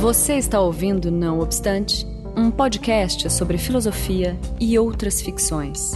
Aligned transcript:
Você 0.00 0.36
está 0.36 0.58
ouvindo 0.58 1.10
Não 1.10 1.40
Obstante, 1.40 2.06
um 2.34 2.50
podcast 2.50 3.30
sobre 3.30 3.58
filosofia 3.58 4.34
e 4.58 4.78
outras 4.78 5.20
ficções. 5.20 5.92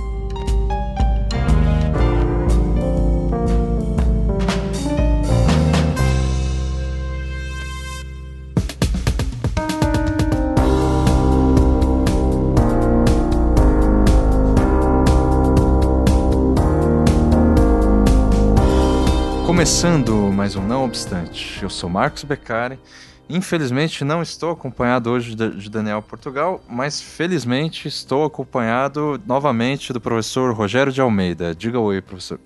Começando 19.46 20.12
mais 20.30 20.56
um 20.56 20.66
Não 20.66 20.84
Obstante, 20.84 21.62
eu 21.62 21.70
sou 21.70 21.88
Marcos 21.88 22.22
Beccari. 22.22 22.78
Infelizmente 23.28 24.04
não 24.04 24.22
estou 24.22 24.50
acompanhado 24.50 25.10
hoje 25.10 25.34
de 25.34 25.70
Daniel 25.70 26.02
Portugal, 26.02 26.62
mas 26.68 27.00
felizmente 27.00 27.88
estou 27.88 28.24
acompanhado 28.24 29.20
novamente 29.26 29.92
do 29.92 30.00
professor 30.00 30.52
Rogério 30.54 30.92
de 30.92 31.00
Almeida. 31.00 31.54
Diga 31.54 31.80
oi, 31.80 32.02
professor. 32.02 32.38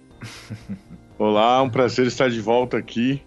Olá, 1.19 1.61
um 1.63 1.69
prazer 1.69 2.07
estar 2.07 2.31
de 2.31 2.41
volta 2.41 2.77
aqui. 2.77 3.21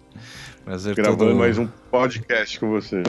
Prazer 0.64 0.94
gravando 0.94 1.26
todo... 1.26 1.36
mais 1.36 1.58
um 1.58 1.66
podcast 1.90 2.58
com 2.58 2.70
você. 2.70 3.02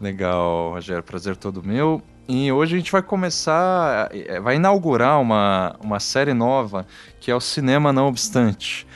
Legal, 0.00 0.70
Rogério, 0.70 1.02
prazer 1.02 1.36
todo 1.36 1.62
meu. 1.62 2.00
E 2.26 2.50
hoje 2.50 2.76
a 2.76 2.78
gente 2.78 2.92
vai 2.92 3.02
começar, 3.02 4.08
eh, 4.12 4.40
vai 4.40 4.56
inaugurar 4.56 5.20
uma, 5.20 5.76
uma 5.82 6.00
série 6.00 6.32
nova 6.32 6.86
que 7.18 7.30
é 7.30 7.34
o 7.34 7.40
Cinema 7.40 7.92
Não 7.92 8.06
Obstante. 8.06 8.86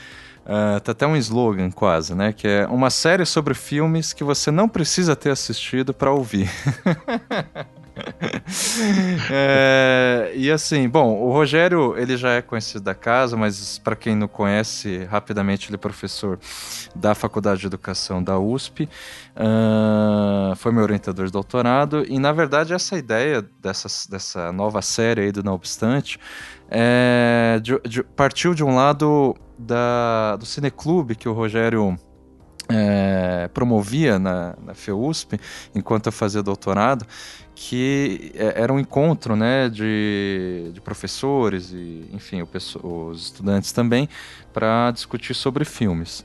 Uh, 0.44 0.78
tá 0.80 0.92
até 0.92 1.06
um 1.06 1.16
slogan 1.16 1.70
quase, 1.70 2.14
né? 2.14 2.32
Que 2.32 2.46
é 2.46 2.66
uma 2.66 2.90
série 2.90 3.24
sobre 3.24 3.54
filmes 3.54 4.12
que 4.12 4.23
você 4.23 4.51
não 4.51 4.68
precisa 4.68 5.16
ter 5.16 5.30
assistido 5.30 5.95
para 5.95 6.12
ouvir. 6.12 6.51
é, 9.30 10.32
e 10.34 10.51
assim, 10.51 10.88
bom, 10.88 11.16
o 11.16 11.32
Rogério 11.32 11.96
ele 11.96 12.16
já 12.16 12.32
é 12.32 12.42
conhecido 12.42 12.82
da 12.82 12.95
casa, 12.95 13.36
mas 13.36 13.78
para 13.78 13.95
quem 13.96 14.14
não 14.14 14.28
conhece, 14.28 15.04
rapidamente 15.04 15.68
ele 15.68 15.76
é 15.76 15.78
professor 15.78 16.38
da 16.95 17.14
Faculdade 17.14 17.60
de 17.60 17.66
Educação 17.66 18.23
da 18.23 18.38
USP, 18.38 18.88
uh, 19.36 20.54
foi 20.56 20.73
meu 20.73 20.82
orientador 20.82 21.26
de 21.26 21.32
doutorado 21.32 22.04
e 22.08 22.18
na 22.18 22.32
verdade 22.32 22.74
essa 22.74 22.96
ideia 22.96 23.45
dessa, 23.60 23.88
dessa 24.10 24.52
nova 24.52 24.82
série 24.82 25.23
aí 25.23 25.32
do 25.32 25.42
Não 25.42 25.54
Obstante 25.54 26.18
é, 26.70 27.60
de, 27.62 27.79
de, 27.88 28.02
partiu 28.02 28.54
de 28.54 28.65
um 28.65 28.74
lado 28.74 29.37
da, 29.59 30.37
do 30.37 30.46
Cineclube 30.46 31.15
que 31.15 31.29
o 31.29 31.32
Rogério 31.32 31.96
é, 32.68 33.48
promovia 33.52 34.18
na, 34.18 34.54
na 34.65 34.74
FEUSP, 34.74 35.38
enquanto 35.74 36.07
eu 36.07 36.12
fazia 36.12 36.42
doutorado, 36.42 37.07
que 37.54 38.32
é, 38.35 38.62
era 38.62 38.73
um 38.73 38.79
encontro 38.79 39.37
né, 39.37 39.68
de, 39.68 40.70
de 40.73 40.80
professores 40.80 41.73
e, 41.73 42.09
enfim, 42.12 42.42
o, 42.42 42.48
os 43.09 43.23
estudantes 43.23 43.73
também, 43.73 44.09
para 44.52 44.90
discutir 44.90 45.35
sobre 45.35 45.65
filmes. 45.65 46.24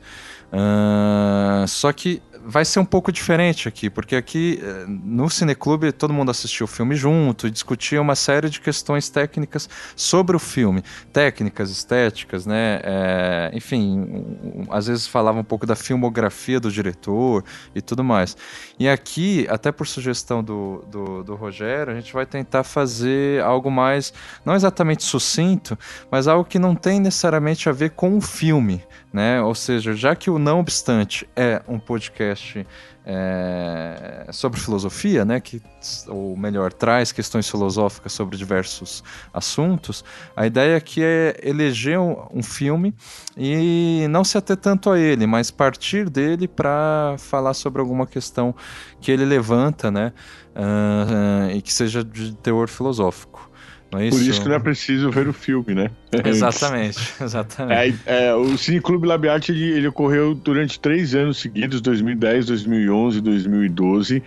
Uh, 0.52 1.68
só 1.68 1.94
que 1.94 2.22
vai 2.50 2.66
ser 2.66 2.80
um 2.80 2.86
pouco 2.86 3.12
diferente 3.12 3.68
aqui, 3.68 3.92
porque 3.92 4.16
aqui 4.16 4.60
eh, 4.62 4.86
no 4.88 5.30
Cineclube 5.30 5.92
todo 5.92 6.12
mundo 6.12 6.32
assistiu 6.32 6.64
o 6.64 6.68
filme 6.68 6.96
junto 6.96 7.46
e 7.46 7.52
discutia 7.52 8.02
uma 8.02 8.16
série 8.16 8.50
de 8.50 8.60
questões 8.60 9.08
técnicas 9.08 9.70
sobre 9.96 10.36
o 10.36 10.40
filme, 10.40 10.84
técnicas, 11.14 11.70
estéticas, 11.70 12.48
né? 12.48 12.80
É, 12.84 13.52
enfim, 13.54 14.26
às 14.72 14.88
vezes 14.88 15.06
falava 15.06 15.40
um 15.40 15.44
pouco 15.44 15.68
da 15.68 15.76
filmografia 15.76 16.60
do 16.60 16.72
diretor 16.72 17.44
e 17.76 17.82
tudo 17.84 18.04
mais. 18.04 18.36
E 18.80 18.90
aqui, 18.90 19.46
até 19.48 19.72
por 19.72 19.86
sugestão 19.86 20.44
do, 20.44 20.84
do, 20.90 21.24
do 21.24 21.36
Rogério, 21.36 21.94
a 21.94 21.96
gente 21.96 22.12
vai 22.12 22.26
tentar 22.26 22.64
fazer 22.64 23.44
algo 23.44 23.70
mais, 23.70 24.12
não 24.44 24.56
exatamente 24.56 25.04
sucinto, 25.04 25.78
mas 26.10 26.28
algo 26.28 26.44
que 26.44 26.58
não 26.58 26.74
tem 26.74 27.00
necessariamente 27.00 27.70
a 27.70 27.72
ver 27.72 27.92
com 27.92 28.18
o 28.18 28.22
filme, 28.22 28.84
né? 29.14 29.40
Ou 29.40 29.54
seja, 29.54 29.94
já 29.94 30.16
que 30.16 30.32
o 30.32 30.40
Não 30.40 30.60
Obstante 30.60 31.30
é 31.36 31.62
um 31.68 31.78
podcast 31.78 32.39
é, 33.06 34.28
sobre 34.32 34.60
filosofia, 34.60 35.26
né? 35.26 35.40
Que, 35.40 35.62
ou 36.08 36.38
melhor, 36.38 36.72
traz 36.72 37.12
questões 37.12 37.50
filosóficas 37.50 38.14
sobre 38.14 38.38
diversos 38.38 39.04
assuntos, 39.34 40.04
a 40.36 40.46
ideia 40.46 40.78
aqui 40.78 41.02
é 41.04 41.40
eleger 41.44 42.00
um, 42.00 42.28
um 42.32 42.44
filme 42.44 42.94
e 43.36 44.06
não 44.10 44.24
se 44.24 44.38
ater 44.38 44.58
tanto 44.58 44.90
a 44.92 45.00
ele, 45.00 45.26
mas 45.26 45.50
partir 45.50 46.10
dele 46.10 46.48
para 46.48 47.16
falar 47.18 47.54
sobre 47.54 47.82
alguma 47.82 48.06
questão 48.06 48.54
que 49.02 49.12
ele 49.12 49.26
levanta, 49.26 49.90
né? 49.90 50.14
Uh, 50.56 51.50
uh, 51.50 51.56
e 51.56 51.62
que 51.62 51.72
seja 51.72 52.04
de 52.04 52.36
teor 52.36 52.68
filosófico. 52.68 53.49
Não 53.92 54.00
é? 54.00 54.10
Por 54.10 54.22
isso 54.22 54.42
que 54.42 54.48
não 54.48 54.56
é 54.56 54.60
preciso 54.60 55.10
ver 55.10 55.28
o 55.28 55.34
filme, 55.34 55.74
né? 55.74 55.90
Exatamente, 56.26 57.00
exatamente. 57.22 58.00
É, 58.06 58.28
é, 58.28 58.36
o 58.36 58.58
Cine 58.58 58.80
Clube 58.80 59.08
Labiate 59.08 59.52
ele, 59.52 59.72
ele 59.72 59.88
ocorreu 59.88 60.36
durante 60.36 60.80
três 60.80 61.16
anos 61.16 61.38
seguidos, 61.38 61.82
2010, 61.82 62.48
2011 62.48 63.22
2012. 63.22 64.24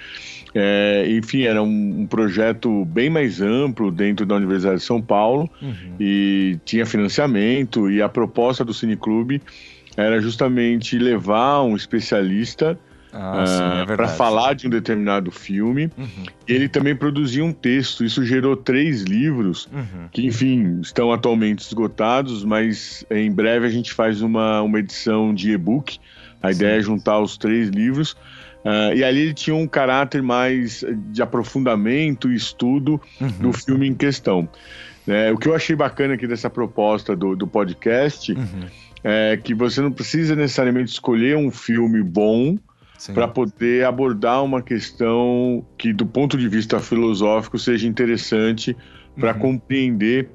É, 0.54 1.06
enfim, 1.08 1.42
era 1.42 1.62
um, 1.62 2.00
um, 2.00 2.06
projeto 2.06 2.84
bem 2.84 3.08
mais 3.08 3.40
amplo 3.40 3.90
dentro 3.90 4.26
da 4.26 4.34
Universidade 4.34 4.80
de 4.80 4.84
São 4.84 5.00
Paulo 5.00 5.48
uhum. 5.62 5.94
e 5.98 6.58
tinha 6.64 6.84
financiamento 6.84 7.90
e 7.90 8.02
a 8.02 8.08
proposta 8.08 8.62
do 8.62 8.74
Cine 8.74 8.96
Clube 8.96 9.40
era 9.96 10.20
justamente 10.20 10.98
levar 10.98 11.62
um 11.62 11.74
especialista 11.74 12.78
ah, 13.12 13.84
uh, 13.86 13.92
é 13.92 13.96
para 13.96 14.08
falar 14.08 14.54
de 14.54 14.66
um 14.66 14.70
determinado 14.70 15.30
filme. 15.30 15.90
Uhum. 15.98 16.24
Ele 16.48 16.68
também 16.68 16.96
produzia 16.96 17.44
um 17.44 17.52
texto. 17.52 18.04
Isso 18.04 18.24
gerou 18.24 18.56
três 18.56 19.02
livros 19.02 19.68
uhum. 19.72 20.08
que, 20.10 20.26
enfim, 20.26 20.80
estão 20.80 21.12
atualmente 21.12 21.60
esgotados, 21.60 22.44
mas 22.44 23.04
em 23.10 23.30
breve 23.30 23.66
a 23.66 23.70
gente 23.70 23.92
faz 23.92 24.22
uma, 24.22 24.62
uma 24.62 24.78
edição 24.78 25.34
de 25.34 25.52
e-book. 25.52 25.98
A 26.42 26.48
Sim. 26.48 26.56
ideia 26.56 26.78
é 26.78 26.82
juntar 26.82 27.20
os 27.20 27.36
três 27.36 27.68
livros. 27.68 28.12
Uh, 28.64 28.94
e 28.94 29.04
ali 29.04 29.20
ele 29.20 29.34
tinha 29.34 29.56
um 29.56 29.66
caráter 29.66 30.22
mais 30.22 30.84
de 31.10 31.20
aprofundamento 31.20 32.30
e 32.30 32.36
estudo 32.36 33.00
uhum. 33.20 33.28
do 33.28 33.52
filme 33.52 33.88
em 33.88 33.94
questão. 33.94 34.48
É, 35.06 35.32
o 35.32 35.36
que 35.36 35.48
eu 35.48 35.54
achei 35.54 35.74
bacana 35.74 36.14
aqui 36.14 36.28
dessa 36.28 36.48
proposta 36.48 37.16
do, 37.16 37.34
do 37.34 37.46
podcast 37.46 38.32
uhum. 38.32 38.66
é 39.02 39.36
que 39.36 39.52
você 39.52 39.80
não 39.80 39.90
precisa 39.90 40.36
necessariamente 40.36 40.92
escolher 40.92 41.36
um 41.36 41.50
filme 41.50 42.00
bom 42.02 42.56
para 43.14 43.26
poder 43.26 43.84
abordar 43.84 44.44
uma 44.44 44.62
questão 44.62 45.64
que, 45.76 45.92
do 45.92 46.06
ponto 46.06 46.36
de 46.36 46.48
vista 46.48 46.78
filosófico, 46.78 47.58
seja 47.58 47.88
interessante 47.88 48.76
para 49.16 49.32
uhum. 49.32 49.38
compreender 49.38 50.30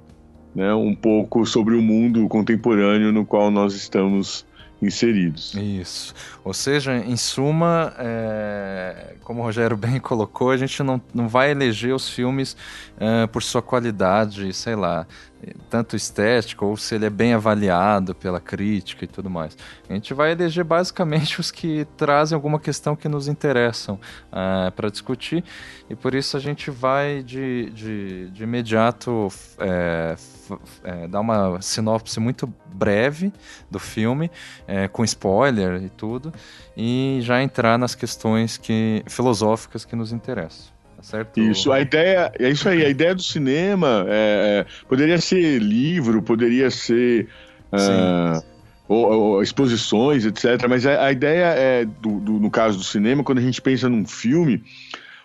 né, 0.53 0.73
um 0.73 0.95
pouco 0.95 1.45
sobre 1.45 1.75
o 1.75 1.81
mundo 1.81 2.27
contemporâneo 2.27 3.11
no 3.11 3.25
qual 3.25 3.51
nós 3.51 3.73
estamos 3.73 4.45
inseridos. 4.81 5.53
Isso. 5.55 6.13
Ou 6.43 6.53
seja, 6.53 6.95
em 6.95 7.17
suma, 7.17 7.93
é, 7.97 9.15
como 9.23 9.41
o 9.41 9.43
Rogério 9.43 9.75
bem 9.77 9.99
colocou, 9.99 10.51
a 10.51 10.57
gente 10.57 10.81
não, 10.83 11.01
não 11.13 11.27
vai 11.27 11.51
eleger 11.51 11.93
os 11.93 12.09
filmes 12.09 12.55
é, 12.99 13.27
por 13.27 13.41
sua 13.41 13.61
qualidade, 13.61 14.53
sei 14.53 14.75
lá, 14.75 15.07
tanto 15.69 15.95
estético 15.95 16.65
ou 16.65 16.77
se 16.77 16.95
ele 16.95 17.05
é 17.05 17.09
bem 17.09 17.33
avaliado 17.33 18.15
pela 18.15 18.39
crítica 18.39 19.05
e 19.05 19.07
tudo 19.07 19.29
mais. 19.29 19.57
A 19.89 19.93
gente 19.93 20.13
vai 20.13 20.31
eleger 20.31 20.63
basicamente 20.63 21.39
os 21.41 21.51
que 21.51 21.85
trazem 21.95 22.35
alguma 22.35 22.59
questão 22.59 22.95
que 22.95 23.07
nos 23.07 23.27
interessam 23.27 23.95
uh, 24.31 24.71
para 24.71 24.89
discutir 24.89 25.43
e 25.89 25.95
por 25.95 26.15
isso 26.15 26.37
a 26.37 26.39
gente 26.39 26.71
vai 26.71 27.21
de, 27.23 27.69
de, 27.71 28.29
de 28.29 28.43
imediato 28.43 29.27
é, 30.83 31.07
dar 31.07 31.19
uma 31.19 31.61
sinopse 31.61 32.19
muito 32.19 32.51
breve 32.73 33.31
do 33.69 33.79
filme, 33.79 34.29
é, 34.67 34.87
com 34.87 35.03
spoiler 35.03 35.81
e 35.81 35.89
tudo, 35.89 36.31
e 36.75 37.19
já 37.21 37.41
entrar 37.41 37.77
nas 37.77 37.95
questões 37.95 38.57
que, 38.57 39.03
filosóficas 39.07 39.85
que 39.85 39.95
nos 39.95 40.11
interessam. 40.11 40.75
Tá 40.97 41.03
certo? 41.03 41.39
Isso, 41.39 41.71
a 41.71 41.79
ideia, 41.79 42.31
é 42.39 42.49
isso 42.49 42.67
aí, 42.67 42.83
a 42.83 42.89
ideia 42.89 43.13
do 43.13 43.21
cinema 43.21 44.05
é, 44.07 44.65
é 44.65 44.85
poderia 44.87 45.19
ser 45.19 45.59
livro, 45.59 46.23
poderia 46.23 46.71
ser 46.71 47.27
uh, 47.71 48.43
ou, 48.87 49.05
ou, 49.05 49.43
exposições, 49.43 50.25
etc. 50.25 50.67
Mas 50.67 50.85
a, 50.85 51.05
a 51.05 51.11
ideia 51.11 51.53
é, 51.53 51.85
do, 51.85 52.19
do, 52.19 52.33
no 52.33 52.49
caso 52.49 52.79
do 52.79 52.83
cinema, 52.83 53.23
quando 53.23 53.37
a 53.37 53.41
gente 53.41 53.61
pensa 53.61 53.87
num 53.87 54.07
filme, 54.07 54.63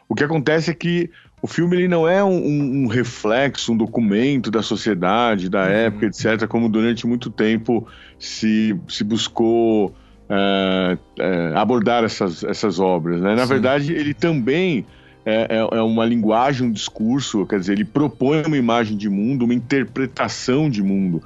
o 0.09 0.15
que 0.15 0.25
acontece 0.25 0.71
é 0.71 0.75
que 0.75 1.11
o 1.43 1.49
filme 1.49 1.77
ele 1.77 1.89
não 1.89 2.09
é 2.09 2.23
um, 2.23 2.85
um 2.85 2.87
reflexo, 2.87 3.73
um 3.73 3.77
documento 3.77 4.49
da 4.49 4.63
sociedade, 4.63 5.49
da 5.49 5.65
uhum. 5.65 5.71
época, 5.71 6.07
etc., 6.07 6.47
como 6.47 6.69
durante 6.69 7.05
muito 7.05 7.31
tempo 7.31 7.85
se, 8.17 8.79
se 8.89 9.03
buscou 9.03 9.89
uh, 9.89 10.95
uh, 10.95 11.57
abordar 11.57 12.05
essas, 12.05 12.45
essas 12.45 12.79
obras. 12.79 13.21
Né? 13.21 13.35
Na 13.35 13.43
Sim. 13.43 13.49
verdade, 13.49 13.93
ele 13.93 14.15
também 14.15 14.87
é, 15.27 15.49
é, 15.51 15.79
é, 15.79 15.83
uma 15.83 16.05
linguagem, 16.05 16.69
um 16.69 16.73
discurso, 16.73 17.45
quer 17.45 17.59
dizer, 17.59 17.73
ele 17.73 17.85
propõe 17.85 18.45
uma 18.47 18.57
imagem 18.57 18.97
de 18.97 19.09
mundo, 19.09 19.45
uma 19.45 19.55
interpretação 19.55 20.71
de 20.71 20.81
mundo. 20.81 21.21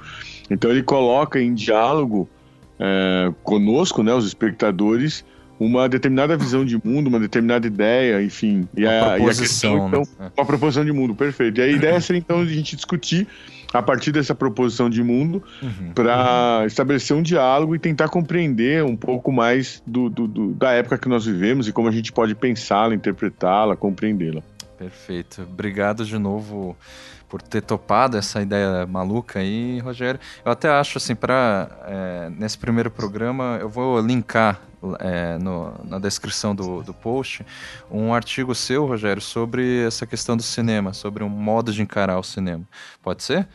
Então 0.49 0.71
ele 0.71 0.81
coloca 0.81 1.39
em 1.39 1.53
diálogo 1.53 2.27
é, 2.79 3.31
conosco, 3.43 4.01
né, 4.01 4.13
os 4.15 4.25
espectadores, 4.25 5.23
uma 5.59 5.89
determinada 5.89 6.37
visão 6.37 6.63
de 6.63 6.79
mundo, 6.83 7.07
uma 7.07 7.19
determinada 7.19 7.65
ideia, 7.65 8.21
enfim. 8.21 8.67
E 8.75 8.85
a, 8.85 9.15
proposição, 9.15 9.19
e 9.19 9.29
a 9.29 9.35
questão, 9.35 9.87
então, 9.87 10.03
né? 10.19 10.31
uma 10.37 10.45
proposição 10.45 10.85
de 10.85 10.91
mundo, 10.91 11.15
perfeito. 11.15 11.59
E 11.59 11.63
a 11.63 11.67
ideia 11.67 11.99
seria 11.99 12.19
então 12.19 12.41
a 12.41 12.45
gente 12.45 12.75
discutir 12.75 13.27
a 13.73 13.81
partir 13.81 14.11
dessa 14.11 14.33
proposição 14.33 14.89
de 14.89 15.03
mundo 15.03 15.43
uhum. 15.61 15.91
para 15.93 16.59
uhum. 16.59 16.65
estabelecer 16.65 17.15
um 17.15 17.21
diálogo 17.21 17.75
e 17.75 17.79
tentar 17.79 18.07
compreender 18.07 18.83
um 18.83 18.95
pouco 18.95 19.31
mais 19.31 19.81
do, 19.85 20.09
do, 20.09 20.27
do, 20.27 20.53
da 20.53 20.71
época 20.71 20.97
que 20.97 21.09
nós 21.09 21.25
vivemos 21.25 21.67
e 21.67 21.73
como 21.73 21.87
a 21.87 21.91
gente 21.91 22.11
pode 22.11 22.33
pensá-la, 22.35 22.93
interpretá-la, 22.95 23.75
compreendê-la. 23.75 24.41
Perfeito. 24.77 25.41
Obrigado 25.41 26.05
de 26.05 26.17
novo 26.17 26.77
por 27.27 27.41
ter 27.41 27.61
topado 27.61 28.17
essa 28.17 28.41
ideia 28.41 28.85
maluca 28.85 29.39
aí, 29.39 29.79
Rogério. 29.79 30.19
Eu 30.45 30.51
até 30.51 30.69
acho 30.69 30.97
assim, 30.97 31.13
para 31.13 31.69
é, 31.85 32.29
nesse 32.37 32.57
primeiro 32.57 32.89
programa 32.89 33.57
eu 33.59 33.67
vou 33.67 33.99
linkar 33.99 34.61
é, 34.99 35.37
no, 35.37 35.73
na 35.83 35.99
descrição 35.99 36.55
do, 36.55 36.83
do 36.83 36.93
post 36.93 37.45
um 37.91 38.13
artigo 38.13 38.53
seu, 38.53 38.85
Rogério, 38.85 39.21
sobre 39.21 39.85
essa 39.85 40.05
questão 40.05 40.37
do 40.37 40.43
cinema, 40.43 40.93
sobre 40.93 41.23
um 41.23 41.29
modo 41.29 41.71
de 41.73 41.81
encarar 41.81 42.19
o 42.19 42.23
cinema. 42.23 42.63
Pode 43.01 43.23
ser? 43.23 43.47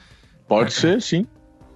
Pode 0.49 0.73
ser, 0.73 1.01
sim. 1.01 1.27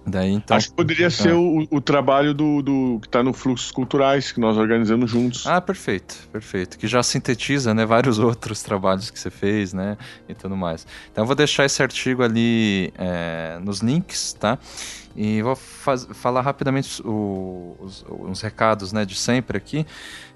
Daí, 0.09 0.31
então... 0.31 0.55
Acho 0.55 0.69
que 0.69 0.75
poderia 0.75 1.09
ser 1.09 1.31
ah. 1.31 1.37
o, 1.37 1.67
o, 1.69 1.81
trabalho 1.81 2.33
do, 2.33 2.61
do 2.61 2.99
que 3.01 3.07
está 3.07 3.21
no 3.21 3.33
Fluxos 3.33 3.71
Culturais, 3.71 4.31
que 4.31 4.39
nós 4.39 4.55
organizamos 4.55 5.11
juntos. 5.11 5.45
Ah, 5.45 5.59
perfeito, 5.59 6.15
perfeito. 6.31 6.77
Que 6.77 6.87
já 6.87 7.03
sintetiza 7.03 7.73
né, 7.73 7.85
vários 7.85 8.17
outros 8.19 8.63
trabalhos 8.63 9.11
que 9.11 9.19
você 9.19 9.29
fez, 9.29 9.73
né? 9.73 9.97
E 10.29 10.33
tudo 10.33 10.55
mais. 10.55 10.87
Então 11.11 11.23
eu 11.23 11.25
vou 11.25 11.35
deixar 11.35 11.65
esse 11.65 11.83
artigo 11.83 12.23
ali 12.23 12.93
é, 12.97 13.59
nos 13.61 13.79
links, 13.79 14.31
tá? 14.31 14.57
E 15.17 15.41
vou 15.41 15.55
faz, 15.55 16.07
falar 16.13 16.41
rapidamente 16.41 17.01
o, 17.01 17.75
os, 17.79 18.05
os, 18.07 18.39
recados 18.39 18.93
né, 18.93 19.03
de 19.03 19.15
sempre 19.15 19.57
aqui. 19.57 19.83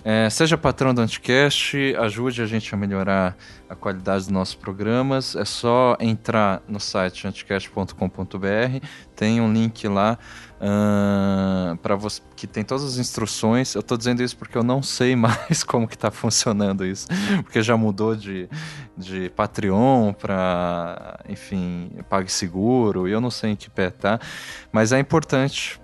É, 0.03 0.27
seja 0.27 0.57
patrão 0.57 0.91
do 0.91 1.01
Anticast, 1.01 1.77
ajude 1.99 2.41
a 2.41 2.47
gente 2.47 2.73
a 2.73 2.77
melhorar 2.77 3.37
a 3.69 3.75
qualidade 3.75 4.23
dos 4.23 4.29
nossos 4.29 4.55
programas. 4.55 5.35
É 5.35 5.45
só 5.45 5.95
entrar 5.99 6.63
no 6.67 6.79
site 6.79 7.27
anticast.com.br, 7.27 8.85
tem 9.15 9.39
um 9.39 9.53
link 9.53 9.87
lá 9.87 10.17
uh, 10.61 11.75
para 11.77 11.95
você 11.95 12.21
que 12.35 12.45
tem 12.45 12.63
todas 12.63 12.83
as 12.83 12.97
instruções. 12.97 13.73
Eu 13.73 13.81
estou 13.81 13.97
dizendo 13.97 14.21
isso 14.21 14.37
porque 14.37 14.57
eu 14.57 14.63
não 14.63 14.81
sei 14.83 15.15
mais 15.17 15.63
como 15.63 15.87
que 15.87 15.95
está 15.95 16.11
funcionando 16.11 16.85
isso, 16.85 17.07
porque 17.43 17.61
já 17.61 17.75
mudou 17.75 18.15
de, 18.15 18.47
de 18.95 19.29
Patreon 19.31 20.13
para, 20.13 21.19
enfim, 21.27 21.91
PagSeguro, 22.09 23.07
e 23.07 23.11
eu 23.11 23.19
não 23.19 23.31
sei 23.31 23.51
em 23.51 23.55
que 23.55 23.69
pé 23.69 23.89
tá, 23.89 24.19
mas 24.71 24.91
é 24.91 24.99
importante 24.99 25.81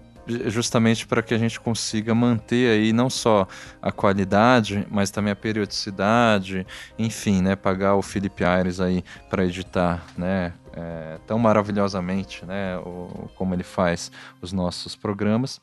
justamente 0.48 1.08
para 1.08 1.22
que 1.22 1.34
a 1.34 1.38
gente 1.38 1.58
consiga 1.58 2.14
manter 2.14 2.70
aí 2.70 2.92
não 2.92 3.10
só 3.10 3.48
a 3.82 3.92
qualidade, 3.92 4.86
mas 4.92 5.10
também 5.10 5.32
a 5.32 5.36
periodicidade, 5.36 6.68
enfim, 7.00 7.42
né, 7.42 7.56
pagar 7.56 7.96
o 7.96 8.02
Felipe 8.02 8.44
Aires 8.44 8.82
aí 8.82 9.04
para 9.30 9.46
editar, 9.46 10.04
né, 10.18 10.52
é, 10.78 11.18
tão 11.26 11.40
maravilhosamente, 11.40 12.46
né, 12.46 12.78
o, 12.78 13.30
como 13.36 13.56
ele 13.56 13.64
faz 13.64 14.12
os 14.40 14.54
nossos 14.54 14.96
programas. 14.96 15.60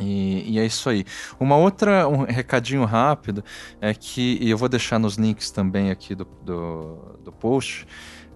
E, 0.00 0.54
e, 0.54 0.58
é 0.58 0.64
isso 0.64 0.88
aí. 0.88 1.04
Uma 1.38 1.56
outra, 1.56 2.08
um 2.08 2.24
recadinho 2.24 2.84
rápido 2.86 3.44
é 3.82 3.92
que, 3.92 4.38
e 4.40 4.48
eu 4.48 4.56
vou 4.56 4.68
deixar 4.68 4.98
nos 4.98 5.16
links 5.16 5.50
também 5.50 5.90
aqui 5.90 6.14
do, 6.14 6.24
do, 6.42 7.18
do 7.22 7.30
post, 7.30 7.86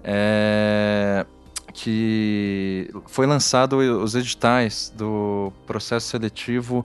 é, 0.03 1.25
que 1.73 2.91
foi 3.07 3.27
lançado 3.27 3.79
os 3.79 4.15
editais 4.15 4.93
do 4.95 5.51
processo 5.67 6.09
seletivo 6.09 6.85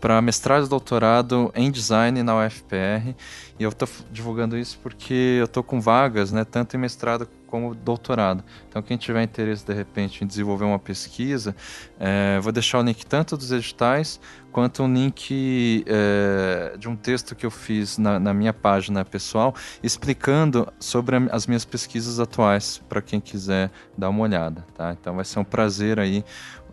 para 0.00 0.20
mestrado 0.22 0.64
e 0.64 0.68
doutorado 0.68 1.52
em 1.54 1.70
design 1.70 2.22
na 2.22 2.46
UFPR. 2.46 3.14
E 3.58 3.62
eu 3.62 3.68
estou 3.68 3.88
divulgando 4.10 4.56
isso 4.56 4.78
porque 4.82 5.36
eu 5.38 5.44
estou 5.44 5.62
com 5.62 5.82
vagas, 5.82 6.32
né, 6.32 6.44
tanto 6.44 6.76
em 6.76 6.78
mestrado 6.78 7.28
como 7.54 7.72
doutorado. 7.72 8.42
Então, 8.68 8.82
quem 8.82 8.96
tiver 8.96 9.22
interesse 9.22 9.64
de 9.64 9.72
repente 9.72 10.24
em 10.24 10.26
desenvolver 10.26 10.64
uma 10.64 10.78
pesquisa, 10.78 11.54
é, 12.00 12.40
vou 12.40 12.50
deixar 12.50 12.80
o 12.80 12.82
link 12.82 13.06
tanto 13.06 13.36
dos 13.36 13.52
editais 13.52 14.20
quanto 14.50 14.82
um 14.82 14.92
link 14.92 15.84
é, 15.86 16.76
de 16.76 16.88
um 16.88 16.96
texto 16.96 17.36
que 17.36 17.46
eu 17.46 17.52
fiz 17.52 17.96
na, 17.96 18.18
na, 18.18 18.34
minha 18.34 18.52
página 18.52 19.04
pessoal 19.04 19.54
explicando 19.84 20.66
sobre 20.80 21.14
as 21.30 21.46
minhas 21.46 21.64
pesquisas 21.64 22.18
atuais 22.18 22.82
para 22.88 23.00
quem 23.00 23.20
quiser 23.20 23.70
dar 23.96 24.08
uma 24.08 24.22
olhada, 24.22 24.66
tá? 24.74 24.92
Então 24.92 25.14
vai 25.14 25.24
ser 25.24 25.38
um 25.38 25.44
prazer 25.44 26.00
aí 26.00 26.24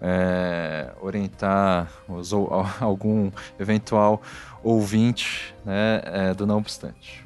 é, 0.01 0.91
orientar 0.99 1.91
os, 2.09 2.33
algum 2.81 3.29
eventual 3.59 4.19
ouvinte 4.63 5.53
né, 5.63 6.01
é, 6.05 6.33
do 6.33 6.47
Não 6.47 6.57
Obstante. 6.57 7.23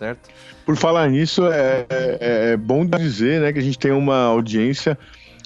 Certo? 0.00 0.30
Por 0.64 0.76
falar 0.76 1.10
nisso, 1.10 1.46
é, 1.52 1.84
é, 1.90 2.18
é, 2.52 2.56
bom 2.56 2.86
dizer 2.86 3.38
né, 3.42 3.52
que 3.52 3.58
a 3.58 3.62
gente 3.62 3.78
tem 3.78 3.92
uma 3.92 4.16
audiência 4.24 4.98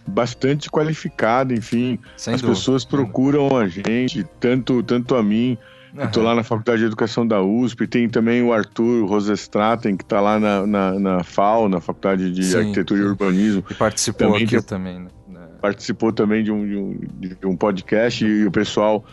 bastante 0.07 0.71
qualificada, 0.71 1.53
enfim. 1.53 1.99
Sem 2.17 2.35
as 2.35 2.41
dúvida. 2.41 2.57
pessoas 2.57 2.85
procuram 2.85 3.57
a 3.57 3.67
gente, 3.67 4.25
tanto, 4.39 4.81
tanto 4.85 5.17
a 5.17 5.25
mim. 5.25 5.59
Uhum. 5.93 6.05
Estou 6.05 6.23
lá 6.23 6.37
na 6.37 6.45
Faculdade 6.45 6.83
de 6.83 6.87
Educação 6.87 7.27
da 7.27 7.43
USP, 7.43 7.89
tem 7.89 8.09
também 8.09 8.45
o 8.45 8.53
Arthur 8.53 9.05
Rosestraten, 9.07 9.97
que 9.97 10.05
está 10.05 10.21
lá 10.21 10.39
na, 10.39 10.65
na, 10.65 10.99
na, 11.01 11.25
FAO, 11.25 11.69
na 11.69 11.81
Faculdade 11.81 12.31
de 12.31 12.45
Sim, 12.45 12.59
Arquitetura 12.59 13.01
e 13.01 13.05
Urbanismo. 13.07 13.65
E 13.69 13.75
participou 13.75 14.29
também 14.29 14.45
aqui 14.45 14.63
também, 14.63 15.01
né? 15.01 15.09
participou 15.61 16.13
também 16.13 16.45
de 16.45 16.53
um, 16.53 16.65
de 16.65 16.77
um, 16.77 17.39
de 17.41 17.47
um 17.47 17.57
podcast 17.57 18.25
e 18.25 18.47
o 18.47 18.53
pessoal, 18.53 19.05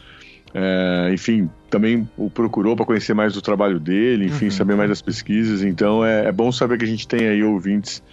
é, 0.53 1.09
enfim, 1.13 1.49
também 1.69 2.07
o 2.17 2.29
procurou 2.29 2.75
para 2.75 2.85
conhecer 2.85 3.13
mais 3.13 3.33
do 3.33 3.41
trabalho 3.41 3.79
dele, 3.79 4.25
enfim, 4.25 4.45
uhum. 4.45 4.51
saber 4.51 4.75
mais 4.75 4.89
das 4.89 5.01
pesquisas. 5.01 5.63
Então 5.63 6.03
é, 6.05 6.25
é, 6.25 6.31
bom 6.31 6.51
saber 6.51 6.77
que 6.77 6.85
a 6.85 6.87
gente 6.87 7.07
tem 7.07 7.27
aí 7.27 7.43
ouvintes 7.43 8.03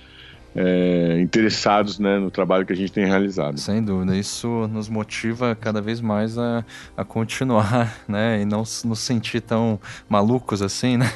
é, 0.54 1.20
interessados 1.20 1.98
né, 1.98 2.18
no 2.18 2.30
trabalho 2.30 2.64
que 2.64 2.72
a 2.72 2.76
gente 2.76 2.92
tem 2.92 3.04
realizado. 3.04 3.58
Sem 3.58 3.82
dúvida, 3.82 4.16
isso 4.16 4.68
nos 4.68 4.88
motiva 4.88 5.54
cada 5.54 5.80
vez 5.80 6.00
mais 6.00 6.38
a, 6.38 6.64
a 6.96 7.04
continuar, 7.04 7.96
né, 8.08 8.40
e 8.40 8.44
não 8.44 8.64
nos 8.84 8.98
sentir 9.00 9.40
tão 9.40 9.78
malucos 10.08 10.62
assim, 10.62 10.96
né? 10.96 11.10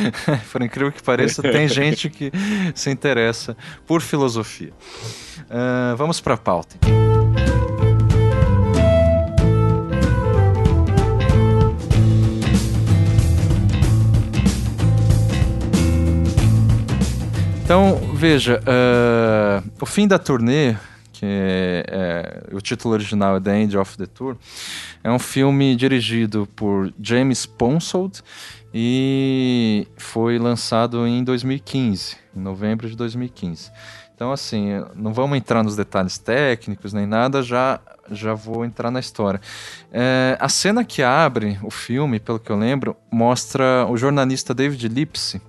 Por 0.52 0.62
incrível 0.62 0.92
que 0.92 1.02
pareça, 1.02 1.42
tem 1.42 1.68
gente 1.68 2.08
que 2.08 2.30
se 2.74 2.90
interessa 2.90 3.56
por 3.86 4.00
filosofia. 4.00 4.72
Uh, 5.42 5.96
vamos 5.96 6.20
para 6.20 6.34
a 6.34 6.38
pauta. 6.38 6.76
Então, 6.76 7.05
veja, 18.14 18.60
uh, 18.60 19.70
o 19.80 19.86
fim 19.86 20.06
da 20.06 20.18
turnê, 20.18 20.76
que 21.12 21.24
é, 21.24 21.84
é, 21.88 22.54
o 22.54 22.60
título 22.60 22.94
original 22.94 23.36
é 23.36 23.40
The 23.40 23.58
End 23.58 23.76
of 23.76 23.96
the 23.96 24.06
Tour, 24.06 24.36
é 25.02 25.10
um 25.10 25.18
filme 25.18 25.74
dirigido 25.74 26.48
por 26.54 26.92
James 27.00 27.44
Ponsold 27.44 28.22
e 28.72 29.86
foi 29.96 30.38
lançado 30.38 31.06
em 31.06 31.24
2015, 31.24 32.16
em 32.36 32.40
novembro 32.40 32.88
de 32.88 32.96
2015. 32.96 33.70
Então, 34.14 34.32
assim, 34.32 34.68
não 34.94 35.12
vamos 35.12 35.36
entrar 35.36 35.62
nos 35.62 35.76
detalhes 35.76 36.18
técnicos 36.18 36.92
nem 36.92 37.06
nada, 37.06 37.42
já, 37.42 37.80
já 38.10 38.32
vou 38.34 38.64
entrar 38.64 38.90
na 38.90 39.00
história. 39.00 39.40
É, 39.92 40.36
a 40.40 40.48
cena 40.48 40.84
que 40.84 41.02
abre 41.02 41.58
o 41.62 41.70
filme, 41.70 42.20
pelo 42.20 42.38
que 42.38 42.50
eu 42.50 42.56
lembro, 42.56 42.96
mostra 43.10 43.86
o 43.88 43.96
jornalista 43.96 44.54
David 44.54 44.88
Lipsy 44.88 45.40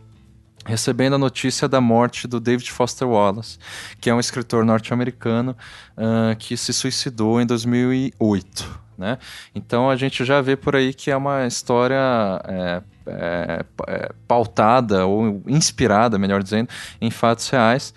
recebendo 0.68 1.14
a 1.14 1.18
notícia 1.18 1.68
da 1.68 1.80
morte 1.80 2.28
do 2.28 2.40
David 2.42 2.70
Foster 2.72 3.08
Wallace, 3.08 3.58
que 4.02 4.10
é 4.10 4.14
um 4.14 4.20
escritor 4.20 4.66
norte-americano 4.66 5.56
uh, 5.98 6.36
que 6.36 6.58
se 6.58 6.74
suicidou 6.74 7.40
em 7.42 7.46
2008. 7.46 8.88
Né? 8.98 9.18
Então 9.56 9.90
a 9.90 9.96
gente 9.96 10.26
já 10.26 10.42
vê 10.42 10.58
por 10.58 10.76
aí 10.76 10.94
que 10.94 11.10
é 11.10 11.16
uma 11.16 11.48
história 11.48 11.96
é, 12.44 12.82
é, 13.06 13.66
é, 13.88 14.12
pautada 14.28 15.06
ou 15.06 15.42
inspirada, 15.48 16.18
melhor 16.20 16.44
dizendo, 16.44 16.70
em 17.00 17.10
fatos 17.10 17.48
reais. 17.50 17.94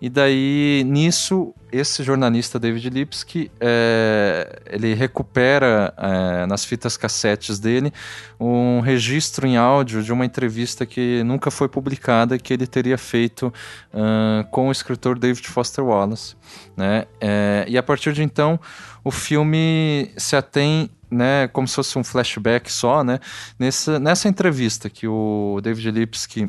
E 0.00 0.08
daí, 0.08 0.82
nisso, 0.86 1.54
esse 1.70 2.02
jornalista 2.02 2.58
David 2.58 2.88
Lipsky, 2.88 3.50
é, 3.60 4.62
ele 4.66 4.94
recupera 4.94 5.92
é, 5.96 6.46
nas 6.46 6.64
fitas 6.64 6.96
cassetes 6.96 7.58
dele 7.58 7.92
um 8.38 8.80
registro 8.80 9.46
em 9.46 9.58
áudio 9.58 10.02
de 10.02 10.10
uma 10.12 10.24
entrevista 10.24 10.86
que 10.86 11.22
nunca 11.22 11.50
foi 11.50 11.68
publicada 11.68 12.38
que 12.38 12.54
ele 12.54 12.66
teria 12.66 12.96
feito 12.96 13.52
uh, 13.92 14.42
com 14.50 14.68
o 14.68 14.72
escritor 14.72 15.18
David 15.18 15.46
Foster 15.46 15.84
Wallace. 15.84 16.34
Né? 16.74 17.04
É, 17.20 17.66
e 17.68 17.76
a 17.76 17.82
partir 17.82 18.14
de 18.14 18.22
então, 18.22 18.58
o 19.04 19.10
filme 19.10 20.10
se 20.16 20.34
atém 20.34 20.90
né, 21.10 21.48
como 21.48 21.66
se 21.66 21.74
fosse 21.74 21.98
um 21.98 22.04
flashback 22.04 22.72
só, 22.72 23.02
né, 23.02 23.18
nessa, 23.58 23.98
nessa 23.98 24.28
entrevista 24.28 24.88
que 24.88 25.08
o 25.08 25.58
David 25.60 25.90
Lipsky 25.90 26.48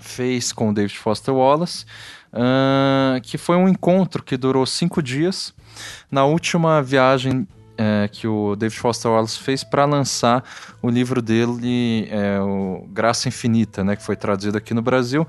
fez 0.00 0.52
com 0.52 0.70
o 0.70 0.74
David 0.74 0.98
Foster 0.98 1.34
Wallace, 1.34 1.84
uh, 2.34 3.20
que 3.22 3.38
foi 3.38 3.56
um 3.56 3.68
encontro 3.68 4.22
que 4.22 4.36
durou 4.36 4.66
cinco 4.66 5.02
dias. 5.02 5.54
Na 6.10 6.24
última 6.24 6.82
viagem 6.82 7.46
é, 7.76 8.08
que 8.10 8.26
o 8.26 8.54
David 8.54 8.78
Foster 8.78 9.10
Wallace 9.10 9.38
fez 9.38 9.64
para 9.64 9.84
lançar 9.84 10.44
o 10.80 10.88
livro 10.88 11.20
dele, 11.20 12.08
é, 12.10 12.38
o 12.40 12.86
Graça 12.90 13.28
Infinita, 13.28 13.82
né, 13.82 13.96
que 13.96 14.02
foi 14.02 14.16
traduzido 14.16 14.56
aqui 14.56 14.72
no 14.72 14.82
Brasil, 14.82 15.26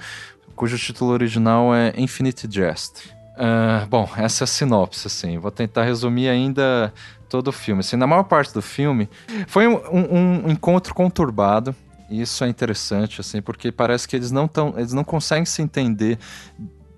cujo 0.55 0.77
título 0.77 1.11
original 1.11 1.73
é 1.73 1.93
Infinite 1.97 2.47
Jest. 2.49 3.15
Uh, 3.35 3.85
bom, 3.87 4.09
essa 4.15 4.43
é 4.43 4.45
a 4.45 4.47
sinopse, 4.47 5.07
assim. 5.07 5.37
Vou 5.37 5.51
tentar 5.51 5.83
resumir 5.83 6.29
ainda 6.29 6.93
todo 7.27 7.49
o 7.49 7.51
filme. 7.51 7.81
Assim, 7.81 7.97
na 7.97 8.07
maior 8.07 8.23
parte 8.23 8.53
do 8.53 8.61
filme, 8.61 9.09
foi 9.47 9.67
um, 9.67 9.75
um, 9.91 10.49
encontro 10.49 10.93
conturbado. 10.93 11.75
Isso 12.09 12.45
é 12.45 12.47
interessante, 12.47 13.19
assim, 13.19 13.41
porque 13.41 13.71
parece 13.71 14.07
que 14.07 14.15
eles 14.15 14.31
não, 14.31 14.47
tão, 14.47 14.73
eles 14.77 14.93
não 14.93 15.03
conseguem 15.03 15.43
se 15.43 15.61
entender 15.61 16.17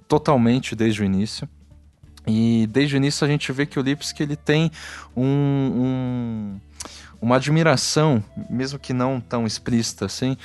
totalmente 0.08 0.76
desde 0.76 1.02
o 1.02 1.06
início. 1.06 1.48
E 2.26 2.68
desde 2.70 2.96
o 2.96 2.98
início 2.98 3.26
a 3.26 3.28
gente 3.28 3.52
vê 3.52 3.66
que 3.66 3.80
o 3.80 3.82
Lipski 3.82 4.24
ele 4.24 4.36
tem 4.36 4.70
um, 5.16 5.26
um, 5.26 6.60
uma 7.22 7.38
admiração, 7.38 8.24
mesmo 8.50 8.78
que 8.78 8.92
não 8.92 9.20
tão 9.22 9.46
explícita 9.46 10.06
assim, 10.06 10.36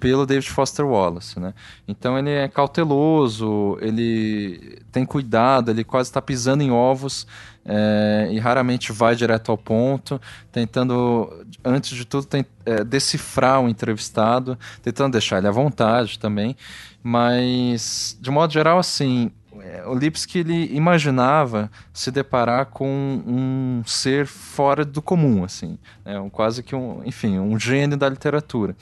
pelo 0.00 0.24
David 0.24 0.50
Foster 0.50 0.86
Wallace, 0.86 1.38
né? 1.38 1.52
Então 1.86 2.18
ele 2.18 2.30
é 2.30 2.48
cauteloso, 2.48 3.76
ele 3.80 4.78
tem 4.90 5.04
cuidado, 5.04 5.70
ele 5.70 5.84
quase 5.84 6.08
está 6.08 6.22
pisando 6.22 6.62
em 6.62 6.70
ovos 6.70 7.26
é, 7.64 8.28
e 8.32 8.38
raramente 8.38 8.92
vai 8.92 9.14
direto 9.14 9.52
ao 9.52 9.58
ponto, 9.58 10.20
tentando, 10.50 11.44
antes 11.62 11.90
de 11.90 12.06
tudo, 12.06 12.26
tem, 12.26 12.46
é, 12.64 12.82
decifrar 12.82 13.60
o 13.60 13.68
entrevistado, 13.68 14.58
tentando 14.82 15.12
deixar 15.12 15.38
ele 15.38 15.48
à 15.48 15.52
vontade 15.52 16.18
também, 16.18 16.56
mas 17.02 18.16
de 18.20 18.30
modo 18.30 18.52
geral, 18.52 18.78
assim, 18.78 19.30
é, 19.62 19.82
o 19.86 19.94
Lipski 19.94 20.38
ele 20.38 20.74
imaginava 20.74 21.70
se 21.92 22.10
deparar 22.10 22.66
com 22.66 23.22
um 23.26 23.82
ser 23.84 24.26
fora 24.26 24.84
do 24.84 25.02
comum, 25.02 25.44
assim, 25.44 25.78
né? 26.04 26.18
um, 26.20 26.30
quase 26.30 26.62
que 26.62 26.74
um, 26.74 27.02
enfim, 27.04 27.38
um 27.38 27.58
gênio 27.58 27.96
da 27.96 28.08
literatura. 28.08 28.76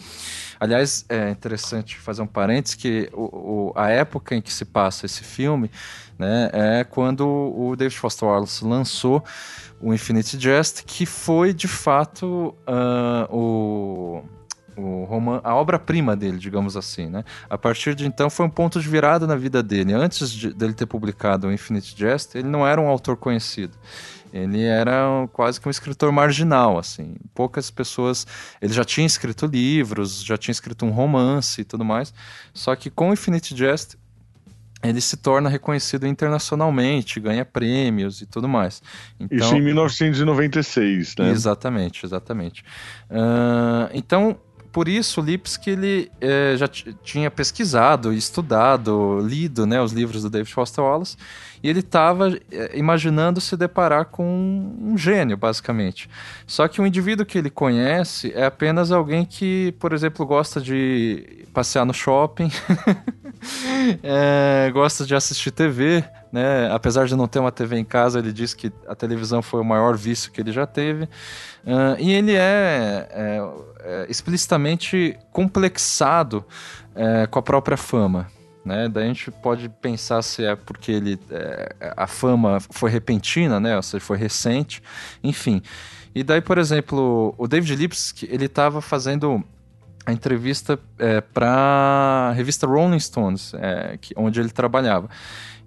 Aliás, 0.61 1.05
é 1.09 1.31
interessante 1.31 1.97
fazer 1.97 2.23
um 2.23 2.27
parênteses 2.27 2.75
que 2.75 3.09
o, 3.13 3.23
o, 3.23 3.73
a 3.75 3.89
época 3.91 4.35
em 4.35 4.43
que 4.43 4.53
se 4.53 4.65
passa 4.65 5.07
esse 5.07 5.25
filme, 5.25 5.71
né, 6.19 6.51
é 6.53 6.85
quando 6.85 7.27
o 7.27 7.77
David 7.77 7.97
Foster 7.97 8.29
Wallace 8.29 8.65
lançou 8.65 9.25
o 9.81 9.95
Infinite 9.95 10.39
Jest, 10.39 10.85
que 10.85 11.07
foi 11.07 11.55
de 11.55 11.69
fato 11.69 12.55
uh, 12.67 13.35
o 13.35 14.25
o 14.79 15.05
roman 15.05 15.41
a 15.43 15.55
obra-prima 15.55 16.15
dele, 16.15 16.39
digamos 16.39 16.77
assim, 16.77 17.09
né? 17.09 17.25
A 17.51 17.59
partir 17.59 17.95
de 17.95 18.07
então 18.07 18.31
foi 18.31 18.47
um 18.47 18.51
ponto 18.51 18.81
de 18.81 18.89
virada 18.89 19.27
na 19.27 19.37
vida 19.37 19.63
dele. 19.63 19.93
Antes 19.93 20.31
de, 20.31 20.53
dele 20.53 20.73
ter 20.73 20.87
publicado 20.87 21.49
o 21.49 21.53
Infinite 21.53 21.95
Jest, 21.97 22.37
ele 22.37 22.49
não 22.49 22.67
era 22.67 22.81
um 22.81 22.87
autor 22.87 23.17
conhecido. 23.17 23.77
Ele 24.33 24.63
era 24.63 25.27
quase 25.33 25.61
que 25.61 25.67
um 25.67 25.71
escritor 25.71 26.13
marginal, 26.13 26.79
assim. 26.79 27.17
Poucas 27.35 27.71
pessoas. 27.71 28.27
Ele 28.61 28.73
já 28.73 28.85
tinha 28.85 29.07
escrito 29.07 29.47
livros, 29.47 30.23
já 30.23 30.37
tinha 30.37 30.53
escrito 30.53 30.85
um 30.85 30.91
romance 30.91 31.63
e 31.63 31.65
tudo 31.65 31.85
mais. 31.85 32.13
Só 32.53 32.77
que 32.77 32.91
com 32.91 33.11
o 33.11 33.13
Infinite 33.15 33.57
Jest 33.57 33.97
ele 34.83 35.01
se 35.01 35.17
torna 35.17 35.49
reconhecido 35.49 36.07
internacionalmente, 36.07 37.19
ganha 37.19 37.45
prêmios 37.45 38.23
e 38.23 38.27
tudo 38.27 38.49
mais. 38.49 38.81
Então, 39.19 39.37
Isso 39.37 39.57
em 39.57 39.61
1996, 39.61 41.17
né? 41.19 41.31
Exatamente, 41.31 42.07
exatamente. 42.07 42.65
Uh, 43.11 43.91
então, 43.93 44.39
por 44.79 44.87
isso, 44.87 45.21
Lipski 45.21 45.71
ele 45.71 46.09
é, 46.21 46.55
já 46.57 46.69
tinha 46.69 47.29
pesquisado, 47.33 48.13
estudado, 48.13 49.19
lido 49.19 49.67
né, 49.67 49.83
os 49.83 49.91
livros 49.91 50.23
do 50.23 50.31
David 50.31 50.55
Foster 50.55 50.85
Wallace, 50.85 51.17
e 51.61 51.69
ele 51.69 51.81
estava 51.81 52.39
é, 52.53 52.79
imaginando 52.79 53.41
se 53.41 53.57
deparar 53.57 54.05
com 54.05 54.73
um 54.81 54.97
gênio, 54.97 55.37
basicamente. 55.37 56.09
Só 56.47 56.69
que 56.69 56.81
o 56.81 56.87
indivíduo 56.87 57.27
que 57.27 57.39
ele 57.39 57.51
conhece 57.51 58.33
é 58.37 58.45
apenas 58.45 58.93
alguém 58.93 59.25
que, 59.25 59.75
por 59.81 59.93
exemplo, 59.93 60.25
gosta 60.25 60.61
de 60.61 61.45
passear 61.59 61.85
no 61.85 61.93
shopping, 61.93 62.53
é, 64.01 64.71
gosta 64.73 65.05
de 65.05 65.13
assistir 65.13 65.51
TV, 65.51 66.05
né? 66.31 66.71
Apesar 66.71 67.09
de 67.09 67.17
não 67.17 67.27
ter 67.27 67.41
uma 67.41 67.51
TV 67.51 67.77
em 67.77 67.85
casa, 67.85 68.21
ele 68.21 68.33
diz 68.33 68.55
que 68.55 68.73
a 68.87 68.95
televisão 68.95 69.43
foi 69.43 69.61
o 69.61 69.65
maior 69.65 69.97
vício 69.97 70.31
que 70.31 70.41
ele 70.41 70.53
já 70.53 70.69
teve. 70.69 71.07
Uh, 71.65 71.99
e 71.99 72.13
ele 72.13 72.37
é, 72.37 73.09
é, 73.11 73.41
é 73.81 74.07
explicitamente 74.09 75.19
complexado 75.33 76.45
é, 76.95 77.27
com 77.27 77.41
a 77.41 77.43
própria 77.43 77.77
fama. 77.77 78.29
Né? 78.65 78.89
Daí 78.89 79.03
a 79.03 79.09
gente 79.09 79.29
pode 79.33 79.69
pensar 79.69 80.23
se 80.23 80.45
é 80.45 80.55
porque 80.55 80.93
ele, 80.93 81.19
é, 81.29 81.93
a 81.97 82.07
fama 82.07 82.61
foi 82.71 82.89
repentina, 82.89 83.59
né? 83.59 83.75
ou 83.75 83.83
seja, 83.83 84.05
foi 84.05 84.17
recente, 84.17 84.81
enfim. 85.25 85.61
E 86.15 86.23
daí, 86.23 86.41
por 86.41 86.57
exemplo, 86.57 87.35
o 87.37 87.49
David 87.49 87.75
Lipski, 87.75 88.29
ele 88.31 88.45
estava 88.45 88.81
fazendo 88.81 89.45
a 90.09 90.13
entrevista 90.13 90.81
é, 90.99 91.21
para 91.21 92.31
a 92.31 92.33
revista 92.33 92.67
Rolling 92.67 92.99
Stones, 92.99 93.53
é, 93.53 93.99
que, 94.01 94.15
onde 94.17 94.41
ele 94.41 94.49
trabalhava. 94.49 95.07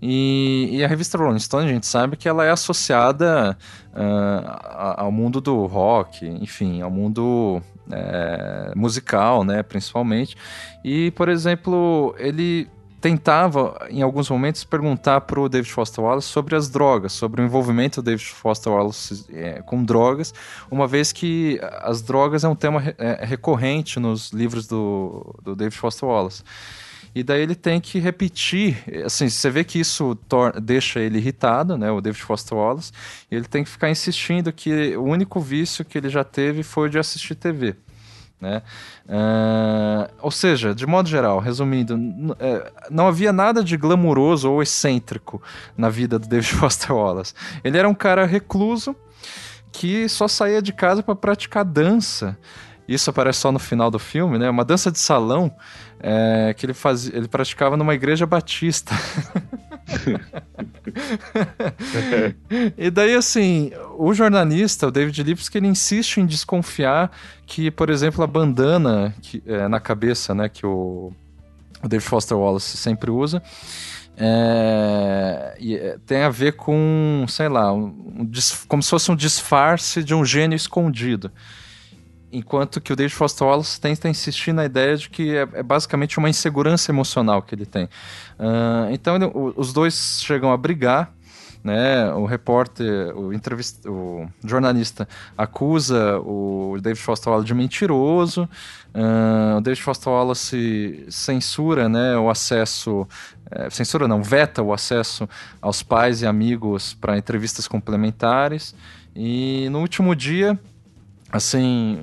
E, 0.01 0.67
e, 0.71 0.83
a 0.83 0.87
revista 0.87 1.15
Rolling 1.15 1.37
Stone, 1.37 1.69
a 1.69 1.71
gente 1.71 1.85
sabe 1.85 2.17
que 2.17 2.27
ela 2.27 2.43
é 2.43 2.49
associada 2.49 3.55
uh, 3.93 4.97
ao 4.97 5.11
mundo 5.11 5.39
do 5.39 5.67
rock, 5.67 6.25
enfim, 6.25 6.81
ao 6.81 6.89
mundo 6.89 7.61
é, 7.91 8.73
musical, 8.75 9.43
né, 9.43 9.61
principalmente. 9.61 10.35
E, 10.83 11.11
por 11.11 11.29
exemplo, 11.29 12.15
ele 12.17 12.67
tentava, 13.01 13.87
em 13.89 14.03
alguns 14.03 14.29
momentos, 14.29 14.63
perguntar 14.63 15.21
para 15.21 15.39
o 15.39 15.49
David 15.49 15.71
Foster 15.71 16.03
Wallace 16.03 16.27
sobre 16.27 16.55
as 16.55 16.69
drogas, 16.69 17.11
sobre 17.11 17.41
o 17.41 17.45
envolvimento 17.45 18.01
do 18.01 18.05
David 18.05 18.27
Foster 18.27 18.71
Wallace 18.71 19.25
é, 19.33 19.61
com 19.63 19.83
drogas, 19.83 20.31
uma 20.69 20.87
vez 20.87 21.11
que 21.11 21.59
as 21.81 22.03
drogas 22.03 22.43
é 22.43 22.47
um 22.47 22.55
tema 22.55 22.93
é, 22.99 23.25
recorrente 23.25 23.99
nos 23.99 24.31
livros 24.31 24.67
do, 24.67 25.35
do 25.43 25.55
David 25.55 25.75
Foster 25.75 26.07
Wallace. 26.07 26.43
E 27.13 27.23
daí 27.23 27.41
ele 27.41 27.55
tem 27.55 27.81
que 27.81 27.99
repetir, 27.99 28.85
assim, 29.03 29.27
você 29.27 29.49
vê 29.49 29.63
que 29.63 29.79
isso 29.79 30.17
deixa 30.61 30.99
ele 30.99 31.17
irritado, 31.17 31.77
né, 31.77 31.91
o 31.91 31.99
David 31.99 32.21
Foster 32.21 32.57
Wallace, 32.57 32.91
e 33.29 33.35
ele 33.35 33.45
tem 33.45 33.63
que 33.63 33.69
ficar 33.69 33.89
insistindo 33.89 34.53
que 34.53 34.95
o 34.95 35.03
único 35.03 35.41
vício 35.41 35.83
que 35.83 35.97
ele 35.97 36.07
já 36.07 36.23
teve 36.23 36.63
foi 36.63 36.89
de 36.89 36.97
assistir 36.99 37.35
TV. 37.35 37.75
Né? 38.41 38.63
Uh, 39.05 40.11
ou 40.19 40.31
seja, 40.31 40.73
de 40.73 40.87
modo 40.87 41.07
geral, 41.07 41.37
resumindo, 41.37 41.95
é, 42.39 42.71
não 42.89 43.07
havia 43.07 43.31
nada 43.31 43.63
de 43.63 43.77
glamuroso 43.77 44.51
ou 44.51 44.63
excêntrico 44.63 45.39
na 45.77 45.89
vida 45.89 46.17
do 46.17 46.27
David 46.27 46.51
Foster 46.57 46.91
Wallace. 46.91 47.35
Ele 47.63 47.77
era 47.77 47.87
um 47.87 47.93
cara 47.93 48.25
recluso 48.25 48.95
que 49.71 50.09
só 50.09 50.27
saía 50.27 50.61
de 50.61 50.73
casa 50.73 51.03
para 51.03 51.15
praticar 51.15 51.63
dança. 51.63 52.35
Isso 52.87 53.09
aparece 53.11 53.39
só 53.39 53.51
no 53.51 53.59
final 53.59 53.91
do 53.91 53.99
filme, 53.99 54.39
né? 54.39 54.49
Uma 54.49 54.65
dança 54.65 54.91
de 54.91 54.97
salão 54.97 55.55
é, 56.01 56.53
que 56.55 56.65
ele, 56.65 56.73
fazia, 56.73 57.15
ele 57.15 57.27
praticava 57.27 57.77
numa 57.77 57.93
igreja 57.93 58.25
batista. 58.25 58.95
e 62.77 62.89
daí, 62.89 63.13
assim, 63.13 63.71
o 63.97 64.13
jornalista, 64.13 64.87
o 64.87 64.91
David 64.91 65.21
Lipski, 65.23 65.57
ele 65.57 65.67
insiste 65.67 66.17
em 66.17 66.25
desconfiar 66.25 67.11
que, 67.45 67.69
por 67.69 67.89
exemplo, 67.89 68.23
a 68.23 68.27
bandana 68.27 69.13
que, 69.21 69.43
é, 69.45 69.67
na 69.67 69.79
cabeça, 69.79 70.33
né, 70.33 70.49
que 70.49 70.65
o, 70.65 71.13
o 71.83 71.87
David 71.87 72.07
Foster 72.07 72.37
Wallace 72.37 72.77
sempre 72.77 73.11
usa, 73.11 73.41
é, 74.17 75.55
é 75.59 75.97
tem 76.05 76.23
a 76.23 76.29
ver 76.29 76.53
com, 76.53 77.25
sei 77.27 77.47
lá, 77.47 77.71
um, 77.71 77.85
um, 77.85 78.31
como 78.67 78.81
se 78.81 78.89
fosse 78.89 79.11
um 79.11 79.15
disfarce 79.15 80.03
de 80.03 80.15
um 80.15 80.25
gênio 80.25 80.55
escondido 80.55 81.31
enquanto 82.31 82.79
que 82.79 82.93
o 82.93 82.95
David 82.95 83.13
Foster 83.13 83.45
Wallace 83.47 83.79
tenta 83.79 84.09
insistir 84.09 84.53
na 84.53 84.65
ideia 84.65 84.95
de 84.97 85.09
que 85.09 85.35
é, 85.35 85.47
é 85.53 85.63
basicamente 85.63 86.17
uma 86.17 86.29
insegurança 86.29 86.91
emocional 86.91 87.41
que 87.41 87.53
ele 87.53 87.65
tem. 87.65 87.85
Uh, 87.85 88.91
então 88.91 89.15
ele, 89.15 89.25
o, 89.25 89.53
os 89.55 89.73
dois 89.73 90.21
chegam 90.23 90.51
a 90.51 90.57
brigar. 90.57 91.13
Né, 91.63 92.11
o 92.13 92.25
repórter, 92.25 93.15
o, 93.15 93.31
entrevist, 93.31 93.85
o 93.85 94.27
jornalista 94.43 95.07
acusa 95.37 96.17
o 96.21 96.75
David 96.81 96.99
Foster 96.99 97.29
Wallace 97.29 97.45
de 97.45 97.53
mentiroso. 97.53 98.49
Uh, 98.95 99.57
o 99.57 99.61
David 99.61 99.79
Foster 99.83 100.11
Wallace 100.11 101.05
censura 101.07 101.87
né, 101.87 102.17
o 102.17 102.31
acesso, 102.31 103.07
é, 103.51 103.69
censura 103.69 104.07
não, 104.07 104.23
veta 104.23 104.63
o 104.63 104.73
acesso 104.73 105.29
aos 105.61 105.83
pais 105.83 106.23
e 106.23 106.25
amigos 106.25 106.95
para 106.95 107.15
entrevistas 107.15 107.67
complementares. 107.67 108.73
E 109.15 109.67
no 109.69 109.81
último 109.81 110.15
dia, 110.15 110.59
assim, 111.31 111.97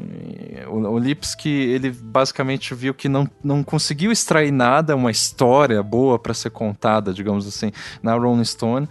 o, 0.69 0.99
Lipski, 0.99 1.51
ele 1.51 1.91
basicamente 1.91 2.75
viu 2.75 2.95
que 2.95 3.09
não, 3.09 3.29
não 3.45 3.63
conseguiu 3.63 4.11
extrair 4.11 4.51
nada, 4.51 4.97
uma 4.97 5.11
história 5.11 5.83
boa 5.83 6.19
para 6.19 6.33
ser 6.33 6.51
contada, 6.51 7.13
digamos 7.13 7.47
assim, 7.47 7.71
na 8.03 8.15
Rolling 8.15 8.45
Stone. 8.45 8.89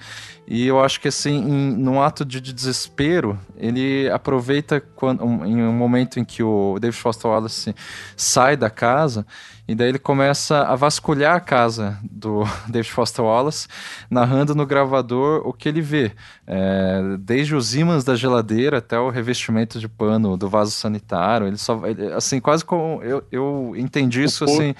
E 0.47 0.65
eu 0.65 0.79
acho 0.81 1.01
que, 1.01 1.07
assim, 1.07 1.37
em, 1.37 1.75
num 1.75 2.01
ato 2.01 2.23
de, 2.23 2.39
de 2.39 2.53
desespero, 2.53 3.37
ele 3.57 4.09
aproveita 4.11 4.79
quando, 4.79 5.25
um, 5.25 5.45
em 5.45 5.63
um 5.63 5.73
momento 5.73 6.19
em 6.19 6.23
que 6.23 6.43
o 6.43 6.77
David 6.79 7.01
Foster 7.01 7.31
Wallace 7.31 7.75
sai 8.15 8.55
da 8.55 8.69
casa 8.69 9.25
E 9.67 9.75
daí 9.75 9.89
ele 9.89 9.99
começa 9.99 10.63
a 10.63 10.75
vasculhar 10.75 11.35
a 11.35 11.39
casa 11.41 11.97
do 12.09 12.43
David 12.69 12.91
Foster 12.91 13.25
Wallace, 13.25 13.67
narrando 14.09 14.55
no 14.55 14.65
gravador 14.65 15.41
o 15.45 15.51
que 15.51 15.67
ele 15.67 15.81
vê. 15.81 16.13
É, 16.45 17.01
desde 17.19 17.53
os 17.53 17.75
ímãs 17.75 18.05
da 18.05 18.15
geladeira 18.15 18.77
até 18.77 18.97
o 18.97 19.09
revestimento 19.09 19.77
de 19.79 19.89
pano 19.89 20.37
do 20.37 20.47
vaso 20.47 20.71
sanitário. 20.71 21.47
Ele 21.47 21.57
só. 21.57 21.85
Ele, 21.85 22.13
assim, 22.13 22.39
quase 22.39 22.63
como. 22.63 23.03
Eu, 23.03 23.23
eu 23.29 23.73
entendi 23.75 24.23
isso 24.23 24.45
assim. 24.45 24.73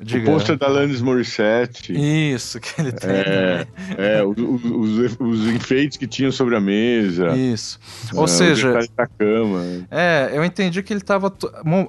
Diga. 0.00 0.30
O 0.30 0.34
pôster 0.34 0.56
da 0.56 0.66
Alanis 0.66 1.00
Morissette. 1.00 1.92
Isso, 1.92 2.60
que 2.60 2.80
ele 2.80 2.92
tem. 2.92 3.10
É, 3.10 3.66
é 3.98 4.22
os, 4.22 4.38
os, 4.38 5.16
os, 5.18 5.46
enfeites 5.48 5.96
que 5.96 6.06
tinham 6.06 6.30
sobre 6.30 6.54
a 6.54 6.60
mesa. 6.60 7.36
Isso. 7.36 7.80
Ou 8.14 8.24
é, 8.24 8.28
seja. 8.28 8.78
Da 8.96 9.08
cama. 9.08 9.64
É, 9.90 10.30
eu 10.32 10.44
entendi 10.44 10.84
que 10.84 10.92
ele 10.92 11.00
estava 11.00 11.34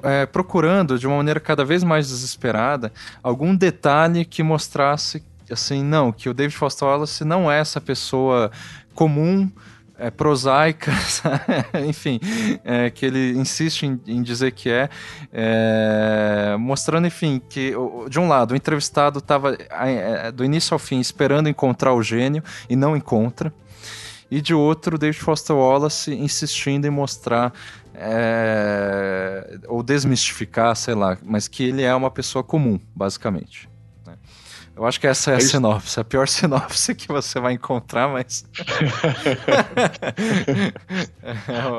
é, 0.01 0.25
procurando, 0.25 0.97
de 0.97 1.05
uma 1.05 1.17
maneira 1.17 1.39
cada 1.39 1.63
vez 1.63 1.83
mais 1.83 2.07
desesperada, 2.07 2.91
algum 3.21 3.55
detalhe 3.55 4.25
que 4.25 4.41
mostrasse, 4.41 5.21
assim, 5.51 5.83
não, 5.83 6.11
que 6.11 6.29
o 6.29 6.33
David 6.33 6.57
Foster 6.57 6.87
Wallace 6.87 7.23
não 7.23 7.51
é 7.51 7.59
essa 7.59 7.79
pessoa 7.79 8.49
comum 8.95 9.49
é, 9.99 10.09
prosaicas, 10.09 11.21
enfim, 11.85 12.19
é, 12.63 12.89
que 12.89 13.05
ele 13.05 13.33
insiste 13.37 13.83
em, 13.83 13.99
em 14.07 14.23
dizer 14.23 14.51
que 14.51 14.69
é, 14.69 14.89
é, 15.31 16.55
mostrando, 16.57 17.05
enfim, 17.05 17.41
que 17.49 17.73
de 18.09 18.19
um 18.19 18.27
lado 18.27 18.51
o 18.51 18.55
entrevistado 18.55 19.19
estava 19.19 19.55
é, 19.69 20.31
do 20.31 20.43
início 20.43 20.73
ao 20.73 20.79
fim 20.79 20.99
esperando 20.99 21.49
encontrar 21.49 21.93
o 21.93 22.01
gênio 22.01 22.41
e 22.69 22.75
não 22.75 22.95
encontra, 22.95 23.53
e 24.31 24.41
de 24.41 24.53
outro 24.53 24.97
David 24.97 25.19
Foster 25.19 25.55
Wallace 25.55 26.13
insistindo 26.13 26.85
em 26.85 26.89
mostrar 26.89 27.53
é, 27.93 29.59
ou 29.67 29.83
desmistificar, 29.83 30.75
sei 30.75 30.95
lá, 30.95 31.17
mas 31.23 31.47
que 31.47 31.63
ele 31.63 31.83
é 31.83 31.93
uma 31.93 32.09
pessoa 32.09 32.43
comum, 32.43 32.79
basicamente. 32.95 33.68
Eu 34.79 34.85
acho 34.85 34.97
que 34.97 35.07
essa 35.07 35.31
é, 35.31 35.33
é 35.33 35.37
a 35.37 35.41
sinopse, 35.41 35.99
a 35.99 36.05
pior 36.05 36.25
sinopse 36.29 36.95
que 36.95 37.09
você 37.09 37.37
vai 37.37 37.51
encontrar, 37.51 38.07
mas. 38.07 38.45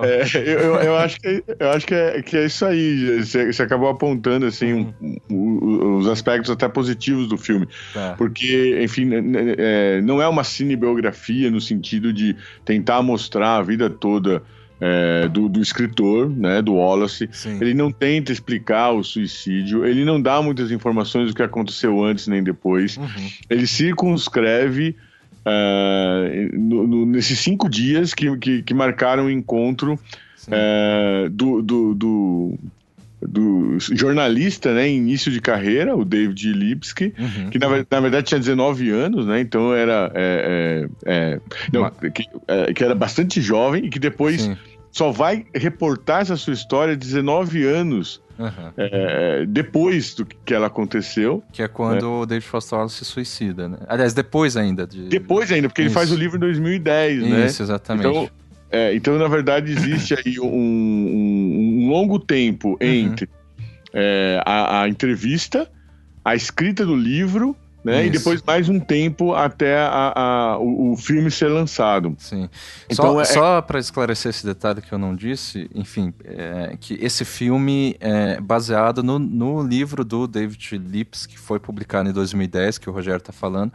é, 0.04 0.23
eu, 0.37 0.75
eu, 0.76 0.97
acho, 0.99 1.19
que, 1.19 1.42
eu 1.59 1.71
acho 1.71 1.87
que, 1.87 1.95
é, 1.95 2.21
que 2.21 2.37
é 2.37 2.45
isso 2.45 2.66
aí. 2.66 3.25
Você, 3.25 3.50
você 3.50 3.62
acabou 3.62 3.88
apontando 3.88 4.45
assim, 4.45 4.92
um, 5.30 5.97
os 5.97 6.09
aspectos 6.09 6.50
até 6.50 6.69
positivos 6.69 7.26
do 7.26 7.38
filme. 7.38 7.66
Tá. 7.95 8.16
Porque, 8.19 8.78
enfim, 8.83 9.09
é, 9.57 10.02
não 10.02 10.21
é 10.21 10.28
uma 10.28 10.45
cinebiografia 10.45 11.50
no 11.50 11.59
sentido 11.61 12.12
de 12.12 12.37
tentar 12.66 13.00
mostrar 13.00 13.57
a 13.57 13.62
vida 13.62 13.88
toda 13.88 14.42
é, 14.80 15.28
do, 15.28 15.49
do, 15.49 15.60
escritor, 15.60 16.28
né, 16.28 16.62
do 16.62 16.75
Wallace. 16.75 17.28
Sim. 17.32 17.58
Ele 17.60 17.75
não 17.75 17.92
tenta 17.92 18.32
explicar 18.32 18.90
o 18.92 19.04
suicídio, 19.04 19.84
ele 19.84 20.04
não 20.04 20.20
dá 20.20 20.40
muitas 20.40 20.70
informações 20.70 21.28
do 21.28 21.34
que 21.34 21.42
aconteceu 21.42 22.02
antes 22.02 22.26
nem 22.26 22.42
depois. 22.42 22.96
Uhum. 22.96 23.30
Ele 23.49 23.66
circunscreve 23.66 24.96
uh, 25.44 26.58
no, 26.58 26.87
no, 26.87 27.06
nesses 27.06 27.38
cinco 27.38 27.68
dias 27.68 28.14
que, 28.14 28.34
que, 28.38 28.62
que 28.62 28.75
marcaram 28.75 29.26
o 29.26 29.30
encontro 29.30 29.94
uh, 30.49 31.28
do, 31.30 31.62
do, 31.62 31.94
do 31.94 32.58
do 33.22 33.76
jornalista, 33.78 34.72
né, 34.72 34.88
início 34.88 35.30
de 35.30 35.42
carreira, 35.42 35.94
o 35.94 36.06
David 36.06 36.54
Lipsky, 36.54 37.12
uhum. 37.18 37.50
que 37.50 37.58
na, 37.58 37.68
na, 37.68 38.00
verdade 38.00 38.28
tinha 38.28 38.38
19 38.38 38.88
anos, 38.88 39.26
né, 39.26 39.40
então 39.40 39.75
era 39.75 40.10
é, 40.14 40.88
é, 41.04 41.34
é, 41.34 41.40
não, 41.70 41.90
que, 41.90 42.25
é, 42.49 42.72
que, 42.72 42.82
era 42.82 42.94
bastante 42.94 43.42
jovem 43.42 43.84
e 43.84 43.90
que 43.90 43.99
depois 43.99 44.40
Sim 44.40 44.56
só 44.90 45.11
vai 45.11 45.47
reportar 45.54 46.23
essa 46.23 46.37
sua 46.37 46.52
história 46.52 46.97
19 46.97 47.64
anos 47.64 48.20
uhum. 48.38 48.73
é, 48.76 49.47
depois 49.47 50.14
do 50.14 50.25
que 50.25 50.52
ela 50.52 50.66
aconteceu. 50.66 51.42
Que 51.52 51.62
é 51.62 51.68
quando 51.68 52.02
né? 52.02 52.09
o 52.09 52.26
David 52.26 52.47
Foster 52.47 52.78
Wallace 52.78 52.97
se 52.97 53.04
suicida, 53.04 53.68
né? 53.68 53.78
Aliás, 53.87 54.12
depois 54.14 54.56
ainda. 54.56 54.87
De... 54.87 55.09
Depois 55.09 55.52
ainda, 55.52 55.68
porque 55.68 55.82
Isso. 55.82 55.88
ele 55.88 55.94
faz 55.94 56.11
o 56.11 56.16
livro 56.16 56.37
em 56.37 56.40
2010, 56.40 57.18
Isso, 57.18 57.28
né? 57.28 57.47
Isso, 57.47 57.62
exatamente. 57.62 58.09
Então, 58.09 58.30
é, 58.70 58.94
então, 58.94 59.18
na 59.18 59.28
verdade, 59.28 59.73
existe 59.73 60.14
aí 60.14 60.38
um, 60.40 60.47
um, 60.47 61.85
um 61.85 61.88
longo 61.88 62.18
tempo 62.18 62.70
uhum. 62.70 62.76
entre 62.80 63.26
uhum. 63.26 63.64
é, 63.94 64.42
a, 64.44 64.82
a 64.82 64.88
entrevista, 64.88 65.70
a 66.24 66.35
escrita 66.35 66.85
do 66.85 66.96
livro 66.96 67.57
né? 67.83 68.07
E 68.07 68.11
depois 68.11 68.43
mais 68.43 68.69
um 68.69 68.79
tempo 68.79 69.35
até 69.35 69.79
a, 69.79 70.12
a, 70.14 70.59
o, 70.59 70.93
o, 70.93 70.97
filme 70.97 71.31
ser 71.31 71.49
lançado. 71.49 72.14
Sim. 72.19 72.49
Então, 72.88 73.14
só 73.14 73.21
é... 73.21 73.25
só 73.25 73.62
para 73.62 73.79
esclarecer 73.79 74.31
esse 74.31 74.45
detalhe 74.45 74.83
que 74.83 74.93
eu 74.93 74.99
não 74.99 75.16
disse, 75.16 75.71
enfim, 75.75 76.12
é, 76.25 76.77
que 76.79 76.99
esse 77.01 77.25
filme 77.25 77.97
é 77.99 78.38
baseado 78.40 79.03
no, 79.03 79.19
no 79.19 79.62
livro 79.62 80.05
do 80.05 80.27
David 80.27 80.77
Lips, 80.77 81.25
que 81.25 81.38
foi 81.38 81.59
publicado 81.59 82.09
em 82.09 82.12
2010, 82.12 82.77
que 82.77 82.90
o 82.90 82.93
Rogério 82.93 83.19
está 83.19 83.33
falando, 83.33 83.73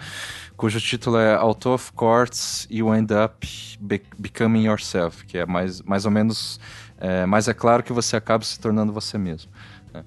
cujo 0.55 0.79
título 0.79 1.17
é 1.17 1.33
Out 1.35 1.67
of 1.67 1.91
Courts 1.93 2.67
You 2.69 2.93
End 2.93 3.11
Up 3.11 3.47
Be 3.79 4.01
Becoming 4.19 4.67
Yourself, 4.67 5.25
que 5.25 5.39
é 5.39 5.45
mais, 5.47 5.81
mais 5.81 6.05
ou 6.05 6.11
menos, 6.11 6.59
é, 6.99 7.25
mas 7.25 7.47
é 7.47 7.53
claro 7.53 7.81
que 7.81 7.91
você 7.91 8.15
acaba 8.15 8.43
se 8.43 8.59
tornando 8.59 8.93
você 8.93 9.17
mesmo. 9.17 9.51
Né? 9.91 10.03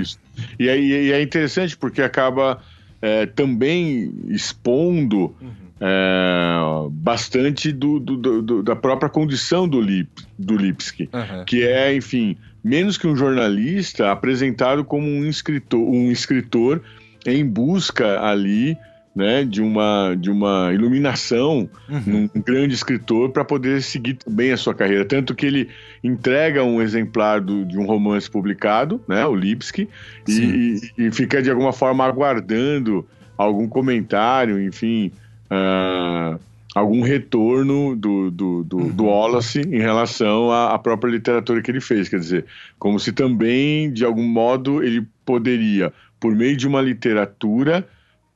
Isso. 0.00 0.18
E 0.58 0.68
é, 0.68 0.78
e 0.78 1.12
é 1.12 1.22
interessante 1.22 1.76
porque 1.76 2.02
acaba 2.02 2.60
é, 3.02 3.26
também 3.26 4.14
expondo 4.28 5.34
uhum. 5.40 5.50
é, 5.80 6.88
bastante 6.90 7.72
do, 7.72 7.98
do, 7.98 8.40
do, 8.40 8.62
da 8.62 8.76
própria 8.76 9.10
condição 9.10 9.68
do, 9.68 9.80
Lip, 9.80 10.08
do 10.38 10.56
Lipsky, 10.56 11.10
uhum. 11.12 11.44
que 11.44 11.64
é, 11.64 11.94
enfim, 11.94 12.36
menos 12.62 12.96
que 12.96 13.08
um 13.08 13.16
jornalista, 13.16 14.12
apresentado 14.12 14.84
como 14.84 15.06
um 15.06 15.26
escritor, 15.26 15.80
um 15.80 16.12
escritor 16.12 16.80
em 17.26 17.44
busca 17.44 18.20
ali 18.20 18.78
né, 19.14 19.44
de, 19.44 19.60
uma, 19.60 20.14
de 20.18 20.30
uma 20.30 20.72
iluminação 20.72 21.68
uhum. 21.88 22.28
num 22.34 22.42
grande 22.42 22.74
escritor 22.74 23.30
para 23.30 23.44
poder 23.44 23.82
seguir 23.82 24.18
bem 24.26 24.52
a 24.52 24.56
sua 24.56 24.74
carreira. 24.74 25.04
Tanto 25.04 25.34
que 25.34 25.46
ele 25.46 25.68
entrega 26.02 26.64
um 26.64 26.80
exemplar 26.80 27.40
do, 27.40 27.64
de 27.64 27.78
um 27.78 27.84
romance 27.84 28.30
publicado, 28.30 29.02
né, 29.06 29.26
o 29.26 29.34
Lipsky, 29.34 29.88
e, 30.26 30.80
e, 30.96 31.12
fica 31.12 31.42
de 31.42 31.50
alguma 31.50 31.72
forma 31.72 32.04
aguardando 32.04 33.06
algum 33.36 33.68
comentário, 33.68 34.62
enfim, 34.62 35.12
uh, 35.50 36.38
algum 36.74 37.02
retorno 37.02 37.94
do, 37.94 38.30
do, 38.30 38.64
do, 38.64 38.76
uhum. 38.78 38.88
do 38.88 39.04
Wallace 39.04 39.60
em 39.60 39.80
relação 39.80 40.50
à, 40.50 40.72
à 40.74 40.78
própria 40.78 41.10
literatura 41.10 41.60
que 41.60 41.70
ele 41.70 41.80
fez. 41.80 42.08
Quer 42.08 42.18
dizer, 42.18 42.46
como 42.78 42.98
se 42.98 43.12
também, 43.12 43.92
de 43.92 44.04
algum 44.04 44.26
modo, 44.26 44.82
ele 44.82 45.06
poderia, 45.24 45.92
por 46.18 46.34
meio 46.34 46.56
de 46.56 46.66
uma 46.66 46.80
literatura, 46.80 47.86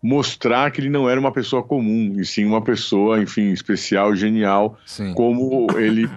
mostrar 0.07 0.71
que 0.71 0.81
ele 0.81 0.88
não 0.88 1.11
era 1.11 1.19
uma 1.19 1.33
pessoa 1.33 1.64
comum, 1.64 2.14
e 2.16 2.25
sim 2.25 2.45
uma 2.45 2.62
pessoa, 2.62 3.21
enfim, 3.21 3.51
especial, 3.51 4.14
genial, 4.14 4.79
sim. 4.87 5.12
como 5.14 5.66
ele 5.77 6.09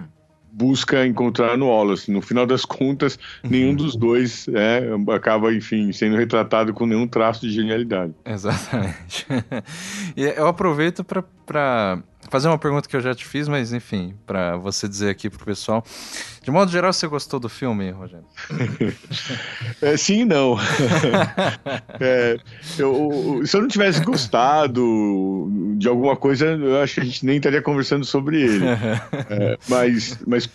busca 0.52 1.04
encontrar 1.04 1.56
no 1.56 1.66
Wallace. 1.66 2.10
No 2.10 2.22
final 2.22 2.46
das 2.46 2.64
contas, 2.64 3.18
nenhum 3.42 3.74
dos 3.74 3.96
dois 3.96 4.46
é, 4.48 4.82
acaba, 5.12 5.52
enfim, 5.52 5.92
sendo 5.92 6.16
retratado 6.16 6.72
com 6.72 6.86
nenhum 6.86 7.08
traço 7.08 7.40
de 7.40 7.50
genialidade. 7.52 8.14
Exatamente. 8.24 9.26
e 10.16 10.22
eu 10.24 10.46
aproveito 10.46 11.02
para 11.02 12.02
fazer 12.30 12.48
uma 12.48 12.58
pergunta 12.58 12.88
que 12.88 12.96
eu 12.96 13.00
já 13.00 13.14
te 13.14 13.24
fiz, 13.26 13.48
mas 13.48 13.72
enfim, 13.72 14.14
para 14.24 14.56
você 14.56 14.88
dizer 14.88 15.10
aqui 15.10 15.28
pro 15.28 15.44
pessoal. 15.44 15.84
De 16.42 16.50
modo 16.50 16.70
geral, 16.70 16.92
você 16.92 17.06
gostou 17.06 17.40
do 17.40 17.48
filme, 17.48 17.90
Rogério? 17.90 18.24
é, 19.82 19.96
sim 19.96 20.24
não. 20.24 20.56
é, 22.00 22.38
eu, 22.78 23.42
se 23.44 23.56
eu 23.56 23.62
não 23.62 23.68
tivesse 23.68 24.00
gostado 24.02 25.50
de 25.76 25.88
alguma 25.88 26.16
coisa, 26.16 26.46
eu 26.46 26.80
acho 26.80 26.94
que 26.94 27.00
a 27.00 27.04
gente 27.04 27.26
nem 27.26 27.36
estaria 27.36 27.60
conversando 27.60 28.04
sobre 28.04 28.40
ele. 28.40 28.64
É, 29.30 29.56
mas, 29.68 30.18
mas 30.26 30.48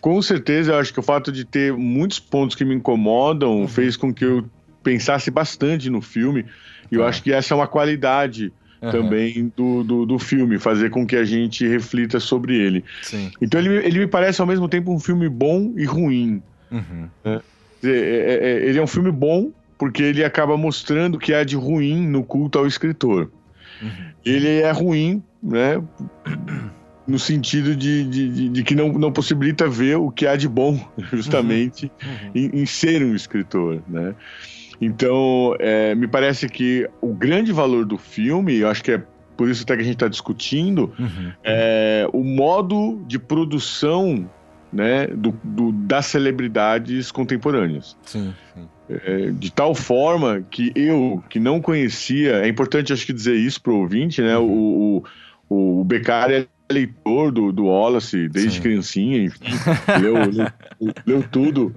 com 0.00 0.20
certeza, 0.20 0.72
eu 0.72 0.78
acho 0.78 0.92
que 0.92 1.00
o 1.00 1.02
fato 1.02 1.30
de 1.30 1.44
ter 1.44 1.72
muitos 1.72 2.18
pontos 2.18 2.56
que 2.56 2.64
me 2.64 2.74
incomodam 2.74 3.60
uhum. 3.60 3.68
fez 3.68 3.96
com 3.96 4.12
que 4.12 4.24
eu 4.24 4.48
pensasse 4.82 5.30
bastante 5.30 5.88
no 5.88 6.00
filme. 6.00 6.44
E 6.90 6.96
eu 6.96 7.04
ah. 7.04 7.08
acho 7.08 7.22
que 7.22 7.32
essa 7.32 7.54
é 7.54 7.56
uma 7.56 7.66
qualidade 7.66 8.52
uhum. 8.82 8.90
também 8.90 9.52
do, 9.56 9.84
do, 9.84 10.06
do, 10.06 10.18
filme, 10.18 10.58
fazer 10.58 10.90
com 10.90 11.06
que 11.06 11.16
a 11.16 11.24
gente 11.24 11.66
reflita 11.66 12.18
sobre 12.18 12.56
ele. 12.56 12.84
Sim. 13.02 13.30
Então 13.40 13.60
ele, 13.60 13.76
ele 13.76 14.00
me 14.00 14.06
parece 14.06 14.40
ao 14.40 14.46
mesmo 14.46 14.68
tempo 14.68 14.92
um 14.92 14.98
filme 14.98 15.28
bom 15.28 15.72
e 15.76 15.84
ruim. 15.84 16.42
Uhum. 16.70 17.08
Né? 17.24 17.40
É, 17.84 17.88
é, 17.88 18.38
é, 18.42 18.68
ele 18.68 18.78
é 18.78 18.82
um 18.82 18.86
filme 18.86 19.10
bom 19.10 19.50
porque 19.78 20.02
ele 20.02 20.24
acaba 20.24 20.56
mostrando 20.56 21.18
que 21.18 21.32
há 21.32 21.42
de 21.44 21.56
ruim 21.56 22.06
no 22.06 22.22
culto 22.22 22.58
ao 22.58 22.66
escritor. 22.66 23.30
Uhum. 23.80 23.90
Ele 24.24 24.60
é 24.60 24.70
ruim, 24.70 25.22
né? 25.42 25.82
no 27.06 27.18
sentido 27.18 27.74
de, 27.74 28.04
de, 28.04 28.48
de, 28.48 28.62
que 28.62 28.74
não, 28.74 28.92
não 28.92 29.12
possibilita 29.12 29.68
ver 29.68 29.96
o 29.96 30.10
que 30.10 30.26
há 30.26 30.36
de 30.36 30.48
bom, 30.48 30.78
justamente, 31.12 31.90
uhum. 32.02 32.30
Em, 32.34 32.60
em, 32.62 32.66
ser 32.66 33.02
um 33.02 33.14
escritor, 33.14 33.82
né? 33.88 34.14
Então, 34.84 35.54
é, 35.60 35.94
me 35.94 36.08
parece 36.08 36.48
que 36.48 36.90
o 37.00 37.14
grande 37.14 37.52
valor 37.52 37.86
do 37.86 37.96
filme, 37.96 38.56
eu 38.56 38.68
acho 38.68 38.82
que 38.82 38.90
é 38.90 39.02
por 39.36 39.48
isso 39.48 39.62
até 39.62 39.76
que 39.76 39.82
a 39.82 39.84
gente 39.84 39.94
está 39.94 40.08
discutindo, 40.08 40.92
uhum. 40.98 41.32
é 41.44 42.04
o 42.12 42.24
modo 42.24 43.00
de 43.06 43.16
produção 43.16 44.28
né, 44.72 45.06
do, 45.06 45.38
do 45.44 45.70
das 45.70 46.06
celebridades 46.06 47.12
contemporâneas. 47.12 47.96
Sim, 48.02 48.34
sim. 48.54 48.68
É, 48.88 49.30
de 49.30 49.52
tal 49.52 49.72
forma 49.72 50.44
que 50.50 50.72
eu, 50.74 51.22
que 51.30 51.38
não 51.38 51.60
conhecia, 51.60 52.44
é 52.44 52.48
importante 52.48 52.92
acho 52.92 53.06
que 53.06 53.12
dizer 53.12 53.36
isso 53.36 53.62
para 53.62 53.72
o 53.72 53.82
ouvinte, 53.82 54.20
né? 54.20 54.36
Uhum. 54.36 54.50
O, 54.50 55.04
o, 55.48 55.80
o 55.80 55.84
Beccari 55.84 56.34
é 56.34 56.46
leitor 56.72 57.30
do, 57.30 57.52
do 57.52 57.66
Wallace 57.66 58.28
desde 58.28 58.56
Sim. 58.56 58.60
criancinha, 58.60 59.24
enfim, 59.24 59.44
leu, 60.00 60.14
leu, 60.30 60.94
leu, 61.06 61.24
tudo 61.30 61.74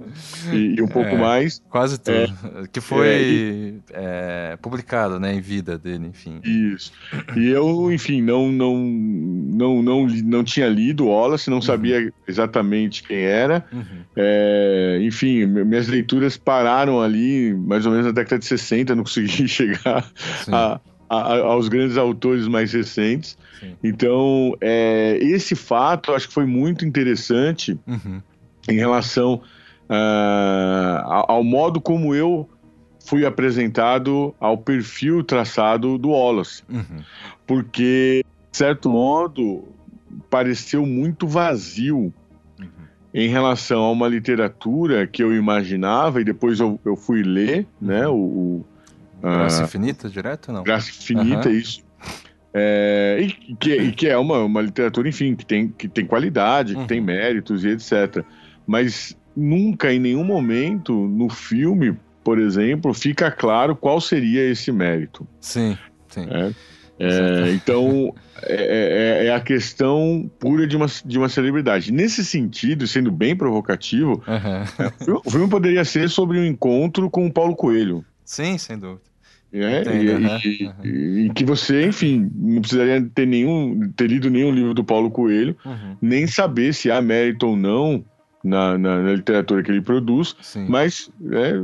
e, 0.52 0.76
e 0.78 0.82
um 0.82 0.88
pouco 0.88 1.10
é, 1.10 1.18
mais. 1.18 1.62
Quase 1.70 2.00
tudo. 2.00 2.16
É, 2.18 2.68
que 2.72 2.82
foi 2.82 3.08
é, 3.08 4.54
é, 4.54 4.58
publicado 4.62 5.20
né, 5.20 5.34
em 5.34 5.42
vida 5.42 5.78
dele, 5.78 6.08
enfim. 6.08 6.40
Isso. 6.44 6.92
E 7.36 7.50
eu, 7.50 7.92
enfim, 7.92 8.22
não, 8.22 8.52
não, 8.52 8.76
não, 8.78 9.82
não, 9.82 10.08
não 10.08 10.44
tinha 10.44 10.68
lido 10.68 11.08
Wallace, 11.08 11.50
não 11.50 11.58
uhum. 11.58 11.62
sabia 11.62 12.12
exatamente 12.28 13.04
quem 13.04 13.18
era. 13.18 13.66
Uhum. 13.72 13.84
É, 14.16 15.00
enfim, 15.02 15.46
minhas 15.46 15.88
leituras 15.88 16.38
pararam 16.38 17.02
ali, 17.02 17.54
mais 17.54 17.86
ou 17.86 17.92
menos 17.92 18.08
na 18.08 18.12
década 18.12 18.40
de 18.40 18.46
60, 18.46 18.96
não 18.96 19.04
consegui 19.04 19.48
chegar 19.48 20.10
a, 20.52 20.80
a, 21.10 21.38
aos 21.40 21.68
grandes 21.68 21.98
autores 21.98 22.48
mais 22.48 22.74
recentes. 22.74 23.38
Então, 23.84 24.56
é, 24.62 25.18
esse 25.22 25.56
fato 25.56 26.14
acho 26.14 26.28
que 26.28 26.34
foi 26.34 26.46
muito 26.46 26.86
interessante 26.86 27.80
uhum. 27.88 28.22
em 28.68 28.76
relação 28.76 29.42
uh, 29.90 31.26
ao 31.28 31.44
modo 31.44 31.80
como 31.80 32.16
eu 32.16 32.50
fui 33.06 33.26
apresentado 33.26 34.34
ao 34.40 34.58
perfil 34.58 35.24
traçado 35.24 35.98
do 35.98 36.10
Wallace. 36.10 36.64
Uhum. 36.68 37.04
Porque, 37.46 38.26
de 38.52 38.58
certo 38.58 38.90
modo, 38.90 39.64
pareceu 40.30 40.86
muito 40.86 41.28
vazio 41.28 42.12
uhum. 42.60 42.68
em 43.14 43.30
relação 43.30 43.84
a 43.84 43.92
uma 43.92 44.08
literatura 44.08 45.06
que 45.06 45.22
eu 45.22 45.36
imaginava, 45.36 46.20
e 46.20 46.24
depois 46.24 46.60
eu, 46.60 46.80
eu 46.84 46.96
fui 46.96 47.22
ler, 47.22 47.68
né, 47.80 48.08
o... 48.08 48.16
o 48.16 48.66
Graça 49.22 49.62
uh, 49.62 49.66
Infinita, 49.66 50.10
direto 50.10 50.52
não? 50.52 50.64
Graça 50.64 50.90
Infinita, 50.90 51.50
uhum. 51.50 51.56
isso. 51.56 51.85
É, 52.58 53.18
e, 53.20 53.56
que, 53.56 53.76
e, 53.76 53.92
que, 53.92 54.08
é 54.08 54.18
uma, 54.18 54.42
uma 54.46 54.62
literatura, 54.62 55.10
enfim, 55.10 55.36
que 55.36 55.46
tem, 55.46 55.68
que 55.68 55.90
tem 55.90 56.06
qualidade, 56.06 56.74
que 56.74 56.80
uhum. 56.80 56.88
tem 56.88 57.02
méritos 57.02 57.66
e 57.66 57.70
etc. 57.72 58.24
Mas 58.66 59.14
nunca, 59.36 59.92
em 59.92 60.00
nenhum 60.00 60.24
momento, 60.24 60.94
no 60.94 61.30
filme, 61.30 61.98
por 62.24 62.40
exemplo, 62.40 62.94
fica 62.94 63.30
claro 63.30 63.76
qual 63.76 64.00
seria 64.00 64.50
esse 64.50 64.72
mérito. 64.72 65.28
Sim, 65.42 65.78
sim. 66.08 66.28
É, 66.30 66.54
é, 66.98 67.52
então, 67.52 68.16
é, 68.44 69.24
é, 69.24 69.28
é, 69.28 69.36
a 69.36 69.42
questão 69.42 70.32
pura 70.40 70.66
de 70.66 70.78
uma, 70.78 70.86
de 71.04 71.18
uma 71.18 71.28
celebridade. 71.28 71.92
Nesse 71.92 72.24
sentido, 72.24 72.88
sendo 72.88 73.12
bem 73.12 73.36
provocativo, 73.36 74.24
uhum. 74.26 75.20
o 75.26 75.30
filme 75.30 75.50
poderia 75.50 75.84
ser 75.84 76.10
sobre 76.10 76.40
um 76.40 76.46
encontro 76.46 77.10
com 77.10 77.28
o 77.28 77.34
Paulo 77.34 77.54
Coelho. 77.54 78.06
Sim, 78.24 78.58
sem 78.58 78.80
dúvida. 78.80 79.15
É, 79.58 79.84
e, 80.84 80.88
e, 80.88 81.26
e, 81.26 81.30
que 81.30 81.46
você, 81.46 81.86
enfim, 81.86 82.30
não 82.36 82.62
precisaria 82.62 83.02
ter 83.16 83.26
nenhum 83.26 83.90
ter 83.96 84.08
lido 84.08 84.30
nenhum 84.30 84.52
livro 84.52 84.74
do 84.74 84.84
Paulo 84.84 85.10
Coelho, 85.10 85.56
uhum. 85.66 85.96
nem 86.02 86.28
saber 86.28 86.74
se 86.74 86.92
há 86.92 87.02
mérito 87.02 87.48
ou 87.48 87.56
não 87.56 88.04
na, 88.44 88.78
na, 88.78 89.02
na 89.02 89.14
literatura 89.14 89.64
que 89.64 89.72
ele 89.72 89.82
produz, 89.82 90.36
Sim. 90.42 90.66
mas 90.68 91.10
é, 91.32 91.62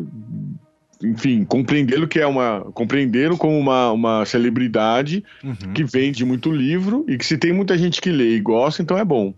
enfim, 1.03 1.43
compreendê-lo 1.43 2.07
que 2.07 2.19
é 2.19 2.27
uma 2.27 2.61
compreendê-lo 2.73 3.37
como 3.37 3.57
uma, 3.57 3.91
uma 3.91 4.25
celebridade 4.25 5.23
uhum. 5.43 5.73
que 5.73 5.83
vende 5.83 6.23
muito 6.23 6.51
livro 6.51 7.05
e 7.07 7.17
que 7.17 7.25
se 7.25 7.37
tem 7.37 7.51
muita 7.51 7.77
gente 7.77 7.99
que 7.99 8.09
lê 8.09 8.35
e 8.35 8.39
gosta, 8.39 8.81
então 8.81 8.97
é 8.97 9.03
bom. 9.03 9.33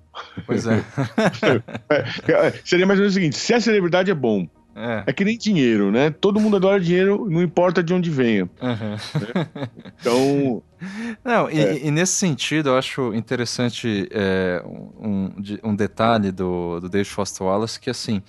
Pois 0.46 0.68
é. 0.68 0.84
é, 1.89 2.32
é 2.32 2.54
seria 2.63 2.86
mais 2.86 3.00
ou 3.00 3.04
menos 3.04 3.13
o 3.13 3.20
seguinte: 3.20 3.38
se 3.38 3.54
a 3.54 3.60
celebridade 3.60 4.12
é 4.12 4.16
bom, 4.16 4.48
é. 4.75 5.03
é. 5.07 5.13
que 5.13 5.23
nem 5.23 5.38
dinheiro, 5.38 5.91
né? 5.91 6.09
Todo 6.09 6.39
mundo 6.39 6.55
adora 6.55 6.79
dinheiro, 6.79 7.27
não 7.29 7.41
importa 7.41 7.83
de 7.83 7.93
onde 7.93 8.09
venha. 8.09 8.49
Uhum. 8.62 8.91
Né? 9.21 9.69
Então. 9.99 10.62
Não, 11.23 11.49
e, 11.49 11.59
é. 11.62 11.86
e, 11.86 11.91
nesse 11.91 12.13
sentido, 12.13 12.69
eu 12.69 12.77
acho 12.77 13.13
interessante 13.13 14.09
é, 14.12 14.62
um, 14.65 15.31
um 15.63 15.75
detalhe 15.75 16.29
do, 16.29 16.81
do 16.81 16.89
David 16.89 17.09
Foster 17.09 17.47
Wallace, 17.47 17.79
que 17.79 17.89
assim, 17.89 18.21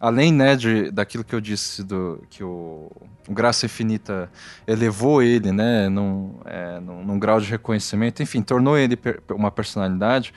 além 0.00 0.32
né, 0.32 0.56
de, 0.56 0.90
daquilo 0.90 1.22
que 1.22 1.34
eu 1.34 1.40
disse, 1.40 1.84
do, 1.84 2.24
que 2.30 2.42
o, 2.42 2.90
o 3.28 3.34
Graça 3.34 3.66
Infinita 3.66 4.30
elevou 4.66 5.22
ele 5.22 5.52
né, 5.52 5.90
num, 5.90 6.40
é, 6.46 6.80
num, 6.80 7.04
num 7.04 7.18
grau 7.18 7.40
de 7.40 7.50
reconhecimento, 7.50 8.22
enfim, 8.22 8.40
tornou 8.40 8.78
ele 8.78 8.98
uma 9.30 9.50
personalidade. 9.50 10.32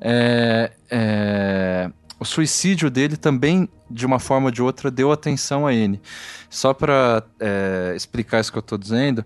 É, 0.00 0.72
é, 0.90 1.90
o 2.22 2.24
suicídio 2.24 2.90
dele 2.90 3.16
também, 3.16 3.68
de 3.90 4.06
uma 4.06 4.18
forma 4.18 4.46
ou 4.46 4.50
de 4.50 4.62
outra, 4.62 4.90
deu 4.90 5.12
atenção 5.12 5.66
a 5.66 5.74
ele. 5.74 6.00
Só 6.48 6.72
para 6.72 7.22
é, 7.38 7.92
explicar 7.94 8.40
isso 8.40 8.50
que 8.50 8.58
eu 8.58 8.60
estou 8.60 8.78
dizendo, 8.78 9.24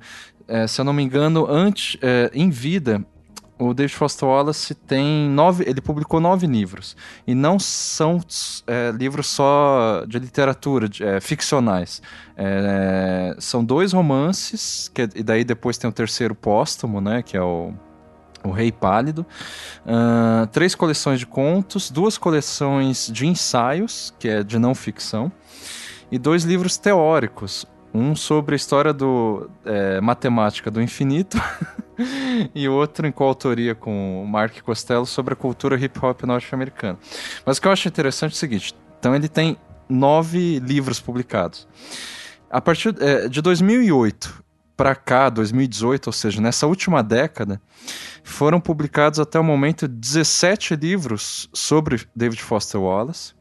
é, 0.48 0.66
se 0.66 0.80
eu 0.80 0.84
não 0.84 0.92
me 0.92 1.02
engano, 1.02 1.46
antes, 1.48 1.98
é, 2.02 2.30
em 2.32 2.50
vida, 2.50 3.04
o 3.58 3.72
David 3.72 3.94
Foster 3.94 4.28
Wallace 4.28 4.74
tem 4.74 5.28
nove, 5.30 5.64
ele 5.66 5.80
publicou 5.80 6.20
nove 6.20 6.46
livros 6.46 6.96
e 7.26 7.34
não 7.34 7.58
são 7.58 8.20
é, 8.66 8.90
livros 8.92 9.28
só 9.28 10.04
de 10.06 10.18
literatura, 10.18 10.88
de, 10.88 11.04
é, 11.04 11.20
ficcionais. 11.20 12.02
É, 12.36 13.34
são 13.38 13.64
dois 13.64 13.92
romances 13.92 14.90
que, 14.92 15.08
e 15.14 15.22
daí 15.22 15.44
depois 15.44 15.78
tem 15.78 15.88
o 15.88 15.92
terceiro 15.92 16.34
póstumo, 16.34 17.00
né, 17.00 17.22
que 17.22 17.36
é 17.36 17.42
o 17.42 17.72
o 18.44 18.50
Rei 18.50 18.70
Pálido, 18.70 19.26
uh, 19.84 20.46
três 20.48 20.74
coleções 20.74 21.18
de 21.18 21.26
contos, 21.26 21.90
duas 21.90 22.18
coleções 22.18 23.10
de 23.12 23.26
ensaios, 23.26 24.14
que 24.18 24.28
é 24.28 24.42
de 24.42 24.58
não 24.58 24.74
ficção, 24.74 25.30
e 26.10 26.18
dois 26.18 26.44
livros 26.44 26.76
teóricos, 26.76 27.66
um 27.92 28.14
sobre 28.14 28.54
a 28.54 28.56
história 28.56 28.92
do 28.92 29.50
é, 29.64 30.00
matemática 30.00 30.70
do 30.70 30.82
infinito 30.82 31.40
e 32.54 32.68
outro 32.68 33.06
em 33.06 33.12
coautoria 33.12 33.74
com 33.74 34.22
o 34.22 34.26
Mark 34.26 34.60
Costello 34.60 35.06
sobre 35.06 35.32
a 35.32 35.36
cultura 35.36 35.76
hip 35.76 35.98
hop 36.04 36.22
norte-americana. 36.24 36.98
Mas 37.44 37.56
o 37.56 37.60
que 37.60 37.66
eu 37.66 37.72
acho 37.72 37.88
interessante 37.88 38.32
é 38.32 38.34
o 38.34 38.38
seguinte: 38.38 38.74
então 38.98 39.14
ele 39.14 39.28
tem 39.28 39.56
nove 39.88 40.58
livros 40.58 41.00
publicados. 41.00 41.66
A 42.50 42.60
partir 42.60 42.94
é, 43.00 43.28
de 43.28 43.40
2008 43.40 44.44
para 44.76 44.94
cá, 44.94 45.30
2018, 45.30 46.08
ou 46.08 46.12
seja, 46.12 46.40
nessa 46.40 46.66
última 46.66 47.02
década, 47.02 47.60
foram 48.22 48.60
publicados 48.60 49.18
até 49.18 49.40
o 49.40 49.44
momento 49.44 49.88
17 49.88 50.76
livros 50.76 51.48
sobre 51.52 52.06
David 52.14 52.42
Foster 52.42 52.80
Wallace. 52.80 53.34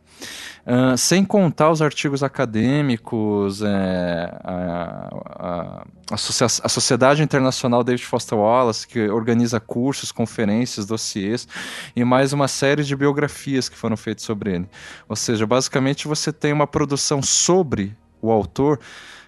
Uh, 0.65 0.97
sem 0.97 1.23
contar 1.23 1.69
os 1.69 1.79
artigos 1.79 2.23
acadêmicos, 2.23 3.61
é, 3.61 4.35
a, 4.43 5.09
a, 5.29 5.85
a, 6.09 6.69
Sociedade 6.69 7.21
Internacional 7.21 7.83
David 7.83 8.03
Foster 8.03 8.35
Wallace, 8.35 8.87
que 8.87 9.07
organiza 9.09 9.59
cursos, 9.59 10.11
conferências, 10.11 10.87
dossiês, 10.87 11.47
e 11.95 12.03
mais 12.03 12.33
uma 12.33 12.47
série 12.47 12.83
de 12.83 12.95
biografias 12.95 13.69
que 13.69 13.77
foram 13.77 13.95
feitas 13.95 14.23
sobre 14.23 14.55
ele. 14.55 14.69
Ou 15.07 15.15
seja, 15.15 15.45
basicamente 15.45 16.07
você 16.07 16.33
tem 16.33 16.51
uma 16.51 16.65
produção 16.65 17.21
sobre 17.21 17.95
o 18.19 18.31
autor 18.31 18.79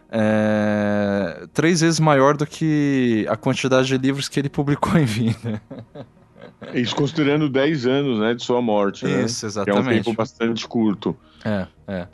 é, 0.10 1.48
três 1.54 1.82
vezes 1.82 2.00
maior 2.00 2.38
do 2.38 2.46
que 2.46 3.26
a 3.30 3.36
quantidade 3.36 3.88
de 3.88 3.98
livros 3.98 4.30
que 4.30 4.40
ele 4.40 4.50
publicou 4.50 4.98
em 4.98 5.06
vida. 5.06 5.62
Isso 6.74 6.96
considerando 6.96 7.48
10 7.50 7.86
anos 7.86 8.20
né, 8.20 8.34
de 8.34 8.44
sua 8.44 8.62
morte. 8.62 9.06
Né? 9.06 9.24
Isso, 9.24 9.46
exatamente. 9.46 9.84
Que 9.84 9.90
é 9.90 9.92
um 9.92 10.04
tempo 10.04 10.14
bastante 10.14 10.68
curto. 10.68 11.16
É, 11.46 11.68
é. 11.88 12.08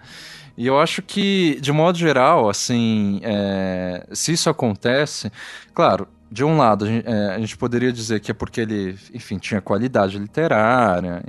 E 0.58 0.68
eu 0.68 0.80
acho 0.80 1.02
que, 1.02 1.60
de 1.62 1.72
modo 1.72 1.98
geral, 1.98 2.50
assim, 2.50 3.20
é, 3.24 4.06
se 4.12 4.34
isso 4.34 4.50
acontece, 4.50 5.32
claro, 5.74 6.08
de 6.30 6.44
um 6.44 6.58
lado, 6.58 6.86
a 6.86 6.88
gente, 6.88 7.08
é, 7.08 7.36
a 7.36 7.40
gente, 7.40 7.58
poderia 7.58 7.92
dizer 7.92 8.20
que 8.20 8.32
é 8.32 8.34
porque 8.34 8.62
ele, 8.62 8.98
enfim, 9.14 9.38
tinha 9.38 9.62
qualidade 9.62 10.18
literária, 10.18 11.24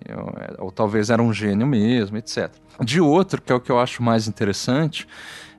ou, 0.59 0.67
ou 0.67 0.73
talvez 0.73 1.09
era 1.09 1.23
um 1.23 1.33
gênio 1.33 1.67
mesmo, 1.67 2.17
etc. 2.17 2.51
De 2.83 3.01
outro, 3.01 3.41
que 3.41 3.53
é 3.53 3.55
o 3.55 3.61
que 3.61 3.71
eu 3.71 3.79
acho 3.79 4.03
mais 4.03 4.27
interessante, 4.29 5.07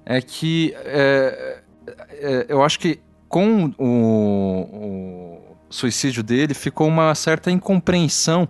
é 0.06 0.22
que 0.22 0.74
é, 0.78 1.62
é, 2.10 2.46
eu 2.48 2.64
acho 2.64 2.80
que 2.80 3.00
com 3.28 3.74
o, 3.78 5.42
o, 5.42 5.56
suicídio 5.70 6.24
dele 6.24 6.54
ficou 6.54 6.88
uma 6.88 7.14
certa 7.16 7.52
incompreensão 7.52 8.48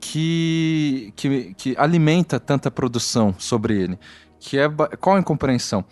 que, 0.00 1.12
que, 1.16 1.54
que 1.54 1.74
alimenta 1.76 2.38
tanta 2.38 2.70
produção 2.70 3.34
sobre 3.36 3.76
ele. 3.78 3.98
Que 4.38 4.58
é 4.58 4.68
qual 5.00 5.16
a 5.16 5.20
incompreensão? 5.20 5.84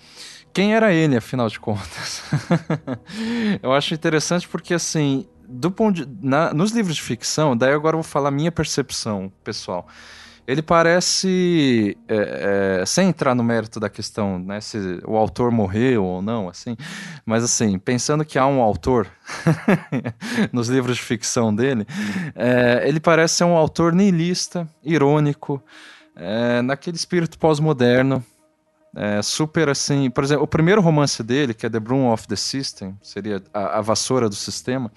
Quem 0.52 0.74
era 0.74 0.92
ele, 0.92 1.16
afinal 1.16 1.48
de 1.48 1.58
contas? 1.58 2.22
eu 3.60 3.72
acho 3.72 3.92
interessante 3.92 4.46
porque 4.46 4.72
assim, 4.72 5.26
do 5.48 5.70
ponto 5.70 6.06
de, 6.06 6.26
na, 6.26 6.54
nos 6.54 6.70
livros 6.70 6.94
de 6.94 7.02
ficção, 7.02 7.56
daí 7.56 7.72
agora 7.72 7.96
eu 7.96 8.02
vou 8.02 8.08
falar 8.08 8.30
minha 8.30 8.52
percepção 8.52 9.32
pessoal 9.42 9.88
ele 10.46 10.62
parece, 10.62 11.96
é, 12.06 12.80
é, 12.80 12.86
sem 12.86 13.08
entrar 13.08 13.34
no 13.34 13.42
mérito 13.42 13.80
da 13.80 13.88
questão, 13.88 14.38
né, 14.38 14.60
se 14.60 15.00
o 15.06 15.16
autor 15.16 15.50
morreu 15.50 16.04
ou 16.04 16.22
não, 16.22 16.48
assim, 16.48 16.76
mas 17.24 17.42
assim, 17.42 17.78
pensando 17.78 18.24
que 18.24 18.38
há 18.38 18.46
um 18.46 18.60
autor 18.60 19.08
nos 20.52 20.68
livros 20.68 20.96
de 20.96 21.02
ficção 21.02 21.54
dele, 21.54 21.86
é, 22.34 22.82
ele 22.86 23.00
parece 23.00 23.36
ser 23.36 23.44
um 23.44 23.56
autor 23.56 23.92
niilista, 23.92 24.68
irônico, 24.82 25.62
é, 26.16 26.62
naquele 26.62 26.96
espírito 26.96 27.38
pós-moderno, 27.38 28.24
é, 28.94 29.22
super 29.22 29.68
assim. 29.68 30.10
Por 30.10 30.24
exemplo, 30.24 30.44
o 30.44 30.48
primeiro 30.48 30.80
romance 30.80 31.22
dele, 31.22 31.54
que 31.54 31.66
é 31.66 31.70
The 31.70 31.80
Broom 31.80 32.12
of 32.12 32.26
the 32.28 32.36
System, 32.36 32.96
seria 33.02 33.42
a, 33.52 33.78
a 33.78 33.80
vassoura 33.80 34.28
do 34.28 34.34
sistema, 34.34 34.90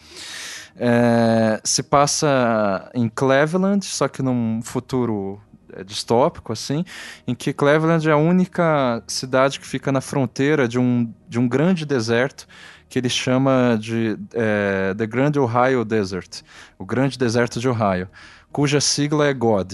é, 0.75 1.60
se 1.63 1.81
passa 1.83 2.89
em 2.93 3.10
Cleveland, 3.10 3.86
só 3.86 4.07
que 4.07 4.21
num 4.21 4.62
futuro 4.62 5.41
é, 5.73 5.83
distópico, 5.83 6.53
assim, 6.53 6.86
em 7.27 7.33
que 7.33 7.51
Cleveland 7.51 8.07
é 8.07 8.12
a 8.12 8.17
única 8.17 9.03
cidade 9.07 9.60
que 9.60 9.67
fica 9.67 9.91
na 9.91 10.01
fronteira 10.01 10.67
de 10.67 10.79
um, 10.79 11.12
de 11.27 11.39
um 11.39 11.47
grande 11.47 11.86
deserto 11.86 12.47
que 12.89 12.99
ele 12.99 13.10
chama 13.10 13.77
de 13.79 14.17
é, 14.33 14.93
The 14.97 15.05
Grand 15.05 15.33
Ohio 15.38 15.83
Desert, 15.83 16.41
o 16.79 16.86
Grande 16.86 17.17
Deserto 17.17 17.60
de 17.60 17.67
Ohio, 17.67 18.07
cuja 18.51 18.79
sigla 18.79 19.27
é 19.27 19.33
God. 19.33 19.73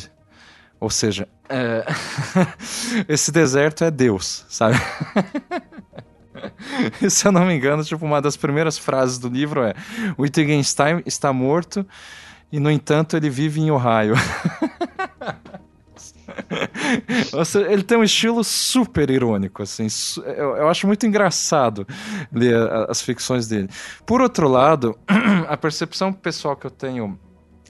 Ou 0.83 0.89
seja, 0.89 1.29
é... 1.47 1.85
esse 3.07 3.31
deserto 3.31 3.85
é 3.85 3.89
Deus, 3.89 4.45
sabe? 4.49 4.75
Se 7.09 7.25
eu 7.25 7.31
não 7.31 7.45
me 7.45 7.55
engano, 7.55 7.85
tipo, 7.85 8.05
uma 8.05 8.21
das 8.21 8.35
primeiras 8.35 8.77
frases 8.77 9.17
do 9.17 9.29
livro 9.29 9.63
é: 9.63 9.73
Wittgenstein 10.19 11.01
está 11.05 11.31
morto 11.31 11.87
e, 12.51 12.59
no 12.59 12.69
entanto, 12.69 13.15
ele 13.15 13.29
vive 13.29 13.61
em 13.61 13.71
Ohio. 13.71 14.13
Seja, 17.45 17.71
ele 17.71 17.83
tem 17.83 17.97
um 17.97 18.03
estilo 18.03 18.43
super 18.43 19.09
irônico, 19.09 19.63
assim. 19.63 19.87
Eu, 20.17 20.57
eu, 20.57 20.67
acho 20.67 20.85
muito 20.85 21.05
engraçado 21.05 21.87
ler 22.29 22.57
as 22.89 23.01
ficções 23.01 23.47
dele. 23.47 23.69
Por 24.05 24.19
outro 24.19 24.49
lado, 24.49 24.99
a 25.47 25.55
percepção 25.55 26.11
pessoal 26.11 26.57
que 26.57 26.67
eu 26.67 26.71
tenho 26.71 27.17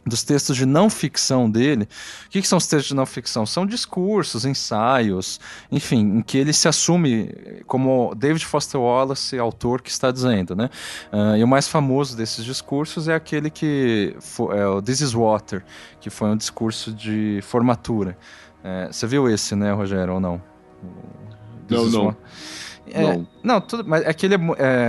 dos 0.05 0.23
textos 0.23 0.57
de 0.57 0.65
não 0.65 0.89
ficção 0.89 1.49
dele. 1.49 1.87
O 2.25 2.29
que, 2.29 2.41
que, 2.41 2.47
são 2.47 2.57
os 2.57 2.67
textos 2.67 2.89
de 2.89 2.95
não 2.95 3.05
ficção? 3.05 3.45
São 3.45 3.65
discursos, 3.65 4.45
ensaios, 4.45 5.39
enfim, 5.71 6.17
em 6.17 6.21
que 6.21 6.37
ele 6.37 6.53
se 6.53 6.67
assume 6.67 7.33
como 7.65 8.13
David 8.15 8.45
Foster 8.45 8.79
Wallace, 8.79 9.37
autor 9.37 9.81
que 9.81 9.89
está 9.89 10.11
dizendo, 10.11 10.55
né? 10.55 10.69
Uh, 11.11 11.37
e 11.37 11.43
o 11.43 11.47
mais 11.47 11.67
famoso 11.67 12.17
desses 12.17 12.43
discursos 12.43 13.07
é 13.07 13.15
aquele 13.15 13.49
que 13.49 14.15
é 14.55 14.67
o 14.67 14.81
This 14.81 15.01
is 15.01 15.13
Water, 15.13 15.63
que 15.99 16.09
foi 16.09 16.29
um 16.29 16.37
discurso 16.37 16.91
de 16.91 17.39
formatura. 17.41 18.17
É, 18.63 18.87
você 18.87 19.05
viu 19.05 19.29
esse, 19.29 19.55
né, 19.55 19.73
Rogério, 19.73 20.13
ou 20.13 20.19
não? 20.19 20.41
This 21.67 21.77
não, 21.77 21.89
não. 21.89 22.05
Water. 22.07 22.21
É, 22.93 23.01
não. 23.01 23.27
não, 23.43 23.59
tudo, 23.61 23.83
mas 23.85 24.05
aquele 24.05 24.35
é, 24.35 24.39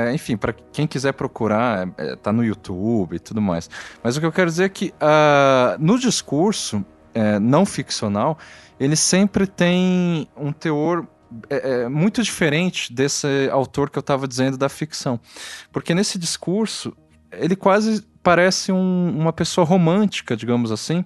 é, 0.08 0.14
enfim, 0.14 0.36
para 0.36 0.52
quem 0.52 0.86
quiser 0.86 1.12
procurar, 1.12 1.88
é, 1.96 2.14
tá 2.16 2.30
no 2.30 2.44
YouTube 2.44 3.16
e 3.16 3.18
tudo 3.18 3.40
mais. 3.40 3.70
Mas 4.02 4.16
o 4.16 4.20
que 4.20 4.26
eu 4.26 4.32
quero 4.32 4.50
dizer 4.50 4.64
é 4.64 4.68
que 4.68 4.92
uh, 5.00 5.76
no 5.78 5.98
discurso 5.98 6.84
é, 7.14 7.38
não 7.38 7.64
ficcional, 7.64 8.38
ele 8.78 8.94
sempre 8.94 9.46
tem 9.46 10.28
um 10.36 10.52
teor 10.52 11.06
é, 11.48 11.82
é, 11.82 11.88
muito 11.88 12.22
diferente 12.22 12.92
desse 12.92 13.48
autor 13.50 13.88
que 13.88 13.98
eu 13.98 14.00
estava 14.02 14.28
dizendo 14.28 14.58
da 14.58 14.68
ficção. 14.68 15.18
Porque 15.72 15.94
nesse 15.94 16.18
discurso, 16.18 16.94
ele 17.32 17.56
quase 17.56 18.04
parece 18.22 18.70
um, 18.70 19.18
uma 19.18 19.32
pessoa 19.32 19.66
romântica, 19.66 20.36
digamos 20.36 20.70
assim, 20.70 21.04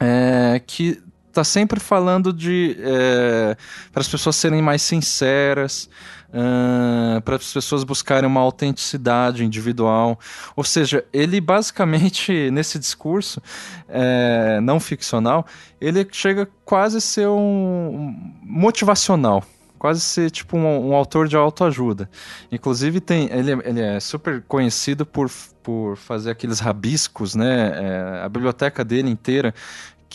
é, 0.00 0.60
que 0.64 1.02
tá 1.34 1.44
sempre 1.44 1.80
falando 1.80 2.32
de 2.32 2.76
é, 2.80 3.56
para 3.92 4.00
as 4.00 4.08
pessoas 4.08 4.36
serem 4.36 4.62
mais 4.62 4.82
sinceras, 4.82 5.88
uh, 6.30 7.20
para 7.22 7.36
as 7.36 7.52
pessoas 7.52 7.84
buscarem 7.84 8.28
uma 8.28 8.40
autenticidade 8.40 9.44
individual. 9.44 10.18
Ou 10.56 10.64
seja, 10.64 11.04
ele 11.12 11.40
basicamente 11.40 12.48
nesse 12.52 12.78
discurso 12.78 13.42
é, 13.88 14.60
não 14.60 14.80
ficcional, 14.80 15.46
ele 15.80 16.06
chega 16.10 16.48
quase 16.64 16.98
a 16.98 17.00
ser 17.00 17.28
um 17.28 18.14
motivacional 18.42 19.44
quase 19.76 20.00
ser 20.00 20.30
tipo 20.30 20.56
um, 20.56 20.88
um, 20.88 20.94
autor 20.94 21.28
de 21.28 21.36
autoajuda. 21.36 22.08
Inclusive 22.50 23.00
tem, 23.00 23.30
ele, 23.30 23.52
ele 23.64 23.82
é 23.82 24.00
super 24.00 24.42
conhecido 24.48 25.04
por, 25.04 25.30
por 25.62 25.98
fazer 25.98 26.30
aqueles 26.30 26.58
rabiscos, 26.58 27.34
né? 27.34 27.72
É, 27.74 28.22
a 28.24 28.28
biblioteca 28.30 28.82
dele 28.82 29.10
inteira 29.10 29.54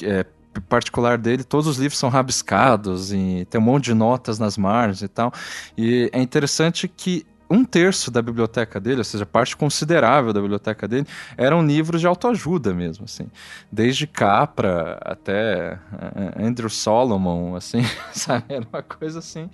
é, 0.02 0.26
particular 0.68 1.18
dele, 1.18 1.44
todos 1.44 1.68
os 1.68 1.78
livros 1.78 2.00
são 2.00 2.10
rabiscados 2.10 3.14
e 3.14 3.46
tem 3.50 3.60
um 3.60 3.64
monte 3.64 3.86
de 3.86 3.94
notas 3.94 4.40
nas 4.40 4.58
margens 4.58 5.02
e 5.02 5.08
tal. 5.08 5.32
E 5.78 6.10
é 6.14 6.22
interessante 6.22 6.88
que 6.88 7.26
um 7.50 7.66
terço 7.66 8.12
da 8.12 8.22
biblioteca 8.22 8.80
dele, 8.80 9.00
ou 9.00 9.04
seja, 9.04 9.26
parte 9.26 9.58
considerável 9.58 10.32
da 10.32 10.40
biblioteca 10.40 10.88
dele, 10.88 11.08
eram 11.36 11.66
livros 11.66 12.00
de 12.00 12.06
autoajuda 12.06 12.74
mesmo, 12.74 13.06
assim. 13.06 13.28
Desde 13.72 14.06
Capra 14.06 15.00
até 15.02 15.80
eh, 16.00 16.44
Andrew 16.46 16.70
Solomon, 16.70 17.56
assim, 17.56 17.82
sabe? 18.14 18.46
Era 18.50 18.66
uma 18.72 18.84
coisa, 18.84 19.18
assim, 19.18 19.50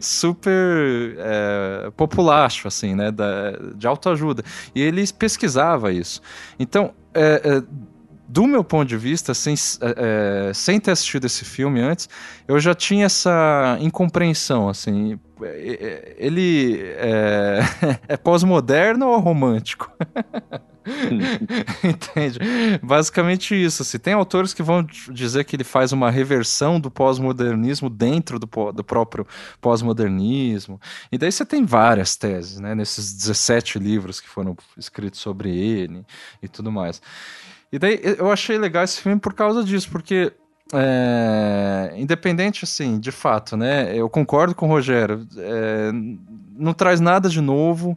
super 0.00 1.16
é, 1.18 1.90
populacho, 1.94 2.66
assim, 2.66 2.94
né? 2.94 3.10
Da, 3.10 3.50
de 3.74 3.86
autoajuda. 3.86 4.42
E 4.74 4.80
ele 4.80 5.04
pesquisava 5.12 5.92
isso. 5.92 6.22
Então, 6.58 6.94
é, 7.12 7.42
é, 7.44 7.62
do 8.34 8.48
meu 8.48 8.64
ponto 8.64 8.88
de 8.88 8.96
vista, 8.96 9.32
sem, 9.32 9.54
é, 9.80 10.48
é, 10.48 10.52
sem 10.52 10.80
ter 10.80 10.90
assistido 10.90 11.24
esse 11.24 11.44
filme 11.44 11.80
antes, 11.80 12.08
eu 12.48 12.58
já 12.58 12.74
tinha 12.74 13.06
essa 13.06 13.78
incompreensão, 13.80 14.68
assim, 14.68 15.20
é, 15.40 15.46
é, 15.46 16.16
ele 16.18 16.80
é, 16.96 17.60
é 18.08 18.16
pós-moderno 18.16 19.06
ou 19.06 19.20
romântico? 19.20 19.88
Entende? 21.84 22.40
Basicamente 22.82 23.54
isso. 23.54 23.82
Assim, 23.82 23.98
tem 24.00 24.14
autores 24.14 24.52
que 24.52 24.64
vão 24.64 24.84
dizer 25.12 25.44
que 25.44 25.54
ele 25.54 25.62
faz 25.62 25.92
uma 25.92 26.10
reversão 26.10 26.80
do 26.80 26.90
pós-modernismo 26.90 27.88
dentro 27.88 28.40
do, 28.40 28.72
do 28.72 28.82
próprio 28.82 29.24
pós-modernismo. 29.60 30.80
E 31.10 31.16
daí 31.16 31.30
você 31.30 31.46
tem 31.46 31.64
várias 31.64 32.16
teses, 32.16 32.58
né? 32.58 32.74
Nesses 32.74 33.14
17 33.14 33.78
livros 33.78 34.20
que 34.20 34.28
foram 34.28 34.56
escritos 34.76 35.20
sobre 35.20 35.56
ele 35.56 36.04
e 36.42 36.48
tudo 36.48 36.72
mais. 36.72 37.00
E 37.74 37.78
daí 37.78 38.00
eu 38.18 38.30
achei 38.30 38.56
legal 38.56 38.84
esse 38.84 39.00
filme 39.00 39.18
por 39.18 39.34
causa 39.34 39.64
disso, 39.64 39.90
porque 39.90 40.32
é, 40.72 41.92
independente, 41.96 42.62
assim, 42.62 43.00
de 43.00 43.10
fato, 43.10 43.56
né? 43.56 43.92
Eu 43.96 44.08
concordo 44.08 44.54
com 44.54 44.66
o 44.66 44.68
Rogério. 44.68 45.26
É, 45.36 45.90
não 46.56 46.72
traz 46.72 47.00
nada 47.00 47.28
de 47.28 47.40
novo. 47.40 47.96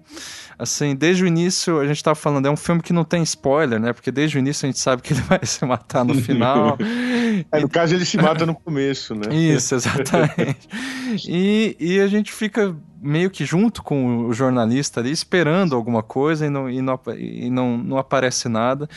Assim, 0.60 0.96
desde 0.96 1.24
o 1.24 1.28
início, 1.28 1.80
a 1.80 1.86
gente 1.86 1.98
estava 1.98 2.16
falando, 2.16 2.48
é 2.48 2.50
um 2.50 2.58
filme 2.58 2.82
que 2.82 2.92
não 2.92 3.04
tem 3.04 3.22
spoiler, 3.22 3.80
né? 3.80 3.94
Porque 3.94 4.12
desde 4.12 4.38
o 4.38 4.40
início 4.40 4.66
a 4.66 4.70
gente 4.70 4.80
sabe 4.80 5.04
que 5.04 5.14
ele 5.14 5.22
vai 5.22 5.40
se 5.44 5.64
matar 5.66 6.04
no 6.04 6.16
final. 6.16 6.78
é, 7.52 7.60
no 7.60 7.70
caso, 7.70 7.94
ele 7.94 8.06
se 8.06 8.18
mata 8.18 8.46
no 8.46 8.56
começo, 8.56 9.14
né? 9.14 9.36
Isso, 9.36 9.76
exatamente. 9.76 10.68
e, 11.28 11.76
e 11.80 12.00
a 12.00 12.08
gente 12.08 12.32
fica 12.32 12.76
meio 13.00 13.30
que 13.30 13.46
junto 13.46 13.84
com 13.84 14.26
o 14.26 14.34
jornalista 14.34 15.00
ali, 15.00 15.12
esperando 15.12 15.76
alguma 15.76 16.02
coisa 16.02 16.46
e 16.46 16.50
não, 16.50 16.70
e 16.70 16.82
não, 16.82 17.00
e 17.16 17.50
não, 17.50 17.78
não 17.78 17.98
aparece 17.98 18.50
nada. 18.50 18.90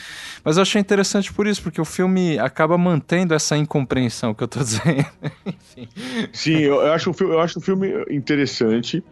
Mas 0.43 0.57
eu 0.57 0.63
achei 0.63 0.81
interessante 0.81 1.31
por 1.31 1.45
isso, 1.45 1.61
porque 1.61 1.79
o 1.79 1.85
filme 1.85 2.39
acaba 2.39 2.77
mantendo 2.77 3.33
essa 3.33 3.55
incompreensão 3.55 4.33
que 4.33 4.43
eu 4.43 4.45
estou 4.45 4.63
dizendo. 4.63 5.05
Sim, 6.33 6.57
eu, 6.57 6.81
eu, 6.81 6.93
acho, 6.93 7.15
eu 7.19 7.39
acho 7.39 7.59
o 7.59 7.61
filme 7.61 7.87
interessante. 8.09 9.03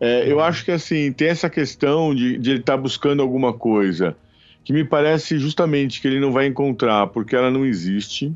É, 0.00 0.30
eu 0.30 0.40
acho 0.40 0.64
que 0.64 0.70
assim, 0.70 1.12
tem 1.12 1.28
essa 1.28 1.48
questão 1.48 2.14
de, 2.14 2.36
de 2.38 2.50
ele 2.50 2.60
estar 2.60 2.74
tá 2.74 2.78
buscando 2.78 3.22
alguma 3.22 3.52
coisa 3.52 4.16
que 4.64 4.72
me 4.72 4.84
parece 4.84 5.38
justamente 5.38 6.00
que 6.00 6.08
ele 6.08 6.20
não 6.20 6.32
vai 6.32 6.46
encontrar 6.46 7.06
porque 7.06 7.36
ela 7.36 7.50
não 7.50 7.64
existe. 7.64 8.34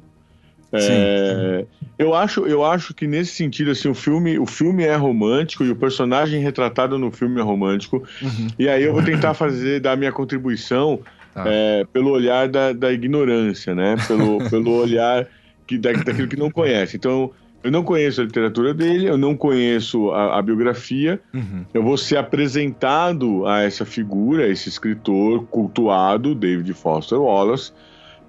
É, 0.72 1.64
eu 1.98 2.14
acho, 2.14 2.46
eu 2.46 2.64
acho 2.64 2.94
que 2.94 3.04
nesse 3.04 3.32
sentido 3.32 3.72
assim 3.72 3.88
o 3.88 3.94
filme, 3.94 4.38
o 4.38 4.46
filme 4.46 4.84
é 4.84 4.94
romântico 4.94 5.64
e 5.64 5.70
o 5.70 5.74
personagem 5.74 6.40
retratado 6.40 6.96
no 6.96 7.10
filme 7.10 7.40
é 7.40 7.42
romântico. 7.42 8.04
Uhum. 8.22 8.46
E 8.56 8.68
aí 8.68 8.84
eu 8.84 8.92
vou 8.92 9.02
tentar 9.02 9.34
fazer 9.34 9.80
dar 9.80 9.96
minha 9.96 10.12
contribuição 10.12 11.00
tá. 11.34 11.44
é, 11.46 11.84
pelo 11.92 12.10
olhar 12.10 12.48
da, 12.48 12.72
da 12.72 12.92
ignorância, 12.92 13.74
né? 13.74 13.96
Pelo, 14.06 14.38
pelo 14.48 14.70
olhar 14.70 15.26
que, 15.66 15.76
da, 15.76 15.92
daquilo 15.92 16.28
que 16.28 16.36
não 16.36 16.50
conhece. 16.50 16.96
Então 16.96 17.32
eu 17.62 17.70
não 17.70 17.82
conheço 17.82 18.20
a 18.20 18.24
literatura 18.24 18.72
dele, 18.72 19.06
eu 19.06 19.18
não 19.18 19.36
conheço 19.36 20.10
a, 20.12 20.38
a 20.38 20.42
biografia. 20.42 21.20
Uhum. 21.34 21.64
Eu 21.74 21.82
vou 21.82 21.96
ser 21.96 22.16
apresentado 22.16 23.46
a 23.46 23.62
essa 23.62 23.84
figura, 23.84 24.44
a 24.44 24.48
esse 24.48 24.68
escritor 24.68 25.44
cultuado, 25.46 26.34
David 26.34 26.72
Foster 26.72 27.20
Wallace, 27.20 27.72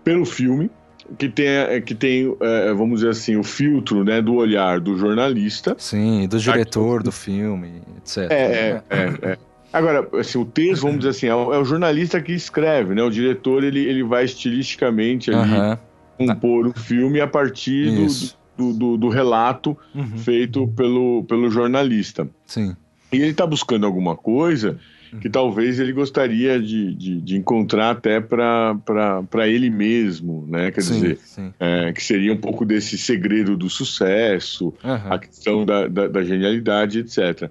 pelo 0.03 0.25
filme 0.25 0.69
que 1.17 1.29
tem, 1.29 1.47
é, 1.47 1.81
que 1.81 1.93
tem 1.93 2.35
é, 2.39 2.73
vamos 2.73 2.99
dizer 2.99 3.11
assim, 3.11 3.35
o 3.35 3.43
filtro 3.43 4.03
né, 4.03 4.21
do 4.21 4.35
olhar 4.35 4.79
do 4.79 4.97
jornalista. 4.97 5.75
Sim, 5.77 6.27
do 6.27 6.39
diretor 6.39 6.97
Aqui, 6.97 7.03
do 7.05 7.11
filme, 7.11 7.81
etc. 7.97 8.17
É, 8.31 8.35
é, 8.35 8.83
é, 8.89 9.31
é. 9.31 9.37
Agora, 9.73 10.07
assim, 10.19 10.37
o 10.37 10.45
texto, 10.45 10.81
vamos 10.81 10.97
dizer 10.99 11.09
assim, 11.09 11.27
é 11.27 11.35
o, 11.35 11.53
é 11.53 11.63
jornalista 11.63 12.21
que 12.21 12.33
escreve, 12.33 12.93
né? 12.93 13.01
O 13.01 13.09
diretor, 13.09 13.63
ele, 13.63 13.79
ele 13.79 14.03
vai 14.03 14.25
estilisticamente 14.25 15.31
ali 15.31 15.51
uh 15.51 15.55
-huh. 15.55 15.77
compor 16.17 16.67
o 16.67 16.79
filme 16.79 17.21
a 17.21 17.27
partir 17.27 17.91
do, 17.91 18.05
do, 18.05 18.40
do, 18.57 19.09
relato 19.09 19.77
uhum. 19.93 20.17
feito 20.17 20.67
pelo, 20.69 21.23
pelo 21.23 21.49
jornalista. 21.49 22.27
Sim. 22.45 22.75
E 23.11 23.17
ele 23.17 23.31
está 23.31 23.45
buscando 23.45 23.85
alguma 23.85 24.15
coisa 24.15 24.79
que 25.19 25.29
talvez 25.29 25.79
ele 25.79 25.91
gostaria 25.91 26.59
de, 26.59 26.95
de, 26.95 27.21
de 27.21 27.35
encontrar 27.35 27.89
até 27.89 28.21
para 28.21 29.47
ele 29.47 29.69
mesmo, 29.69 30.47
né? 30.47 30.71
Quer 30.71 30.81
sim, 30.81 30.93
dizer, 30.93 31.17
sim. 31.17 31.53
É, 31.59 31.91
que 31.91 32.01
seria 32.01 32.31
um 32.31 32.37
pouco 32.37 32.63
desse 32.63 32.97
segredo 32.97 33.57
do 33.57 33.69
sucesso, 33.69 34.73
uhum. 34.83 35.13
a 35.13 35.19
questão 35.19 35.65
da, 35.65 35.87
da, 35.87 36.07
da, 36.07 36.23
genialidade, 36.23 36.99
etc. 36.99 37.49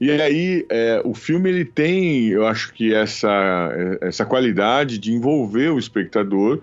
E 0.00 0.10
aí, 0.10 0.64
é, 0.70 1.02
o 1.04 1.12
filme 1.12 1.50
ele 1.50 1.64
tem, 1.64 2.28
eu 2.28 2.46
acho 2.46 2.72
que 2.72 2.94
essa, 2.94 3.98
essa 4.00 4.24
qualidade 4.24 4.98
de 4.98 5.12
envolver 5.12 5.70
o 5.70 5.78
espectador 5.78 6.62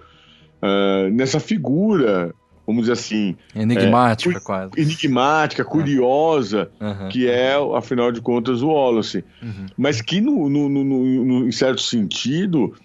uh, 0.62 1.10
nessa 1.12 1.39
figura 1.39 2.34
vamos 2.67 2.82
dizer 2.82 2.93
assim. 2.93 3.36
Enigmática, 3.56 4.38
é, 4.38 4.41
quase. 4.41 4.71
Enigmática, 4.77 5.63
curiosa, 5.63 6.69
uhum. 6.80 7.08
que 7.08 7.27
é, 7.27 7.53
afinal 7.75 8.12
de 8.12 8.19
contas, 8.19 8.62
o 8.62 8.67
Wallace. 8.67 9.23
Uhum. 9.41 9.65
Mas 9.77 10.01
que, 10.01 10.19
no, 10.19 10.49
no, 10.49 10.67
no, 10.67 10.84
no, 10.84 11.47
em 11.47 11.51
certo 11.51 11.82
sentido, 11.82 12.75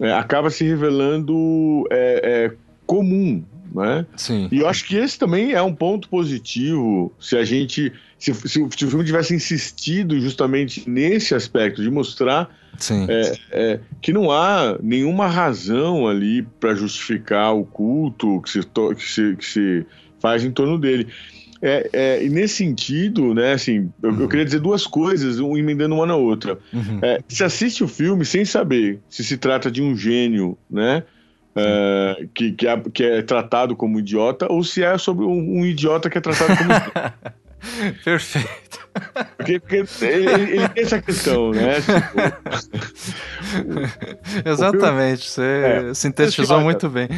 é, 0.00 0.12
acaba 0.12 0.50
se 0.50 0.64
revelando 0.64 1.86
é, 1.90 2.50
é, 2.50 2.56
comum. 2.84 3.44
Né? 3.78 4.04
Sim. 4.16 4.48
E 4.50 4.58
eu 4.58 4.68
acho 4.68 4.84
que 4.84 4.96
esse 4.96 5.16
também 5.16 5.52
é 5.52 5.62
um 5.62 5.72
ponto 5.72 6.08
positivo 6.08 7.12
se 7.20 7.36
a 7.36 7.44
gente. 7.44 7.92
Se, 8.18 8.34
se, 8.34 8.48
se 8.48 8.84
o 8.84 8.88
filme 8.88 9.04
tivesse 9.04 9.32
insistido 9.32 10.18
justamente 10.18 10.82
nesse 10.90 11.36
aspecto, 11.36 11.80
de 11.80 11.88
mostrar 11.88 12.50
é, 13.08 13.38
é, 13.52 13.80
que 14.02 14.12
não 14.12 14.32
há 14.32 14.76
nenhuma 14.82 15.28
razão 15.28 16.08
ali 16.08 16.42
para 16.42 16.74
justificar 16.74 17.54
o 17.54 17.64
culto 17.64 18.40
que 18.42 18.50
se, 18.50 18.60
que 18.62 19.02
se, 19.02 19.36
que 19.36 19.44
se 19.44 19.86
faz 20.20 20.44
em 20.44 20.50
torno 20.50 20.76
dele. 20.76 21.06
É, 21.60 21.90
é, 21.92 22.24
e 22.24 22.28
nesse 22.28 22.54
sentido, 22.56 23.34
né, 23.34 23.52
assim, 23.52 23.90
eu, 24.02 24.10
uhum. 24.10 24.20
eu, 24.22 24.28
queria 24.28 24.44
dizer 24.44 24.60
duas 24.60 24.86
coisas, 24.86 25.40
um 25.40 25.56
emendando 25.56 25.94
uma 25.94 26.06
na 26.06 26.14
outra. 26.16 26.58
Uhum. 26.72 27.00
É, 27.02 27.20
se 27.28 27.42
assiste 27.42 27.82
o 27.82 27.88
filme 27.88 28.24
sem 28.24 28.44
saber 28.44 29.00
se 29.08 29.24
se 29.24 29.36
trata 29.36 29.70
de 29.70 29.82
um 29.82 29.96
gênio, 29.96 30.56
né, 30.70 31.02
é, 31.58 32.26
que, 32.34 32.52
que 32.52 32.66
é, 32.66 32.80
que, 32.92 33.04
é, 33.04 33.22
tratado 33.22 33.76
como 33.76 33.98
idiota, 33.98 34.46
ou 34.50 34.62
se 34.62 34.82
é 34.82 34.96
sobre 34.98 35.24
um, 35.24 35.60
um 35.60 35.66
idiota 35.66 36.08
que 36.08 36.18
é 36.18 36.20
tratado 36.20 36.56
como 36.56 36.68
Perfeito. 38.04 38.88
Porque, 39.36 39.58
porque 39.60 39.84
ele, 40.04 40.28
ele, 40.30 40.68
tem 40.68 40.84
essa 40.84 41.00
questão, 41.02 41.50
né? 41.50 41.76
Tipo, 41.80 41.98
Exatamente, 44.48 45.22
filme, 45.22 45.34
você 45.34 45.90
é, 45.90 45.94
sintetizou 45.94 46.60
muito 46.60 46.88
bem. 46.88 47.08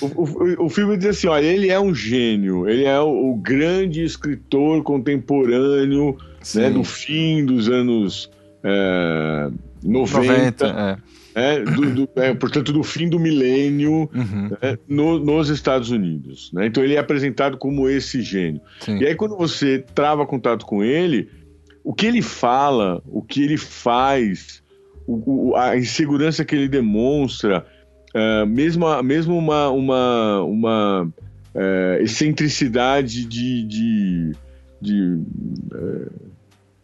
O, 0.00 0.06
o, 0.06 0.66
o, 0.66 0.70
filme 0.70 0.96
diz 0.96 1.06
assim: 1.08 1.28
olha, 1.28 1.46
ele 1.46 1.70
é 1.70 1.80
um 1.80 1.94
gênio, 1.94 2.68
ele 2.68 2.84
é 2.84 2.98
o, 3.00 3.32
o 3.32 3.36
grande 3.36 4.02
escritor 4.04 4.82
contemporâneo 4.82 6.16
né, 6.54 6.70
do 6.70 6.84
fim 6.84 7.44
dos 7.44 7.68
anos 7.68 8.30
é, 8.62 9.50
90. 9.82 10.66
90 10.66 10.66
é 10.66 11.17
é, 11.38 11.60
do, 11.62 11.94
do, 11.94 12.08
é, 12.16 12.34
portanto, 12.34 12.72
do 12.72 12.82
fim 12.82 13.08
do 13.08 13.18
milênio 13.18 14.10
uhum. 14.14 14.48
né, 14.60 14.78
no, 14.88 15.18
nos 15.18 15.48
Estados 15.48 15.90
Unidos. 15.90 16.50
Né? 16.52 16.66
Então 16.66 16.82
ele 16.82 16.94
é 16.94 16.98
apresentado 16.98 17.56
como 17.56 17.88
esse 17.88 18.22
gênio. 18.22 18.60
Sim. 18.80 18.98
E 18.98 19.06
aí, 19.06 19.14
quando 19.14 19.36
você 19.36 19.84
trava 19.94 20.26
contato 20.26 20.66
com 20.66 20.82
ele, 20.82 21.28
o 21.84 21.94
que 21.94 22.06
ele 22.06 22.20
fala, 22.20 23.02
o 23.06 23.22
que 23.22 23.42
ele 23.42 23.56
faz, 23.56 24.62
o, 25.06 25.50
o, 25.50 25.56
a 25.56 25.76
insegurança 25.76 26.44
que 26.44 26.54
ele 26.54 26.68
demonstra, 26.68 27.64
uh, 28.14 28.46
mesmo, 28.46 29.02
mesmo 29.02 29.38
uma, 29.38 29.70
uma, 29.70 30.42
uma 30.42 31.02
uh, 31.54 32.02
excentricidade 32.02 33.24
de. 33.24 33.64
de, 33.64 34.32
de 34.82 35.02
uh, 35.72 36.12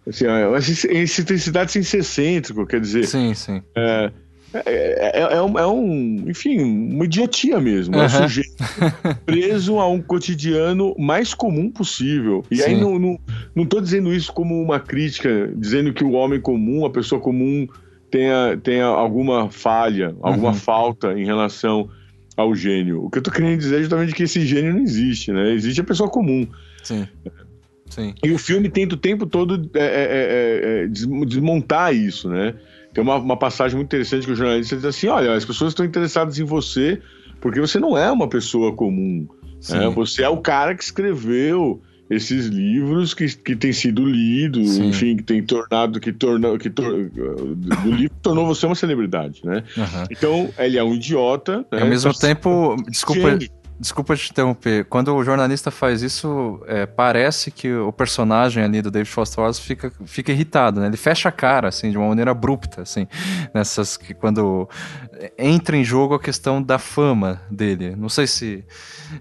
assim, 0.08 0.26
uma 0.26 0.58
excentricidade 0.58 1.72
sem 1.72 1.82
ser 1.82 1.98
excêntrico, 1.98 2.66
quer 2.66 2.80
dizer. 2.80 3.06
Sim, 3.06 3.34
sim. 3.34 3.62
É, 4.66 5.20
é, 5.20 5.36
é, 5.36 5.42
um, 5.42 5.58
é, 5.58 5.66
um, 5.66 6.24
enfim, 6.28 6.60
uma 6.60 7.04
idiotia 7.04 7.60
mesmo. 7.60 7.96
Uhum. 7.96 8.02
É 8.02 8.06
um 8.06 8.08
sujeito 8.08 8.54
preso 9.26 9.78
a 9.78 9.88
um 9.88 10.00
cotidiano 10.00 10.94
mais 10.98 11.34
comum 11.34 11.70
possível. 11.70 12.44
E 12.50 12.56
Sim. 12.56 12.62
aí 12.62 12.80
não, 12.80 12.98
não, 12.98 13.18
não 13.54 13.66
tô 13.66 13.80
dizendo 13.80 14.12
isso 14.12 14.32
como 14.32 14.60
uma 14.62 14.78
crítica, 14.78 15.52
dizendo 15.56 15.92
que 15.92 16.04
o 16.04 16.12
homem 16.12 16.40
comum, 16.40 16.84
a 16.84 16.90
pessoa 16.90 17.20
comum, 17.20 17.66
tenha, 18.10 18.56
tenha 18.62 18.86
alguma 18.86 19.50
falha, 19.50 20.14
alguma 20.22 20.50
uhum. 20.50 20.54
falta 20.54 21.18
em 21.18 21.24
relação 21.24 21.88
ao 22.36 22.54
gênio. 22.54 23.04
O 23.04 23.10
que 23.10 23.18
eu 23.18 23.22
tô 23.22 23.30
querendo 23.30 23.58
dizer 23.58 23.76
é 23.76 23.80
justamente 23.80 24.14
que 24.14 24.22
esse 24.22 24.46
gênio 24.46 24.74
não 24.74 24.80
existe, 24.80 25.32
né? 25.32 25.52
Existe 25.52 25.80
a 25.80 25.84
pessoa 25.84 26.08
comum. 26.08 26.46
Sim. 26.82 27.08
Sim. 27.90 28.14
E 28.24 28.32
o 28.32 28.38
filme 28.38 28.68
tenta 28.68 28.94
o 28.94 28.98
tempo 28.98 29.26
todo 29.26 29.70
é, 29.74 30.84
é, 30.84 30.88
desmontar 30.88 31.94
isso, 31.94 32.28
né? 32.28 32.54
Tem 32.94 33.02
uma, 33.02 33.16
uma 33.16 33.36
passagem 33.36 33.76
muito 33.76 33.88
interessante 33.88 34.24
que 34.24 34.32
o 34.32 34.36
jornalista 34.36 34.76
diz 34.76 34.84
assim: 34.84 35.08
olha, 35.08 35.34
as 35.34 35.44
pessoas 35.44 35.72
estão 35.72 35.84
interessadas 35.84 36.38
em 36.38 36.44
você 36.44 37.02
porque 37.40 37.60
você 37.60 37.78
não 37.78 37.98
é 37.98 38.10
uma 38.10 38.28
pessoa 38.28 38.72
comum. 38.72 39.28
Né? 39.68 39.88
Você 39.90 40.22
é 40.22 40.28
o 40.28 40.38
cara 40.38 40.74
que 40.74 40.82
escreveu 40.82 41.82
esses 42.08 42.46
livros 42.46 43.14
que, 43.14 43.26
que 43.36 43.56
têm 43.56 43.72
sido 43.72 44.04
lidos, 44.04 44.72
Sim. 44.72 44.88
enfim, 44.88 45.16
que 45.16 45.22
tem 45.22 45.42
tornado, 45.42 45.98
que 46.00 46.12
tornou, 46.12 46.58
que 46.58 46.70
tor, 46.70 47.10
o 47.84 47.90
livro 47.90 48.16
tornou 48.22 48.46
você 48.46 48.66
uma 48.66 48.74
celebridade, 48.74 49.40
né? 49.44 49.64
Uhum. 49.76 50.04
Então, 50.10 50.50
ele 50.58 50.78
é 50.78 50.84
um 50.84 50.94
idiota. 50.94 51.64
Né? 51.72 51.80
Ao 51.80 51.86
mesmo 51.86 52.12
tempo, 52.14 52.76
desculpa, 52.88 53.38
Desculpa 53.78 54.14
te 54.14 54.30
interromper. 54.30 54.84
Quando 54.84 55.14
o 55.14 55.24
jornalista 55.24 55.70
faz 55.70 56.00
isso, 56.00 56.62
é, 56.66 56.86
parece 56.86 57.50
que 57.50 57.72
o 57.72 57.92
personagem 57.92 58.62
ali 58.62 58.80
do 58.80 58.90
David 58.90 59.10
Foster 59.10 59.40
Wallace 59.40 59.60
fica, 59.60 59.92
fica 60.06 60.32
irritado, 60.32 60.80
né? 60.80 60.86
Ele 60.86 60.96
fecha 60.96 61.28
a 61.28 61.32
cara, 61.32 61.68
assim, 61.68 61.90
de 61.90 61.98
uma 61.98 62.08
maneira 62.08 62.30
abrupta, 62.30 62.82
assim, 62.82 63.06
nessas 63.52 63.96
que 63.96 64.14
quando 64.14 64.68
entra 65.36 65.76
em 65.76 65.84
jogo 65.84 66.14
a 66.14 66.20
questão 66.20 66.62
da 66.62 66.78
fama 66.78 67.42
dele. 67.50 67.96
Não 67.96 68.08
sei 68.08 68.26
se, 68.26 68.64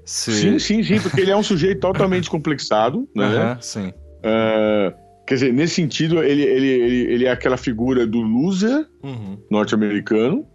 se... 0.06 0.32
Sim, 0.32 0.60
sim, 0.60 0.84
sim, 0.84 1.00
porque 1.00 1.22
ele 1.22 1.32
é 1.32 1.36
um 1.36 1.44
sujeito 1.44 1.80
totalmente 1.82 2.30
complexado, 2.30 3.10
né? 3.16 3.54
Uhum, 3.54 3.62
sim. 3.62 3.88
Uh, 4.20 4.94
quer 5.26 5.34
dizer, 5.36 5.54
nesse 5.54 5.76
sentido, 5.76 6.24
ele, 6.24 6.44
ele, 6.44 6.68
ele, 6.68 7.13
ele 7.13 7.26
é 7.26 7.32
aquela 7.32 7.58
figura 7.58 8.06
do 8.06 8.22
loser 8.22 8.86
uhum. 9.04 9.38
norte-americano, 9.50 10.46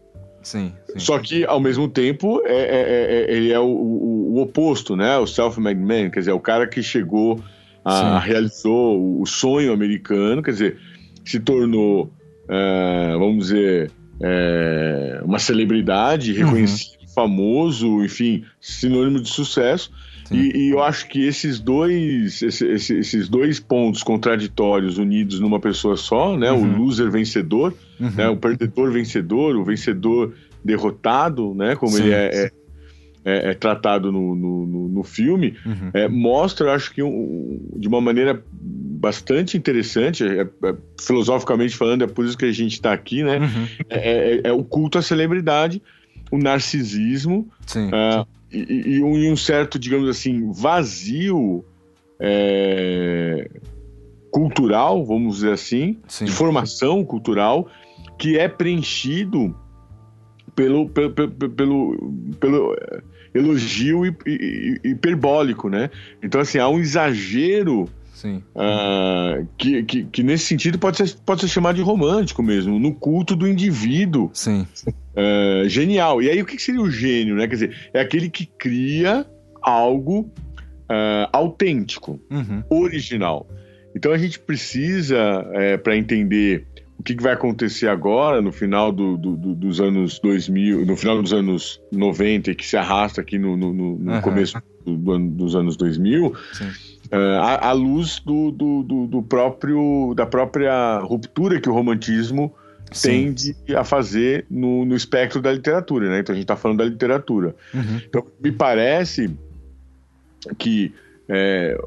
Sim, 0.49 0.73
sim. 0.89 0.99
Só 0.99 1.19
que, 1.19 1.45
ao 1.45 1.61
mesmo 1.61 1.87
tempo, 1.89 2.41
é, 2.47 2.53
é, 2.53 2.57
é, 2.57 3.33
é 3.33 3.37
ele 3.37 3.53
é 3.53 3.61
o, 3.61 3.67
o, 3.67 4.37
o, 4.37 4.41
oposto, 4.41 4.97
né? 4.97 5.19
O 5.19 5.27
self-made 5.27 5.79
man, 5.79 6.09
quer 6.09 6.21
dizer, 6.21 6.31
é 6.31 6.35
o 6.35 6.41
cara 6.41 6.67
que 6.67 6.83
chegou, 6.83 7.39
a, 7.85 8.19
realizou 8.19 9.21
o 9.21 9.27
sonho 9.27 9.75
americano, 9.75 10.43
quer 10.43 10.53
dizer, 10.53 10.79
se 11.23 11.39
tornou, 11.39 12.11
é, 12.49 13.13
vamos 13.19 13.49
dizer, 13.49 13.93
uma 15.23 15.39
celebridade, 15.39 16.33
reconhecido, 16.33 17.03
uhum. 17.03 17.09
famoso, 17.15 18.03
enfim, 18.03 18.43
sinônimo 18.59 19.21
de 19.21 19.29
sucesso. 19.29 19.93
E, 20.35 20.67
e, 20.67 20.71
eu 20.71 20.83
acho 20.83 21.09
que 21.09 21.25
esses 21.27 21.59
dois, 21.59 22.43
esse, 22.43 22.67
esses 22.67 23.29
dois 23.29 23.59
pontos 23.61 24.03
contraditórios 24.03 24.99
unidos 24.99 25.41
numa 25.41 25.61
pessoa 25.61 25.97
só, 25.97 26.37
né? 26.37 26.51
Uhum. 26.53 26.75
O 26.75 26.79
loser 26.79 27.11
vencedor, 27.11 27.75
uhum. 27.99 28.11
né? 28.11 28.29
o 28.29 28.37
perdedor 28.37 28.93
vencedor, 28.93 29.57
o 29.57 29.65
vencedor 29.65 30.35
derrotado, 30.65 31.55
né? 31.55 31.77
Como 31.77 31.93
Sim. 31.93 32.05
ele 32.05 32.13
é, 32.13 32.27
é, 32.27 32.53
é, 33.25 33.51
é, 33.51 33.55
tratado 33.55 34.13
no, 34.13 34.35
no, 34.35 34.89
no 34.89 35.03
filme, 35.03 35.57
uhum. 35.65 35.91
é, 35.93 36.09
mostra, 36.09 36.75
acho 36.75 36.93
que 36.93 37.03
um, 37.03 37.61
de 37.77 37.89
uma 37.89 38.01
maneira 38.01 38.43
bastante 38.53 39.57
interessante, 39.57 40.25
é, 40.25 40.43
é, 40.43 40.75
filosoficamente 41.01 41.77
falando, 41.77 42.03
é 42.03 42.07
por 42.07 42.25
isso 42.25 42.37
que 42.37 42.45
a 42.45 42.53
gente 42.53 42.73
está 42.73 42.93
aqui, 42.93 43.23
né? 43.23 43.39
Uhum. 43.39 43.67
É, 43.89 44.53
o 44.53 44.65
culto 44.65 44.99
à 44.99 45.03
celebridade, 45.03 45.83
o 46.31 46.39
narcisismo. 46.39 47.49
Sim. 47.67 47.89
Uh, 47.89 48.27
e, 48.27 48.38
e, 48.51 49.03
um, 49.03 49.17
e, 49.17 49.31
um, 49.31 49.37
certo, 49.37 49.79
digamos 49.79 50.09
assim, 50.09 50.51
vazio 50.53 51.65
é, 52.21 53.49
cultural, 54.31 55.05
vamos 55.05 55.37
dizer 55.37 55.53
assim, 55.53 55.99
Sim. 56.09 56.25
de 56.25 56.33
formação 56.33 57.05
cultural, 57.05 57.69
que 58.19 58.39
é 58.39 58.49
preenchido 58.49 59.55
pelo, 60.55 60.89
pelo, 60.89 61.13
pelo, 61.13 61.31
pelo, 61.51 62.13
pelo 62.41 62.77
elogio 63.35 64.03
hiperbólico, 64.85 65.69
né? 65.69 65.91
Então, 66.23 66.41
assim, 66.41 66.59
há 66.59 66.69
um 66.69 66.79
exagero 66.79 67.89
Sim. 68.19 68.43
Uh, 68.53 69.47
que, 69.57 69.85
que, 69.85 70.05
que, 70.07 70.23
nesse 70.25 70.47
sentido 70.47 70.77
pode 70.77 70.97
ser, 70.97 71.17
pode 71.25 71.43
ser 71.43 71.47
chamado 71.47 71.77
de 71.77 71.83
romântico 71.83 72.43
mesmo, 72.43 72.77
no 72.77 72.93
culto 72.93 73.37
do 73.37 73.47
indivíduo. 73.47 74.29
Sim. 74.35 74.67
Uh, 74.89 75.69
genial. 75.69 76.21
E 76.21 76.29
aí, 76.29 76.43
o 76.43 76.45
que 76.45 76.59
seria 76.59 76.81
o 76.81 76.91
gênio, 76.91 77.37
né? 77.37 77.47
Quer 77.47 77.55
dizer, 77.55 77.91
é 77.95 78.01
aquele 78.01 78.29
que 78.29 78.45
cria 78.45 79.25
algo 79.63 80.23
uh, 80.91 81.31
autêntico, 81.33 82.21
uhum. 82.29 82.65
original. 82.69 83.49
Então 83.95 84.11
a 84.11 84.19
gente 84.19 84.41
precisa, 84.41 85.49
é, 85.53 85.77
para 85.77 85.97
entender 85.97 86.67
o 86.99 87.05
que, 87.05 87.15
vai 87.23 87.35
acontecer 87.35 87.87
agora, 87.87 88.43
no 88.43 88.51
final 88.51 88.91
do, 88.91 89.17
do, 89.17 89.37
do, 89.37 89.55
dos 89.55 89.81
anos 89.81 90.19
2000, 90.19 90.85
no 90.85 90.97
final 90.97 91.23
dos 91.23 91.33
anos 91.33 91.81
90 91.93 92.51
e 92.51 92.55
que 92.57 92.67
se 92.67 92.77
arrasta 92.77 93.21
aqui 93.21 93.39
no, 93.39 93.57
no, 93.57 93.73
no 93.73 94.13
uhum. 94.13 94.21
começo 94.21 94.61
dos 94.85 95.55
anos 95.55 95.77
2000, 95.77 96.35
Sim 96.53 96.88
uh, 97.13 97.41
à, 97.41 97.69
à, 97.69 97.73
luz 97.73 98.21
do, 98.21 98.51
do, 98.51 98.83
do, 98.83 99.07
do, 99.07 99.23
próprio 99.23 100.15
da 100.15 100.27
própria 100.27 100.99
ruptura 100.99 101.61
que 101.61 101.69
o 101.69 101.73
romantismo 101.73 102.55
Sim. 102.93 103.35
tende 103.35 103.57
a 103.75 103.85
fazer 103.85 104.47
no, 104.51 104.85
no 104.85 104.95
espectro 104.95 105.41
da 105.41 105.53
literatura, 105.53 106.09
né? 106.09 106.21
Então 106.21 106.33
a 106.33 106.37
gente 106.37 106.45
está 106.45 106.57
falando 106.57 106.79
da 106.79 106.85
literatura. 106.85 107.55
Uhum. 107.75 108.01
Então 108.07 108.27
me 108.43 108.53
parece 108.53 109.31
que 110.59 110.93
é, 111.29 111.79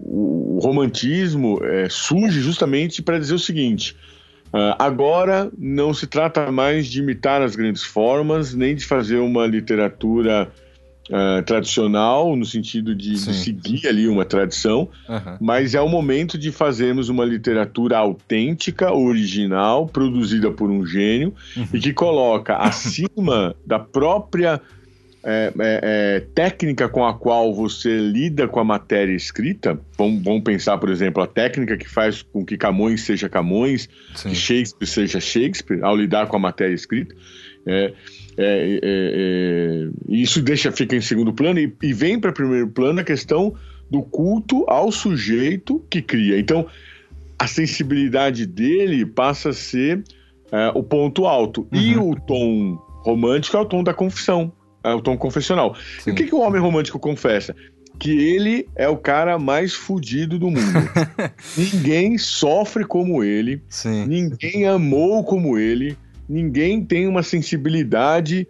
o, 0.00 0.56
o, 0.56 0.60
romantismo 0.60 1.60
é, 1.62 1.88
surge 1.88 2.40
justamente 2.40 3.00
para 3.00 3.18
dizer 3.18 3.34
o 3.34 3.38
seguinte: 3.38 3.96
uh, 4.52 4.74
agora 4.78 5.50
não 5.56 5.94
se 5.94 6.06
trata 6.06 6.50
mais 6.50 6.86
de 6.86 7.00
imitar 7.00 7.40
as 7.42 7.54
grandes 7.54 7.84
formas, 7.84 8.54
nem 8.54 8.74
de 8.74 8.84
fazer 8.84 9.18
uma 9.18 9.46
literatura 9.46 10.50
uh, 11.10 11.42
tradicional, 11.42 12.34
no 12.36 12.44
sentido 12.44 12.94
de, 12.94 13.12
de, 13.12 13.34
seguir 13.34 13.86
ali 13.86 14.08
uma 14.08 14.24
tradição, 14.24 14.88
uhum. 15.08 15.36
mas 15.40 15.74
é 15.74 15.80
o 15.80 15.88
momento 15.88 16.38
de 16.38 16.52
fazermos 16.52 17.08
uma 17.08 17.24
literatura 17.24 17.98
autêntica, 17.98 18.92
original, 18.92 19.86
produzida 19.86 20.50
por 20.50 20.70
um 20.70 20.86
gênio 20.86 21.34
uhum. 21.56 21.68
e 21.72 21.78
que 21.78 21.92
coloca 21.92 22.56
acima 22.56 23.54
da 23.66 23.78
própria 23.78 24.60
é, 25.24 25.52
é, 25.58 25.80
é, 25.82 26.20
técnica 26.34 26.88
com 26.88 27.04
a 27.04 27.12
qual 27.12 27.52
você 27.52 27.98
lida 27.98 28.46
com 28.46 28.60
a 28.60 28.64
matéria 28.64 29.12
escrita, 29.12 29.78
vamos, 29.96 30.22
vamos, 30.22 30.42
pensar, 30.42 30.78
por 30.78 30.88
exemplo, 30.88 31.22
a 31.22 31.26
técnica 31.26 31.76
que 31.76 31.88
faz 31.88 32.22
com 32.22 32.44
que 32.44 32.56
Camões 32.56 33.02
seja 33.02 33.28
Camões, 33.28 33.88
Sim. 34.14 34.30
que 34.30 34.34
Shakespeare 34.36 34.86
seja 34.86 35.20
Shakespeare, 35.20 35.82
ao 35.82 35.96
lidar 35.96 36.28
com 36.28 36.36
a 36.36 36.38
matéria 36.38 36.74
escrita. 36.74 37.14
É, 37.68 37.84
é, 37.84 37.92
é, 38.38 38.78
é, 38.82 39.88
isso 40.08 40.40
deixa 40.40 40.72
fica 40.72 40.96
em 40.96 41.00
segundo 41.00 41.32
plano 41.32 41.58
e, 41.58 41.72
e 41.82 41.92
vem 41.92 42.18
para 42.18 42.32
primeiro 42.32 42.68
plano 42.68 43.00
a 43.00 43.04
questão 43.04 43.54
do 43.90 44.02
culto 44.02 44.64
ao 44.68 44.90
sujeito 44.90 45.84
que 45.90 46.00
cria. 46.00 46.38
Então, 46.38 46.66
a 47.38 47.46
sensibilidade 47.46 48.46
dele 48.46 49.04
passa 49.04 49.50
a 49.50 49.52
ser 49.52 50.02
é, 50.50 50.72
o 50.74 50.82
ponto 50.82 51.26
alto. 51.26 51.66
Uhum. 51.72 51.80
E 51.80 51.96
o 51.96 52.14
tom 52.14 52.78
romântico 53.02 53.56
é 53.56 53.60
o 53.60 53.64
tom 53.64 53.82
da 53.82 53.94
confissão, 53.94 54.52
é 54.82 54.92
o 54.92 55.00
tom 55.00 55.16
confessional. 55.16 55.76
Sim. 56.00 56.10
E 56.10 56.12
o 56.12 56.16
que, 56.16 56.24
que 56.24 56.34
o 56.34 56.40
homem 56.40 56.60
romântico 56.60 56.98
confessa? 56.98 57.54
que 57.98 58.12
ele 58.12 58.68
é 58.76 58.88
o 58.88 58.96
cara 58.96 59.38
mais 59.38 59.74
fudido 59.74 60.38
do 60.38 60.46
mundo. 60.46 60.60
ninguém 61.58 62.16
sofre 62.16 62.84
como 62.84 63.24
ele, 63.24 63.60
Sim. 63.68 64.06
ninguém 64.06 64.66
amou 64.66 65.24
como 65.24 65.58
ele, 65.58 65.98
ninguém 66.28 66.84
tem 66.84 67.06
uma 67.06 67.22
sensibilidade 67.22 68.46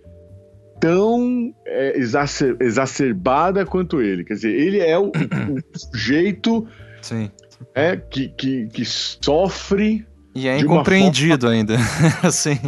tão 0.81 1.55
é, 1.67 1.99
exacer, 1.99 2.57
exacerbada 2.61 3.65
quanto 3.67 4.01
ele. 4.01 4.25
Quer 4.25 4.35
dizer, 4.35 4.55
ele 4.55 4.81
é 4.81 4.99
o, 4.99 5.09
o 5.09 5.13
sujeito 5.77 6.67
Sim. 7.03 7.31
É, 7.75 7.97
que, 7.97 8.29
que, 8.29 8.67
que 8.67 8.85
sofre 8.85 10.07
e 10.39 10.47
é 10.47 10.61
incompreendido 10.61 11.47
forma... 11.47 11.57
ainda. 11.57 11.77
assim, 12.23 12.59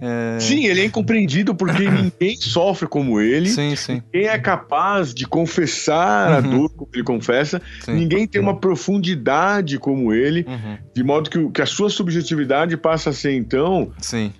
é... 0.00 0.40
Sim, 0.40 0.66
ele 0.66 0.80
é 0.80 0.84
incompreendido 0.86 1.54
porque 1.54 1.88
ninguém 1.88 2.36
sofre 2.36 2.88
como 2.88 3.20
ele. 3.20 3.48
Sim, 3.48 3.76
sim. 3.76 4.02
Ninguém 4.12 4.28
é 4.28 4.38
capaz 4.38 5.14
de 5.14 5.24
confessar 5.24 6.30
uhum. 6.30 6.36
a 6.36 6.40
dor 6.40 6.70
como 6.70 6.90
ele 6.92 7.04
confessa. 7.04 7.62
Sim. 7.80 7.94
Ninguém 7.94 8.26
tem 8.26 8.40
uma 8.40 8.58
profundidade 8.58 9.78
como 9.78 10.12
ele. 10.12 10.44
Uhum. 10.48 10.78
De 10.94 11.02
modo 11.02 11.30
que, 11.30 11.50
que, 11.50 11.62
a 11.62 11.66
sua 11.66 11.88
subjetividade 11.88 12.76
passa 12.76 13.10
a 13.10 13.12
ser, 13.12 13.32
então, 13.32 13.92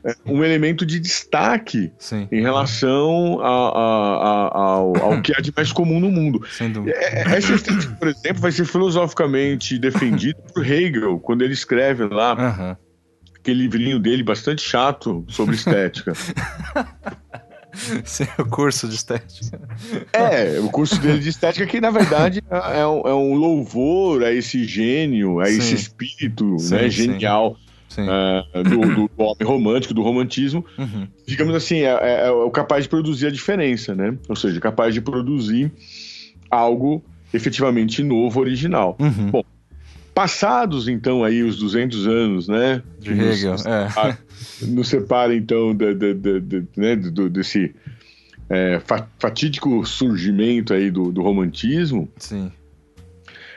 é, 0.05 0.15
um 0.27 0.45
elemento 0.45 0.85
de 0.85 1.01
destaque 1.01 1.91
em 2.31 2.43
relação 2.43 3.41
a, 3.41 3.49
a, 3.49 4.19
a, 4.19 4.61
ao, 4.61 4.97
ao, 5.03 5.23
que 5.23 5.33
há 5.35 5.41
de 5.41 5.53
mais 5.57 5.73
comum 5.73 5.99
no 5.99 6.11
mundo. 6.11 6.43
Sem 6.51 6.71
dúvida. 6.71 6.95
É, 6.97 7.21
é, 7.21 7.37
essa 7.37 7.55
estética, 7.55 7.95
por 7.95 8.09
exemplo, 8.09 8.43
vai 8.43 8.53
ser 8.53 8.67
filosoficamente 8.67 9.79
defendido 9.79 10.37
por 10.53 10.67
Hegel, 10.67 11.19
quando 11.21 11.43
ele 11.43 11.55
escreve 11.55 12.05
lá. 12.05 12.35
Uhum 12.35 12.77
aquele 13.43 13.63
livrinho 13.63 13.99
dele 13.99 14.23
bastante 14.23 14.63
chato 14.63 15.25
sobre 15.29 15.57
estética. 15.57 16.13
Sim, 18.05 18.27
o 18.39 18.45
curso 18.45 18.89
de 18.89 18.95
estética. 18.95 19.61
É, 20.13 20.61
o 20.61 20.69
curso 20.69 21.01
dele 21.01 21.19
de 21.19 21.29
estética 21.29 21.67
que, 21.67 21.81
na 21.81 21.91
verdade, 21.91 22.43
é, 22.51 22.81
é 22.81 22.87
um, 22.87 23.01
é 23.09 23.15
um 23.15 23.35
louvor 23.35 24.23
a 24.23 24.33
esse 24.33 24.65
gênio, 24.65 25.41
a 25.41 25.47
sim. 25.47 25.59
esse 25.59 25.75
espírito 25.75 26.59
sim, 26.59 26.75
né, 26.75 26.91
genial 26.91 27.57
uh, 27.99 28.63
do, 28.63 29.09
do, 29.09 29.11
homem 29.17 29.43
romântico, 29.43 29.95
do 29.95 30.03
romantismo. 30.03 30.65
Uhum. 30.79 31.07
Digamos 31.27 31.55
assim, 31.55 31.81
é, 31.81 31.99
é, 32.01 32.27
é, 32.27 32.31
o 32.31 32.51
capaz 32.51 32.85
de 32.85 32.89
produzir 32.89 33.27
a 33.27 33.31
diferença, 33.31 33.95
né? 33.95 34.17
Ou 34.29 34.37
seja, 34.37 34.61
capaz 34.61 34.95
de 34.95 35.01
produzir 35.01 35.73
algo 36.51 37.03
efetivamente 37.33 38.03
novo, 38.03 38.41
original. 38.41 38.97
Uhum. 39.01 39.31
Bom, 39.31 39.45
Passados, 40.15 40.89
então, 40.89 41.25
aí 41.25 41.43
os 41.43 41.57
200 41.57 42.07
anos, 42.07 42.49
né? 42.49 42.83
De 42.99 43.13
Hegel, 43.13 43.53
nos, 43.53 43.67
é. 43.67 44.19
Nos 44.69 44.89
separa, 44.89 45.35
então, 45.35 45.75
né, 46.77 46.97
do, 46.97 47.31
desse 47.31 47.75
é, 48.51 48.81
fatídico 49.19 49.85
surgimento 49.87 50.75
aí 50.75 50.91
do, 50.91 51.11
do 51.11 51.23
romantismo. 51.23 52.09
Sim. 52.19 52.53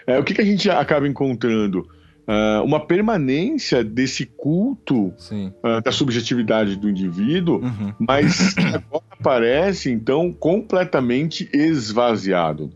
É, 0.07 0.17
o 0.17 0.23
que, 0.23 0.33
que 0.33 0.41
a 0.41 0.45
gente 0.45 0.69
acaba 0.69 1.07
encontrando? 1.07 1.87
Uh, 2.27 2.63
uma 2.63 2.79
permanência 2.79 3.83
desse 3.83 4.25
culto 4.25 5.09
uh, 5.09 5.81
da 5.83 5.91
subjetividade 5.91 6.75
do 6.75 6.89
indivíduo, 6.89 7.61
uhum. 7.61 7.93
mas 7.99 8.55
agora 8.57 9.03
aparece, 9.11 9.91
então, 9.91 10.33
completamente 10.33 11.47
esvaziado. 11.53 12.71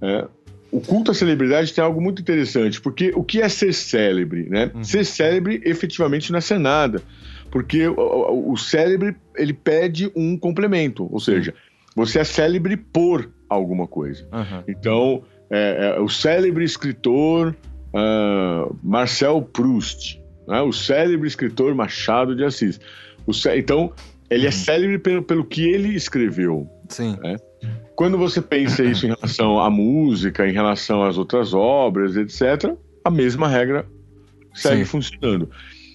É, 0.00 0.28
o 0.70 0.80
culto 0.80 1.10
à 1.10 1.14
celebridade 1.14 1.72
tem 1.72 1.82
algo 1.82 2.00
muito 2.00 2.20
interessante, 2.20 2.80
porque 2.80 3.12
o 3.14 3.22
que 3.22 3.40
é 3.40 3.48
ser 3.48 3.72
célebre, 3.72 4.48
né? 4.48 4.70
Uhum. 4.74 4.84
Ser 4.84 5.04
célebre 5.04 5.60
efetivamente 5.64 6.30
não 6.30 6.38
é 6.38 6.40
ser 6.40 6.58
nada, 6.58 7.02
porque 7.50 7.86
o, 7.86 7.94
o, 7.94 8.52
o 8.52 8.56
célebre 8.56 9.16
ele 9.36 9.52
pede 9.52 10.10
um 10.14 10.36
complemento, 10.36 11.08
ou 11.12 11.20
seja, 11.20 11.54
você 11.94 12.18
é 12.18 12.24
célebre 12.24 12.76
por 12.76 13.30
alguma 13.48 13.86
coisa. 13.86 14.28
Uhum. 14.32 14.62
Então, 14.68 15.22
é, 15.50 15.94
é, 15.96 16.00
o 16.00 16.08
célebre 16.08 16.64
escritor 16.64 17.56
uh, 17.94 18.76
Marcel 18.82 19.42
Proust, 19.42 20.20
né? 20.46 20.60
o 20.60 20.72
célebre 20.72 21.26
escritor 21.26 21.74
Machado 21.74 22.36
de 22.36 22.44
Assis. 22.44 22.80
Cé... 23.32 23.58
Então, 23.58 23.92
ele 24.28 24.42
é 24.42 24.44
uhum. 24.44 24.48
é 24.48 24.52
célebre 24.52 24.98
pelo, 24.98 25.22
pelo 25.22 25.44
que 25.44 25.68
ele 25.68 25.94
escreveu. 25.94 26.68
Sim. 26.88 27.16
Né? 27.22 27.36
Quando 27.96 28.18
você 28.18 28.42
pensa 28.42 28.84
isso 28.84 29.06
em 29.06 29.08
relação 29.08 29.58
à 29.58 29.70
música, 29.70 30.46
em 30.46 30.52
relação 30.52 31.02
às 31.02 31.16
outras 31.16 31.54
obras, 31.54 32.14
etc., 32.14 32.76
a 33.02 33.10
mesma 33.10 33.48
regra 33.48 33.86
segue 34.54 34.84
Sim. 34.84 34.84
funcionando. 34.84 35.50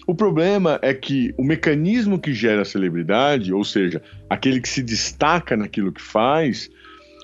O 0.06 0.14
problema 0.14 0.80
é 0.82 0.92
que 0.92 1.32
o 1.38 1.44
mecanismo 1.44 2.18
que 2.18 2.34
gera 2.34 2.62
a 2.62 2.64
celebridade, 2.64 3.54
ou 3.54 3.64
seja, 3.64 4.02
aquele 4.28 4.60
que 4.60 4.68
se 4.68 4.82
destaca 4.82 5.56
naquilo 5.56 5.92
que 5.92 6.02
faz, 6.02 6.68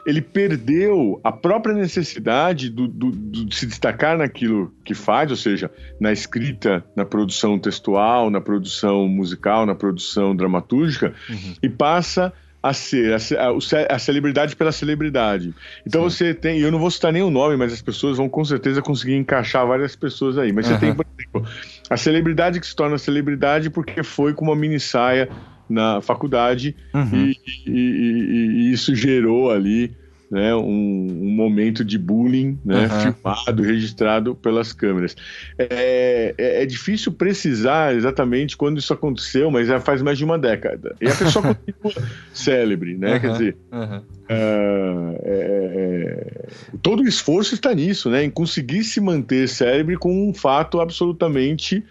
ele 0.07 0.23
perdeu 0.23 1.21
a 1.25 1.33
própria 1.33 1.75
necessidade 1.75 2.71
do, 2.71 2.87
do, 2.87 3.11
do, 3.11 3.45
de 3.45 3.55
se 3.55 3.67
destacar 3.67 4.17
naquilo 4.17 4.73
que 4.85 4.95
faz, 4.95 5.31
ou 5.31 5.37
seja, 5.37 5.71
na 6.01 6.13
escrita, 6.13 6.85
na 6.95 7.05
produção 7.05 7.59
textual, 7.59 8.31
na 8.31 8.41
produção 8.41 9.09
musical, 9.09 9.67
na 9.67 9.75
produção 9.75 10.37
dramatúrgica, 10.37 11.13
uhum. 11.29 11.55
e 11.61 11.69
passa 11.69 12.27
a 12.27 12.33
ser 12.73 13.15
a, 13.15 13.95
a, 13.95 13.99
celebridade 13.99 14.57
pela 14.57 14.73
celebridade. 14.73 15.55
Então 15.87 16.09
Sim. 16.09 16.17
você 16.17 16.35
tem, 16.35 16.59
eu 16.59 16.73
não 16.73 16.79
vou 16.79 16.91
citar 16.91 17.13
nem 17.13 17.23
o 17.23 17.31
nome, 17.31 17.57
mas 17.57 17.73
as 17.73 17.81
pessoas 17.81 18.17
vão 18.17 18.29
com 18.29 18.45
certeza 18.45 18.83
conseguir 18.83 19.15
encaixar 19.15 19.67
várias 19.67 19.95
pessoas 19.95 20.37
aí. 20.37 20.53
Mas 20.53 20.67
uhum. 20.67 20.75
você 20.75 20.81
tem, 20.81 20.95
por 20.95 21.07
exemplo, 21.17 21.47
a 21.89 21.97
celebridade 21.97 22.61
que 22.61 22.67
se 22.67 22.75
torna 22.75 22.99
celebridade 22.99 23.71
porque 23.71 24.03
foi 24.03 24.35
com 24.35 24.45
uma 24.45 24.57
mini 24.57 24.81
saia 24.81 25.29
na 25.69 26.01
faculdade 26.01 26.75
uhum. 26.95 27.27
e, 27.27 27.37
e, 27.67 27.71
e, 27.71 28.51
e 28.69 28.73
isso 28.73 28.95
gerou 28.95 29.51
ali 29.51 29.97
né, 30.31 30.55
um, 30.55 30.61
um, 30.61 31.31
momento 31.31 31.85
de 31.85 31.97
bullying 31.97 32.59
né, 32.65 32.87
uhum. 32.87 33.13
filmado, 33.13 33.63
registrado 33.63 34.35
pelas 34.35 34.73
câmeras. 34.73 35.17
É, 35.59 36.35
é, 36.37 36.63
é, 36.63 36.67
difícil 36.67 37.13
precisar 37.13 37.95
exatamente 37.95 38.57
quando 38.57 38.79
isso 38.79 38.93
aconteceu, 38.93 39.51
mas 39.51 39.67
já 39.67 39.81
faz 39.81 40.03
mais 40.03 40.19
de 40.19 40.25
uma 40.25 40.39
década. 40.39 40.95
E 41.01 41.09
a 41.09 41.15
pessoa 41.15 41.55
continua 41.83 42.09
célebre, 42.33 42.97
né? 42.97 43.15
Uhum. 43.15 43.21
Quer 43.21 43.33
dizer, 43.33 43.57
uhum. 43.73 44.03
é, 44.29 46.49
todo 46.83 47.03
o 47.03 47.09
esforço 47.09 47.55
está 47.55 47.75
nisso, 47.75 48.11
né? 48.11 48.25
Em 48.25 48.31
conseguir 48.31 48.85
se 48.85 49.01
manter 49.01 49.49
célebre 49.49 49.97
com 49.97 50.29
um 50.29 50.35
fato 50.35 50.81
absolutamente. 50.81 51.83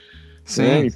Sim. 0.45 0.61
Né, 0.61 0.88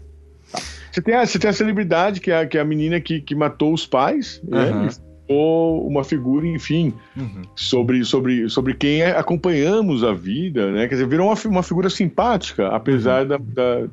você 0.91 1.01
tem, 1.01 1.15
a, 1.15 1.25
você 1.25 1.39
tem 1.39 1.49
a 1.49 1.53
celebridade, 1.53 2.19
que 2.19 2.29
é 2.29 2.41
a, 2.41 2.45
que 2.45 2.57
é 2.57 2.61
a 2.61 2.65
menina 2.65 2.99
que, 2.99 3.21
que 3.21 3.33
matou 3.33 3.73
os 3.73 3.87
pais, 3.87 4.41
né? 4.43 4.89
Uma 5.29 6.03
figura, 6.03 6.45
enfim, 6.47 6.93
uhum. 7.15 7.43
sobre, 7.55 8.03
sobre, 8.03 8.49
sobre 8.49 8.73
quem 8.73 9.01
é, 9.01 9.11
acompanhamos 9.11 10.03
a 10.03 10.13
vida, 10.13 10.71
né? 10.71 10.87
Quer 10.87 10.95
dizer, 10.95 11.07
virou 11.07 11.27
uma, 11.27 11.35
uma 11.45 11.63
figura 11.63 11.89
simpática, 11.89 12.67
apesar 12.67 13.23
uhum. 13.23 13.27
da, 13.27 13.37
da, 13.37 13.87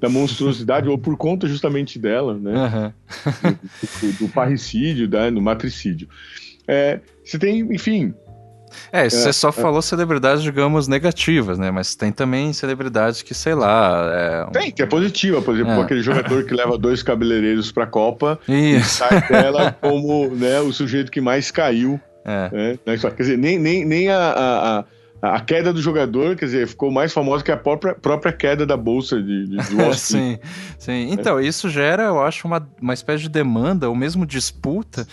da, 0.00 0.08
monstruosidade, 0.08 0.88
ou 0.88 0.96
por 0.96 1.16
conta 1.16 1.46
justamente 1.46 1.98
dela, 1.98 2.34
né? 2.34 2.52
Uhum. 2.52 3.50
do, 3.50 4.12
do, 4.12 4.18
do, 4.18 4.28
parricídio, 4.28 5.06
da, 5.06 5.28
do 5.28 5.42
matricídio. 5.42 6.08
É, 6.66 7.00
você 7.24 7.38
tem, 7.38 7.60
enfim, 7.74 8.14
É, 8.92 9.08
você 9.08 9.28
é, 9.28 9.32
só 9.32 9.48
é. 9.50 9.52
falou 9.52 9.82
celebridades, 9.82 10.42
digamos, 10.42 10.88
negativas, 10.88 11.58
né? 11.58 11.70
Mas 11.70 11.94
tem 11.94 12.12
também 12.12 12.52
celebridades 12.52 13.22
que, 13.22 13.34
sei 13.34 13.54
lá. 13.54 14.10
É... 14.12 14.50
Tem, 14.52 14.70
que 14.70 14.82
é 14.82 14.86
positiva. 14.86 15.42
Por 15.42 15.54
exemplo, 15.54 15.72
é. 15.72 15.82
aquele 15.82 16.02
jogador 16.02 16.44
que 16.44 16.54
leva 16.54 16.76
dois 16.78 17.02
cabeleireiros 17.02 17.70
pra 17.72 17.86
Copa 17.86 18.38
Isso. 18.48 18.78
e 18.78 18.84
sai 18.84 19.28
dela 19.28 19.76
como 19.80 20.28
né, 20.34 20.60
o 20.60 20.72
sujeito 20.72 21.10
que 21.10 21.20
mais 21.20 21.50
caiu. 21.50 22.00
É. 22.24 22.78
Né? 22.86 22.98
Quer 22.98 23.16
dizer, 23.16 23.38
nem, 23.38 23.58
nem, 23.58 23.84
nem 23.84 24.08
a, 24.08 24.84
a, 25.22 25.34
a 25.34 25.40
queda 25.40 25.72
do 25.72 25.82
jogador, 25.82 26.36
quer 26.36 26.46
dizer, 26.46 26.66
ficou 26.66 26.90
mais 26.90 27.12
famosa 27.12 27.44
que 27.44 27.52
a 27.52 27.56
própria, 27.56 27.94
própria 27.94 28.32
queda 28.32 28.64
da 28.64 28.76
bolsa 28.76 29.20
de, 29.20 29.46
de 29.46 29.58
sim, 29.96 30.38
sim. 30.78 31.10
Então, 31.10 31.40
isso 31.40 31.68
gera, 31.68 32.04
eu 32.04 32.22
acho, 32.22 32.46
uma, 32.46 32.66
uma 32.80 32.94
espécie 32.94 33.22
de 33.22 33.28
demanda, 33.28 33.88
ou 33.88 33.94
mesmo 33.94 34.26
disputa, 34.26 35.06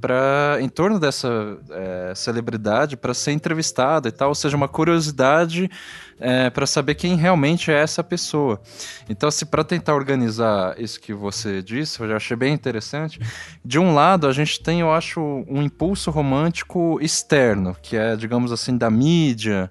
para 0.00 0.58
em 0.60 0.68
torno 0.68 0.98
dessa 0.98 1.58
é, 1.70 2.12
celebridade 2.14 2.96
para 2.96 3.12
ser 3.12 3.32
entrevistado 3.32 4.08
e 4.08 4.12
tal, 4.12 4.30
ou 4.30 4.34
seja, 4.34 4.56
uma 4.56 4.68
curiosidade 4.68 5.70
é, 6.18 6.50
para 6.50 6.66
saber 6.66 6.94
quem 6.94 7.16
realmente 7.16 7.70
é 7.70 7.74
essa 7.74 8.04
pessoa. 8.04 8.60
Então, 9.08 9.30
se 9.30 9.46
para 9.46 9.64
tentar 9.64 9.94
organizar 9.94 10.78
isso 10.78 11.00
que 11.00 11.14
você 11.14 11.62
disse, 11.62 12.00
eu 12.00 12.08
já 12.08 12.16
achei 12.16 12.36
bem 12.36 12.52
interessante. 12.52 13.18
De 13.64 13.78
um 13.78 13.94
lado, 13.94 14.26
a 14.26 14.32
gente 14.32 14.60
tem, 14.60 14.80
eu 14.80 14.92
acho, 14.92 15.20
um 15.48 15.62
impulso 15.62 16.10
romântico 16.10 16.98
externo, 17.00 17.76
que 17.80 17.96
é, 17.96 18.16
digamos 18.16 18.52
assim, 18.52 18.76
da 18.76 18.90
mídia 18.90 19.70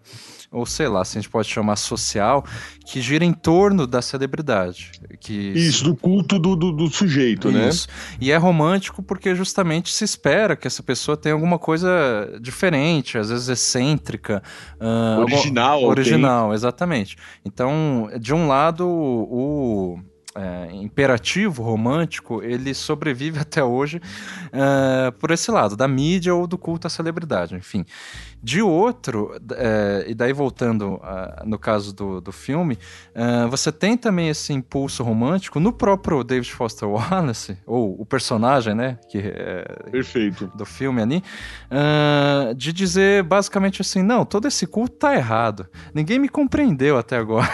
ou 0.51 0.65
sei 0.65 0.87
lá, 0.87 1.05
se 1.05 1.17
a 1.17 1.21
gente 1.21 1.29
pode 1.29 1.47
chamar 1.47 1.75
social, 1.75 2.43
que 2.85 3.01
gira 3.01 3.23
em 3.23 3.33
torno 3.33 3.85
da 3.85 4.01
celebridade. 4.01 4.91
Que... 5.19 5.33
Isso, 5.33 5.83
do 5.83 5.95
culto 5.95 6.39
do, 6.39 6.55
do, 6.55 6.71
do 6.71 6.89
sujeito, 6.89 7.51
né? 7.51 7.69
Isso. 7.69 7.87
né? 7.87 8.17
E 8.19 8.31
é 8.31 8.37
romântico 8.37 9.03
porque 9.03 9.35
justamente 9.35 9.93
se 9.93 10.03
espera 10.03 10.55
que 10.55 10.65
essa 10.65 10.81
pessoa 10.81 11.15
tenha 11.15 11.33
alguma 11.33 11.59
coisa 11.59 11.87
diferente, 12.41 13.17
às 13.17 13.29
vezes 13.29 13.47
excêntrica. 13.47 14.41
Uh, 14.79 15.21
original. 15.21 15.83
Original, 15.83 16.53
exatamente. 16.53 17.15
Então, 17.45 18.09
de 18.19 18.33
um 18.33 18.47
lado, 18.47 18.87
o 18.87 19.99
é, 20.35 20.69
imperativo 20.73 21.63
romântico, 21.63 22.41
ele 22.43 22.73
sobrevive 22.73 23.39
até 23.39 23.63
hoje 23.63 24.01
é, 24.51 25.11
por 25.11 25.31
esse 25.31 25.51
lado, 25.51 25.75
da 25.75 25.87
mídia 25.87 26.33
ou 26.33 26.47
do 26.47 26.57
culto 26.57 26.87
à 26.87 26.89
celebridade, 26.89 27.55
enfim. 27.55 27.85
De 28.41 28.61
outro, 28.61 29.35
é, 29.53 30.05
e 30.07 30.13
daí 30.13 30.31
voltando 30.31 30.95
uh, 30.95 31.45
no 31.45 31.59
caso 31.59 31.93
do, 31.93 32.21
do 32.21 32.31
filme, 32.31 32.77
uh, 33.13 33.49
você 33.49 33.69
tem 33.69 33.97
também 33.97 34.29
esse 34.29 34.53
impulso 34.53 35.03
romântico 35.03 35.59
no 35.59 35.73
próprio 35.73 36.23
David 36.23 36.49
Foster 36.49 36.87
Wallace, 36.87 37.57
ou 37.65 37.99
o 37.99 38.05
personagem, 38.05 38.73
né? 38.73 38.97
Que, 39.09 39.17
é, 39.17 39.65
Perfeito. 39.91 40.49
Do 40.55 40.65
filme 40.65 41.01
ali, 41.01 41.23
uh, 41.69 42.55
de 42.55 42.71
dizer 42.71 43.23
basicamente 43.23 43.81
assim: 43.81 44.01
não, 44.01 44.23
todo 44.23 44.47
esse 44.47 44.65
culto 44.65 44.95
tá 44.95 45.13
errado. 45.13 45.67
Ninguém 45.93 46.17
me 46.17 46.29
compreendeu 46.29 46.97
até 46.97 47.17
agora. 47.17 47.51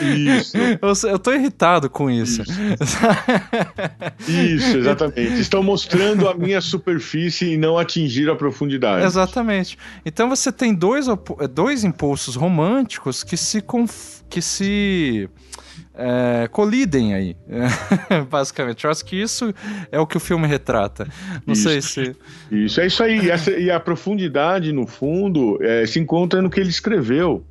Isso. 0.00 0.56
eu, 0.80 1.10
eu 1.10 1.18
tô 1.18 1.32
irritado 1.32 1.90
com 1.90 2.08
isso. 2.08 2.42
Isso, 2.42 2.98
isso 4.28 4.76
exatamente. 4.76 5.40
Estão 5.40 5.64
mostrando 5.64 6.28
a 6.28 6.34
minha 6.34 6.60
superfície 6.60 7.54
e 7.54 7.56
não 7.56 7.76
atingir 7.76 8.30
a 8.30 8.36
profundidade. 8.36 9.04
Exatamente. 9.04 9.31
Exatamente. 9.32 9.78
Então 10.04 10.28
você 10.28 10.52
tem 10.52 10.74
dois, 10.74 11.06
dois 11.50 11.84
impulsos 11.84 12.36
românticos 12.36 13.24
que 13.24 13.36
se, 13.36 13.62
conf... 13.62 14.20
que 14.28 14.42
se 14.42 15.28
é, 15.94 16.48
colidem 16.48 17.14
aí, 17.14 17.36
basicamente. 18.28 18.84
Eu 18.84 18.90
acho 18.90 19.04
que 19.04 19.16
isso 19.16 19.54
é 19.90 19.98
o 19.98 20.06
que 20.06 20.18
o 20.18 20.20
filme 20.20 20.46
retrata. 20.46 21.08
Não 21.46 21.54
isso. 21.54 21.68
sei 21.68 21.80
se. 21.80 22.16
Isso, 22.50 22.80
é 22.80 22.86
isso 22.86 23.02
aí. 23.02 23.24
E, 23.24 23.30
essa, 23.30 23.50
e 23.50 23.70
a 23.70 23.80
profundidade, 23.80 24.70
no 24.70 24.86
fundo, 24.86 25.58
é, 25.62 25.86
se 25.86 25.98
encontra 25.98 26.42
no 26.42 26.50
que 26.50 26.60
ele 26.60 26.70
escreveu. 26.70 27.44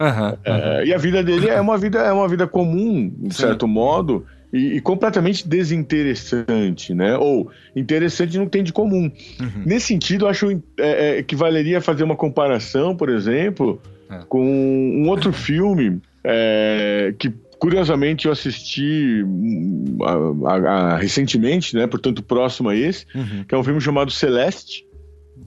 Uhum, 0.00 0.28
uhum. 0.28 0.36
É, 0.44 0.86
e 0.86 0.94
a 0.94 0.98
vida 0.98 1.22
dele 1.22 1.48
é 1.48 1.60
uma 1.60 1.78
vida, 1.78 1.98
é 2.00 2.12
uma 2.12 2.28
vida 2.28 2.46
comum, 2.46 3.12
de 3.18 3.34
Sim. 3.34 3.42
certo 3.42 3.68
modo, 3.68 4.26
e, 4.52 4.76
e, 4.76 4.80
completamente 4.80 5.48
desinteressante, 5.48 6.92
né? 6.92 7.16
Ou 7.16 7.50
interessante 7.74 8.36
não 8.36 8.46
tem 8.46 8.62
de 8.62 8.72
comum. 8.72 9.10
Uhum. 9.40 9.62
Nesse 9.64 9.86
sentido, 9.86 10.26
eu 10.26 10.28
acho 10.28 10.62
é, 10.78 11.18
é, 11.18 11.22
que 11.22 11.34
valeria 11.34 11.80
fazer 11.80 12.04
uma 12.04 12.16
comparação, 12.16 12.94
por 12.94 13.08
exemplo, 13.08 13.80
é. 14.10 14.20
com 14.28 14.44
um 14.44 15.08
outro 15.08 15.32
filme 15.32 16.00
é, 16.22 17.14
que 17.18 17.32
curiosamente 17.58 18.26
eu 18.26 18.32
assisti 18.32 19.22
hum, 19.24 19.98
a, 20.02 20.50
a, 20.50 20.54
a, 20.56 20.96
recentemente, 20.96 21.76
né? 21.76 21.86
Portanto, 21.86 22.22
próximo 22.22 22.68
a 22.68 22.76
esse, 22.76 23.06
uhum. 23.14 23.44
que 23.44 23.54
é 23.54 23.58
um 23.58 23.64
filme 23.64 23.80
chamado 23.80 24.10
Celeste. 24.10 24.84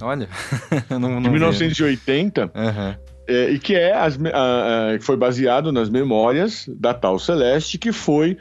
Olha, 0.02 0.28
não, 0.90 1.00
não 1.00 1.22
de 1.22 1.30
1980. 1.30 2.46
Uhum. 2.46 2.96
É, 3.28 3.50
e 3.50 3.60
que 3.60 3.76
é 3.76 3.92
as, 3.94 4.18
a, 4.34 4.98
foi 5.02 5.18
baseado 5.18 5.72
nas 5.72 5.90
memórias 5.90 6.70
da 6.70 6.94
tal 6.94 7.20
Celeste, 7.20 7.78
que 7.78 7.92
foi 7.92 8.38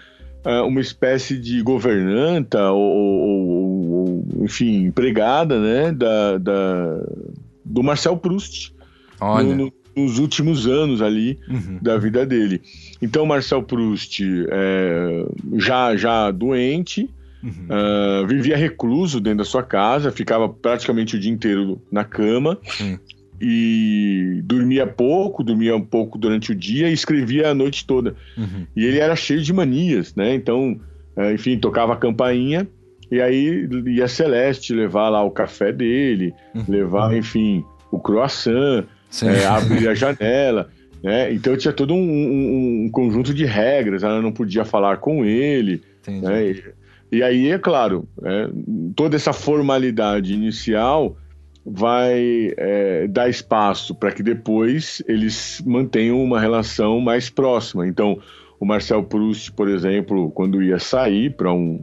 uma 0.67 0.81
espécie 0.81 1.39
de 1.39 1.63
governanta 1.63 2.71
ou, 2.71 2.81
ou, 2.81 3.91
ou 3.93 4.25
enfim, 4.43 4.85
empregada, 4.85 5.59
né, 5.59 5.93
da, 5.93 6.39
da, 6.39 7.01
do 7.65 7.83
Marcel 7.83 8.17
Proust. 8.17 8.75
Olha. 9.21 9.55
No, 9.55 9.73
nos 9.97 10.19
últimos 10.19 10.67
anos 10.67 11.01
ali 11.01 11.39
uhum. 11.49 11.79
da 11.81 11.97
vida 11.97 12.27
dele. 12.27 12.61
Então, 13.01 13.25
Marcel 13.25 13.63
Proust, 13.63 14.21
é, 14.51 15.27
já, 15.57 15.97
já 15.97 16.31
doente, 16.33 17.09
uhum. 17.43 17.69
uh, 17.71 18.27
vivia 18.27 18.57
recluso 18.57 19.21
dentro 19.21 19.39
da 19.39 19.45
sua 19.45 19.63
casa, 19.63 20.11
ficava 20.11 20.49
praticamente 20.49 21.17
o 21.17 21.21
dia 21.21 21.31
inteiro 21.31 21.81
na 21.93 22.05
cama. 22.05 22.59
Uhum 22.81 22.99
e 23.47 24.41
dormia 24.43 24.87
pouco, 24.87 25.45
dormia 25.45 25.77
um 25.77 25.85
pouco 25.85 26.17
durante 26.17 26.51
o 26.51 26.55
dia 26.55 26.89
e 26.89 26.95
escrevia 26.95 27.51
a 27.51 27.55
noite 27.55 27.87
toda. 27.87 28.17
Uhum. 28.39 28.67
E 28.75 28.87
ele 28.87 28.99
era 28.99 29.15
cheio 29.15 29.43
de 29.43 29.53
manias, 29.53 30.15
né? 30.15 30.35
Então, 30.35 30.81
é, 31.15 31.35
enfim, 31.35 31.59
tocava 31.59 31.93
a 31.93 31.97
campainha 31.97 32.67
e 33.11 33.21
aí 33.21 33.69
ia 33.87 34.09
Celeste 34.09 34.73
levar 34.73 35.11
lá 35.11 35.23
o 35.23 35.31
café 35.31 35.71
dele, 35.73 36.33
uhum. 36.55 36.65
levar, 36.67 37.15
enfim, 37.15 37.63
o 37.93 37.99
croissant, 37.99 38.87
é, 39.23 39.45
abrir 39.45 39.89
a 39.89 39.95
janela. 39.95 40.71
Né? 41.03 41.31
Então 41.35 41.55
tinha 41.55 41.73
todo 41.73 41.93
um, 41.93 41.99
um, 41.99 42.85
um, 42.87 42.91
conjunto 42.91 43.35
de 43.35 43.45
regras, 43.45 44.03
ela 44.03 44.23
não 44.23 44.33
podia 44.33 44.65
falar 44.65 44.97
com 44.97 45.23
ele. 45.23 45.83
Né? 46.09 46.47
E, 46.47 46.65
e, 47.19 47.23
aí, 47.23 47.51
é 47.51 47.59
claro, 47.59 48.09
é, 48.25 48.49
toda 48.97 49.17
essa 49.17 49.35
formalidade 49.35 50.33
inicial 50.33 51.19
vai 51.65 52.53
é, 52.57 53.07
dar 53.09 53.29
espaço 53.29 53.95
para 53.95 54.13
que 54.13 54.23
depois 54.23 55.03
eles 55.09 55.63
mantenham 55.65 56.23
uma 56.23 56.39
relação 56.39 57.01
mais 57.01 57.31
próxima. 57.31 57.87
Então, 57.87 58.19
o 58.61 58.67
Marcel 58.67 59.03
Proust, 59.03 59.53
por 59.53 59.69
exemplo, 59.69 60.31
quando 60.31 60.63
ia 60.63 60.79
sair 60.79 61.35
para 61.35 61.53
um, 61.53 61.83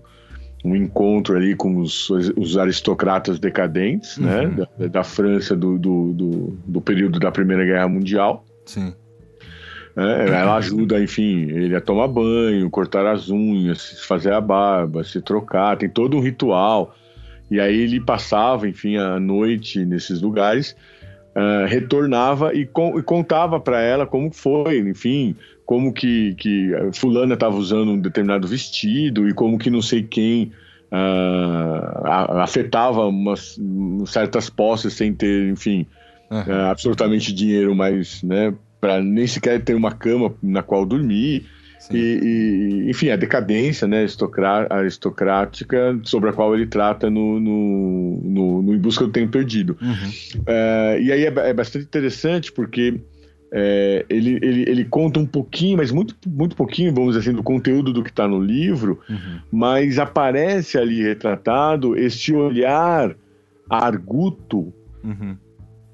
um 0.64 0.76
encontro 0.76 1.36
ali 1.36 1.56
com 1.56 1.78
os, 1.78 2.10
os 2.10 2.58
aristocratas 2.58 3.40
decadentes, 3.40 4.18
né, 4.18 4.42
uhum. 4.42 4.50
né, 4.50 4.68
da, 4.78 4.88
da 4.88 5.04
França 5.04 5.56
do, 5.56 5.80
do, 5.80 6.14
do, 6.14 6.58
do, 6.66 6.82
período 6.82 7.20
da 7.20 7.32
Primeira 7.32 7.66
Guerra 7.66 7.88
Mundial. 7.88 8.46
Sim. 8.66 8.94
É, 9.96 10.30
ela 10.30 10.56
ajuda, 10.56 11.02
enfim, 11.02 11.50
ele 11.50 11.76
a 11.76 11.82
tomar 11.82 12.08
banho, 12.08 12.70
cortar 12.70 13.06
as 13.06 13.30
unhas, 13.30 14.06
fazer 14.06 14.32
a 14.32 14.40
barba, 14.40 15.04
se 15.04 15.22
trocar, 15.22 15.76
tem 15.76 15.90
todo 15.90 16.16
um 16.16 16.22
ritual. 16.22 16.96
E 17.52 17.60
aí 17.60 17.82
ele 17.82 18.00
passava, 18.00 18.68
enfim, 18.68 18.96
a 18.96 19.20
noite 19.20 19.86
nesses 19.86 20.22
lugares, 20.22 20.76
uh, 21.36 21.68
retornava 21.68 22.54
e, 22.56 22.62
e 22.62 23.04
contava 23.04 23.60
para 23.60 23.82
ela 23.82 24.08
como 24.08 24.32
foi, 24.32 24.80
enfim, 24.80 25.36
como 25.66 25.92
que, 25.92 26.34
que 26.36 26.72
fulana 26.94 27.34
estava 27.34 27.58
usando 27.58 27.92
um 27.92 28.00
determinado 28.00 28.48
vestido 28.48 29.28
e 29.28 29.34
como 29.34 29.60
que 29.60 29.70
não 29.70 29.82
sei 29.82 30.02
quem 30.02 30.54
uh, 30.92 32.08
afetava 32.40 33.06
umas, 33.06 33.60
certas 34.06 34.50
posses 34.50 34.94
sem 34.94 35.14
ter, 35.14 35.50
enfim, 35.50 35.86
uhum. 36.30 36.40
uh, 36.40 36.72
absolutamente 36.72 37.34
dinheiro, 37.34 37.76
mas, 37.76 38.24
né, 38.24 38.54
para 38.80 39.02
nem 39.02 39.28
sequer 39.28 39.62
ter 39.62 39.76
uma 39.76 39.92
cama 39.92 40.34
na 40.42 40.64
qual 40.64 40.86
dormir. 40.86 41.46
E, 41.90 41.98
e, 41.98 42.90
enfim, 42.90 43.10
a 43.10 43.16
decadência 43.16 43.88
né, 43.88 44.06
aristocrática 44.70 46.00
sobre 46.04 46.30
a 46.30 46.34
qual 46.34 46.54
ele 46.54 46.68
trata 46.68 47.10
no, 47.10 47.40
no, 47.40 48.22
no, 48.24 48.62
no 48.62 48.76
Em 48.76 48.78
Busca 48.78 49.06
do 49.06 49.12
Tempo 49.12 49.32
Perdido. 49.32 49.78
Uhum. 49.82 50.42
É, 50.46 51.00
e 51.02 51.12
aí 51.12 51.26
é, 51.26 51.34
é, 51.50 51.54
bastante 51.54 51.86
interessante 51.86 52.52
porque 52.52 53.02
é, 53.52 54.06
ele, 54.10 54.40
ele, 54.42 54.70
ele 54.70 54.86
conta 54.86 55.20
um 55.20 55.26
pouquinho, 55.26 55.78
mas 55.78 55.92
muito, 55.92 56.16
muito 56.28 56.56
pouquinho, 56.56 56.94
vamos 56.94 57.16
dizer 57.16 57.30
assim, 57.30 57.36
do 57.36 57.44
conteúdo 57.44 57.92
do 57.92 58.04
que 58.04 58.10
está 58.10 58.28
no 58.28 58.40
livro, 58.40 59.00
uhum. 59.10 59.40
mas 59.52 59.98
aparece 59.98 60.78
ali 60.78 61.02
retratado 61.02 61.98
este 61.98 62.34
olhar 62.34 63.16
arguto 63.70 64.74
uhum. 65.04 65.36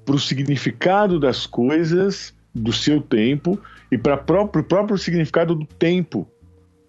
para 0.04 0.14
o 0.14 0.18
significado 0.18 1.18
das 1.18 1.46
coisas 1.46 2.36
do 2.58 2.72
seu 2.72 3.00
tempo 3.00 3.58
e 3.90 3.96
para 3.96 4.14
o 4.14 4.18
próprio, 4.18 4.64
próprio 4.64 4.98
significado 4.98 5.54
do 5.54 5.64
tempo, 5.64 6.28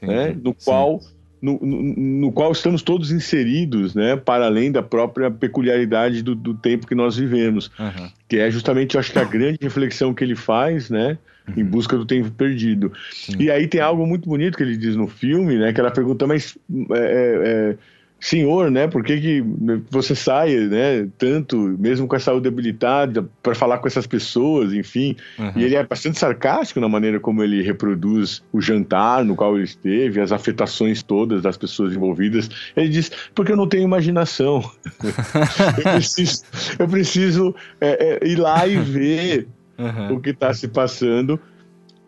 né, 0.02 0.36
no 0.42 0.54
qual 0.54 1.00
no, 1.42 1.58
no, 1.62 1.82
no, 1.96 2.32
qual 2.32 2.52
estamos 2.52 2.82
todos 2.82 3.12
inseridos, 3.12 3.96
né, 3.96 4.16
para 4.16 4.46
além 4.46 4.72
da 4.72 4.84
própria 4.84 5.32
peculiaridade 5.32 6.22
do, 6.22 6.36
do 6.36 6.54
tempo 6.54 6.86
que 6.86 6.96
nós 6.96 7.16
vivemos, 7.16 7.72
uhum. 7.80 8.10
que 8.28 8.38
é 8.38 8.52
justamente, 8.52 8.98
acho 8.98 9.12
que 9.12 9.20
a 9.20 9.24
grande 9.24 9.58
reflexão 9.62 10.14
que 10.14 10.24
ele 10.24 10.36
faz, 10.36 10.90
né, 10.90 11.18
uhum. 11.48 11.54
em 11.58 11.64
busca 11.64 11.98
do 11.98 12.06
tempo 12.06 12.30
perdido. 12.32 12.92
Sim. 13.12 13.38
E 13.40 13.50
aí 13.50 13.68
tem 13.68 13.80
algo 13.80 14.06
muito 14.06 14.28
bonito 14.28 14.58
que 14.58 14.64
ele 14.64 14.76
diz 14.76 14.96
no 14.96 15.08
filme, 15.08 15.58
né, 15.58 15.72
que 15.72 15.80
ela 15.80 15.92
pergunta, 15.92 16.28
mas 16.28 16.58
é, 16.92 16.98
é, 16.98 17.72
é 17.72 17.78
senhor, 18.20 18.70
né? 18.70 18.88
Por 18.88 19.04
que, 19.04 19.20
que 19.20 19.44
você 19.90 20.14
sai, 20.14 20.56
né? 20.56 21.08
Tanto, 21.18 21.58
mesmo 21.80 22.08
com 22.08 22.16
a 22.16 22.20
saúde 22.20 22.44
debilitada, 22.44 23.28
para 23.42 23.56
falar 23.56 23.78
com 23.78 23.88
essas 23.88 24.06
pessoas, 24.06 24.74
enfim. 24.74 25.16
Uhum. 25.38 25.54
E 25.56 25.64
ele 25.64 25.76
é 25.76 25.84
bastante 25.84 26.20
sarcástico 26.20 26.80
na 26.80 26.90
maneira 26.90 27.20
como 27.20 27.44
ele 27.44 27.62
reproduz 27.62 28.44
o 28.52 28.60
jantar 28.60 29.24
no 29.24 29.36
qual 29.36 29.56
ele 29.56 29.64
esteve, 29.64 30.20
as 30.20 30.32
afetações 30.32 31.02
todas 31.02 31.42
das 31.42 31.58
pessoas 31.58 31.94
envolvidas. 31.94 32.50
Ele 32.76 32.90
diz: 32.90 33.12
porque 33.34 33.52
eu 33.52 33.58
não 33.58 33.68
tenho 33.68 33.84
imaginação. 33.84 34.70
eu 35.78 35.94
preciso, 35.94 36.44
eu 36.78 36.88
preciso 36.88 37.56
é, 37.80 38.20
é, 38.24 38.28
ir 38.28 38.36
lá 38.36 38.68
e 38.68 38.78
ver 38.78 39.48
uhum. 39.78 40.16
o 40.16 40.20
que 40.20 40.32
está 40.32 40.54
se 40.54 40.68
passando 40.68 41.40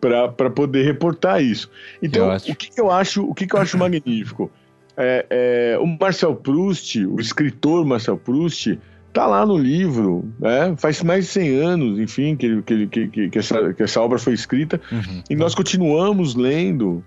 para 0.00 0.50
poder 0.50 0.84
reportar 0.84 1.40
isso. 1.40 1.70
Então, 2.02 2.34
o 2.34 2.56
que, 2.56 2.70
que, 2.70 2.80
eu 2.80 2.90
acho, 2.90 3.24
o 3.24 3.32
que, 3.32 3.46
que 3.46 3.54
eu 3.54 3.60
acho 3.60 3.78
magnífico? 3.78 4.50
É, 4.96 5.26
é, 5.30 5.78
o 5.78 5.86
Marcel 5.86 6.34
Proust, 6.34 7.04
o 7.06 7.18
escritor 7.20 7.84
Marcel 7.84 8.16
Proust, 8.16 8.78
tá 9.12 9.26
lá 9.26 9.44
no 9.44 9.56
livro, 9.56 10.24
né? 10.38 10.74
faz 10.76 11.02
mais 11.02 11.26
de 11.26 11.30
100 11.32 11.56
anos, 11.56 11.98
enfim, 11.98 12.36
que, 12.36 12.62
que, 12.62 12.86
que, 12.86 13.28
que, 13.30 13.38
essa, 13.38 13.74
essa 13.78 14.00
obra 14.00 14.18
foi 14.18 14.32
escrita, 14.32 14.80
uhum. 14.90 15.22
e 15.28 15.36
nós 15.36 15.54
continuamos 15.54 16.34
lendo. 16.34 17.04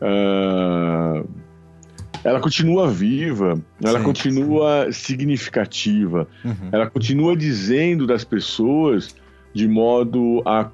Uh, 0.00 1.26
ela 2.24 2.40
continua 2.40 2.88
viva, 2.88 3.60
ela 3.82 3.98
sim, 3.98 4.04
continua 4.04 4.86
sim. 4.86 4.92
significativa, 4.92 6.26
uhum. 6.42 6.68
ela 6.72 6.88
continua 6.88 7.36
dizendo 7.36 8.06
das 8.06 8.24
pessoas 8.24 9.14
de 9.52 9.68
modo 9.68 10.42
a 10.46 10.70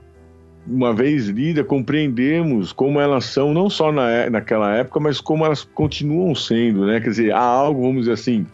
uma 0.70 0.94
vez 0.94 1.26
lida, 1.26 1.64
compreendemos 1.64 2.72
como 2.72 3.00
elas 3.00 3.24
são, 3.24 3.52
não 3.52 3.68
só 3.68 3.90
na, 3.90 4.08
é, 4.08 4.30
naquela 4.30 4.72
época, 4.76 5.00
mas 5.00 5.20
como 5.20 5.44
elas 5.44 5.64
continuam 5.64 6.32
sendo, 6.34 6.86
né? 6.86 7.00
Quer 7.00 7.10
dizer, 7.10 7.32
há 7.32 7.40
algo, 7.40 7.82
vamos 7.82 8.02
dizer 8.02 8.12
assim, 8.12 8.46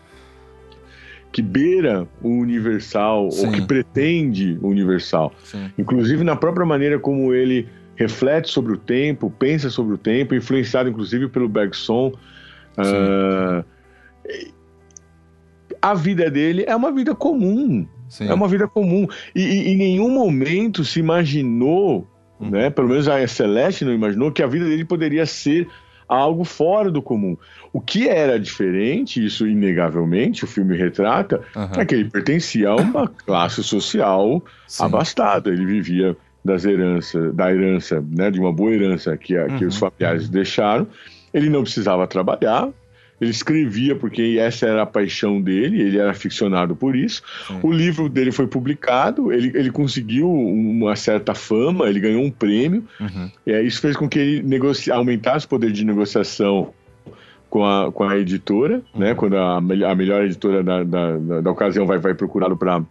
que 1.31 1.43
beira 1.43 2.09
o 2.23 2.29
universal, 2.29 3.31
Sim. 3.31 3.47
ou 3.47 3.53
que 3.53 3.61
pretende 3.61 4.59
o 4.63 4.69
universal. 4.69 5.33
Sim. 5.45 5.71
Inclusive 5.77 6.25
na 6.25 6.35
própria 6.35 6.65
maneira 6.65 6.99
como 6.99 7.35
ele 7.35 7.69
reflete 7.97 8.51
sobre 8.51 8.73
o 8.73 8.79
tempo, 8.79 9.31
pensa 9.39 9.69
sobre 9.69 9.95
o 9.95 9.99
tempo, 9.99 10.35
influenciado 10.35 10.89
inclusive 10.89 11.29
pelo 11.29 11.49
Bergson. 11.49 12.13
Uh, 12.79 13.65
a 15.83 15.95
vida 15.95 16.31
dele 16.31 16.65
é 16.67 16.75
uma 16.75 16.91
vida 16.91 17.15
comum, 17.15 17.87
Sim. 18.09 18.29
É 18.29 18.35
uma 18.35 18.49
vida 18.49 18.67
comum. 18.69 19.07
E, 19.35 19.41
e, 19.41 19.73
em 19.73 19.77
nenhum 19.77 20.11
momento 20.11 20.85
se 20.85 21.01
imaginou, 21.01 22.07
uhum. 22.41 22.51
né? 22.51 22.71
Pelo 22.71 22.89
menos 22.89 23.09
a 23.09 23.27
Celeste 23.27 23.85
não 23.85 23.93
imaginou 23.93 24.31
que 24.31 24.43
a 24.43 24.47
vida 24.47 24.65
dele 24.65 24.85
poderia 24.85 25.27
ser 25.27 25.69
algo 26.09 26.45
fora 26.45 26.91
do 26.91 27.03
comum. 27.03 27.37
O 27.73 27.81
que 27.81 28.09
era 28.09 28.39
diferente, 28.39 29.25
isso 29.25 29.47
inegavelmente 29.47 30.45
o 30.45 30.47
filme 30.47 30.77
retrata, 30.77 31.43
uhum. 31.55 31.81
é 31.81 31.85
que 31.85 31.95
ele 31.95 32.09
pertencia 32.09 32.71
a 32.71 32.77
uma 32.77 33.09
classe 33.27 33.63
social 33.63 34.43
Sim. 34.67 34.85
abastada. 34.85 35.51
Ele 35.51 35.67
vivia 35.67 36.17
das 36.45 36.65
heranças, 36.65 37.35
da 37.35 37.53
herança, 37.53 38.03
né, 38.09 38.31
de 38.31 38.39
uma 38.39 38.53
boa 38.53 38.71
herança 38.71 39.17
que, 39.17 39.37
a, 39.37 39.47
que 39.47 39.65
uhum. 39.65 39.69
os 39.69 39.77
familiares 39.77 40.29
deixaram. 40.29 40.87
Ele 41.35 41.51
não 41.51 41.63
precisava 41.63 42.07
trabalhar, 42.07 42.69
ele 43.21 43.31
escrevia 43.31 43.97
porque 43.97 44.37
essa 44.39 44.67
era 44.67 44.83
a 44.83 44.87
paixão 44.87 45.41
dele, 45.41 45.81
ele 45.81 45.99
era 45.99 46.13
ficcionado 46.13 46.77
por 46.77 46.95
isso. 46.95 47.23
Sim. 47.47 47.61
O 47.63 47.73
livro 47.73 48.09
dele 48.09 48.31
foi 48.31 48.47
publicado, 48.47 49.33
ele, 49.33 49.53
ele 49.55 49.71
conseguiu 49.71 50.31
uma 50.31 50.95
certa 50.97 51.35
fama, 51.35 51.89
ele 51.89 52.01
ganhou 52.01 52.23
um 52.23 52.31
prêmio. 52.31 52.85
Uhum. 53.01 53.31
É, 53.47 53.63
isso 53.63 53.81
fez 53.81 53.97
com 53.97 54.09
que 54.09 54.19
ele 54.19 54.43
negocia, 54.43 54.95
aumentasse 54.95 55.47
o 55.47 55.49
poder 55.49 55.73
de 55.73 55.85
negociação 55.85 56.75
com 57.49 57.65
a, 57.65 57.91
com 57.91 58.05
a 58.05 58.19
editora, 58.19 58.83
uhum. 58.93 59.01
né? 59.01 59.15
Quando 59.15 59.37
a, 59.37 59.57
a 59.57 59.95
melhor 59.95 60.25
editora 60.25 60.63
da, 60.63 60.85
da, 60.85 61.17
da, 61.17 61.41
da 61.41 61.51
ocasião 61.51 61.87
vai, 61.87 61.99
vai 61.99 62.15
procurá-lo 62.15 62.57
para 62.57 62.83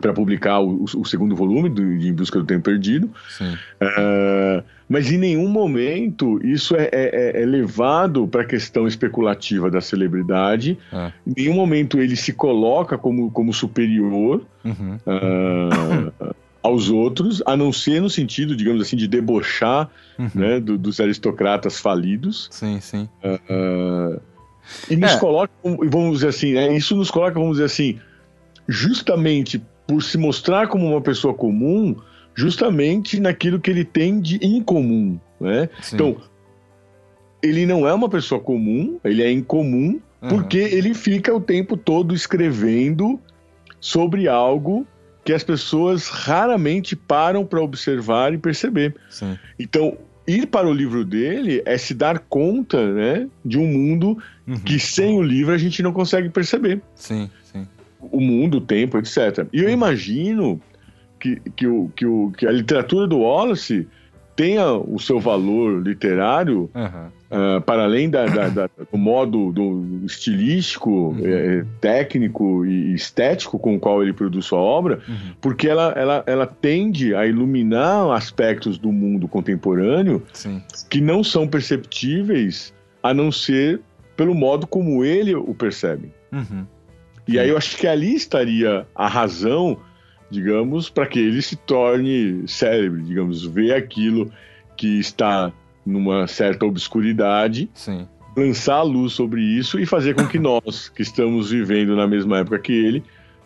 para 0.00 0.12
publicar 0.12 0.60
o, 0.60 0.84
o, 0.84 1.04
segundo 1.04 1.34
volume 1.34 1.68
do, 1.68 1.98
de 1.98 2.08
Em 2.08 2.12
Busca 2.12 2.38
do 2.38 2.44
Tempo 2.44 2.64
Perdido. 2.64 3.10
Uh, 3.40 4.62
mas 4.88 5.10
em 5.10 5.18
nenhum 5.18 5.48
momento 5.48 6.40
isso 6.46 6.76
é, 6.76 6.84
é, 6.84 6.90
é, 6.92 7.42
é 7.42 7.46
levado 7.46 8.26
para 8.28 8.42
a 8.42 8.44
questão 8.44 8.86
especulativa 8.86 9.70
da 9.70 9.80
celebridade. 9.80 10.78
É. 10.92 11.12
Em 11.26 11.34
nenhum 11.36 11.54
momento 11.54 11.98
ele 11.98 12.14
se 12.14 12.32
coloca 12.32 12.96
como, 12.96 13.30
como 13.30 13.52
superior 13.52 14.44
uhum. 14.64 14.98
uh, 15.06 16.34
aos 16.62 16.90
outros, 16.90 17.42
a 17.46 17.56
não 17.56 17.72
ser 17.72 18.00
no 18.00 18.10
sentido, 18.10 18.54
digamos 18.54 18.82
assim, 18.82 18.96
de 18.96 19.08
debochar 19.08 19.88
uhum. 20.18 20.30
né, 20.34 20.60
do, 20.60 20.76
dos 20.76 21.00
aristocratas 21.00 21.80
falidos. 21.80 22.48
Sim, 22.50 22.80
sim. 22.80 23.08
Uh, 23.24 24.20
e 24.90 24.96
nos 24.96 25.12
é. 25.12 25.18
coloca, 25.18 25.52
vamos 25.64 26.16
dizer 26.16 26.28
assim, 26.28 26.52
né, 26.54 26.76
isso 26.76 26.96
nos 26.96 27.10
coloca, 27.10 27.34
vamos 27.38 27.56
dizer 27.56 27.64
assim, 27.64 27.98
justamente 28.68 29.62
por 29.86 30.02
se 30.02 30.18
mostrar 30.18 30.68
como 30.68 30.86
uma 30.90 31.00
pessoa 31.00 31.32
comum, 31.32 31.96
justamente 32.34 33.20
naquilo 33.20 33.60
que 33.60 33.70
ele 33.70 33.84
tem 33.84 34.20
de 34.20 34.38
incomum, 34.44 35.18
né? 35.40 35.68
Então, 35.92 36.16
ele 37.42 37.64
não 37.64 37.86
é 37.86 37.94
uma 37.94 38.08
pessoa 38.08 38.40
comum, 38.40 38.98
ele 39.04 39.22
é 39.22 39.30
incomum, 39.30 40.00
uhum. 40.20 40.28
porque 40.28 40.58
ele 40.58 40.92
fica 40.92 41.34
o 41.34 41.40
tempo 41.40 41.76
todo 41.76 42.14
escrevendo 42.14 43.20
sobre 43.80 44.28
algo 44.28 44.86
que 45.24 45.32
as 45.32 45.42
pessoas 45.42 46.08
raramente 46.08 46.94
param 46.94 47.44
para 47.44 47.60
observar 47.60 48.32
e 48.32 48.38
perceber. 48.38 48.94
Sim. 49.10 49.36
Então, 49.58 49.96
ir 50.26 50.46
para 50.46 50.68
o 50.68 50.72
livro 50.72 51.04
dele 51.04 51.62
é 51.64 51.76
se 51.78 51.94
dar 51.94 52.18
conta, 52.20 52.92
né, 52.92 53.28
de 53.44 53.58
um 53.58 53.66
mundo 53.66 54.18
uhum. 54.46 54.58
que 54.58 54.78
sem 54.78 55.16
o 55.16 55.22
livro 55.22 55.52
a 55.52 55.58
gente 55.58 55.82
não 55.82 55.92
consegue 55.92 56.28
perceber. 56.28 56.80
Sim 56.94 57.30
o 58.10 58.20
mundo, 58.20 58.58
o 58.58 58.60
tempo, 58.60 58.98
etc. 58.98 59.46
E 59.52 59.60
eu 59.60 59.68
imagino 59.68 60.60
que, 61.18 61.36
que, 61.56 61.66
o, 61.66 61.90
que, 61.94 62.06
o, 62.06 62.30
que 62.36 62.46
a 62.46 62.52
literatura 62.52 63.06
do 63.06 63.20
Wallace 63.20 63.86
tenha 64.36 64.70
o 64.72 64.98
seu 64.98 65.18
valor 65.18 65.82
literário 65.82 66.70
uhum. 66.74 67.56
uh, 67.56 67.60
para 67.62 67.84
além 67.84 68.10
da, 68.10 68.26
da, 68.26 68.48
da, 68.50 68.70
do 68.92 68.98
modo 68.98 69.50
do 69.50 70.04
estilístico, 70.04 70.90
uhum. 70.90 71.20
é, 71.24 71.64
técnico 71.80 72.66
e 72.66 72.94
estético 72.94 73.58
com 73.58 73.76
o 73.76 73.80
qual 73.80 74.02
ele 74.02 74.12
produz 74.12 74.44
sua 74.44 74.58
obra, 74.58 75.00
uhum. 75.08 75.32
porque 75.40 75.66
ela, 75.66 75.94
ela, 75.96 76.22
ela 76.26 76.46
tende 76.46 77.14
a 77.14 77.26
iluminar 77.26 78.10
aspectos 78.10 78.76
do 78.76 78.92
mundo 78.92 79.26
contemporâneo 79.26 80.22
Sim. 80.34 80.62
que 80.90 81.00
não 81.00 81.24
são 81.24 81.48
perceptíveis 81.48 82.74
a 83.02 83.14
não 83.14 83.32
ser 83.32 83.80
pelo 84.16 84.34
modo 84.34 84.66
como 84.66 85.02
ele 85.02 85.34
o 85.34 85.54
percebe. 85.54 86.12
Uhum. 86.30 86.66
E 87.26 87.38
aí 87.38 87.48
eu 87.48 87.56
acho 87.56 87.76
que 87.76 87.86
ali 87.86 88.14
estaria 88.14 88.86
a 88.94 89.08
razão, 89.08 89.78
digamos, 90.30 90.88
para 90.88 91.06
que 91.06 91.18
ele 91.18 91.42
se 91.42 91.56
torne 91.56 92.46
célebre, 92.46 93.02
digamos, 93.02 93.44
ver 93.44 93.74
aquilo 93.74 94.30
que 94.76 94.98
está 95.00 95.52
numa 95.84 96.26
certa 96.26 96.66
obscuridade, 96.66 97.68
Sim. 97.74 98.06
lançar 98.36 98.76
a 98.76 98.82
luz 98.82 99.12
sobre 99.12 99.40
isso 99.40 99.78
e 99.78 99.86
fazer 99.86 100.14
com 100.14 100.26
que 100.26 100.38
nós, 100.38 100.88
que 100.88 101.02
estamos 101.02 101.50
vivendo 101.50 101.96
na 101.96 102.06
mesma 102.06 102.38
época 102.38 102.58
que 102.58 102.72
ele, 102.72 103.02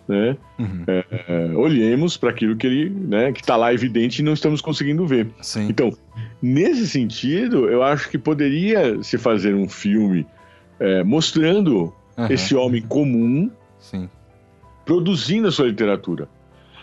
né, 0.08 0.36
uhum. 0.58 0.84
é, 0.86 1.04
é, 1.28 1.56
olhemos 1.56 2.16
para 2.16 2.30
aquilo 2.30 2.56
que 2.56 2.66
ele, 2.66 2.90
né, 2.90 3.30
que 3.32 3.40
está 3.40 3.56
lá 3.56 3.72
evidente 3.72 4.18
e 4.20 4.24
não 4.24 4.32
estamos 4.32 4.60
conseguindo 4.60 5.06
ver. 5.06 5.28
Sim. 5.40 5.68
Então, 5.68 5.96
nesse 6.42 6.88
sentido, 6.88 7.68
eu 7.68 7.82
acho 7.82 8.10
que 8.10 8.18
poderia 8.18 9.02
se 9.02 9.16
fazer 9.16 9.54
um 9.54 9.68
filme 9.68 10.26
é, 10.80 11.04
mostrando 11.04 11.92
uhum. 12.16 12.26
esse 12.28 12.56
homem 12.56 12.82
comum 12.82 13.50
Sim. 13.90 14.08
produzindo 14.84 15.48
a 15.48 15.52
sua 15.52 15.66
literatura. 15.66 16.28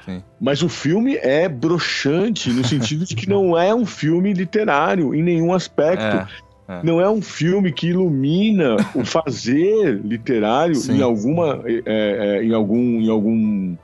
Sim. 0.06 0.24
Mas 0.40 0.64
o 0.64 0.70
filme 0.70 1.16
é 1.18 1.50
broxante 1.50 2.50
no 2.50 2.64
sentido 2.64 3.06
de 3.06 3.16
que 3.16 3.28
não 3.28 3.58
é 3.58 3.76
um 3.76 3.86
filme 3.86 4.32
literário 4.34 5.14
em 5.14 5.22
nenhum 5.22 5.54
aspecto. 5.54 6.04
É, 6.04 6.28
é. 6.70 6.80
Não 6.84 7.02
é 7.02 7.10
um 7.10 7.22
filme 7.22 7.72
que 7.72 7.88
ilumina 7.88 8.78
o 8.96 9.04
fazer 9.04 10.00
literário 10.04 10.76
Sim. 10.76 10.98
em 10.98 11.02
alguma, 11.02 11.62
é, 11.66 11.82
é, 11.86 12.44
em 12.44 12.54
algum, 12.54 13.02
em 13.02 13.10
algum 13.10 13.78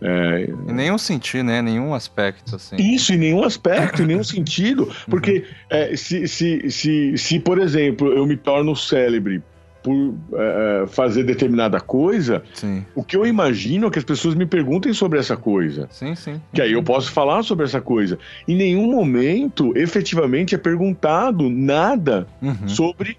é, 0.00 0.48
em 0.68 0.72
nenhum 0.72 0.96
sentido, 0.96 1.44
né? 1.44 1.60
Nenhum 1.60 1.92
aspecto, 1.92 2.54
assim. 2.54 2.76
Isso, 2.76 3.12
em 3.12 3.18
nenhum 3.18 3.42
aspecto, 3.42 4.02
em 4.02 4.06
nenhum 4.06 4.22
sentido. 4.22 4.88
Porque 5.08 5.38
uhum. 5.38 5.44
é, 5.70 5.96
se, 5.96 6.28
se, 6.28 6.70
se, 6.70 7.18
se, 7.18 7.40
por 7.40 7.58
exemplo, 7.58 8.12
eu 8.12 8.24
me 8.26 8.36
torno 8.36 8.76
célebre 8.76 9.42
por 9.88 10.38
é, 10.38 10.86
fazer 10.88 11.24
determinada 11.24 11.80
coisa, 11.80 12.42
sim. 12.52 12.84
o 12.94 13.02
que 13.02 13.16
eu 13.16 13.26
imagino 13.26 13.86
é 13.86 13.90
que 13.90 13.98
as 13.98 14.04
pessoas 14.04 14.34
me 14.34 14.44
perguntem 14.44 14.92
sobre 14.92 15.18
essa 15.18 15.36
coisa. 15.36 15.88
Sim, 15.90 16.14
sim. 16.14 16.40
Que 16.52 16.60
aí 16.60 16.72
eu 16.72 16.82
posso 16.82 17.10
falar 17.10 17.42
sobre 17.42 17.64
essa 17.64 17.80
coisa. 17.80 18.18
Em 18.46 18.54
nenhum 18.54 18.90
momento, 18.90 19.72
efetivamente, 19.76 20.54
é 20.54 20.58
perguntado 20.58 21.48
nada 21.48 22.26
uhum. 22.42 22.68
sobre 22.68 23.16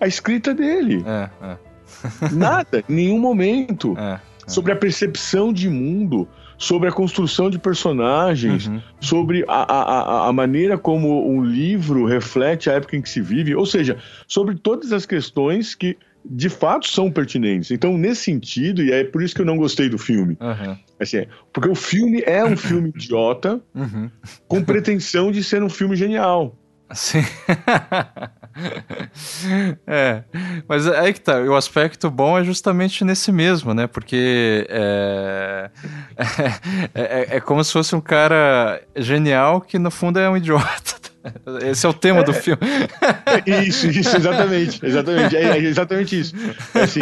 a 0.00 0.06
escrita 0.06 0.54
dele. 0.54 1.04
É, 1.06 1.28
é. 1.46 1.56
Nada, 2.32 2.82
em 2.88 2.94
nenhum 2.94 3.18
momento. 3.18 3.94
É, 3.98 4.12
é. 4.14 4.20
Sobre 4.46 4.72
a 4.72 4.76
percepção 4.76 5.52
de 5.52 5.68
mundo, 5.68 6.26
sobre 6.58 6.88
a 6.88 6.92
construção 6.92 7.50
de 7.50 7.58
personagens, 7.58 8.66
Uhum. 8.66 8.80
sobre 9.00 9.44
a, 9.48 9.52
a, 9.62 9.82
a- 10.26 10.28
a 10.28 10.32
maneira 10.32 10.78
como 10.78 11.28
um 11.30 11.44
livro 11.44 12.04
reflete 12.06 12.70
a 12.70 12.74
época 12.74 12.96
em 12.96 13.02
que 13.02 13.08
se 13.10 13.20
vive, 13.20 13.54
ou 13.54 13.66
seja, 13.66 13.98
sobre 14.26 14.54
todas 14.54 14.92
as 14.92 15.04
questões 15.04 15.74
que 15.74 15.96
de 16.30 16.48
fato 16.48 16.88
são 16.88 17.10
pertinentes. 17.10 17.70
Então, 17.70 17.96
nesse 17.96 18.22
sentido, 18.24 18.82
e 18.82 18.92
é 18.92 19.04
por 19.04 19.22
isso 19.22 19.34
que 19.34 19.40
eu 19.40 19.46
não 19.46 19.56
gostei 19.56 19.88
do 19.88 19.98
filme, 19.98 20.36
Aham. 20.40 20.78
assim, 21.00 21.18
é, 21.18 21.28
porque 21.52 21.68
o 21.68 21.74
filme 21.74 22.22
é 22.26 22.44
um 22.44 22.56
filme 22.56 22.90
idiota 22.94 23.60
Uhum. 23.74 24.10
com 24.48 24.62
pretensão 24.64 25.30
de 25.32 25.42
ser 25.44 25.62
um 25.62 25.68
filme 25.70 25.94
genial. 25.96 26.56
Sim. 26.92 27.18
é, 29.86 30.22
mas 30.68 30.86
aí 30.86 31.12
que 31.12 31.20
tá, 31.20 31.40
o 31.40 31.54
aspecto 31.56 32.10
bom 32.10 32.38
é 32.38 32.44
justamente 32.44 33.04
nesse 33.04 33.30
mesmo, 33.32 33.74
né? 33.74 33.86
Porque 33.86 34.66
é, 34.70 35.70
é, 36.94 37.36
é 37.36 37.40
como 37.40 37.62
se 37.64 37.72
fosse 37.72 37.94
um 37.94 38.00
cara 38.00 38.80
genial 38.96 39.60
que 39.60 39.78
no 39.78 39.90
fundo 39.90 40.18
é 40.18 40.28
um 40.30 40.36
idiota. 40.36 40.94
Esse 41.70 41.86
é 41.86 41.88
o 41.88 41.92
tema 41.94 42.22
do 42.22 42.32
filme. 42.32 42.60
Isso, 43.66 43.88
isso, 43.88 44.16
exatamente. 44.16 44.84
Exatamente, 44.84 45.36
é, 45.36 45.42
é 45.42 45.58
exatamente 45.58 46.18
isso. 46.18 46.34
É 46.74 46.80
Assim, 46.82 47.00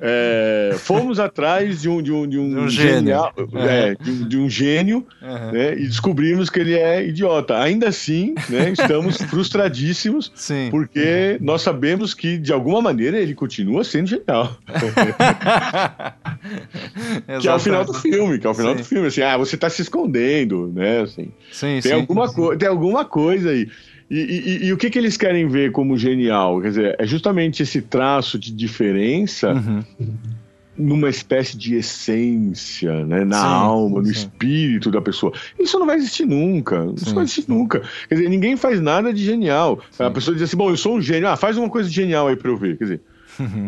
é, 0.00 0.74
fomos 0.78 1.18
atrás 1.18 1.80
de 1.82 1.88
um, 1.88 2.02
de 2.02 2.12
um, 2.12 2.26
de 2.28 2.38
um, 2.38 2.50
De 2.50 2.58
um 2.60 2.68
gênio. 2.68 2.94
genial- 2.98 3.32
é, 3.54 3.94
de, 3.94 4.10
um- 4.10 4.28
de 4.28 4.38
um 4.38 4.50
gênio 4.50 5.06
Uhum. 5.22 5.52
né, 5.52 5.74
e 5.74 5.86
descobrimos 5.86 6.50
que 6.50 6.60
ele 6.60 6.74
é 6.74 7.06
idiota. 7.06 7.58
Ainda 7.58 7.88
assim, 7.88 8.34
né, 8.48 8.70
estamos 8.70 9.16
frustradíssimos 9.22 10.30
Sim. 10.34 10.68
porque 10.70 11.38
nós 11.40 11.62
sabemos 11.62 12.12
que, 12.14 12.38
de 12.38 12.52
alguma 12.52 12.80
maneira, 12.82 13.18
ele 13.18 13.34
continua 13.34 13.84
sendo 13.84 14.08
genial. 14.08 14.56
que 17.40 17.48
é 17.48 17.54
o 17.54 17.58
final 17.58 17.84
do 17.84 17.94
filme, 17.94 18.38
que 18.38 18.46
é 18.46 18.50
o 18.50 18.54
final 18.54 18.72
Sim. 18.72 18.78
do 18.78 18.84
filme. 18.84 19.06
Assim, 19.08 19.22
ah, 19.22 19.36
você 19.36 19.54
está 19.54 19.70
se 19.70 19.82
escondendo, 19.82 20.70
né? 20.74 21.00
Assim. 21.00 21.28
Sim, 21.50 21.66
Tem, 21.80 21.82
sim. 21.82 21.92
alguma 21.92 22.32
co- 22.32 22.56
tem 22.56 22.68
alguma 22.68 23.04
coisa 23.04 23.50
aí. 23.50 23.61
E, 24.10 24.16
e- 24.18 24.40
e- 24.64 24.66
e 24.66 24.72
o 24.72 24.76
que, 24.76 24.90
que 24.90 24.98
eles 24.98 25.16
querem 25.16 25.46
ver 25.48 25.72
como 25.72 25.96
genial? 25.96 26.60
Quer 26.60 26.68
dizer, 26.68 26.96
é 26.98 27.06
justamente 27.06 27.62
esse 27.62 27.80
traço 27.80 28.38
de 28.38 28.52
diferença 28.52 29.52
Uhum. 29.54 29.82
numa 30.76 31.08
espécie 31.08 31.56
de 31.56 31.74
essência, 31.76 33.04
né? 33.06 33.24
Na 33.24 33.38
Sim, 33.40 33.46
alma, 33.46 33.98
no 34.00 34.06
sim. 34.06 34.12
espírito 34.12 34.90
da 34.90 35.00
pessoa. 35.00 35.32
Isso 35.58 35.78
não 35.78 35.86
vai 35.86 35.96
existir 35.96 36.26
nunca. 36.26 36.86
Isso 36.96 37.04
Sim, 37.04 37.10
não 37.10 37.14
vai 37.16 37.24
existir 37.24 37.44
nunca. 37.48 37.82
Quer 38.08 38.14
dizer, 38.16 38.28
ninguém 38.28 38.56
faz 38.56 38.80
nada 38.80 39.12
de 39.12 39.24
genial. 39.24 39.80
A 39.98 40.10
pessoa 40.10 40.34
diz 40.34 40.42
assim: 40.44 40.56
bom, 40.56 40.70
eu 40.70 40.76
sou 40.76 40.96
um 40.96 41.00
gênio, 41.02 41.28
ah, 41.28 41.36
faz 41.36 41.56
uma 41.56 41.68
coisa 41.70 41.88
genial 41.88 42.28
aí 42.28 42.36
pra 42.36 42.50
eu 42.50 42.56
ver. 42.56 42.76
Quer 42.78 42.84
dizer, 42.84 43.00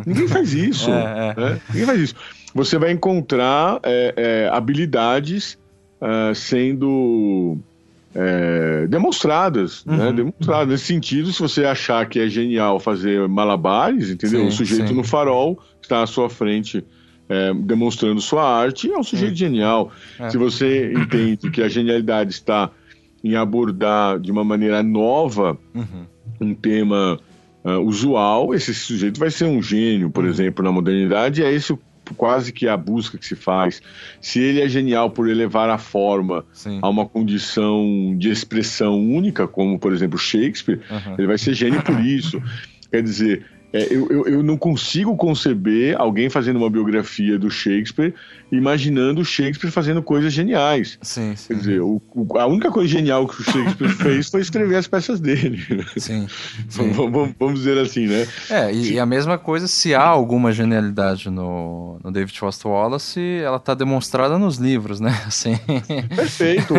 ninguém 0.06 0.28
faz 0.28 0.52
isso. 0.54 0.90
É, 0.90 1.34
é. 1.36 1.40
né? 1.40 1.60
Ninguém 1.70 1.86
faz 1.86 2.00
isso. 2.00 2.14
Você 2.54 2.78
vai 2.78 2.90
encontrar 2.92 3.80
é, 3.82 4.14
é, 4.16 4.48
habilidades 4.52 5.58
ah, 6.00 6.32
sendo 6.34 7.58
é, 8.14 8.86
demonstradas, 8.86 9.84
né? 9.84 10.08
Uhum. 10.08 10.14
Demonstradas. 10.14 10.68
Nesse 10.68 10.84
sentido, 10.84 11.32
se 11.32 11.40
você 11.42 11.64
achar 11.64 12.06
que 12.08 12.18
é 12.20 12.28
genial 12.28 12.78
fazer 12.78 13.26
malabares, 13.28 14.10
entendeu? 14.10 14.40
Sim, 14.42 14.46
o 14.46 14.52
sujeito 14.52 14.88
sim. 14.88 14.94
no 14.94 15.02
farol 15.04 15.58
está 15.82 16.02
à 16.02 16.06
sua 16.06 16.30
frente 16.30 16.84
é, 17.28 17.52
demonstrando 17.54 18.20
sua 18.20 18.44
arte, 18.44 18.90
é 18.90 18.96
um 18.98 19.02
sujeito 19.02 19.34
genial. 19.34 19.90
É. 20.20 20.30
Se 20.30 20.36
você 20.38 20.92
entende 20.92 21.50
que 21.50 21.62
a 21.62 21.68
genialidade 21.68 22.30
está 22.32 22.70
em 23.22 23.34
abordar 23.34 24.18
de 24.20 24.30
uma 24.30 24.44
maneira 24.44 24.82
nova 24.82 25.58
Uhum. 25.74 26.06
um 26.40 26.54
tema 26.54 27.18
ah, 27.64 27.78
usual, 27.78 28.54
esse 28.54 28.74
sujeito 28.74 29.18
vai 29.18 29.30
ser 29.30 29.46
um 29.46 29.62
gênio, 29.62 30.10
por 30.10 30.26
exemplo, 30.26 30.62
na 30.62 30.70
modernidade, 30.70 31.42
é 31.42 31.50
esse 31.50 31.72
o- 31.72 31.78
quase 32.16 32.52
que 32.52 32.68
a 32.68 32.76
busca 32.76 33.16
que 33.16 33.26
se 33.26 33.34
faz. 33.36 33.80
Se 34.20 34.40
ele 34.40 34.60
é 34.60 34.68
genial 34.68 35.10
por 35.10 35.28
elevar 35.28 35.70
a 35.70 35.78
forma 35.78 36.44
Sim. 36.52 36.78
a 36.82 36.88
uma 36.88 37.06
condição 37.06 38.14
de 38.18 38.30
expressão 38.30 38.98
única, 38.98 39.46
como, 39.46 39.78
por 39.78 39.92
exemplo, 39.92 40.18
Shakespeare, 40.18 40.80
Uhum. 40.90 41.14
ele 41.18 41.26
vai 41.26 41.38
ser 41.38 41.54
gênio 41.54 41.82
por 41.82 41.98
isso. 42.00 42.42
Quer 42.90 43.02
dizer, 43.02 43.44
é, 43.72 43.92
eu, 43.92 44.08
eu, 44.08 44.26
eu 44.26 44.42
não 44.42 44.56
consigo 44.56 45.16
conceber 45.16 45.96
alguém 46.00 46.30
fazendo 46.30 46.56
uma 46.58 46.70
biografia 46.70 47.36
do 47.38 47.50
Shakespeare 47.50 48.14
imaginando 48.56 49.20
o 49.20 49.24
Shakespeare 49.24 49.70
fazendo 49.70 50.02
coisas 50.02 50.32
geniais. 50.32 50.98
Sim, 51.02 51.34
sim. 51.36 51.48
Quer 51.48 51.54
dizer, 51.60 51.80
o- 51.80 52.00
o- 52.14 52.38
a 52.38 52.46
única 52.46 52.70
coisa 52.70 52.88
genial 52.88 53.26
que 53.26 53.40
o 53.40 53.44
Shakespeare 53.44 53.88
fez 53.96 54.28
foi 54.30 54.40
escrever 54.40 54.76
as 54.76 54.86
peças 54.86 55.20
dele. 55.20 55.62
Sim. 55.96 56.26
sim. 56.68 56.90
Vamos, 56.92 57.32
vamos- 57.38 57.54
dizer 57.58 57.78
assim, 57.78 58.06
né? 58.06 58.26
É, 58.50 58.72
e, 58.72 58.92
e 58.94 58.98
a 58.98 59.06
mesma 59.06 59.38
coisa, 59.38 59.66
se 59.68 59.94
há 59.94 60.02
alguma 60.04 60.52
genialidade 60.52 61.30
no, 61.30 61.98
no 62.02 62.10
David 62.10 62.38
Foster 62.38 62.70
Wallace, 62.70 63.20
ela 63.42 63.58
tá 63.58 63.74
demonstrada 63.74 64.38
nos 64.38 64.56
livros, 64.56 64.98
né? 65.00 65.10
Assim. 65.26 65.56
Perfeito. 66.14 66.74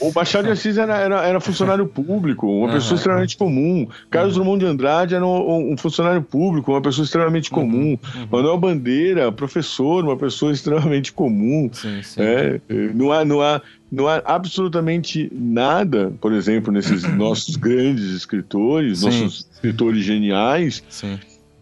O, 0.00 0.08
o 0.08 0.12
Machado 0.14 0.46
de 0.46 0.52
Assis 0.52 0.76
era, 0.78 0.96
era, 0.98 1.24
era 1.26 1.40
funcionário 1.40 1.86
público, 1.86 2.46
uma 2.46 2.72
pessoa 2.72 2.96
extremamente 2.96 3.36
comum. 3.36 3.86
Carlos 4.10 4.34
Drummond 4.34 4.64
de 4.64 4.70
Andrade 4.70 5.14
era 5.14 5.24
um, 5.26 5.72
um 5.72 5.76
funcionário 5.76 6.22
público, 6.22 6.72
uma 6.72 6.80
pessoa 6.82 7.04
extremamente 7.04 7.50
comum. 7.50 7.96
Manuel 8.30 8.58
Bandeira, 8.58 9.30
professor, 9.32 10.04
uma 10.04 10.16
pessoa 10.16 10.52
extremamente 10.52 11.12
comum. 11.16 11.68
Sim, 11.72 12.00
sim. 12.02 12.20
É, 12.22 12.60
não, 12.94 13.10
há, 13.10 13.24
não, 13.24 13.40
há, 13.42 13.60
não 13.90 14.06
há 14.06 14.22
absolutamente 14.24 15.28
nada, 15.32 16.12
por 16.20 16.32
exemplo, 16.32 16.70
nesses 16.72 17.02
nossos 17.16 17.56
grandes 17.56 18.04
escritores, 18.14 19.00
Sim. 19.00 19.06
nossos 19.06 19.48
escritores 19.52 20.04
geniais, 20.04 20.84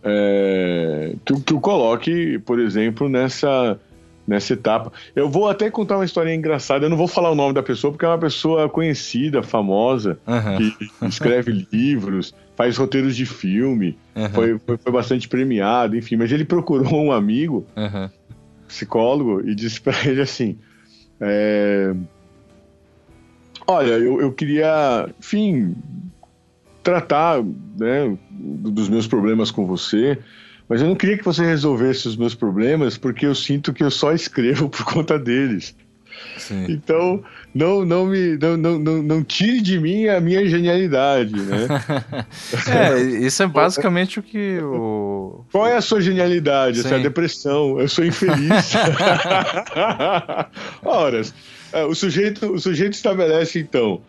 é, 0.03 1.15
que, 1.25 1.33
o- 1.33 1.41
que 1.41 1.55
o 1.55 1.61
coloque, 1.61 2.39
por 2.41 2.59
exemplo, 2.61 3.09
nessa, 3.09 3.81
nessa 4.27 4.53
etapa. 4.53 4.93
Eu 5.15 5.31
vou 5.31 5.49
até 5.49 5.71
contar 5.71 5.97
uma 5.97 6.05
história 6.05 6.35
engraçada. 6.35 6.85
Eu 6.87 6.91
não 6.91 6.97
vou 6.97 7.09
falar 7.09 7.31
o 7.31 7.35
nome 7.35 7.55
da 7.55 7.63
pessoa, 7.63 7.91
porque 7.93 8.05
é 8.05 8.09
uma 8.09 8.19
pessoa 8.19 8.69
conhecida, 8.69 9.43
famosa, 9.43 10.19
Aham. 10.27 10.57
que 10.59 10.77
escreve 11.07 11.53
livros, 11.73 12.35
faz 12.57 12.77
roteiros 12.77 13.17
de 13.17 13.25
filme, 13.27 13.97
Aham. 14.17 14.29
foi, 14.31 14.59
foi, 14.67 14.77
foi 14.79 14.93
bastante 14.93 15.29
premiado, 15.29 15.97
enfim. 15.97 16.17
Mas 16.17 16.31
ele 16.33 16.45
procurou 16.45 17.03
um 17.05 17.13
amigo, 17.13 17.67
Aham. 17.77 18.11
Psicólogo, 18.75 19.41
e 19.47 19.55
disse 19.55 19.81
para 19.81 19.95
ele 20.05 20.21
assim: 20.21 20.59
é, 21.21 21.95
Olha, 23.67 23.93
eu, 23.93 24.21
eu 24.21 24.33
queria, 24.33 25.09
enfim, 25.19 25.75
tratar 26.83 27.43
né, 27.43 28.17
dos 28.31 28.89
meus 28.89 29.07
problemas 29.07 29.51
com 29.51 29.67
você, 29.67 30.19
mas 30.69 30.83
eu 30.83 30.89
não 30.89 30.95
queria 30.95 31.17
que 31.17 31.25
você 31.25 31.45
resolvesse 31.45 32.07
os 32.07 32.17
meus 32.17 32.35
problemas, 32.35 32.99
porque 32.99 33.25
eu 33.25 33.35
sinto 33.35 33.73
que 33.73 33.83
eu 33.83 33.91
só 33.91 34.13
escrevo 34.13 34.69
por 34.71 34.85
conta 34.85 35.19
deles. 35.19 35.75
Sim. 36.37 36.67
Então, 36.69 37.25
não, 37.55 37.85
não 37.85 38.07
me 38.07 38.37
não, 38.37 38.57
não, 38.57 38.79
não, 38.79 39.03
não 39.03 39.25
tire 39.25 39.61
de 39.61 39.79
mim 39.79 40.09
a 40.09 40.21
minha 40.21 40.47
genialidade, 40.49 41.35
né? 41.35 41.69
É, 42.69 43.01
isso 43.01 43.43
é 43.43 43.47
basicamente 43.47 44.19
o 44.19 44.23
que 44.23 44.59
o. 44.61 45.45
Qual 45.53 45.67
é 45.67 45.77
a 45.77 45.81
sua 45.81 46.01
genialidade? 46.01 46.81
Essa 46.81 46.89
é 46.89 46.95
a 46.95 46.97
Sim. 46.97 47.03
depressão. 47.03 47.79
Eu 47.79 47.89
sou 47.89 48.05
infeliz. 48.05 48.73
Ora, 50.83 51.23
é, 51.73 51.85
o 51.85 51.95
sujeito, 51.95 52.53
o 52.53 52.59
sujeito 52.59 52.95
estabelece, 52.95 53.59
então, 53.59 54.01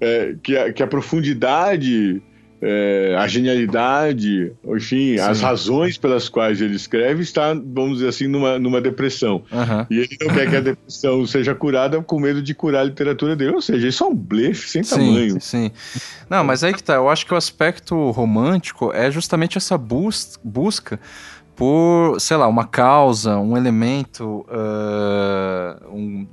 é, 0.00 0.34
que, 0.42 0.56
a, 0.56 0.72
que 0.72 0.82
a 0.82 0.86
profundidade, 0.86 2.22
é, 2.66 3.14
a 3.18 3.26
genialidade, 3.28 4.52
enfim, 4.66 5.18
as 5.18 5.38
Sim. 5.38 5.44
razões 5.44 5.98
pelas 5.98 6.28
quais 6.30 6.60
ele 6.62 6.74
escreve 6.76 7.22
está, 7.22 7.52
vamos 7.52 7.94
dizer 7.98 8.08
assim, 8.08 8.26
numa, 8.26 8.58
numa 8.58 8.80
depressão. 8.80 9.42
Aham. 9.52 9.86
E 9.90 9.98
ele 9.98 10.16
não 10.20 10.28
quer 10.34 10.48
que 10.48 10.56
a 10.56 10.60
depressão 10.60 11.26
seja 11.26 11.54
curada 11.54 12.00
com 12.02 12.18
medo 12.18 12.40
de 12.40 12.54
curar 12.54 12.80
a 12.80 12.84
literatura 12.84 13.36
dele. 13.36 13.54
Ou 13.54 13.60
seja, 13.62 13.86
isso 13.86 14.02
é 14.02 14.06
um 14.06 14.14
blefe 14.14 14.68
sem 14.70 14.82
Sim, 14.82 14.96
tamanho. 14.96 15.40
sim. 15.40 15.70
Não, 16.30 16.42
mas 16.42 16.64
aí 16.64 16.72
que 16.72 16.82
tá. 16.82 16.94
Eu 16.94 17.10
acho 17.10 17.26
que 17.26 17.34
o 17.34 17.36
aspecto 17.36 18.10
romântico 18.12 18.90
é 18.94 19.10
justamente 19.10 19.58
essa 19.58 19.76
bus 19.76 20.38
busca 20.42 20.98
por, 21.54 22.18
sei 22.18 22.36
lá, 22.36 22.48
uma 22.48 22.66
causa, 22.66 23.38
um 23.38 23.56
elemento, 23.56 24.44
ah, 24.48 25.76
um- 25.92 26.26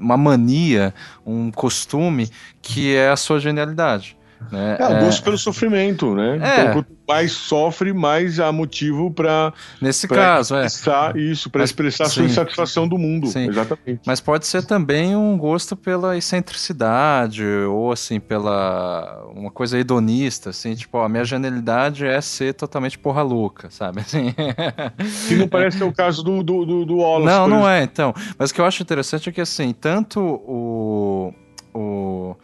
uma 0.00 0.16
mania, 0.16 0.94
um 1.26 1.50
costume 1.50 2.28
que 2.60 2.94
é 2.94 3.08
a 3.08 3.16
sua 3.16 3.40
genialidade. 3.40 4.17
Né? 4.50 4.76
É, 4.78 4.82
É, 4.82 5.04
busca 5.04 5.22
pelo 5.22 5.38
sofrimento, 5.38 6.14
né? 6.14 6.38
É. 6.40 6.60
Então, 6.60 6.72
quanto 6.74 6.98
mais 7.06 7.32
sofre, 7.32 7.92
mais 7.92 8.38
há 8.38 8.52
motivo 8.52 9.10
para 9.10 9.52
nesse 9.80 10.06
caso, 10.06 10.54
é. 10.54 10.66
expressar 10.66 11.16
isso, 11.16 11.50
para 11.50 11.64
expressar 11.64 12.04
a 12.04 12.08
sua 12.08 12.24
sim. 12.24 12.30
insatisfação 12.30 12.86
do 12.86 12.98
mundo. 12.98 13.26
Sim. 13.28 13.48
Exatamente. 13.48 14.00
Mas 14.06 14.20
pode 14.20 14.46
ser 14.46 14.64
também 14.64 15.16
um 15.16 15.36
gosto 15.38 15.74
pela 15.74 16.16
excentricidade, 16.16 17.44
ou 17.44 17.92
assim, 17.92 18.20
pela 18.20 19.26
uma 19.34 19.50
coisa 19.50 19.78
hedonista, 19.78 20.50
assim, 20.50 20.74
tipo, 20.74 20.98
ó, 20.98 21.04
a 21.04 21.08
minha 21.08 21.24
genialidade 21.24 22.06
é 22.06 22.20
ser 22.20 22.54
totalmente 22.54 22.98
porra 22.98 23.22
louca, 23.22 23.70
sabe? 23.70 24.00
Assim. 24.00 24.34
Que 25.28 25.34
não 25.34 25.48
parece 25.48 25.78
ser 25.78 25.84
o 25.84 25.92
caso 25.92 26.22
do, 26.22 26.42
do, 26.42 26.64
do, 26.64 26.84
do 26.84 26.96
Wallace. 26.98 27.26
Não, 27.26 27.48
não 27.48 27.58
exemplo. 27.58 27.70
é, 27.70 27.82
então. 27.82 28.14
Mas 28.38 28.50
o 28.50 28.54
que 28.54 28.60
eu 28.60 28.64
acho 28.64 28.82
interessante 28.82 29.28
é 29.28 29.32
que, 29.32 29.40
assim, 29.40 29.72
tanto 29.72 30.20
o. 30.20 31.32
o 31.74 32.36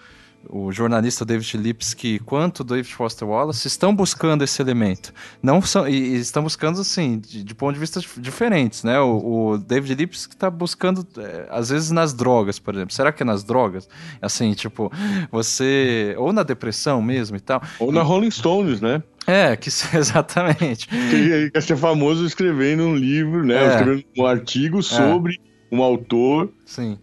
o 0.48 0.72
jornalista 0.72 1.24
David 1.24 1.56
Lipsky 1.56 2.18
quanto 2.18 2.60
o 2.60 2.64
David 2.64 2.92
Foster 2.94 3.26
Wallace 3.28 3.66
estão 3.66 3.94
buscando 3.94 4.44
esse 4.44 4.60
elemento. 4.60 5.12
Não 5.42 5.60
são, 5.62 5.88
e, 5.88 5.94
e 5.94 6.16
estão 6.16 6.42
buscando, 6.42 6.80
assim, 6.80 7.18
de, 7.18 7.42
de 7.42 7.54
ponto 7.54 7.74
de 7.74 7.80
vista 7.80 8.00
diferentes, 8.18 8.84
né? 8.84 8.98
O, 9.00 9.52
o 9.52 9.58
David 9.58 9.94
Lipsky 9.94 10.34
está 10.34 10.50
buscando, 10.50 11.06
é, 11.18 11.46
às 11.50 11.70
vezes, 11.70 11.90
nas 11.90 12.12
drogas, 12.12 12.58
por 12.58 12.74
exemplo. 12.74 12.94
Será 12.94 13.12
que 13.12 13.22
é 13.22 13.26
nas 13.26 13.44
drogas? 13.44 13.88
Assim, 14.20 14.52
tipo, 14.52 14.90
você... 15.30 16.14
Ou 16.18 16.32
na 16.32 16.42
depressão 16.42 17.02
mesmo 17.02 17.36
e 17.36 17.40
tal. 17.40 17.62
Ou 17.78 17.92
na 17.92 18.02
Rolling 18.02 18.30
Stones, 18.30 18.80
né? 18.80 19.02
É, 19.26 19.56
que 19.56 19.68
exatamente. 19.96 20.88
Que 20.88 21.50
quer 21.50 21.62
ser 21.62 21.76
famoso 21.76 22.26
escrevendo 22.26 22.84
um 22.84 22.94
livro, 22.94 23.44
né? 23.44 23.56
É. 23.56 23.68
Escrevendo 23.68 24.04
um 24.18 24.26
artigo 24.26 24.82
sobre 24.82 25.34
é. 25.34 25.74
um 25.74 25.82
autor. 25.82 26.52
Sim. 26.64 26.98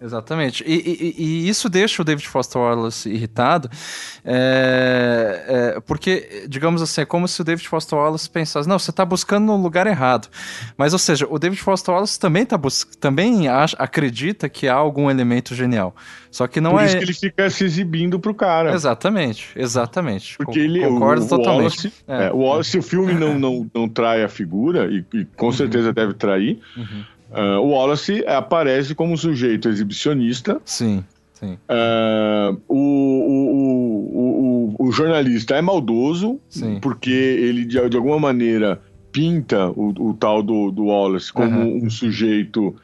Exatamente. 0.00 0.62
E, 0.66 0.74
e, 0.74 1.14
e, 1.22 1.48
isso 1.48 1.68
deixa 1.68 2.02
o 2.02 2.04
David 2.04 2.28
Foster 2.28 2.60
Wallace 2.60 3.08
irritado, 3.08 3.70
é, 4.24 5.74
é, 5.76 5.80
porque, 5.80 6.44
digamos 6.48 6.82
assim, 6.82 7.00
é 7.00 7.04
como 7.04 7.26
se 7.26 7.40
o 7.40 7.44
David 7.44 7.66
Foster 7.66 7.98
Wallace 7.98 8.28
pensasse: 8.28 8.68
não, 8.68 8.78
você 8.78 8.90
está 8.90 9.04
buscando 9.04 9.46
no 9.46 9.56
lugar 9.56 9.86
errado. 9.86 10.28
Mas, 10.76 10.92
ou 10.92 10.98
seja, 10.98 11.26
o 11.28 11.38
David 11.38 11.60
Foster 11.60 11.94
Wallace 11.94 12.18
também, 12.20 12.44
tá 12.44 12.60
também 13.00 13.48
acha, 13.48 13.76
acredita 13.78 14.48
que 14.48 14.68
há 14.68 14.74
algum 14.74 15.10
elemento 15.10 15.54
genial. 15.54 15.94
Só 16.30 16.46
que 16.46 16.60
não 16.60 16.72
Por 16.72 16.82
é. 16.82 16.82
Por 16.82 16.86
isso 16.86 16.98
que 16.98 17.04
ele 17.04 17.14
fica 17.14 17.48
se 17.48 17.64
exibindo 17.64 18.20
pro 18.20 18.34
cara. 18.34 18.74
Exatamente, 18.74 19.48
exatamente. 19.56 20.36
Porque 20.36 20.58
ele 20.58 20.86
concordo 20.86 21.24
o, 21.24 21.28
totalmente. 21.28 21.92
Wallace, 22.06 22.26
é. 22.28 22.32
o 22.32 22.38
Wallace, 22.38 22.70
se 22.70 22.78
o 22.78 22.82
filme 22.82 23.14
não, 23.14 23.38
não, 23.38 23.70
não 23.74 23.88
trai 23.88 24.22
a 24.22 24.28
figura, 24.28 24.90
e, 24.90 25.04
e 25.14 25.24
com 25.24 25.46
uhum. 25.46 25.52
certeza 25.52 25.92
deve 25.92 26.12
trair. 26.12 26.60
Uhum 26.76 27.15
Uh, 27.30 27.60
o 27.60 27.70
Wallace 27.70 28.24
aparece 28.26 28.94
como 28.94 29.12
um 29.12 29.16
sujeito 29.16 29.68
exibicionista. 29.68 30.60
Sim. 30.64 31.04
Sim. 31.32 31.58
Uh, 31.68 32.58
o, 32.66 32.78
o, 32.78 34.76
o, 34.78 34.86
o, 34.86 34.92
jornalista 34.92 35.54
é 35.54 35.60
maldoso, 35.60 36.40
Sim. 36.48 36.78
porque 36.80 37.10
ele, 37.10 37.66
de, 37.66 37.88
de, 37.90 37.96
alguma 37.96 38.18
maneira, 38.18 38.80
pinta 39.12 39.68
o, 39.68 40.14
tal 40.18 40.42
do, 40.42 40.70
do 40.70 40.86
Wallace 40.86 41.30
como 41.30 41.60
uhum. 41.60 41.84
um 41.84 41.90
sujeito. 41.90 42.74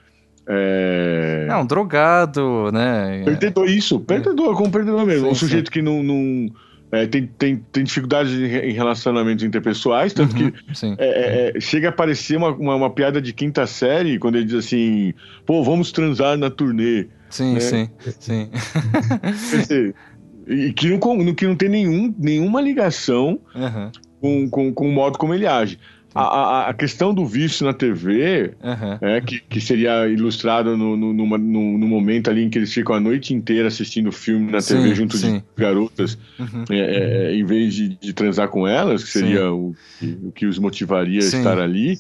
É... 0.47 1.47
Não, 1.49 1.64
drogado, 1.64 2.70
né? 2.72 3.22
Perdedor, 3.24 3.70
isso, 3.70 4.01
perdedor, 4.01 4.55
como 4.55 4.70
perdedor 4.70 5.07
mesmo. 5.07 5.26
Sim, 5.26 5.32
um 5.32 5.34
sujeito 5.34 5.68
sim. 5.68 5.72
que 5.72 5.80
não, 5.80 6.03
não 6.03 6.51
é, 6.93 7.07
tem, 7.07 7.26
tem, 7.26 7.57
tem 7.72 7.84
dificuldades 7.84 8.34
em 8.34 8.72
relacionamentos 8.72 9.43
interpessoais, 9.43 10.12
tanto 10.12 10.36
uhum, 10.36 10.51
que 10.51 10.59
é, 10.99 11.07
é, 11.07 11.53
é, 11.57 11.61
chega 11.61 11.88
a 11.88 11.93
parecer 11.93 12.36
uma, 12.36 12.51
uma, 12.51 12.74
uma, 12.74 12.90
piada 12.90 13.20
de 13.20 13.32
quinta 13.32 13.66
série 13.66 14.18
quando 14.18 14.36
ele 14.36 14.45
diz 14.45 14.57
assim: 14.57 15.14
pô, 15.47 15.64
vamos 15.64 15.90
transar 15.90 16.36
na 16.36 16.51
turnê. 16.51 17.07
Sim, 17.30 17.55
né? 17.55 17.61
sim, 17.61 17.88
sim. 19.64 19.95
e 20.47 20.70
que 20.74 20.90
não, 20.90 21.34
que 21.34 21.47
não 21.47 21.57
tem 21.57 21.70
nenhum, 21.70 22.14
nenhuma 22.18 22.61
ligação 22.61 23.40
uhum. 23.55 23.90
com, 24.20 24.51
com, 24.51 24.74
com 24.74 24.88
o 24.88 24.93
modo 24.93 25.16
como 25.16 25.32
ele 25.32 25.47
age. 25.47 25.78
A, 26.15 26.23
a, 26.23 26.69
a, 26.69 26.75
questão 26.75 27.15
do 27.15 27.25
vício 27.25 27.65
na 27.65 27.73
TV, 27.73 28.53
uhum. 28.63 28.99
é, 29.01 29.21
que, 29.21 29.41
que 29.41 29.61
seria 29.61 30.07
ilustrado 30.09 30.77
no, 30.77 30.97
no, 30.97 31.13
no, 31.13 31.39
no, 31.79 31.87
momento 31.87 32.29
ali 32.29 32.45
em 32.45 32.51
que 32.51 32.59
eles 32.59 32.73
ficam 32.73 32.95
a 32.95 33.01
noite 33.01 33.33
inteira 33.33 33.69
assistindo 33.69 34.13
filme 34.13 34.53
na 34.53 34.61
sim, 34.61 34.75
TV 34.77 34.95
junto 34.95 35.17
sim. 35.17 35.39
de 35.39 35.45
garotas, 35.57 36.19
uhum. 36.39 36.65
é, 36.71 36.79
é, 36.79 37.35
em 37.35 37.45
vez 37.45 37.75
de, 37.75 37.89
de, 37.97 38.13
transar 38.13 38.49
com 38.49 38.69
elas, 38.69 39.05
que 39.05 39.11
seria 39.11 39.51
o, 39.51 39.75
o, 40.23 40.33
que 40.33 40.45
os 40.45 40.59
motivaria 40.59 41.21
a 41.21 41.25
estar 41.25 41.59
ali, 41.59 41.99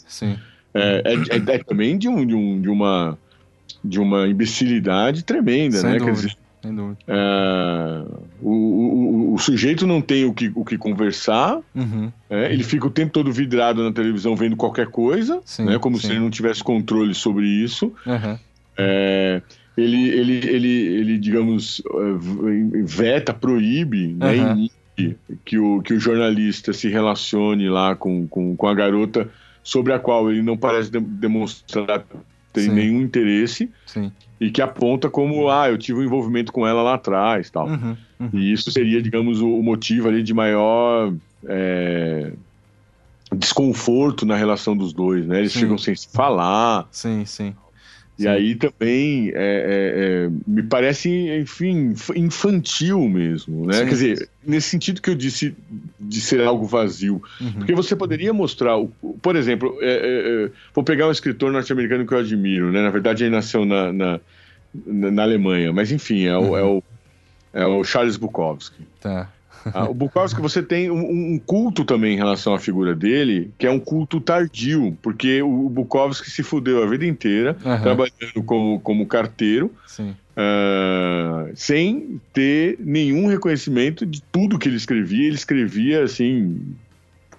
é, 0.74 1.02
é, 1.04 1.14
é, 1.14 1.54
é, 1.56 1.58
também 1.58 1.96
de, 1.96 2.08
um, 2.08 2.26
de, 2.26 2.34
um, 2.34 2.60
de, 2.60 2.68
uma, 2.68 3.18
de 3.82 3.98
uma 3.98 4.28
imbecilidade 4.28 5.22
tremenda, 5.22 5.78
Sem 5.78 5.90
né? 5.90 5.98
Quer 5.98 6.12
dizer, 6.12 6.36
é, 7.08 8.04
o, 8.40 8.50
o, 8.50 9.34
o, 9.34 9.38
sujeito 9.38 9.86
não 9.86 10.00
tem 10.00 10.24
o 10.24 10.32
que, 10.32 10.52
o 10.54 10.64
que 10.64 10.78
conversar, 10.78 11.58
uhum. 11.74 12.12
é, 12.30 12.52
ele 12.52 12.62
fica 12.62 12.86
o 12.86 12.90
tempo 12.90 13.12
todo 13.12 13.32
vidrado 13.32 13.82
na 13.82 13.92
televisão 13.92 14.36
vendo 14.36 14.56
qualquer 14.56 14.86
coisa, 14.86 15.40
sim, 15.44 15.64
né, 15.64 15.78
como 15.78 15.98
sim. 15.98 16.06
se 16.06 16.12
ele 16.12 16.20
não 16.20 16.30
tivesse 16.30 16.62
controle 16.62 17.14
sobre 17.14 17.46
isso. 17.46 17.92
Uhum. 18.06 18.38
É, 18.76 19.42
ele, 19.76 20.08
ele, 20.08 20.32
ele, 20.48 20.68
ele, 20.68 21.18
digamos, 21.18 21.82
é, 21.84 22.82
veta, 22.84 23.34
proíbe, 23.34 24.08
né, 24.14 24.36
uhum. 24.36 24.68
que, 25.44 25.58
o, 25.58 25.82
que 25.82 25.94
o 25.94 26.00
jornalista 26.00 26.72
se 26.72 26.88
relacione 26.88 27.68
lá 27.68 27.96
com, 27.96 28.26
com, 28.28 28.54
com 28.54 28.68
a 28.68 28.74
garota 28.74 29.28
sobre 29.64 29.92
a 29.92 29.98
qual 29.98 30.30
ele 30.30 30.42
não 30.42 30.56
parece 30.56 30.90
de, 30.90 31.00
demonstrar 31.00 32.04
ter 32.52 32.68
nenhum 32.68 33.00
interesse. 33.00 33.70
Sim 33.86 34.12
e 34.42 34.50
que 34.50 34.60
aponta 34.60 35.08
como, 35.08 35.48
ah, 35.48 35.70
eu 35.70 35.78
tive 35.78 36.00
um 36.00 36.02
envolvimento 36.02 36.52
com 36.52 36.66
ela 36.66 36.82
lá 36.82 36.94
atrás 36.94 37.48
tal. 37.48 37.68
Uhum, 37.68 37.96
uhum. 38.18 38.30
E 38.32 38.52
isso 38.52 38.72
seria, 38.72 39.00
digamos, 39.00 39.40
o, 39.40 39.48
o 39.48 39.62
motivo 39.62 40.08
ali 40.08 40.20
de 40.20 40.34
maior 40.34 41.14
é, 41.46 42.32
desconforto 43.32 44.26
na 44.26 44.34
relação 44.34 44.76
dos 44.76 44.92
dois, 44.92 45.24
né? 45.26 45.38
Eles 45.38 45.52
sim. 45.52 45.60
ficam 45.60 45.78
sem 45.78 45.94
se 45.94 46.08
falar. 46.08 46.88
Sim, 46.90 47.24
sim. 47.24 47.54
E 48.18 48.22
Sim. 48.22 48.28
aí 48.28 48.54
também 48.54 49.30
é, 49.30 49.32
é, 49.34 49.34
é, 49.36 50.30
me 50.46 50.62
parece, 50.62 51.08
enfim, 51.40 51.94
infantil 52.14 53.08
mesmo, 53.08 53.66
né? 53.66 53.72
Sim. 53.74 53.84
Quer 53.84 53.90
dizer, 53.90 54.28
nesse 54.46 54.68
sentido 54.68 55.00
que 55.00 55.08
eu 55.08 55.14
disse 55.14 55.54
de 55.98 56.20
ser 56.20 56.42
algo 56.42 56.66
vazio. 56.66 57.22
Uhum. 57.40 57.52
Porque 57.52 57.74
você 57.74 57.96
poderia 57.96 58.32
mostrar, 58.32 58.76
por 59.22 59.34
exemplo, 59.34 59.78
é, 59.80 59.92
é, 59.92 60.44
é, 60.44 60.50
vou 60.74 60.84
pegar 60.84 61.08
um 61.08 61.10
escritor 61.10 61.50
norte-americano 61.50 62.06
que 62.06 62.12
eu 62.12 62.18
admiro, 62.18 62.70
né? 62.70 62.82
Na 62.82 62.90
verdade, 62.90 63.24
ele 63.24 63.30
nasceu 63.30 63.64
na, 63.64 63.92
na, 63.92 64.20
na 64.86 65.22
Alemanha, 65.22 65.72
mas 65.72 65.90
enfim, 65.90 66.26
é 66.26 66.36
o, 66.36 66.40
uhum. 66.42 66.76
o, 66.78 66.84
é 67.54 67.66
o 67.66 67.82
Charles 67.82 68.18
Bukowski. 68.18 68.82
Tá. 69.00 69.30
Ah, 69.72 69.88
o 69.88 69.94
Bukowski, 69.94 70.40
você 70.40 70.62
tem 70.62 70.90
um, 70.90 71.34
um, 71.34 71.38
culto 71.38 71.84
também 71.84 72.14
em 72.14 72.16
relação 72.16 72.54
à 72.54 72.58
figura 72.58 72.94
dele, 72.94 73.50
que 73.58 73.66
é 73.66 73.70
um 73.70 73.78
culto 73.78 74.20
tardio, 74.20 74.96
porque 75.02 75.42
o 75.42 75.68
Bukowski 75.68 76.30
se 76.30 76.42
fudeu 76.42 76.82
a 76.82 76.86
vida 76.86 77.06
inteira, 77.06 77.56
uhum. 77.64 77.80
trabalhando 77.80 78.42
como, 78.44 78.80
como 78.80 79.06
carteiro, 79.06 79.72
uh, 80.00 81.50
sem 81.54 82.20
ter 82.32 82.76
nenhum 82.80 83.26
reconhecimento 83.26 84.04
de 84.04 84.22
tudo 84.22 84.58
que 84.58 84.68
ele 84.68 84.76
escrevia. 84.76 85.26
Ele 85.26 85.36
escrevia, 85.36 86.02
assim, 86.02 86.74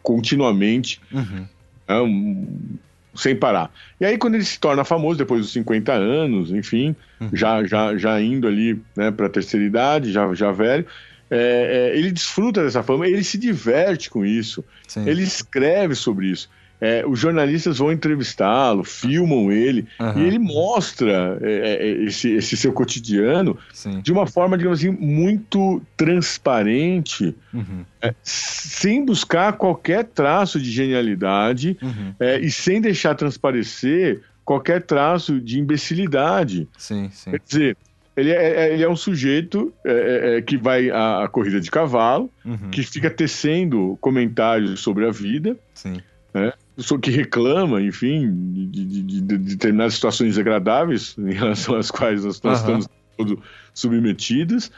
continuamente, 0.01 1.01
uhum. 1.11 1.45
uh, 1.89 2.03
um, 2.03 2.77
sem 3.15 3.35
parar. 3.35 3.71
E 3.99 4.05
aí, 4.05 4.17
quando 4.17 4.35
ele 4.35 4.45
se 4.45 4.59
torna 4.59 4.83
famoso, 4.83 5.17
depois 5.17 5.41
dos 5.41 5.51
50 5.51 5.91
anos, 5.91 6.51
enfim, 6.51 6.95
uhum. 7.19 7.29
já, 7.33 7.63
já, 7.63 7.95
já 7.97 8.21
indo 8.21 8.47
ali 8.47 8.81
né, 8.95 9.11
para 9.11 9.27
a 9.27 9.29
terceira 9.29 9.65
idade, 9.65 10.11
já, 10.11 10.33
já 10.33 10.51
velho 10.51 10.85
é, 11.33 11.91
é, 11.93 11.97
ele 11.97 12.11
desfruta 12.11 12.63
dessa 12.63 12.83
fama, 12.83 13.07
ele 13.07 13.23
se 13.23 13.37
diverte 13.37 14.09
com 14.09 14.23
isso, 14.23 14.63
Sim. 14.87 15.07
ele 15.07 15.23
escreve 15.23 15.95
sobre 15.95 16.27
isso. 16.27 16.49
É, 16.79 17.05
os 17.07 17.17
jornalistas 17.17 17.77
vão 17.77 17.93
entrevistá-lo, 17.93 18.83
filmam 18.83 19.49
ele, 19.49 19.87
uhum. 19.99 20.19
e 20.19 20.27
ele 20.27 20.37
mostra 20.37 21.37
é, 21.41 21.51
é, 21.51 21.87
esse, 22.03 22.31
esse, 22.31 22.57
seu 22.57 22.73
cotidiano 22.73 23.57
Sim. 23.73 24.01
de 24.01 24.11
uma 24.11 24.27
forma, 24.27 24.57
digamos 24.57 24.79
assim, 24.79 24.91
muito 24.91 25.81
transparente, 25.95 27.33
uhum. 27.53 27.85
É, 28.01 28.13
sem 28.21 29.05
buscar 29.05 29.53
qualquer 29.53 30.03
traço 30.03 30.59
de 30.59 30.69
genialidade 30.69 31.77
uhum. 31.81 32.13
e 32.41 32.51
sem 32.51 32.81
deixar 32.81 33.15
transparecer 33.15 34.21
qualquer 34.43 34.81
traço 34.81 35.39
de 35.39 35.59
imbecilidade. 35.59 36.67
Sim, 36.77 37.09
sim. 37.13 37.31
Quer 37.31 37.41
dizer, 37.47 37.77
ele 38.15 38.31
é, 38.31 38.35
é, 38.35 38.73
ele 38.73 38.83
é 38.83 38.89
um 38.89 38.95
sujeito 38.95 39.73
é, 39.85 39.91
é, 39.91 40.37
é, 40.37 40.41
que 40.41 40.57
vai 40.57 40.89
à, 40.89 41.23
à, 41.23 41.27
corrida 41.27 41.59
de 41.59 41.69
cavalo, 41.71 42.29
uhum. 42.45 42.69
que 42.69 42.83
fica 42.83 43.09
tecendo 43.09 43.97
comentários 43.99 44.79
sobre 44.81 45.07
a 45.07 45.11
vida, 45.11 45.57
Sim. 45.73 45.97
Né? 46.33 46.53
que 47.01 47.11
reclama, 47.11 47.81
enfim, 47.81 48.31
de, 48.51 48.65
de, 48.67 49.01
de, 49.03 49.21
de, 49.21 49.37
determinadas 49.37 49.95
situações 49.95 50.29
desagradáveis 50.29 51.15
em 51.17 51.33
relação 51.33 51.75
às 51.75 51.91
quais 51.91 52.23
nós, 52.23 52.41
nós 52.41 52.59
uhum. 52.59 52.77
estamos 52.79 52.89
todos 53.17 53.39
submetidos. 53.73 54.71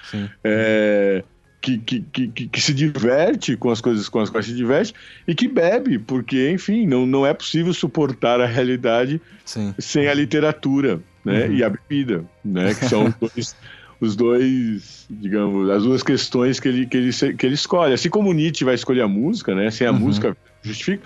É, 0.44 1.24
que, 1.62 1.80
que, 1.80 2.02
que, 2.02 2.48
que, 2.48 2.62
se 2.62 2.76
diverte 2.76 3.58
com 3.58 3.72
as 3.72 3.82
coisas 3.82 4.08
com 4.08 4.20
as 4.20 4.30
quais 4.30 4.46
se 4.46 4.54
diverte 4.54 4.94
e 5.28 5.34
que 5.34 5.48
bebe, 5.48 5.98
porque, 5.98 6.52
enfim, 6.52 6.86
não, 6.86 7.08
não 7.08 7.26
é 7.26 7.34
possível 7.34 7.74
suportar 7.74 8.40
a 8.40 8.46
realidade 8.46 9.20
Sim. 9.44 9.74
sem 9.80 10.08
a 10.08 10.14
literatura 10.14 11.02
né, 11.26 11.48
uhum. 11.48 11.54
e 11.54 11.64
a 11.64 11.70
bebida, 11.70 12.24
né, 12.44 12.74
que 12.74 12.86
são 12.86 13.06
os 13.06 13.16
dois, 13.20 13.56
os 14.00 14.16
dois, 14.16 15.06
digamos, 15.10 15.70
as 15.70 15.84
duas 15.84 16.04
questões 16.04 16.60
que 16.60 16.68
ele, 16.68 16.86
que 16.86 16.98
ele, 16.98 17.12
que 17.12 17.46
ele 17.46 17.56
escolhe. 17.56 17.94
Assim 17.94 18.10
como 18.10 18.32
Nietzsche 18.32 18.64
vai 18.64 18.76
escolher 18.76 19.02
a 19.02 19.08
música, 19.08 19.56
né, 19.56 19.72
sem 19.72 19.88
a 19.88 19.92
uhum. 19.92 20.00
música 20.00 20.38
justifica, 20.62 21.04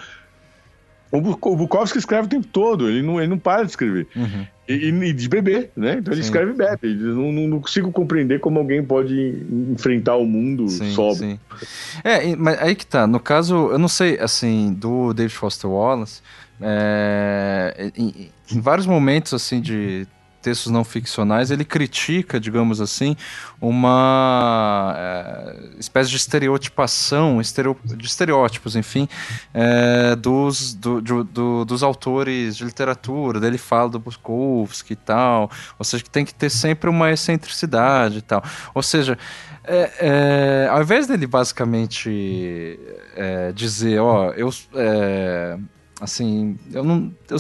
o 1.11 1.55
Bukowski 1.55 1.97
escreve 1.97 2.27
o 2.27 2.29
tempo 2.29 2.47
todo, 2.47 2.87
ele 2.87 3.01
não, 3.01 3.19
ele 3.19 3.29
não 3.29 3.39
para 3.39 3.63
de 3.63 3.71
escrever. 3.71 4.07
Uhum. 4.15 4.45
E, 4.67 4.73
e, 4.73 5.13
de 5.13 5.27
beber, 5.27 5.71
né? 5.75 5.97
Então 5.97 6.13
ele 6.13 6.21
sim. 6.21 6.27
escreve 6.27 6.51
e 6.51 6.53
bebe. 6.53 6.93
Não, 6.93 7.31
não, 7.31 7.47
não, 7.47 7.59
consigo 7.59 7.91
compreender 7.91 8.39
como 8.39 8.59
alguém 8.59 8.83
pode 8.83 9.43
enfrentar 9.71 10.15
o 10.17 10.25
mundo 10.25 10.69
sim, 10.69 10.91
sóbrio. 10.91 11.31
Sim. 11.31 11.39
É, 12.03 12.35
mas 12.35 12.61
aí 12.61 12.75
que 12.75 12.85
tá. 12.85 13.07
No 13.07 13.19
caso, 13.19 13.69
eu 13.71 13.79
não 13.79 13.87
sei, 13.87 14.19
assim, 14.19 14.71
do 14.71 15.11
David 15.11 15.33
Foster 15.33 15.67
Wallace, 15.67 16.21
é, 16.61 17.91
em, 17.95 18.31
em 18.51 18.61
vários 18.61 18.85
momentos, 18.85 19.33
assim, 19.33 19.61
de 19.61 20.07
textos 20.41 20.71
não 20.71 20.83
ficcionais, 20.83 21.51
ele 21.51 21.65
critica, 21.65 22.39
digamos 22.39 22.79
assim, 22.79 23.15
uma 23.59 24.93
é, 24.97 25.79
espécie 25.79 26.09
de 26.09 26.15
estereotipação, 26.15 27.41
estereo, 27.41 27.77
de 27.83 28.05
estereótipos, 28.05 28.75
enfim, 28.75 29.07
é, 29.53 30.15
dos, 30.15 30.73
do, 30.73 31.01
do, 31.01 31.65
dos 31.65 31.83
autores 31.83 32.55
de 32.55 32.63
literatura. 32.63 33.45
Ele 33.45 33.57
fala 33.57 33.89
do 33.89 33.99
Bukowski 33.99 34.93
e 34.93 34.95
tal, 34.95 35.51
ou 35.77 35.85
seja, 35.85 36.03
que 36.03 36.09
tem 36.09 36.25
que 36.25 36.33
ter 36.33 36.49
sempre 36.49 36.89
uma 36.89 37.11
excentricidade 37.11 38.19
e 38.19 38.21
tal. 38.21 38.43
Ou 38.73 38.81
seja, 38.81 39.17
é, 39.63 39.91
é, 39.99 40.67
ao 40.69 40.81
invés 40.81 41.05
dele 41.05 41.27
basicamente 41.27 42.79
é, 43.15 43.51
dizer, 43.51 43.99
ó, 43.99 44.31
eu 44.31 44.49
é, 44.75 45.57
assim, 45.99 46.57
eu 46.73 46.83
não, 46.83 47.13
eu, 47.29 47.37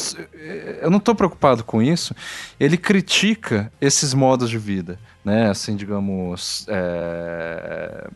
eu 0.81 0.91
não 0.91 0.99
tô 0.99 1.15
preocupado 1.15 1.63
com 1.63 1.81
isso. 1.81 2.15
Ele 2.59 2.77
critica 2.77 3.71
esses 3.79 4.13
modos 4.13 4.49
de 4.49 4.57
vida, 4.57 4.99
né? 5.23 5.49
Assim, 5.49 5.75
digamos, 5.75 6.65
é, 6.67 8.09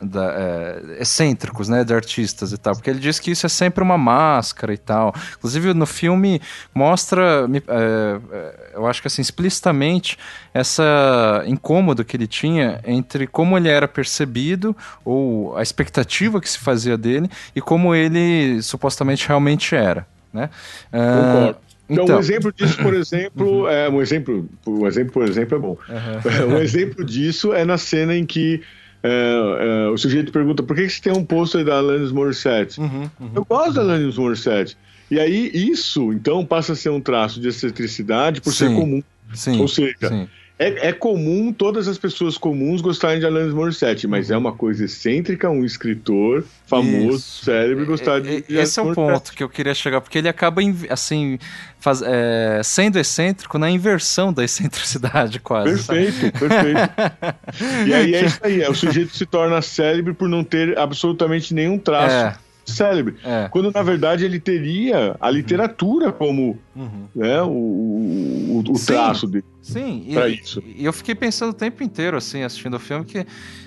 da, 0.00 0.32
é, 0.32 0.96
excêntricos, 1.00 1.68
né, 1.68 1.84
de 1.84 1.92
artistas 1.92 2.52
e 2.52 2.58
tal, 2.58 2.74
porque 2.74 2.88
ele 2.88 2.98
diz 2.98 3.18
que 3.18 3.30
isso 3.30 3.46
é 3.46 3.48
sempre 3.48 3.82
uma 3.82 3.98
máscara 3.98 4.72
e 4.72 4.78
tal. 4.78 5.14
Inclusive 5.36 5.74
no 5.74 5.86
filme 5.86 6.40
mostra, 6.74 7.48
é, 7.68 8.20
é, 8.32 8.70
eu 8.74 8.86
acho 8.86 9.00
que 9.00 9.08
assim 9.08 9.22
explicitamente 9.22 10.18
essa 10.54 11.42
incômodo 11.46 12.04
que 12.04 12.16
ele 12.16 12.26
tinha 12.26 12.80
entre 12.84 13.26
como 13.26 13.56
ele 13.56 13.68
era 13.68 13.86
percebido 13.86 14.76
ou 15.04 15.56
a 15.56 15.62
expectativa 15.62 16.40
que 16.40 16.48
se 16.48 16.58
fazia 16.58 16.96
dele 16.96 17.30
e 17.54 17.60
como 17.60 17.94
ele 17.94 18.62
supostamente 18.62 19.26
realmente 19.28 19.74
era, 19.74 20.06
né? 20.32 20.48
Concordo. 20.90 21.70
Então, 21.90 22.04
então, 22.04 22.16
um 22.16 22.20
exemplo 22.20 22.52
disso, 22.52 22.76
por 22.78 22.94
exemplo, 22.94 23.62
uhum. 23.62 23.68
é 23.68 23.88
um 23.88 24.00
exemplo, 24.00 24.48
um 24.64 24.86
exemplo, 24.86 25.12
por 25.12 25.28
exemplo, 25.28 25.56
é 25.56 25.60
bom. 25.60 25.76
Uhum. 25.88 26.54
um 26.54 26.58
exemplo 26.58 27.04
disso 27.04 27.52
é 27.52 27.64
na 27.64 27.76
cena 27.76 28.14
em 28.14 28.24
que 28.24 28.62
é, 29.02 29.86
é, 29.86 29.88
o 29.88 29.96
sujeito 29.96 30.32
pergunta 30.32 30.62
por 30.62 30.76
que, 30.76 30.82
que 30.82 30.90
você 30.90 31.00
tem 31.00 31.12
um 31.12 31.24
pôster 31.24 31.64
da 31.64 31.78
Alanis 31.78 32.12
Morissette? 32.12 32.80
Uhum, 32.80 33.10
uhum, 33.18 33.30
eu 33.34 33.44
gosto 33.44 33.74
da 33.74 33.80
Alanis 33.80 34.16
Morissette. 34.16 34.76
E 35.10 35.18
aí 35.18 35.50
isso, 35.52 36.12
então, 36.12 36.44
passa 36.44 36.74
a 36.74 36.76
ser 36.76 36.90
um 36.90 37.00
traço 37.00 37.40
de 37.40 37.48
excentricidade 37.48 38.40
por 38.40 38.52
sim, 38.52 38.68
ser 38.68 38.74
comum. 38.74 39.02
Sim, 39.34 39.60
Ou 39.60 39.68
seja, 39.68 40.08
sim. 40.08 40.28
É, 40.62 40.88
é, 40.88 40.92
comum 40.92 41.54
todas 41.54 41.88
as 41.88 41.96
pessoas 41.96 42.36
comuns 42.36 42.82
gostarem 42.82 43.18
de 43.18 43.24
Alanis 43.24 43.54
Morissette, 43.54 44.06
mas 44.06 44.28
uhum. 44.28 44.34
é 44.34 44.38
uma 44.38 44.52
coisa 44.52 44.84
excêntrica 44.84 45.48
um 45.48 45.64
escritor 45.64 46.44
famoso, 46.66 47.16
Isso. 47.16 47.44
cérebro, 47.46 47.86
gostar 47.86 48.18
é, 48.18 48.20
de, 48.20 48.42
de 48.42 48.56
Esse 48.56 48.78
é 48.78 48.82
o 48.82 48.94
ponto 48.94 49.32
que 49.32 49.42
eu 49.42 49.48
queria 49.48 49.72
chegar, 49.74 50.02
porque 50.02 50.18
ele 50.18 50.28
acaba, 50.28 50.60
assim, 50.90 51.38
faz, 51.78 52.02
é, 52.02 52.60
sendo 52.62 52.98
excêntrico 52.98 53.56
na 53.56 53.70
inversão 53.70 54.34
da 54.34 54.44
excentricidade, 54.44 55.40
quase. 55.40 55.82
Perfeito, 55.82 56.38
perfeito. 56.38 57.88
e 57.88 57.94
aí 57.94 58.14
é 58.14 58.24
isso 58.26 58.40
aí, 58.42 58.60
é, 58.60 58.68
o 58.68 58.74
sujeito 58.74 59.16
se 59.16 59.24
torna 59.24 59.62
célebre 59.62 60.12
por 60.12 60.28
não 60.28 60.44
ter 60.44 60.78
absolutamente 60.78 61.54
nenhum 61.54 61.78
traço. 61.78 62.36
É 62.36 62.49
célebre. 62.70 63.16
É. 63.24 63.48
Quando, 63.50 63.70
na 63.70 63.82
verdade, 63.82 64.24
ele 64.24 64.40
teria 64.40 65.16
a 65.20 65.30
literatura 65.30 66.12
como 66.12 66.58
uhum. 66.74 67.06
né, 67.14 67.42
o, 67.42 67.48
o, 67.48 68.64
o 68.68 68.84
traço 68.84 69.26
dele. 69.26 69.44
Sim, 69.60 70.04
e, 70.06 70.40
isso. 70.40 70.62
e 70.64 70.84
eu 70.84 70.92
fiquei 70.92 71.14
pensando 71.14 71.50
o 71.50 71.54
tempo 71.54 71.82
inteiro, 71.82 72.16
assim, 72.16 72.42
assistindo 72.42 72.74
o 72.74 72.80
filme, 72.80 73.04
que, 73.04 73.26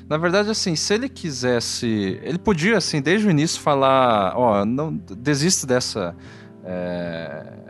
na 0.10 0.18
verdade, 0.18 0.50
assim, 0.50 0.76
se 0.76 0.94
ele 0.94 1.10
quisesse. 1.10 2.20
Ele 2.24 2.38
podia, 2.38 2.78
assim, 2.78 3.02
desde 3.02 3.28
o 3.28 3.32
início 3.32 3.62
falar: 3.62 4.34
Ó, 4.36 4.62
oh, 4.62 4.66
não 4.66 4.96
desista 4.96 5.68
dessa. 5.68 6.16
É 6.66 7.64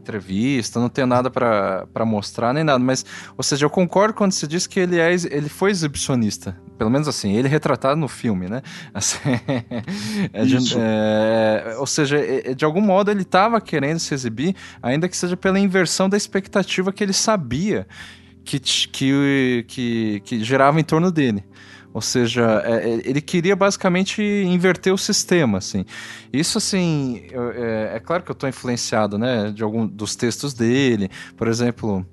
entrevista, 0.00 0.80
não 0.80 0.88
tenho 0.88 1.06
nada 1.06 1.30
para 1.30 2.04
mostrar 2.04 2.52
nem 2.52 2.64
nada, 2.64 2.78
mas, 2.78 3.04
ou 3.36 3.42
seja, 3.42 3.66
eu 3.66 3.70
concordo 3.70 4.14
quando 4.14 4.32
se 4.32 4.46
diz 4.46 4.66
que 4.66 4.80
ele, 4.80 4.98
é, 4.98 5.12
ele 5.12 5.48
foi 5.48 5.70
exibicionista, 5.70 6.56
pelo 6.80 6.88
menos 6.90 7.06
assim, 7.06 7.36
ele 7.36 7.46
é 7.46 7.50
retratado 7.50 8.00
no 8.00 8.08
filme, 8.08 8.48
né? 8.48 8.62
Assim, 8.94 9.18
é 10.32 10.44
de, 10.46 10.56
é, 10.78 11.76
ou 11.78 11.86
seja, 11.86 12.16
é, 12.16 12.54
de 12.54 12.64
algum 12.64 12.80
modo 12.80 13.10
ele 13.10 13.20
estava 13.20 13.60
querendo 13.60 13.98
se 13.98 14.14
exibir, 14.14 14.56
ainda 14.82 15.06
que 15.06 15.14
seja 15.14 15.36
pela 15.36 15.60
inversão 15.60 16.08
da 16.08 16.16
expectativa 16.16 16.90
que 16.90 17.04
ele 17.04 17.12
sabia 17.12 17.86
que, 18.42 18.58
que, 18.58 19.64
que, 19.68 20.22
que 20.24 20.42
gerava 20.42 20.80
em 20.80 20.82
torno 20.82 21.12
dele. 21.12 21.44
Ou 21.92 22.00
seja, 22.00 22.62
ele 23.04 23.20
queria 23.20 23.54
basicamente 23.54 24.22
inverter 24.22 24.94
o 24.94 24.96
sistema, 24.96 25.58
assim. 25.58 25.84
Isso, 26.32 26.56
assim, 26.56 27.24
é, 27.56 27.96
é 27.96 28.00
claro 28.00 28.22
que 28.22 28.30
eu 28.30 28.34
estou 28.34 28.48
influenciado, 28.48 29.18
né, 29.18 29.50
de 29.50 29.62
algum 29.62 29.86
dos 29.86 30.16
textos 30.16 30.54
dele. 30.54 31.10
Por 31.36 31.46
exemplo, 31.46 32.06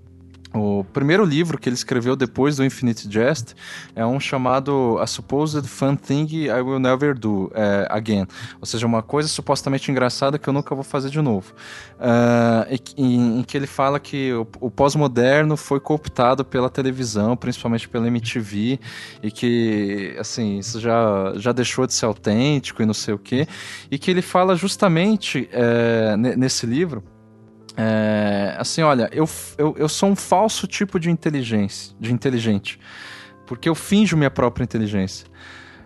o 0.54 0.84
primeiro 0.94 1.26
livro 1.26 1.58
que 1.58 1.68
ele 1.68 1.76
escreveu 1.76 2.16
depois 2.16 2.56
do 2.56 2.64
Infinite 2.64 3.12
Jest 3.12 3.54
é 3.96 4.06
um 4.06 4.20
chamado 4.20 4.98
A 5.00 5.06
Supposed 5.06 5.66
Fun 5.68 5.96
Thing 5.96 6.46
I 6.46 6.62
Will 6.62 6.80
Never 6.80 7.18
Do 7.18 7.52
é, 7.54 7.88
Again. 7.90 8.26
Ou 8.60 8.66
seja, 8.66 8.86
uma 8.86 9.04
coisa 9.04 9.28
supostamente 9.28 9.92
engraçada 9.92 10.40
que 10.40 10.48
eu 10.48 10.54
nunca 10.54 10.74
vou 10.74 10.84
fazer 10.84 11.10
de 11.10 11.22
novo. 11.22 11.54
Uh, 12.00 12.80
em, 12.96 13.40
em, 13.40 13.44
que 13.44 13.58
ele 13.58 13.68
fala 13.68 14.00
que 14.00 14.32
o, 14.34 14.48
o 14.62 14.72
pós-moderno 14.72 15.58
foi 15.58 15.80
cooptado 15.80 16.46
pela 16.46 16.70
televisão, 16.70 17.36
principalmente 17.36 17.90
pela 17.90 18.08
MTV, 18.08 18.80
e 19.22 19.32
que, 19.32 20.16
assim, 20.20 20.60
isso 20.60 20.80
já, 20.80 21.34
já 21.36 21.52
deixou 21.52 21.86
de 21.86 21.94
ser 21.94 22.06
autêntico 22.06 22.82
e 22.82 22.86
não 22.86 22.94
sei 22.94 23.14
o 23.14 23.20
quê. 23.20 23.48
E 23.92 23.98
que 23.98 24.10
ele 24.10 24.22
fala 24.22 24.56
justamente 24.56 25.50
é, 25.52 26.16
nesse 26.16 26.66
livro 26.66 27.04
é, 27.78 28.56
assim, 28.58 28.82
olha, 28.82 29.08
eu, 29.14 29.30
eu, 29.56 29.76
eu 29.78 29.88
sou 29.88 30.10
um 30.10 30.16
falso 30.16 30.66
tipo 30.66 31.00
de 31.00 31.12
inteligência, 31.12 31.96
de 32.00 32.12
inteligente, 32.12 32.80
porque 33.46 33.70
eu 33.70 33.76
finjo 33.76 34.18
minha 34.18 34.32
própria 34.32 34.64
inteligência. 34.64 35.28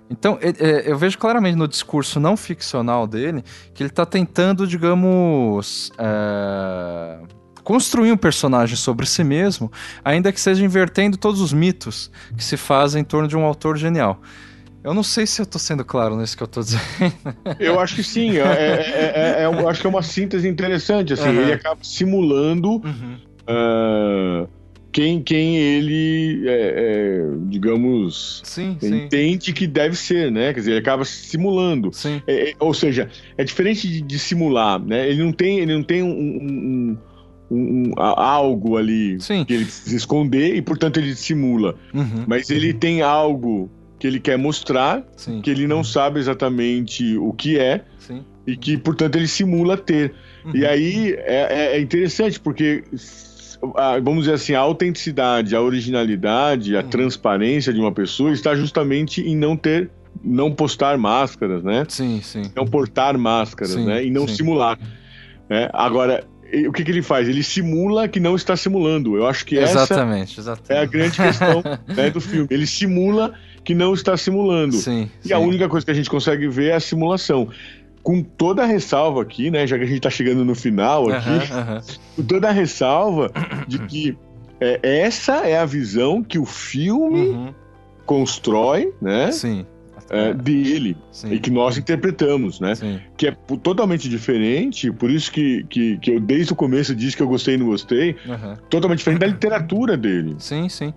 Então, 0.09 0.37
eu 0.41 0.97
vejo 0.97 1.17
claramente 1.17 1.55
no 1.55 1.67
discurso 1.67 2.19
não 2.19 2.35
ficcional 2.35 3.07
dele 3.07 3.43
que 3.73 3.81
ele 3.81 3.89
está 3.89 4.05
tentando, 4.05 4.67
digamos, 4.67 5.89
é, 5.97 7.19
construir 7.63 8.11
um 8.11 8.17
personagem 8.17 8.75
sobre 8.75 9.05
si 9.05 9.23
mesmo, 9.23 9.71
ainda 10.03 10.31
que 10.33 10.39
seja 10.39 10.65
invertendo 10.65 11.15
todos 11.15 11.39
os 11.39 11.53
mitos 11.53 12.11
que 12.35 12.43
se 12.43 12.57
fazem 12.57 13.01
em 13.01 13.05
torno 13.05 13.27
de 13.27 13.37
um 13.37 13.45
autor 13.45 13.77
genial. 13.77 14.21
Eu 14.83 14.93
não 14.93 15.03
sei 15.03 15.27
se 15.27 15.41
eu 15.41 15.45
tô 15.45 15.59
sendo 15.59 15.85
claro 15.85 16.17
nisso 16.17 16.35
que 16.35 16.41
eu 16.41 16.47
tô 16.47 16.61
dizendo. 16.61 16.83
Eu 17.59 17.79
acho 17.79 17.95
que 17.95 18.03
sim. 18.03 18.37
É, 18.37 18.41
é, 18.41 19.13
é, 19.15 19.43
é 19.43 19.45
eu 19.45 19.69
acho 19.69 19.81
que 19.81 19.87
é 19.87 19.89
uma 19.89 20.01
síntese 20.01 20.47
interessante. 20.47 21.13
Assim, 21.13 21.29
uhum. 21.29 21.41
Ele 21.41 21.53
acaba 21.53 21.79
simulando 21.83 22.81
uhum. 22.83 23.17
uh, 23.47 24.49
quem, 24.91 25.21
quem 25.21 25.57
ele, 25.57 26.43
digamos, 27.47 28.41
sim, 28.43 28.77
entende 28.81 29.45
sim. 29.45 29.53
que 29.53 29.67
deve 29.67 29.95
ser, 29.95 30.31
né? 30.31 30.51
Quer 30.53 30.59
dizer, 30.59 30.71
ele 30.71 30.79
acaba 30.79 31.05
simulando. 31.05 31.91
ou 32.59 32.73
seja, 32.73 33.07
é 33.37 33.43
diferente 33.43 33.87
de, 33.87 34.01
de, 34.01 34.19
simular, 34.19 34.79
né? 34.79 35.07
Ele 35.07 35.23
não 35.23 35.31
tem, 35.31 35.59
ele 35.59 35.73
não 35.73 35.83
tem 35.83 36.01
um, 36.01 36.09
um, 36.09 36.97
um, 37.51 37.91
um 37.91 37.93
algo 37.97 38.77
ali 38.77 39.21
sim. 39.21 39.45
que 39.45 39.53
ele 39.53 39.65
precisa 39.65 39.95
esconder 39.95 40.55
e, 40.55 40.61
portanto, 40.61 40.97
ele 40.97 41.15
simula. 41.15 41.75
Uhum. 41.93 42.25
Mas 42.27 42.49
ele 42.49 42.73
tem 42.73 43.03
algo 43.03 43.69
que 44.01 44.07
ele 44.07 44.19
quer 44.19 44.35
mostrar, 44.35 45.03
Sim. 45.15 45.41
que 45.41 45.51
ele 45.51 45.67
não 45.67 45.83
sabe 45.83 46.19
exatamente 46.19 47.15
o 47.17 47.31
que 47.31 47.59
é 47.59 47.85
Sim. 47.99 48.25
e 48.47 48.57
que, 48.57 48.75
portanto, 48.75 49.15
ele 49.15 49.27
simula 49.27 49.77
ter. 49.77 50.15
Uhum. 50.43 50.55
E 50.55 50.65
aí 50.65 51.13
é, 51.19 51.75
é, 51.75 51.79
interessante 51.79 52.39
porque 52.39 52.83
vamos 54.03 54.21
dizer 54.23 54.33
assim, 54.33 54.55
a 54.55 54.59
autenticidade, 54.59 55.55
a 55.55 55.61
originalidade, 55.61 56.75
a 56.75 56.81
uhum. 56.81 56.89
transparência 56.89 57.71
de 57.71 57.79
uma 57.79 57.91
pessoa 57.91 58.31
está 58.31 58.55
justamente 58.55 59.21
em 59.21 59.35
não 59.35 59.55
ter, 59.55 59.91
não 60.23 60.51
postar 60.51 60.97
máscaras, 60.97 61.63
né? 61.63 61.85
Sim, 61.87 62.21
sim. 62.23 62.41
Não 62.55 62.65
portar 62.65 63.15
máscaras, 63.19 63.73
sim, 63.73 63.85
né? 63.85 64.03
E 64.03 64.09
não 64.09 64.27
sim. 64.27 64.37
simular. 64.37 64.79
Né? 65.47 65.69
Agora, 65.71 66.23
o 66.67 66.71
que, 66.71 66.83
que, 66.83 66.89
ele 66.89 67.03
faz? 67.03 67.29
Ele 67.29 67.43
simula 67.43 68.07
que 68.07 68.19
não 68.19 68.35
está 68.35 68.57
simulando. 68.57 69.15
Eu 69.15 69.27
acho 69.27 69.45
que 69.45 69.57
exatamente, 69.57 70.39
essa 70.39 70.41
exatamente. 70.41 70.71
é 70.71 70.79
a 70.79 70.85
grande 70.85 71.17
questão 71.17 71.63
né, 71.95 72.09
do 72.09 72.19
filme. 72.19 72.47
Ele 72.49 72.65
simula 72.65 73.35
que 73.63 73.73
não 73.73 73.93
está 73.93 74.15
simulando. 74.17 74.75
Sim, 74.75 75.09
e 75.23 75.29
sim. 75.29 75.33
a 75.33 75.39
única 75.39 75.69
coisa 75.69 75.85
que 75.85 75.91
a 75.91 75.95
gente 75.95 76.09
consegue 76.09 76.47
ver 76.47 76.69
é 76.69 76.75
a 76.75 76.79
simulação. 76.79 77.49
Com 78.03 78.23
toda 78.23 78.63
a 78.63 78.65
ressalva 78.65 79.21
aqui, 79.21 79.51
né? 79.51 79.67
Já 79.67 79.77
que 79.77 79.83
a 79.83 79.87
gente 79.87 79.97
está 79.97 80.09
chegando 80.09 80.43
no 80.43 80.55
final 80.55 81.07
aqui, 81.09 81.29
uhum, 81.29 81.75
uhum. 81.75 81.81
com 82.15 82.23
toda 82.23 82.49
a 82.49 82.51
ressalva 82.51 83.31
de 83.67 83.77
que 83.85 84.17
é, 84.59 84.79
essa 84.81 85.47
é 85.47 85.57
a 85.57 85.65
visão 85.65 86.23
que 86.23 86.39
o 86.39 86.45
filme 86.45 87.29
uhum. 87.29 87.53
constrói, 88.05 88.91
né? 88.99 89.31
Sim 89.31 89.65
é, 90.11 90.33
dele 90.33 90.97
Sim. 91.09 91.31
e 91.31 91.39
que 91.39 91.49
nós 91.49 91.77
interpretamos, 91.77 92.59
né? 92.59 92.75
Sim. 92.75 92.99
Que 93.15 93.27
é 93.27 93.31
totalmente 93.63 94.09
diferente, 94.09 94.91
por 94.91 95.09
isso 95.09 95.31
que, 95.31 95.63
que, 95.69 95.97
que, 95.99 96.11
eu 96.11 96.19
desde 96.19 96.51
o 96.51 96.55
começo 96.55 96.93
disse 96.93 97.15
que 97.15 97.23
eu 97.23 97.27
gostei 97.27 97.55
e 97.55 97.57
não 97.57 97.67
gostei, 97.67 98.17
uhum. 98.25 98.57
totalmente 98.69 98.97
diferente 98.99 99.21
da 99.21 99.27
literatura 99.27 99.95
dele. 99.95 100.35
Sim, 100.37 100.67
sim. 100.67 100.93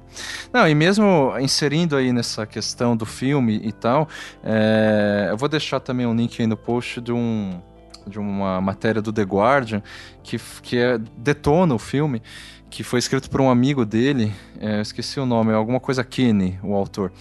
Não, 0.53 0.69
e 0.69 0.75
mesmo 0.75 1.33
inserindo 1.39 1.97
aí 1.97 2.13
nessa 2.13 2.45
questão 2.45 2.97
do 2.97 3.07
filme 3.07 3.61
e 3.63 3.71
tal, 3.71 4.09
é, 4.43 5.29
eu 5.31 5.37
vou 5.37 5.49
deixar 5.49 5.79
também 5.79 6.07
um 6.07 6.15
link 6.15 6.41
aí 6.41 6.47
no 6.49 6.57
post 6.57 7.01
de 7.01 7.13
um 7.13 7.63
de 8.07 8.19
uma 8.19 8.61
matéria 8.61 9.01
do 9.01 9.11
The 9.11 9.23
Guardian 9.23 9.83
que, 10.23 10.39
que 10.61 10.77
é, 10.77 10.99
detona 11.17 11.75
o 11.75 11.79
filme 11.79 12.21
que 12.69 12.83
foi 12.83 12.99
escrito 12.99 13.31
por 13.31 13.41
um 13.41 13.49
amigo 13.49 13.87
dele, 13.87 14.33
é, 14.61 14.81
esqueci 14.81 15.21
o 15.21 15.25
nome, 15.25 15.53
alguma 15.53 15.79
coisa 15.79 16.03
Kenny, 16.03 16.59
o 16.61 16.75
autor 16.75 17.13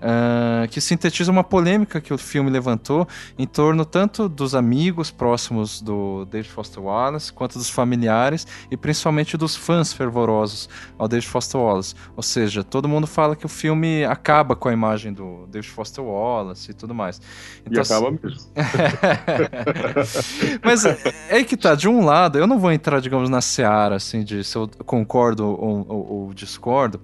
uh, 0.00 0.68
que 0.68 0.80
sintetiza 0.80 1.30
uma 1.30 1.44
polêmica 1.44 2.00
que 2.00 2.12
o 2.12 2.18
filme 2.18 2.50
levantou 2.50 3.06
em 3.38 3.46
torno 3.46 3.84
tanto 3.84 4.28
dos 4.28 4.54
amigos 4.54 5.10
próximos 5.10 5.80
do 5.80 6.24
David 6.26 6.50
Foster 6.50 6.82
Wallace, 6.82 7.32
quanto 7.32 7.58
dos 7.58 7.70
familiares 7.70 8.46
e 8.70 8.76
principalmente 8.76 9.36
dos 9.36 9.56
fãs 9.56 9.92
fervorosos 9.92 10.68
ao 10.98 11.06
David 11.06 11.28
Foster 11.28 11.60
Wallace. 11.60 11.94
Ou 12.16 12.22
seja, 12.22 12.64
todo 12.64 12.88
mundo 12.88 13.06
fala 13.06 13.36
que 13.36 13.46
o 13.46 13.48
filme 13.48 14.04
acaba 14.04 14.56
com 14.56 14.68
a 14.68 14.72
imagem 14.72 15.12
do 15.12 15.46
David 15.46 15.70
Foster 15.70 16.04
Wallace 16.04 16.70
e 16.70 16.74
tudo 16.74 16.94
mais. 16.94 17.20
Então, 17.64 17.80
e 17.80 17.80
acaba 17.80 18.10
mesmo. 18.10 18.50
Mas 20.62 20.84
é 20.84 21.44
que 21.44 21.56
tá, 21.56 21.74
de 21.74 21.88
um 21.88 22.04
lado, 22.04 22.38
eu 22.38 22.46
não 22.46 22.58
vou 22.58 22.72
entrar, 22.72 23.00
digamos, 23.00 23.28
na 23.28 23.40
seara, 23.40 23.96
assim, 23.96 24.24
de 24.24 24.42
se 24.44 24.56
eu 24.56 24.68
concordo 24.84 25.46
ou, 25.46 25.86
ou, 25.88 26.12
ou 26.12 26.34
discordo, 26.34 27.00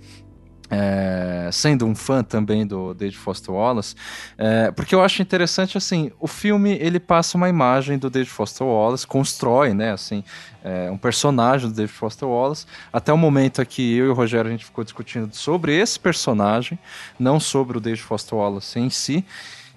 é, 0.71 1.49
sendo 1.53 1.87
um 1.87 1.95
fã 1.95 2.23
também 2.23 2.67
do 2.67 2.95
David 2.95 3.19
Foster 3.19 3.55
Wallace, 3.55 3.95
é, 4.37 4.71
porque 4.71 4.95
eu 4.95 5.03
acho 5.03 5.23
interessante 5.23 5.79
assim, 5.79 6.11
o 6.19 6.27
filme 6.27 6.77
ele 6.81 6.99
passa 6.99 7.37
uma 7.37 7.49
imagem 7.49 7.99
do 7.99 8.11
David 8.11 8.31
Foster 8.31 8.67
Wallace, 8.67 9.07
constrói, 9.07 9.75
né, 9.75 9.93
assim, 9.93 10.25
é, 10.65 10.91
um 10.91 10.99
personagem 10.99 11.69
do 11.69 11.75
David 11.75 11.93
Foster 11.93 12.29
Wallace. 12.29 12.67
Até 12.93 13.13
o 13.13 13.19
momento 13.19 13.63
aqui 13.63 13.97
eu 13.97 14.07
e 14.07 14.09
o 14.09 14.15
Rogério 14.15 14.49
a 14.49 14.51
gente 14.51 14.65
ficou 14.65 14.83
discutindo 14.83 15.35
sobre 15.35 15.77
esse 15.77 15.99
personagem, 15.99 16.79
não 17.19 17.39
sobre 17.39 17.79
o 17.79 17.81
David 17.81 18.03
Foster 18.03 18.37
Wallace 18.37 18.79
em 18.79 18.91
si. 18.91 19.25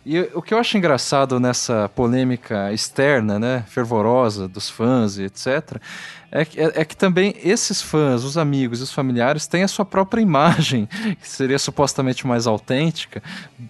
E 0.05 0.19
o 0.33 0.41
que 0.41 0.53
eu 0.53 0.57
acho 0.57 0.77
engraçado 0.77 1.39
nessa 1.39 1.89
polêmica 1.89 2.73
externa, 2.73 3.37
né, 3.37 3.63
fervorosa 3.67 4.47
dos 4.47 4.69
fãs 4.69 5.17
e 5.17 5.23
etc, 5.25 5.77
é 6.31 6.45
que, 6.45 6.59
é, 6.59 6.71
é, 6.75 6.85
que 6.85 6.95
também 6.95 7.35
esses 7.43 7.81
fãs, 7.81 8.23
os 8.23 8.37
amigos 8.37 8.79
e 8.79 8.83
os 8.83 8.93
familiares 8.93 9.47
têm 9.47 9.63
a 9.63 9.67
sua 9.67 9.85
própria 9.85 10.21
imagem, 10.21 10.87
que 11.19 11.27
seria 11.27 11.57
supostamente 11.57 12.25
mais 12.27 12.45
autêntica, 12.45 13.21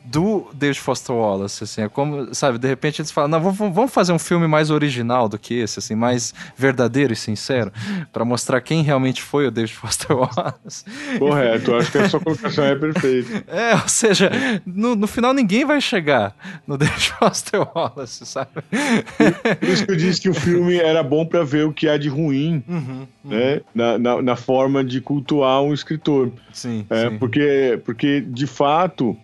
do 0.05 0.49
David 0.53 0.79
Foster 0.79 1.15
Wallace, 1.15 1.63
assim, 1.63 1.81
é 1.83 1.89
como, 1.89 2.33
sabe, 2.33 2.57
de 2.57 2.67
repente 2.67 3.01
eles 3.01 3.11
falam, 3.11 3.29
não, 3.29 3.39
vamos, 3.39 3.75
vamos 3.75 3.93
fazer 3.93 4.11
um 4.11 4.19
filme 4.19 4.47
mais 4.47 4.69
original 4.69 5.29
do 5.29 5.37
que 5.37 5.53
esse, 5.53 5.79
assim, 5.79 5.95
mais 5.95 6.33
verdadeiro 6.57 7.13
e 7.13 7.15
sincero, 7.15 7.71
para 8.11 8.25
mostrar 8.25 8.59
quem 8.61 8.83
realmente 8.83 9.21
foi 9.21 9.47
o 9.47 9.51
David 9.51 9.73
Foster 9.75 10.15
Wallace. 10.15 10.83
Correto, 11.17 11.75
acho 11.75 11.91
que 11.91 11.97
a 11.97 12.09
sua 12.09 12.19
colocação 12.19 12.65
é 12.65 12.75
perfeita. 12.75 13.29
É, 13.49 13.73
ou 13.73 13.87
seja, 13.87 14.31
no, 14.65 14.95
no 14.95 15.07
final 15.07 15.33
ninguém 15.33 15.65
vai 15.65 15.81
chegar 15.81 16.35
no 16.67 16.77
David 16.77 17.13
Foster 17.19 17.61
Wallace, 17.61 18.25
sabe? 18.25 18.49
Por 19.59 19.67
isso 19.67 19.85
que 19.85 19.91
eu 19.91 19.95
disse 19.95 20.21
que 20.21 20.29
o 20.29 20.33
filme 20.33 20.77
era 20.77 21.03
bom 21.03 21.25
para 21.25 21.43
ver 21.43 21.65
o 21.65 21.73
que 21.73 21.87
há 21.87 21.97
de 21.97 22.07
ruim 22.09 22.48
uhum, 22.67 23.07
uhum. 23.23 23.29
Né? 23.31 23.61
Na, 23.73 23.97
na, 23.97 24.21
na, 24.21 24.35
forma 24.35 24.83
de 24.83 25.01
cultuar 25.01 25.61
um 25.61 25.73
escritor. 25.73 26.31
Sim, 26.51 26.85
é, 26.89 27.09
sim. 27.09 27.17
Porque, 27.17 27.79
porque, 27.85 28.21
de 28.21 28.47
fato, 28.47 29.17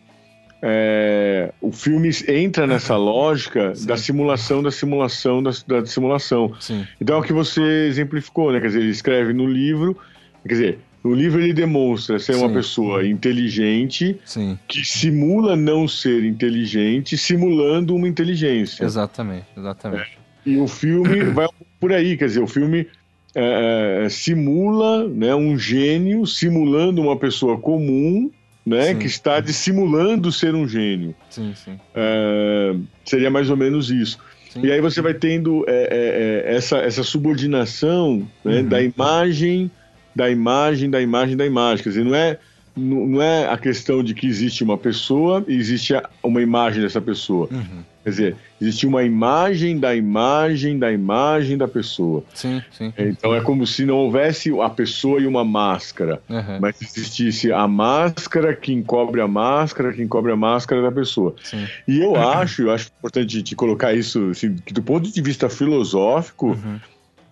é, 0.62 1.54
o 1.62 1.72
filme 1.72 2.10
entra 2.28 2.66
nessa 2.66 2.96
lógica 2.98 3.76
sim. 3.76 3.86
da 3.86 3.98
simulação, 3.98 4.64
da 4.64 4.72
simulação, 4.72 5.44
da, 5.44 5.52
da 5.68 5.86
simulação. 5.86 6.54
Sim. 6.60 6.86
Então, 7.00 7.18
é 7.18 7.20
o 7.20 7.24
que 7.24 7.34
você 7.34 7.62
exemplificou, 7.88 8.52
né? 8.52 8.60
Quer 8.60 8.68
dizer, 8.68 8.80
ele 8.82 8.90
escreve 8.90 9.34
no 9.34 9.48
livro, 9.48 9.98
quer 10.44 10.54
dizer, 10.54 10.80
no 11.06 11.14
livro 11.14 11.40
ele 11.40 11.54
demonstra 11.54 12.18
ser 12.18 12.36
uma 12.36 12.50
pessoa 12.50 13.06
inteligente 13.06 14.20
Sim. 14.26 14.58
que 14.68 14.84
simula 14.84 15.56
não 15.56 15.88
ser 15.88 16.26
inteligente, 16.26 17.16
simulando 17.16 17.96
uma 17.96 18.08
inteligência. 18.08 18.84
Exatamente, 18.84 19.46
exatamente. 19.56 20.18
É. 20.46 20.50
E 20.50 20.58
o 20.58 20.68
filme 20.68 21.22
vai 21.26 21.48
por 21.80 21.94
aí, 21.94 22.18
quer 22.18 22.26
dizer, 22.26 22.40
o 22.40 22.48
filme 22.48 22.88
é, 23.36 24.06
é, 24.06 24.10
simula 24.10 25.08
né, 25.08 25.36
um 25.36 25.60
gênio 25.60 26.26
simulando 26.26 27.02
uma 27.02 27.18
pessoa 27.18 27.58
comum 27.58 28.32
né, 28.66 28.94
sim. 28.94 29.00
que 29.00 29.06
está 29.06 29.40
dissimulando 29.40 30.32
ser 30.32 30.56
um 30.56 30.68
gênio. 30.68 31.14
Sim, 31.30 31.54
sim. 31.54 31.78
É, 31.94 32.76
seria 33.04 33.30
mais 33.30 33.50
ou 33.50 33.58
menos 33.58 33.92
isso. 33.92 34.18
E 34.64 34.72
aí 34.72 34.80
você 34.80 35.02
vai 35.02 35.14
tendo 35.14 35.66
é, 35.68 36.44
é, 36.48 36.56
essa, 36.56 36.78
essa 36.78 37.04
subordinação 37.04 38.28
né, 38.44 38.62
uhum. 38.62 38.68
da 38.68 38.82
imagem, 38.82 39.70
da 40.16 40.30
imagem, 40.30 40.90
da 40.90 41.02
imagem, 41.02 41.36
da 41.36 41.46
imagem. 41.46 41.84
Quer 41.84 41.90
dizer, 41.90 42.06
não 42.06 42.16
é, 42.16 42.40
não 42.76 43.22
é 43.22 43.50
a 43.50 43.58
questão 43.58 44.02
de 44.02 44.14
que 44.14 44.26
existe 44.26 44.64
uma 44.64 44.78
pessoa 44.78 45.44
e 45.46 45.56
existe 45.56 45.94
uma 46.24 46.42
imagem 46.42 46.82
dessa 46.82 47.02
pessoa. 47.02 47.50
Uhum. 47.52 47.84
Quer 48.06 48.12
dizer, 48.12 48.36
existe 48.62 48.86
uma 48.86 49.02
imagem 49.02 49.80
da 49.80 49.96
imagem 49.96 50.78
da 50.78 50.92
imagem 50.92 51.58
da 51.58 51.68
pessoa. 51.68 52.24
Sim, 52.36 52.62
sim. 52.70 52.94
Então 53.00 53.34
é 53.34 53.42
como 53.42 53.66
se 53.66 53.84
não 53.84 53.96
houvesse 53.96 54.52
a 54.62 54.70
pessoa 54.70 55.20
e 55.20 55.26
uma 55.26 55.44
máscara, 55.44 56.22
uhum. 56.30 56.60
mas 56.62 56.80
existisse 56.80 57.52
a 57.52 57.68
máscara 57.68 58.56
que 58.56 58.72
encobre 58.72 59.22
a 59.22 59.28
máscara, 59.28 59.92
que 59.92 60.04
encobre 60.04 60.32
a 60.32 60.36
máscara 60.36 60.84
da 60.84 60.92
pessoa. 60.92 61.36
Sim. 61.44 61.66
E 61.88 62.00
eu 62.00 62.12
uhum. 62.12 62.30
acho, 62.30 62.62
eu 62.62 62.72
acho 62.72 62.92
importante 63.00 63.42
te 63.42 63.56
colocar 63.56 63.92
isso, 63.96 64.30
assim, 64.30 64.56
que 64.56 64.72
do 64.72 64.84
ponto 64.84 65.12
de 65.12 65.22
vista 65.24 65.50
filosófico, 65.50 66.50
uhum. 66.50 66.80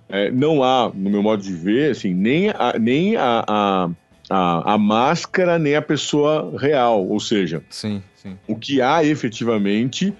é, 0.09 0.31
não 0.31 0.63
há, 0.63 0.91
no 0.91 1.07
meu 1.11 1.21
modo 1.21 1.43
de 1.43 1.53
ver, 1.53 1.91
assim, 1.91 2.15
nem 2.15 2.49
a, 2.49 2.73
nem 2.79 3.15
a, 3.15 3.45
a 3.47 3.89
a, 4.29 4.73
a, 4.73 4.77
máscara 4.77 5.59
nem 5.59 5.75
a 5.75 5.81
pessoa 5.81 6.55
real, 6.57 7.05
ou 7.05 7.19
seja, 7.19 7.61
sim, 7.69 8.01
sim. 8.15 8.37
o 8.47 8.55
que 8.55 8.81
há 8.81 9.03
efetivamente 9.03 10.13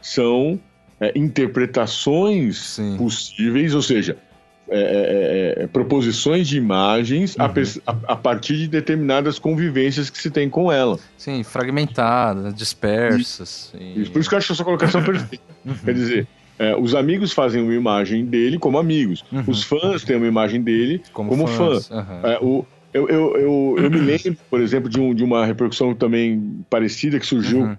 são 0.00 0.58
é, 1.00 1.12
interpretações 1.16 2.58
Sim. 2.58 2.96
possíveis, 2.96 3.74
ou 3.74 3.82
seja, 3.82 4.16
é, 4.68 4.78
é, 4.78 5.62
é, 5.62 5.64
é 5.64 5.66
proposições 5.66 6.46
de 6.46 6.56
imagens 6.56 7.34
uhum. 7.34 7.44
a, 7.86 8.12
a, 8.12 8.16
partir 8.16 8.56
de 8.56 8.68
determinadas 8.68 9.38
convivências 9.38 10.08
que 10.08 10.18
se 10.18 10.30
tem 10.30 10.48
com 10.48 10.70
ela. 10.70 10.98
Sim, 11.18 11.42
fragmentadas, 11.42 12.54
dispersas. 12.54 13.72
E... 13.74 14.08
Por 14.10 14.20
isso 14.20 14.28
que 14.28 14.34
eu 14.34 14.38
acho 14.38 14.52
essa 14.52 14.64
colocação 14.64 15.02
perfeita. 15.02 15.44
Uhum. 15.62 15.74
Quer 15.84 15.92
dizer, 15.92 16.28
é, 16.58 16.74
os 16.74 16.94
amigos 16.94 17.34
fazem 17.34 17.60
uma 17.60 17.74
imagem 17.74 18.24
dele 18.24 18.58
como 18.58 18.78
amigos, 18.78 19.22
uhum. 19.30 19.44
os 19.46 19.62
fãs 19.62 20.02
têm 20.04 20.16
uma 20.16 20.26
imagem 20.26 20.62
dele 20.62 21.02
como, 21.12 21.28
como 21.28 21.46
fã. 21.46 21.78
o, 22.40 22.64
eu, 22.94 23.06
eu, 23.06 23.36
eu, 23.36 23.76
eu, 23.76 23.90
me 23.90 23.98
lembro, 23.98 24.38
por 24.48 24.58
exemplo, 24.58 24.88
de, 24.88 24.98
um, 24.98 25.14
de 25.14 25.22
uma 25.22 25.44
repercussão 25.44 25.94
também 25.94 26.64
parecida 26.70 27.20
que 27.20 27.26
surgiu 27.26 27.60
uhum 27.60 27.76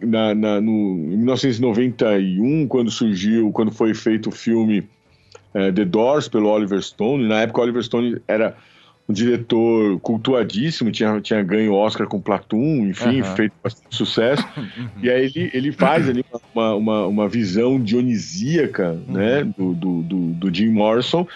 na, 0.00 0.34
na, 0.34 0.60
no, 0.60 0.72
em 1.12 1.16
1991, 1.16 2.66
quando 2.66 2.90
surgiu, 2.90 3.50
quando 3.52 3.70
foi 3.72 3.94
feito 3.94 4.28
o 4.28 4.32
filme 4.32 4.88
é, 5.54 5.72
The 5.72 5.84
Doors 5.84 6.28
pelo 6.28 6.48
Oliver 6.48 6.82
Stone, 6.82 7.26
na 7.26 7.40
época 7.40 7.60
o 7.60 7.64
Oliver 7.64 7.82
Stone 7.82 8.20
era 8.26 8.56
um 9.08 9.12
diretor 9.12 9.98
cultuadíssimo, 10.00 10.90
tinha, 10.92 11.18
tinha 11.22 11.42
ganho 11.42 11.72
Oscar 11.72 12.06
com 12.06 12.20
Platoon, 12.20 12.88
enfim, 12.88 13.22
uhum. 13.22 13.36
feito 13.36 13.54
bastante 13.62 13.96
sucesso. 13.96 14.46
Uhum. 14.58 14.88
E 15.02 15.10
aí 15.10 15.24
ele, 15.24 15.50
ele 15.54 15.72
faz 15.72 16.08
ali 16.08 16.24
uma, 16.54 16.74
uma, 16.74 17.06
uma 17.06 17.28
visão 17.28 17.80
dionisíaca 17.80 18.90
uhum. 18.90 19.14
né, 19.14 19.44
do, 19.44 19.74
do, 19.74 20.02
do, 20.02 20.16
do, 20.34 20.54
Jim 20.54 20.68
Morrison. 20.68 21.26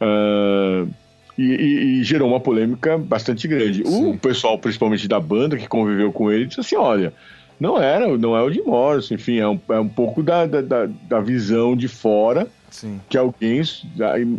Uh, 0.00 0.88
e, 1.36 1.42
e, 1.42 2.00
e, 2.00 2.04
gerou 2.04 2.28
uma 2.28 2.40
polêmica 2.40 2.96
bastante 2.98 3.48
grande. 3.48 3.86
Sim. 3.86 4.12
O 4.12 4.18
pessoal, 4.18 4.58
principalmente 4.58 5.08
da 5.08 5.18
banda 5.18 5.56
que 5.56 5.66
conviveu 5.66 6.12
com 6.12 6.30
ele, 6.30 6.46
disse 6.46 6.60
assim: 6.60 6.76
olha, 6.76 7.12
não 7.58 7.80
era, 7.80 8.16
não 8.16 8.36
é 8.36 8.42
o 8.42 8.50
de 8.50 8.62
Morrison, 8.62 9.14
enfim, 9.14 9.38
é 9.38 9.48
um, 9.48 9.60
é 9.68 9.80
um 9.80 9.88
pouco 9.88 10.22
da, 10.22 10.46
da, 10.46 10.86
da 10.86 11.20
visão 11.20 11.76
de 11.76 11.88
fora 11.88 12.46
Sim. 12.70 13.00
que 13.08 13.16
alguém 13.16 13.62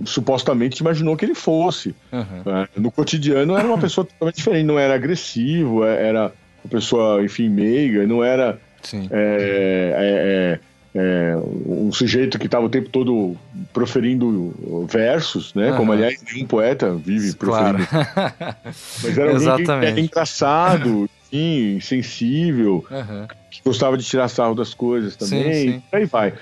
supostamente 0.05 0.79
imaginou 0.79 1.17
que 1.17 1.25
ele 1.25 1.35
fosse. 1.35 1.95
Uhum. 2.11 2.65
No 2.77 2.91
cotidiano 2.91 3.57
era 3.57 3.67
uma 3.67 3.77
pessoa 3.79 4.05
totalmente 4.05 4.35
diferente, 4.35 4.65
não 4.65 4.79
era 4.79 4.95
agressivo, 4.95 5.83
é, 5.83 6.07
era 6.07 6.31
uma 6.63 6.69
pessoa, 6.69 7.23
enfim, 7.23 7.49
meiga, 7.49 8.05
não 8.07 8.23
era 8.23 8.59
é, 8.93 9.09
é, 9.11 10.59
é, 10.95 11.35
um 11.65 11.91
sujeito 11.91 12.39
que 12.39 12.45
estava 12.45 12.65
o 12.65 12.69
tempo 12.69 12.89
todo 12.89 13.35
proferindo 13.73 14.53
versos, 14.87 15.53
né? 15.53 15.71
Uhum. 15.71 15.77
Como, 15.77 15.91
aliás, 15.91 16.21
nenhum 16.31 16.47
poeta 16.47 16.93
vive 16.93 17.33
proferindo. 17.33 17.85
Claro. 17.87 18.55
Mas 19.03 19.17
era 19.17 19.31
alguém 19.31 19.65
que 19.65 19.71
era 19.71 19.99
engraçado, 19.99 21.09
sim, 21.29 21.79
sensível, 21.81 22.85
uhum. 22.89 23.27
que 23.49 23.61
gostava 23.63 23.97
de 23.97 24.03
tirar 24.03 24.27
sarro 24.27 24.55
das 24.55 24.73
coisas 24.73 25.15
também, 25.15 25.53
sim, 25.53 25.71
sim. 25.73 25.83
aí 25.91 26.05
vai. 26.05 26.33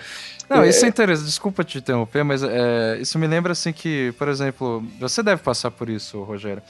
Não, 0.49 0.63
é... 0.63 0.69
isso 0.69 0.85
é 0.85 0.87
interessante, 0.87 1.25
desculpa 1.25 1.63
te 1.63 1.77
interromper, 1.77 2.23
mas 2.23 2.41
é, 2.43 2.97
isso 2.99 3.19
me 3.19 3.27
lembra 3.27 3.51
assim 3.51 3.73
que, 3.73 4.13
por 4.17 4.27
exemplo, 4.27 4.83
você 4.99 5.21
deve 5.21 5.41
passar 5.41 5.71
por 5.71 5.89
isso, 5.89 6.23
Rogério. 6.23 6.61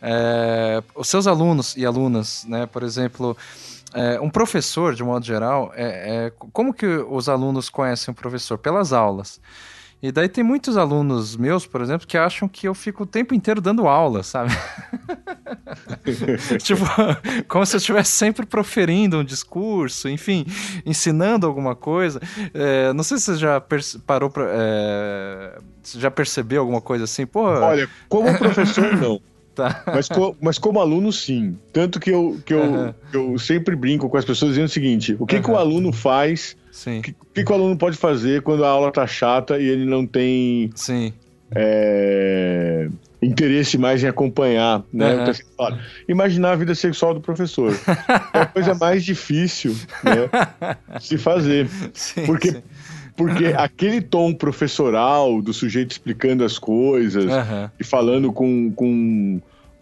É, 0.00 0.82
os 0.94 1.08
seus 1.08 1.26
alunos 1.26 1.76
e 1.76 1.84
alunas, 1.84 2.44
né, 2.48 2.66
por 2.66 2.82
exemplo, 2.82 3.36
é, 3.94 4.20
um 4.20 4.30
professor, 4.30 4.94
de 4.94 5.02
modo 5.02 5.24
geral, 5.24 5.72
é, 5.74 6.26
é, 6.26 6.32
como 6.52 6.72
que 6.72 6.86
os 6.86 7.28
alunos 7.28 7.68
conhecem 7.68 8.12
o 8.12 8.14
professor? 8.14 8.58
Pelas 8.58 8.92
aulas. 8.92 9.40
E 10.06 10.12
daí 10.12 10.28
tem 10.28 10.44
muitos 10.44 10.76
alunos 10.76 11.36
meus, 11.36 11.66
por 11.66 11.80
exemplo, 11.80 12.06
que 12.06 12.16
acham 12.16 12.48
que 12.48 12.68
eu 12.68 12.74
fico 12.74 13.02
o 13.02 13.06
tempo 13.06 13.34
inteiro 13.34 13.60
dando 13.60 13.88
aula, 13.88 14.22
sabe? 14.22 14.52
tipo, 16.62 16.84
como 17.48 17.66
se 17.66 17.74
eu 17.74 17.78
estivesse 17.78 18.12
sempre 18.12 18.46
proferindo 18.46 19.18
um 19.18 19.24
discurso, 19.24 20.08
enfim, 20.08 20.46
ensinando 20.84 21.44
alguma 21.44 21.74
coisa. 21.74 22.20
É, 22.54 22.92
não 22.92 23.02
sei 23.02 23.18
se 23.18 23.24
você 23.24 23.36
já 23.36 23.60
parou 24.06 24.30
pra. 24.30 24.46
É, 24.48 25.58
já 25.98 26.10
percebeu 26.10 26.60
alguma 26.60 26.80
coisa 26.80 27.02
assim? 27.02 27.26
Pô, 27.26 27.42
Olha, 27.42 27.88
como 28.08 28.32
professor, 28.38 28.96
não. 28.96 29.20
Tá. 29.56 29.82
Mas, 29.86 30.08
co 30.08 30.36
mas 30.40 30.56
como 30.56 30.78
aluno, 30.78 31.10
sim. 31.10 31.58
Tanto 31.72 31.98
que 31.98 32.10
eu, 32.10 32.38
que 32.44 32.54
eu, 32.54 32.62
uhum. 32.62 32.94
eu 33.12 33.38
sempre 33.40 33.74
brinco 33.74 34.08
com 34.08 34.16
as 34.16 34.24
pessoas 34.24 34.50
dizendo 34.50 34.66
o 34.66 34.70
seguinte: 34.70 35.16
o 35.18 35.26
que, 35.26 35.36
uhum. 35.36 35.42
que 35.42 35.50
o 35.50 35.56
aluno 35.56 35.92
faz? 35.92 36.56
O 36.98 37.02
que, 37.02 37.14
que, 37.34 37.44
que, 37.44 37.52
o 37.52 37.54
aluno 37.54 37.76
pode 37.76 37.96
fazer 37.96 38.42
quando 38.42 38.64
a 38.64 38.68
aula 38.68 38.92
tá 38.92 39.06
chata 39.06 39.58
e 39.58 39.66
ele 39.66 39.84
não 39.84 40.06
tem. 40.06 40.70
Sim. 40.74 41.12
É, 41.54 42.88
interesse 43.22 43.78
mais 43.78 44.02
em 44.02 44.08
acompanhar, 44.08 44.82
né? 44.92 45.24
Uhum. 45.58 45.78
Imaginar 46.08 46.52
a 46.52 46.56
vida 46.56 46.74
sexual 46.74 47.14
do 47.14 47.20
professor. 47.20 47.72
é 48.34 48.40
a 48.40 48.46
coisa 48.46 48.74
mais 48.74 49.04
difícil 49.04 49.76
né, 50.02 50.28
de 50.98 51.04
se 51.04 51.18
fazer. 51.18 51.68
Sim, 51.94 52.26
porque 52.26 52.50
sim 52.50 52.62
porque 53.16 53.46
aquele 53.56 54.00
tom 54.00 54.32
professoral 54.34 55.40
do 55.40 55.52
sujeito 55.52 55.92
explicando 55.92 56.44
as 56.44 56.58
coisas 56.58 57.24
uhum. 57.24 57.70
e 57.80 57.84
falando 57.84 58.32
com, 58.32 58.70
com 58.72 59.40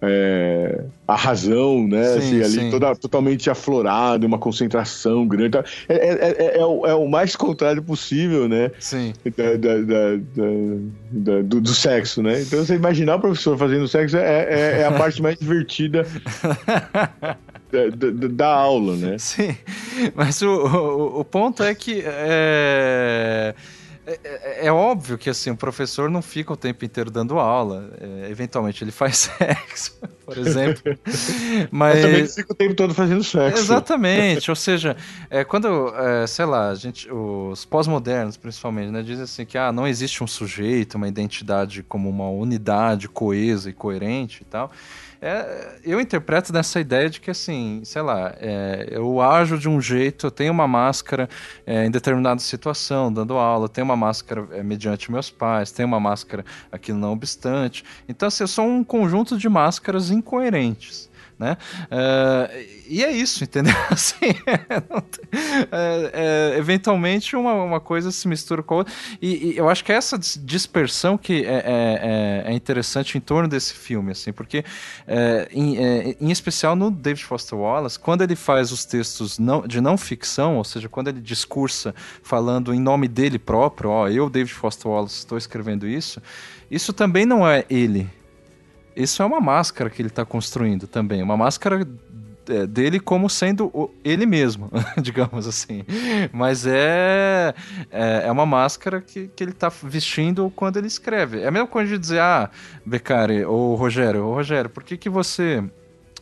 é, 0.08 0.84
a 1.06 1.16
razão, 1.16 1.86
né? 1.86 2.20
Sim, 2.20 2.40
assim, 2.40 2.60
ali 2.60 2.70
toda, 2.70 2.94
totalmente 2.96 3.50
aflorado, 3.50 4.26
uma 4.26 4.38
concentração 4.38 5.26
grande. 5.26 5.50
Tá? 5.50 5.64
É, 5.88 5.94
é, 5.94 6.12
é, 6.12 6.58
é, 6.58 6.64
o, 6.64 6.86
é 6.86 6.94
o 6.94 7.08
mais 7.08 7.36
contrário 7.36 7.82
possível, 7.82 8.48
né? 8.48 8.70
Sim. 8.78 9.12
Da, 9.36 9.56
da, 9.56 9.78
da, 9.80 11.42
do, 11.42 11.60
do, 11.60 11.74
sexo, 11.74 12.22
né? 12.22 12.42
Então, 12.42 12.64
você 12.64 12.74
imaginar 12.74 13.16
o 13.16 13.20
professor 13.20 13.56
fazendo 13.58 13.86
sexo 13.86 14.16
é, 14.16 14.44
é, 14.48 14.80
é 14.80 14.84
a 14.86 14.92
parte 14.92 15.20
mais 15.20 15.38
divertida 15.38 16.06
da, 17.70 18.10
da, 18.10 18.28
da, 18.28 18.48
aula, 18.48 18.96
né? 18.96 19.18
Sim, 19.18 19.56
mas 20.14 20.40
o, 20.42 20.48
o, 20.48 21.20
o 21.20 21.24
ponto 21.24 21.62
é 21.62 21.74
que 21.74 22.02
é, 22.06 23.54
é, 24.06 24.20
é, 24.24 24.66
é, 24.66 24.72
óbvio 24.72 25.16
que 25.16 25.30
assim, 25.30 25.50
o 25.50 25.56
professor 25.56 26.10
não 26.10 26.20
fica 26.20 26.52
o 26.52 26.56
tempo 26.56 26.84
inteiro 26.84 27.10
dando 27.10 27.38
aula. 27.38 27.90
É, 28.00 28.30
eventualmente 28.30 28.84
ele 28.84 28.90
faz 28.90 29.30
sexo, 29.38 29.98
por 30.24 30.36
exemplo. 30.36 30.82
Mas, 31.70 31.94
Mas 31.94 32.00
também 32.02 32.26
fica 32.26 32.52
o 32.52 32.56
tempo 32.56 32.74
todo 32.74 32.94
fazendo 32.94 33.24
sexo. 33.24 33.62
Exatamente. 33.62 34.50
Ou 34.50 34.56
seja, 34.56 34.96
é, 35.30 35.44
quando, 35.44 35.92
sei 36.28 36.44
lá, 36.44 36.68
a 36.68 36.74
gente, 36.74 37.10
os 37.10 37.64
pós-modernos, 37.64 38.36
principalmente, 38.36 38.90
né, 38.90 39.02
dizem 39.02 39.24
assim 39.24 39.46
que 39.46 39.56
ah, 39.56 39.72
não 39.72 39.86
existe 39.86 40.22
um 40.22 40.26
sujeito, 40.26 40.96
uma 40.96 41.08
identidade 41.08 41.82
como 41.82 42.08
uma 42.08 42.28
unidade 42.28 43.08
coesa 43.08 43.70
e 43.70 43.72
coerente 43.72 44.42
e 44.42 44.44
tal. 44.44 44.70
É, 45.26 45.78
eu 45.82 45.98
interpreto 46.02 46.52
nessa 46.52 46.78
ideia 46.78 47.08
de 47.08 47.18
que, 47.18 47.30
assim, 47.30 47.80
sei 47.82 48.02
lá, 48.02 48.34
é, 48.38 48.88
eu 48.90 49.22
ajo 49.22 49.56
de 49.56 49.70
um 49.70 49.80
jeito, 49.80 50.26
eu 50.26 50.30
tenho 50.30 50.52
uma 50.52 50.68
máscara 50.68 51.30
é, 51.66 51.86
em 51.86 51.90
determinada 51.90 52.40
situação, 52.40 53.10
dando 53.10 53.32
aula, 53.38 53.66
tenho 53.66 53.86
uma 53.86 53.96
máscara 53.96 54.46
é, 54.52 54.62
mediante 54.62 55.10
meus 55.10 55.30
pais, 55.30 55.72
tenho 55.72 55.88
uma 55.88 55.98
máscara 55.98 56.44
aquilo 56.70 56.98
não 56.98 57.12
obstante. 57.12 57.82
Então, 58.06 58.28
assim, 58.28 58.44
eu 58.44 58.48
sou 58.48 58.66
um 58.66 58.84
conjunto 58.84 59.38
de 59.38 59.48
máscaras 59.48 60.10
incoerentes 60.10 61.08
né? 61.44 61.58
Uh, 61.84 62.74
e 62.88 63.04
é 63.04 63.12
isso, 63.12 63.44
entendeu? 63.44 63.74
Assim, 63.90 64.34
é, 65.70 66.54
é, 66.54 66.58
eventualmente 66.58 67.36
uma, 67.36 67.52
uma 67.54 67.80
coisa 67.80 68.10
se 68.10 68.26
mistura 68.26 68.62
com 68.62 68.74
a 68.74 68.76
outra. 68.78 68.94
E, 69.20 69.52
e 69.52 69.56
eu 69.56 69.68
acho 69.68 69.84
que 69.84 69.92
é 69.92 69.94
essa 69.94 70.18
dispersão 70.18 71.18
que 71.18 71.44
é, 71.44 71.54
é, 71.54 72.44
é, 72.46 72.52
é 72.52 72.52
interessante 72.52 73.18
em 73.18 73.20
torno 73.20 73.48
desse 73.48 73.74
filme, 73.74 74.12
assim, 74.12 74.32
porque 74.32 74.64
em, 75.50 75.76
em, 76.20 76.30
especial 76.30 76.74
no 76.74 76.90
David 76.90 77.24
Foster 77.24 77.58
Wallace, 77.58 77.98
quando 77.98 78.22
ele 78.22 78.36
faz 78.36 78.72
os 78.72 78.84
textos 78.84 79.38
não, 79.38 79.66
de 79.66 79.80
não 79.80 79.96
ficção, 79.96 80.56
ou 80.56 80.64
seja, 80.64 80.88
quando 80.88 81.08
ele 81.08 81.20
discursa 81.20 81.94
falando 82.22 82.72
em 82.72 82.80
nome 82.80 83.08
dele 83.08 83.38
próprio, 83.38 83.90
ó, 83.90 84.08
eu, 84.08 84.30
David 84.30 84.54
Foster 84.54 84.90
Wallace, 84.90 85.16
estou 85.16 85.38
escrevendo 85.38 85.86
isso, 85.86 86.20
isso 86.70 86.92
também 86.92 87.26
não 87.26 87.46
é 87.46 87.64
ele, 87.68 88.08
isso 88.96 89.22
é 89.22 89.26
uma 89.26 89.40
máscara 89.40 89.90
que 89.90 90.00
ele 90.00 90.08
está 90.08 90.24
construindo 90.24 90.86
também, 90.86 91.22
uma 91.22 91.36
máscara 91.36 91.86
é, 92.48 92.66
dele 92.66 93.00
como 93.00 93.28
sendo 93.30 93.90
ele 94.04 94.26
mesmo, 94.26 94.70
digamos 95.00 95.46
assim. 95.46 95.84
Mas 96.32 96.66
é, 96.66 97.54
é, 97.90 98.26
é, 98.26 98.30
uma 98.30 98.46
máscara 98.46 99.00
que, 99.00 99.28
que 99.28 99.42
ele 99.42 99.52
está 99.52 99.70
vestindo 99.82 100.52
quando 100.54 100.76
ele 100.76 100.86
escreve. 100.86 101.40
É 101.40 101.48
a 101.48 101.50
mesma 101.50 101.66
coisa 101.66 101.92
de 101.92 101.98
dizer, 101.98 102.20
ah, 102.20 102.50
Beccari 102.84 103.44
ou 103.44 103.74
Rogério, 103.74 104.26
ô 104.26 104.34
Rogério, 104.34 104.68
por 104.68 104.82
que, 104.82 104.96
que 104.96 105.08
você 105.08 105.64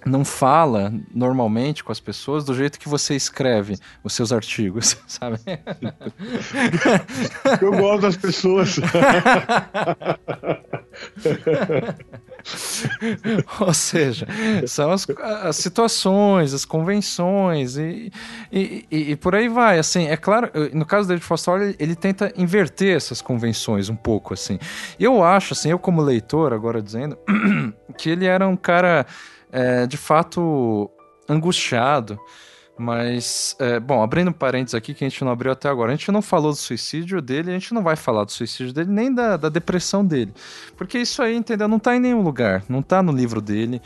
não 0.05 0.25
fala 0.25 0.93
normalmente 1.15 1.85
com 1.85 1.93
as 1.93 2.01
pessoas 2.01 2.45
do 2.45 2.55
jeito 2.55 2.79
que 2.79 2.89
você 2.89 3.15
escreve 3.15 3.79
os 4.03 4.13
seus 4.13 4.33
artigos, 4.33 4.97
sabe? 5.07 5.39
Eu 7.61 7.73
gosto 7.73 8.03
das 8.03 8.17
pessoas. 8.17 8.81
Ou 13.61 13.73
seja, 13.73 14.27
são 14.67 14.91
as, 14.91 15.07
as, 15.43 15.57
situações, 15.57 16.53
as 16.53 16.65
convenções 16.65 17.77
e, 17.77 18.13
e, 18.51 18.87
e, 18.91 19.11
e, 19.13 19.17
por 19.17 19.35
aí 19.35 19.49
vai. 19.49 19.79
Assim, 19.79 20.07
é 20.07 20.17
claro, 20.17 20.51
no 20.73 20.85
caso 20.85 21.07
do 21.07 21.09
David 21.09 21.25
Foster, 21.25 21.75
ele, 21.79 21.95
tenta 21.95 22.33
inverter 22.37 22.97
essas 22.97 23.23
convenções 23.23 23.89
um 23.89 23.97
pouco, 23.97 24.35
assim. 24.35 24.59
Eu 24.99 25.23
acho, 25.23 25.53
assim, 25.53 25.71
eu 25.71 25.79
como 25.79 26.03
leitor, 26.03 26.53
agora 26.53 26.83
dizendo, 26.83 27.17
que 27.97 28.11
ele 28.11 28.27
era 28.27 28.47
um 28.47 28.57
cara, 28.57 29.07
é, 29.51 29.87
de 29.87 29.97
fato, 29.97 30.91
angustiado 31.29 32.19
mas, 32.83 33.55
é, 33.61 33.79
bom, 33.79 34.03
abrindo 34.03 34.33
parênteses 34.33 34.75
aqui 34.75 34.93
que 34.93 35.05
a 35.05 35.09
gente 35.09 35.25
não 35.25 35.31
abriu 35.31 35.53
até 35.53 35.69
agora, 35.69 35.93
a 35.93 35.95
gente 35.95 36.11
não 36.11 36.21
falou 36.21 36.51
do 36.51 36.59
suicídio 36.59 37.23
dele, 37.23 37.51
a 37.51 37.55
gente 37.55 37.73
não 37.73 37.81
vai 37.81 37.95
falar 37.95 38.25
do 38.25 38.33
suicídio 38.33 38.73
dele, 38.73 38.91
nem 38.91 39.15
da, 39.15 39.37
da 39.37 39.49
depressão 39.49 40.05
dele. 40.05 40.35
Porque 40.77 40.99
isso 40.99 41.23
aí, 41.23 41.37
entendeu? 41.37 41.69
Não 41.69 41.79
tá 41.79 41.95
em 41.95 42.01
nenhum 42.01 42.23
lugar, 42.23 42.65
não 42.69 42.83
tá 42.83 43.01
no 43.01 43.13
livro 43.13 43.41
dele, 43.41 43.81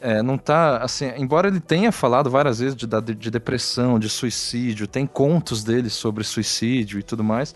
é, 0.00 0.22
não 0.22 0.36
tá, 0.36 0.78
assim, 0.78 1.12
embora 1.16 1.46
ele 1.46 1.60
tenha 1.60 1.92
falado 1.92 2.28
várias 2.28 2.58
vezes 2.58 2.74
de, 2.74 2.84
de, 2.84 3.14
de 3.14 3.30
depressão, 3.30 3.96
de 3.96 4.08
suicídio, 4.08 4.88
tem 4.88 5.06
contos 5.06 5.62
dele 5.62 5.88
sobre 5.88 6.24
suicídio 6.24 6.98
e 6.98 7.02
tudo 7.04 7.22
mais, 7.22 7.54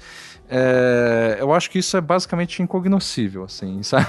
é, 0.49 1.39
eu 1.41 1.53
acho 1.53 1.71
que 1.71 1.79
isso 1.79 1.97
é 1.97 2.01
basicamente 2.01 2.63
incognoscível, 2.63 3.45
assim, 3.45 3.83
sabe? 3.85 4.07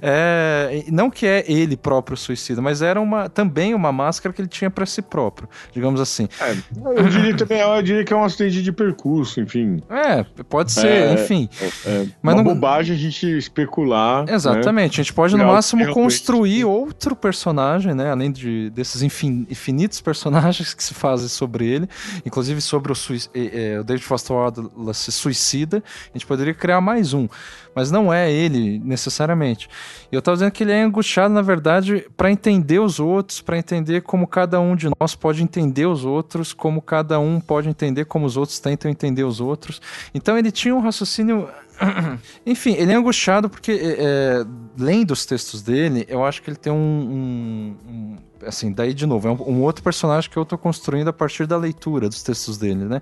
É, 0.00 0.84
não 0.90 1.10
que 1.10 1.26
é 1.26 1.44
ele 1.46 1.76
próprio 1.76 2.16
suicida, 2.16 2.60
mas 2.62 2.82
era 2.82 3.00
uma, 3.00 3.28
também 3.28 3.74
uma 3.74 3.92
máscara 3.92 4.32
que 4.32 4.40
ele 4.40 4.48
tinha 4.48 4.70
para 4.70 4.86
si 4.86 5.02
próprio, 5.02 5.48
digamos 5.72 6.00
assim. 6.00 6.28
É, 6.40 6.56
eu 6.96 7.08
diria 7.08 7.36
também, 7.36 7.60
eu 7.60 7.82
diria 7.82 8.04
que 8.04 8.12
é 8.12 8.16
um 8.16 8.24
acidente 8.24 8.62
de 8.62 8.72
percurso, 8.72 9.40
enfim. 9.40 9.82
É, 9.90 10.24
pode 10.48 10.72
ser, 10.72 10.86
é, 10.86 11.12
enfim. 11.14 11.48
É, 11.60 11.66
é 11.90 12.06
mas 12.22 12.34
uma 12.34 12.42
não... 12.42 12.54
bobagem 12.54 12.96
a 12.96 12.98
gente 12.98 13.26
especular. 13.36 14.24
Né? 14.24 14.34
Exatamente, 14.34 14.98
né? 14.98 15.02
a 15.02 15.04
gente 15.04 15.12
pode 15.12 15.36
no 15.36 15.44
máximo 15.44 15.92
construir 15.92 16.64
outro 16.64 17.14
personagem, 17.14 17.94
né? 17.94 18.10
Além 18.10 18.30
de, 18.30 18.70
desses 18.70 19.02
infinitos 19.02 20.00
personagens 20.00 20.72
que 20.74 20.82
se 20.82 20.94
fazem 20.94 21.28
sobre 21.28 21.66
ele, 21.66 21.88
inclusive 22.24 22.60
sobre 22.60 22.92
o, 22.92 22.94
o 22.94 23.84
David 23.84 24.04
Foster 24.04 24.34
Wallace 24.34 25.12
suicida 25.12 25.57
a 25.64 26.12
gente 26.12 26.26
poderia 26.26 26.54
criar 26.54 26.80
mais 26.80 27.14
um, 27.14 27.28
mas 27.74 27.90
não 27.90 28.12
é 28.12 28.30
ele 28.30 28.78
necessariamente. 28.78 29.68
E 30.10 30.14
eu 30.14 30.18
estava 30.18 30.36
dizendo 30.36 30.52
que 30.52 30.64
ele 30.64 30.72
é 30.72 30.82
angustiado, 30.82 31.32
na 31.32 31.42
verdade, 31.42 32.06
para 32.16 32.30
entender 32.30 32.78
os 32.78 33.00
outros, 33.00 33.40
para 33.40 33.58
entender 33.58 34.02
como 34.02 34.26
cada 34.26 34.60
um 34.60 34.76
de 34.76 34.88
nós 35.00 35.14
pode 35.14 35.42
entender 35.42 35.86
os 35.86 36.04
outros, 36.04 36.52
como 36.52 36.82
cada 36.82 37.18
um 37.18 37.40
pode 37.40 37.68
entender 37.68 38.04
como 38.04 38.26
os 38.26 38.36
outros 38.36 38.58
tentam 38.58 38.90
entender 38.90 39.24
os 39.24 39.40
outros. 39.40 39.80
Então 40.14 40.36
ele 40.36 40.50
tinha 40.50 40.74
um 40.74 40.80
raciocínio 40.80 41.48
enfim, 42.44 42.74
ele 42.74 42.92
é 42.92 42.94
angustiado 42.96 43.48
porque, 43.48 43.72
é, 43.72 43.96
é, 43.98 44.46
lendo 44.76 45.12
os 45.12 45.24
textos 45.24 45.62
dele, 45.62 46.04
eu 46.08 46.24
acho 46.24 46.42
que 46.42 46.50
ele 46.50 46.56
tem 46.56 46.72
um, 46.72 47.76
um 47.88 48.16
assim, 48.46 48.72
daí 48.72 48.94
de 48.94 49.06
novo, 49.06 49.28
é 49.28 49.30
um, 49.30 49.58
um, 49.58 49.62
outro 49.62 49.82
personagem 49.82 50.30
que 50.30 50.36
eu 50.36 50.42
estou 50.42 50.58
construindo 50.58 51.08
a 51.08 51.12
partir 51.12 51.46
da 51.46 51.56
leitura 51.56 52.08
dos 52.08 52.22
textos 52.22 52.58
dele, 52.58 52.84
né? 52.84 53.00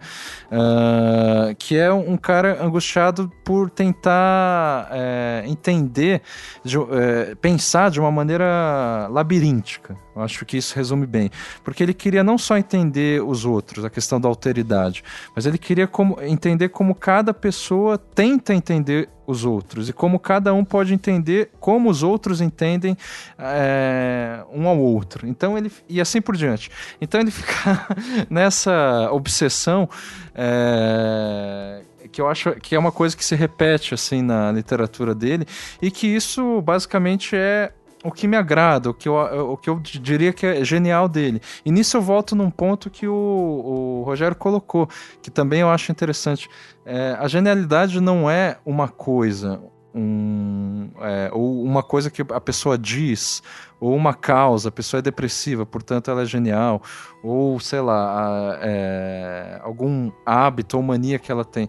Uh, 0.51 1.55
que 1.57 1.77
é 1.77 1.93
um 1.93 2.17
cara 2.17 2.63
angustiado 2.65 3.31
por 3.45 3.71
tentar 3.71 4.89
é, 4.91 5.45
entender, 5.47 6.23
de, 6.65 6.77
é, 6.77 7.35
pensar 7.37 7.91
de 7.91 8.01
uma 8.01 8.11
maneira 8.11 9.09
labiríntica. 9.11 9.97
Eu 10.15 10.23
acho 10.23 10.45
que 10.47 10.57
isso 10.57 10.75
resume 10.75 11.07
bem. 11.07 11.31
Porque 11.63 11.83
ele 11.83 11.93
queria 11.93 12.25
não 12.25 12.39
só 12.39 12.57
entender 12.57 13.23
os 13.23 13.45
outros, 13.45 13.85
a 13.85 13.91
questão 13.91 14.21
da 14.21 14.29
alteridade, 14.29 15.05
mas 15.35 15.47
ele 15.47 15.59
queria 15.59 15.87
como, 15.87 16.19
entender 16.23 16.71
como 16.71 16.95
cada 16.95 17.35
pessoa 17.35 17.99
tenta 17.99 18.55
entender 18.55 19.09
os 19.27 19.45
outros 19.45 19.89
e 19.89 19.93
como 19.93 20.19
cada 20.19 20.55
um 20.55 20.65
pode 20.65 20.95
entender 20.95 21.51
como 21.59 21.91
os 21.91 22.03
outros 22.03 22.41
entendem 22.41 22.97
é, 23.39 24.45
um 24.53 24.69
ao 24.69 24.79
outro. 24.79 25.27
Então 25.27 25.57
ele 25.59 25.71
e 25.89 26.01
assim 26.01 26.21
por 26.21 26.37
diante. 26.37 26.71
Então 27.01 27.21
ele 27.21 27.31
fica 27.33 27.87
nessa 28.31 29.09
obsessão 29.11 29.89
é, 30.35 31.83
que 32.13 32.21
eu 32.21 32.29
acho 32.29 32.53
que 32.53 32.75
é 32.75 32.79
uma 32.79 32.93
coisa 32.93 33.17
que 33.17 33.25
se 33.25 33.35
repete 33.35 33.95
assim 33.95 34.23
na 34.23 34.53
literatura 34.53 35.15
dele 35.15 35.47
e 35.83 35.91
que 35.91 36.07
isso 36.07 36.61
basicamente 36.63 37.35
é 37.35 37.73
o 38.07 38.13
que 38.13 38.29
me 38.29 38.37
agrada, 38.37 38.91
o 38.91 38.95
que, 38.95 39.09
eu, 39.09 39.15
o 39.15 39.57
que 39.57 39.69
eu 39.69 39.81
diria 39.81 40.33
que 40.33 40.47
é 40.47 40.65
genial 40.65 41.09
dele. 41.09 41.41
E 41.65 41.73
nisso 41.73 41.97
eu 41.97 42.03
volto 42.03 42.37
num 42.37 42.51
ponto 42.51 42.89
que 42.89 43.09
o, 43.09 43.13
o 43.13 44.03
Rogério 44.05 44.37
colocou, 44.37 44.89
que 45.21 45.31
também 45.31 45.61
eu 45.61 45.69
acho 45.69 45.91
interessante. 45.91 46.49
É, 46.89 47.17
a 47.19 47.27
genialidade 47.27 48.01
não 48.01 48.31
é 48.31 48.59
uma 48.65 48.87
coisa, 48.87 49.61
um, 49.93 50.89
é, 51.01 51.31
ou 51.33 51.65
uma 51.65 51.83
coisa 51.83 52.09
que 52.09 52.23
a 52.23 52.41
pessoa 52.41 52.79
diz, 52.79 53.43
ou 53.81 53.95
uma 53.95 54.15
causa, 54.15 54.69
a 54.69 54.73
pessoa 54.73 54.99
é 54.99 55.03
depressiva, 55.03 55.67
portanto 55.67 56.11
ela 56.11 56.23
é 56.23 56.27
genial, 56.27 56.83
ou 57.23 57.59
sei 57.61 57.81
lá, 57.81 57.95
a, 57.95 58.59
é, 58.63 59.61
algum 59.63 60.11
hábito 60.25 60.77
ou 60.77 60.83
mania 60.83 61.19
que 61.19 61.31
ela 61.31 61.45
tem. 61.45 61.69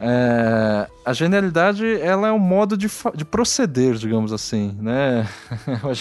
É, 0.00 0.88
a 1.04 1.12
genialidade 1.12 1.86
ela 2.00 2.28
é 2.28 2.32
um 2.32 2.38
modo 2.38 2.76
de, 2.76 2.88
de 3.14 3.24
proceder, 3.24 3.94
digamos 3.94 4.32
assim, 4.32 4.76
né? 4.80 5.26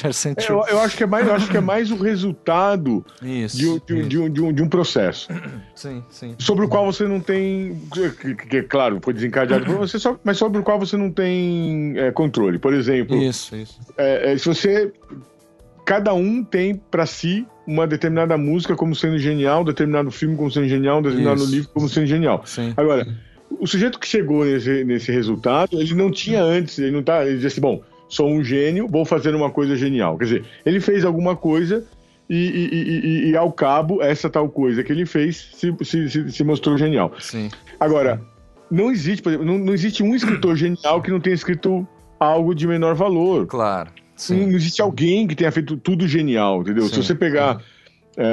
É, 0.03 0.51
eu, 0.51 0.63
eu, 0.67 0.80
acho 0.80 0.97
que 0.97 1.03
é 1.03 1.05
mais, 1.05 1.27
eu 1.27 1.34
acho 1.34 1.49
que 1.49 1.57
é 1.57 1.61
mais 1.61 1.91
o 1.91 1.95
resultado 1.95 3.05
isso, 3.21 3.57
de, 3.57 3.80
de, 3.81 4.07
de, 4.07 4.19
um, 4.19 4.30
de, 4.30 4.41
um, 4.41 4.53
de 4.53 4.63
um 4.63 4.67
processo. 4.67 5.27
Sim, 5.75 6.03
sim. 6.09 6.35
Sobre 6.38 6.65
o 6.65 6.69
qual 6.69 6.85
você 6.85 7.07
não 7.07 7.19
tem. 7.19 7.81
Que, 7.91 8.35
que 8.35 8.63
claro, 8.63 8.99
foi 9.03 9.13
desencadeado 9.13 9.65
por 9.65 9.77
você, 9.77 9.97
mas 10.23 10.38
sobre 10.38 10.59
o 10.59 10.63
qual 10.63 10.80
você 10.80 10.95
não 10.95 11.11
tem 11.11 11.93
é, 11.97 12.11
controle. 12.11 12.57
Por 12.57 12.73
exemplo, 12.73 13.15
isso, 13.17 13.55
isso. 13.55 13.80
É, 13.97 14.38
se 14.38 14.45
você 14.45 14.93
cada 15.85 16.14
um 16.14 16.43
tem 16.43 16.76
para 16.76 17.05
si 17.05 17.45
uma 17.65 17.88
determinada 17.88 18.38
música 18.38 18.76
como 18.76 18.95
sendo 18.95 19.18
genial, 19.18 19.64
determinado 19.64 20.11
filme 20.11 20.35
como 20.35 20.51
sendo 20.51 20.68
genial, 20.68 21.01
determinado 21.01 21.43
Isso. 21.43 21.51
livro 21.51 21.69
como 21.73 21.89
sendo 21.89 22.07
genial. 22.07 22.41
Sim. 22.45 22.73
Agora, 22.76 23.07
o 23.60 23.68
sujeito 23.68 23.99
que 23.99 24.07
chegou 24.07 24.45
nesse, 24.45 24.84
nesse 24.84 25.11
resultado, 25.11 25.80
ele 25.80 25.93
não 25.93 26.11
tinha 26.11 26.41
antes, 26.41 26.77
ele 26.80 26.91
não 26.91 27.03
tá, 27.03 27.26
ele 27.26 27.35
dizia 27.35 27.47
assim, 27.47 27.61
bom, 27.61 27.81
sou 28.10 28.30
um 28.30 28.43
gênio, 28.43 28.88
vou 28.88 29.05
fazer 29.05 29.34
uma 29.34 29.49
coisa 29.49 29.76
genial. 29.76 30.18
Quer 30.18 30.23
dizer, 30.26 30.45
ele 30.65 30.80
fez 30.80 31.05
alguma 31.05 31.35
coisa 31.35 31.85
e, 32.30 32.35
e, 32.35 33.27
e, 33.27 33.30
e 33.31 33.38
ao 33.38 33.51
cabo, 33.51 34.01
essa 34.01 34.30
tal 34.30 34.49
coisa 34.49 34.84
que 34.84 34.91
ele 34.91 35.05
fez 35.05 35.49
se, 35.53 35.73
se, 35.84 36.31
se 36.31 36.43
mostrou 36.43 36.77
genial. 36.77 37.14
Sim. 37.19 37.49
Agora, 37.80 38.22
não 38.69 38.91
existe, 38.91 39.22
por 39.22 39.30
exemplo, 39.30 39.45
não, 39.45 39.57
não 39.57 39.73
existe 39.73 40.03
um 40.03 40.15
escritor 40.15 40.55
genial 40.55 41.01
que 41.01 41.11
não 41.11 41.19
tenha 41.19 41.35
escrito 41.35 41.88
algo 42.19 42.55
de 42.55 42.68
menor 42.68 42.95
valor. 42.95 43.45
Claro. 43.45 43.89
Sim. 44.24 44.45
Não 44.48 44.56
existe 44.56 44.82
alguém 44.82 45.28
que 45.28 45.36
tenha 45.36 45.52
feito 45.52 45.76
tudo 45.76 46.08
genial, 46.08 46.62
entendeu? 46.62 46.84
Sim. 46.84 46.94
Se 46.94 47.04
você 47.04 47.16
pegar 47.16 47.62
é, 48.16 48.24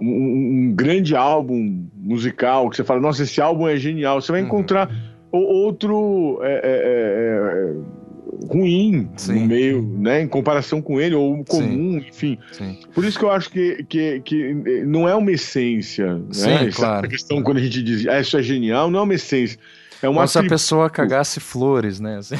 um, 0.00 0.68
um, 0.70 0.74
grande 0.74 1.14
álbum 1.14 1.86
musical 1.94 2.68
que 2.68 2.76
você 2.76 2.84
fala, 2.84 3.00
nossa, 3.00 3.22
esse 3.22 3.40
álbum 3.40 3.68
é 3.68 3.76
genial, 3.76 4.20
você 4.20 4.32
vai 4.32 4.40
uhum. 4.40 4.48
encontrar 4.48 4.90
outro 5.30 6.40
é, 6.42 6.52
é, 6.52 6.60
é, 6.64 7.70
é 7.70 8.52
ruim 8.52 9.08
Sim. 9.16 9.40
no 9.40 9.46
meio, 9.46 9.82
né? 9.82 10.22
Em 10.22 10.28
comparação 10.28 10.82
com 10.82 11.00
ele, 11.00 11.14
ou 11.14 11.44
comum, 11.44 12.00
Sim. 12.00 12.06
enfim. 12.08 12.38
Sim. 12.50 12.78
Por 12.92 13.04
isso 13.04 13.18
que 13.18 13.24
eu 13.24 13.30
acho 13.30 13.48
que, 13.48 13.84
que, 13.84 14.20
que 14.20 14.54
não 14.84 15.08
é 15.08 15.14
uma 15.14 15.30
essência, 15.30 16.16
né? 16.16 16.70
Claro. 16.74 16.98
Essa 16.98 17.08
questão 17.08 17.42
quando 17.42 17.58
a 17.58 17.62
gente 17.62 17.82
diz, 17.82 18.08
ah, 18.08 18.20
isso 18.20 18.36
é 18.36 18.42
genial, 18.42 18.90
não 18.90 19.00
é 19.00 19.02
uma 19.02 19.14
essência. 19.14 19.58
É 20.02 20.08
uma 20.08 20.22
Como 20.22 20.28
se 20.28 20.38
a 20.38 20.42
pessoa 20.42 20.90
cagasse 20.90 21.38
flores, 21.38 22.00
né? 22.00 22.18
Assim. 22.18 22.34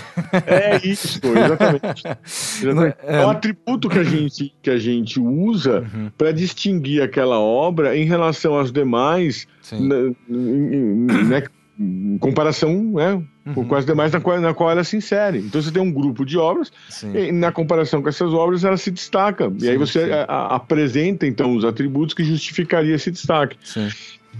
É 0.47 0.85
isso, 0.85 1.21
exatamente. 1.25 2.03
exatamente. 2.61 2.97
É, 3.05 3.23
é, 3.23 3.27
um 3.27 3.31
atributo 3.31 3.89
que 3.89 3.99
a 3.99 4.05
gente, 4.05 4.53
que 4.61 4.69
a 4.69 4.79
gente 4.79 5.21
usa 5.21 5.81
uhum. 5.95 6.11
para 6.19 6.33
distinguir 6.33 7.03
aquela 7.03 7.39
obra 7.39 7.97
em 7.97 8.05
relação 8.05 8.59
às 8.59 8.73
demais, 8.73 9.47
né, 9.73 10.13
né, 10.29 11.45
em 11.79 12.19
comparação 12.19 12.93
né, 12.93 13.23
uhum. 13.47 13.65
com 13.65 13.75
as 13.75 13.87
demais 13.87 14.13
na 14.13 14.21
qual, 14.21 14.41
na 14.41 14.53
qual 14.53 14.71
ela 14.71 14.85
se 14.85 14.97
insere. 14.97 15.39
Então 15.39 15.63
você 15.63 15.71
tem 15.71 15.83
um 15.83 15.93
grupo 15.93 16.25
de 16.25 16.37
obras, 16.37 16.73
e 17.15 17.33
na 17.33 17.53
comparação 17.53 18.03
com 18.03 18.09
essas 18.09 18.33
obras 18.35 18.65
ela 18.65 18.77
se 18.77 18.91
destaca. 18.91 19.49
Sim, 19.51 19.67
e 19.67 19.69
aí 19.71 19.77
você 19.77 20.11
a, 20.13 20.25
a, 20.25 20.57
apresenta 20.57 21.27
então 21.27 21.55
os 21.57 21.65
atributos 21.65 22.15
que 22.15 22.25
justificaria 22.25 22.95
esse 22.95 23.11
destaque. 23.11 23.57
Sim. 23.63 23.89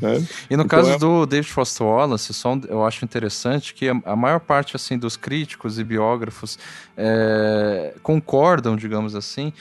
Né? 0.01 0.27
E 0.51 0.57
no 0.57 0.65
então 0.65 0.67
caso 0.67 0.93
é... 0.93 0.99
do 0.99 1.27
David 1.27 1.51
Foster 1.51 1.87
Wallace, 1.87 2.33
só 2.35 2.59
eu 2.69 2.85
acho 2.85 3.05
interessante 3.05 3.75
que 3.75 3.89
a, 3.89 4.17
maior 4.17 4.41
parte 4.41 4.75
assim 4.75 4.99
dos 4.99 5.17
críticos 5.17 5.79
e 5.79 5.85
biógrafos 5.85 6.59
é, 6.97 7.95
concordam, 8.03 8.77
digamos 8.77 9.15
assim, 9.15 9.53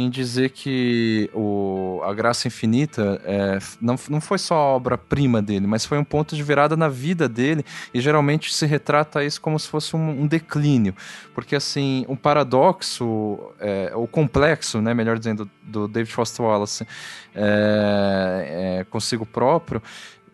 em 0.00 0.08
dizer 0.08 0.50
que 0.50 1.28
o, 1.34 2.00
a 2.04 2.14
Graça 2.14 2.46
Infinita 2.46 3.20
é, 3.24 3.58
não, 3.80 3.96
não 4.08 4.20
foi 4.20 4.38
só 4.38 4.54
a 4.54 4.74
obra-prima 4.76 5.42
dele, 5.42 5.66
mas 5.66 5.84
foi 5.84 5.98
um 5.98 6.04
ponto 6.04 6.36
de 6.36 6.42
virada 6.42 6.76
na 6.76 6.88
vida 6.88 7.28
dele, 7.28 7.64
e 7.92 8.00
geralmente 8.00 8.54
se 8.54 8.64
retrata 8.64 9.24
isso 9.24 9.40
como 9.40 9.58
se 9.58 9.66
fosse 9.66 9.96
um, 9.96 10.22
um 10.22 10.26
declínio. 10.28 10.94
Porque, 11.34 11.56
assim, 11.56 12.04
um 12.08 12.14
paradoxo, 12.14 13.38
é, 13.58 13.90
o 13.92 14.06
complexo, 14.06 14.80
né, 14.80 14.94
melhor 14.94 15.18
dizendo, 15.18 15.50
do 15.64 15.88
David 15.88 16.12
Foster 16.12 16.46
Wallace 16.46 16.86
é, 17.34 18.78
é, 18.80 18.84
consigo 18.84 19.26
próprio, 19.26 19.82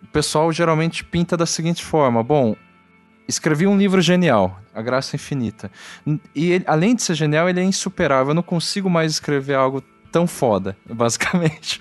o 0.03 0.07
pessoal 0.09 0.53
geralmente 0.53 1.03
pinta 1.03 1.39
da 1.39 1.47
seguinte 1.47 1.83
forma: 1.83 2.23
bom, 2.23 2.55
escrevi 3.27 3.67
um 3.67 3.77
livro 3.77 4.01
genial, 4.01 4.61
A 4.75 4.83
Graça 4.83 5.17
Infinita. 5.17 5.71
E 6.35 6.53
ele, 6.53 6.65
além 6.67 6.95
de 6.95 7.03
ser 7.03 7.15
genial, 7.15 7.49
ele 7.49 7.61
é 7.61 7.65
insuperável. 7.65 8.31
Eu 8.31 8.35
não 8.35 8.43
consigo 8.43 8.91
mais 8.91 9.13
escrever 9.13 9.55
algo 9.55 9.83
tão 10.15 10.29
foda, 10.29 10.77
basicamente. 10.89 11.81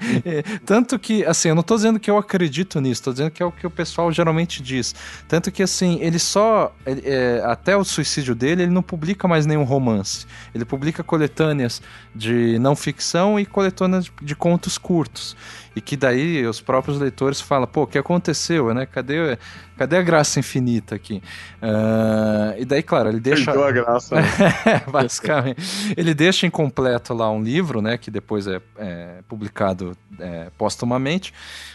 Tanto 0.66 0.98
que, 0.98 1.24
assim, 1.24 1.48
eu 1.48 1.54
não 1.54 1.62
tô 1.62 1.74
dizendo 1.74 1.98
que 1.98 2.10
eu 2.10 2.18
acredito 2.18 2.78
nisso, 2.82 3.02
tô 3.02 3.12
dizendo 3.12 3.30
que 3.30 3.42
é 3.42 3.46
o 3.46 3.50
que 3.50 3.66
o 3.66 3.70
pessoal 3.70 4.12
geralmente 4.12 4.62
diz. 4.62 4.94
Tanto 5.26 5.50
que, 5.50 5.62
assim, 5.62 5.98
ele 6.02 6.18
só. 6.18 6.74
Ele, 6.84 7.00
é, 7.06 7.42
até 7.46 7.74
o 7.74 7.82
suicídio 7.82 8.34
dele, 8.34 8.64
ele 8.64 8.70
não 8.70 8.82
publica 8.82 9.26
mais 9.26 9.46
nenhum 9.46 9.62
romance. 9.62 10.26
Ele 10.54 10.66
publica 10.66 11.02
coletâneas 11.02 11.80
de 12.14 12.58
não 12.58 12.76
ficção 12.76 13.40
e 13.40 13.46
coletâneas 13.46 14.04
de, 14.04 14.12
de 14.20 14.36
contos 14.36 14.76
curtos 14.76 15.34
e 15.74 15.80
que 15.80 15.96
daí 15.96 16.46
os 16.46 16.60
próprios 16.60 16.98
leitores 16.98 17.40
falam, 17.40 17.66
pô, 17.66 17.82
o 17.82 17.86
que 17.86 17.96
aconteceu, 17.96 18.72
né? 18.74 18.86
Cadê, 18.86 19.38
cadê 19.76 19.96
a 19.96 20.02
graça 20.02 20.38
infinita 20.38 20.94
aqui? 20.94 21.22
Uh, 21.62 22.60
e 22.60 22.64
daí, 22.64 22.82
claro, 22.82 23.08
ele 23.08 23.20
deixa... 23.20 23.50
a 23.50 23.70
graça. 23.70 24.16
Né? 24.16 24.22
Basicamente. 24.90 25.94
ele 25.96 26.12
deixa 26.12 26.46
incompleto 26.46 27.14
lá 27.14 27.30
um 27.30 27.42
livro, 27.42 27.61
né? 27.82 27.96
Que 27.96 28.10
depois 28.10 28.46
é, 28.46 28.60
é 28.76 29.22
publicado 29.28 29.96
é, 30.18 30.50
postumamente, 30.58 31.32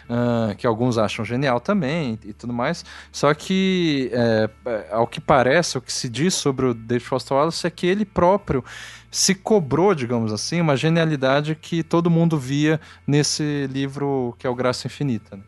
uh, 0.10 0.56
que 0.56 0.68
alguns 0.68 0.98
acham 0.98 1.24
genial 1.24 1.60
também 1.60 2.20
e, 2.24 2.34
tudo 2.34 2.52
mais. 2.52 2.84
Só 3.12 3.34
que, 3.34 4.10
é, 4.14 4.50
ao 4.92 5.08
que 5.08 5.22
parece, 5.22 5.78
o 5.78 5.82
que 5.82 5.94
se 5.94 6.10
diz 6.10 6.34
sobre 6.34 6.66
o 6.66 6.74
David 6.74 7.06
Foster 7.06 7.38
Wallace 7.38 7.66
é 7.66 7.70
que 7.70 7.88
ele 7.88 8.06
próprio 8.06 8.64
se 9.10 9.34
cobrou, 9.34 9.96
digamos 9.96 10.34
assim, 10.34 10.60
uma 10.62 10.76
genialidade 10.76 11.56
que 11.56 11.82
todo 11.82 12.10
mundo 12.10 12.38
via 12.38 12.80
nesse 13.06 13.68
livro 13.72 14.36
que 14.38 14.46
é 14.46 14.50
o 14.50 14.56
Graça 14.56 14.88
Infinita. 14.88 15.38
Né? 15.38 15.44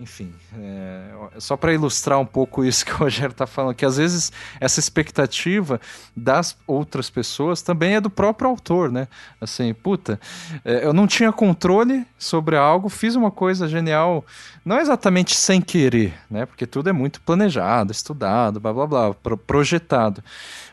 Enfim, 0.00 0.34
é, 0.58 1.12
só 1.38 1.56
para 1.56 1.72
ilustrar 1.72 2.18
um 2.18 2.26
pouco 2.26 2.64
isso 2.64 2.84
que 2.84 2.92
o 2.92 2.96
Rogério 3.06 3.30
está 3.30 3.46
falando, 3.46 3.76
que 3.76 3.86
às 3.86 3.96
vezes 3.96 4.32
essa 4.58 4.80
expectativa 4.80 5.80
das 6.16 6.56
outras 6.66 7.08
pessoas 7.08 7.62
também 7.62 7.94
é 7.94 8.00
do 8.00 8.10
próprio 8.10 8.50
autor, 8.50 8.90
né? 8.90 9.06
Assim, 9.40 9.72
puta, 9.72 10.18
é, 10.64 10.84
eu 10.84 10.92
não 10.92 11.06
tinha 11.06 11.32
controle 11.32 12.04
sobre 12.18 12.56
algo, 12.56 12.88
fiz 12.88 13.14
uma 13.14 13.30
coisa 13.30 13.68
genial, 13.68 14.24
não 14.64 14.80
exatamente 14.80 15.36
sem 15.36 15.60
querer, 15.60 16.12
né? 16.28 16.44
Porque 16.44 16.66
tudo 16.66 16.88
é 16.90 16.92
muito 16.92 17.20
planejado, 17.20 17.92
estudado, 17.92 18.58
blá 18.58 18.72
blá 18.72 18.86
blá, 18.86 19.14
projetado. 19.46 20.24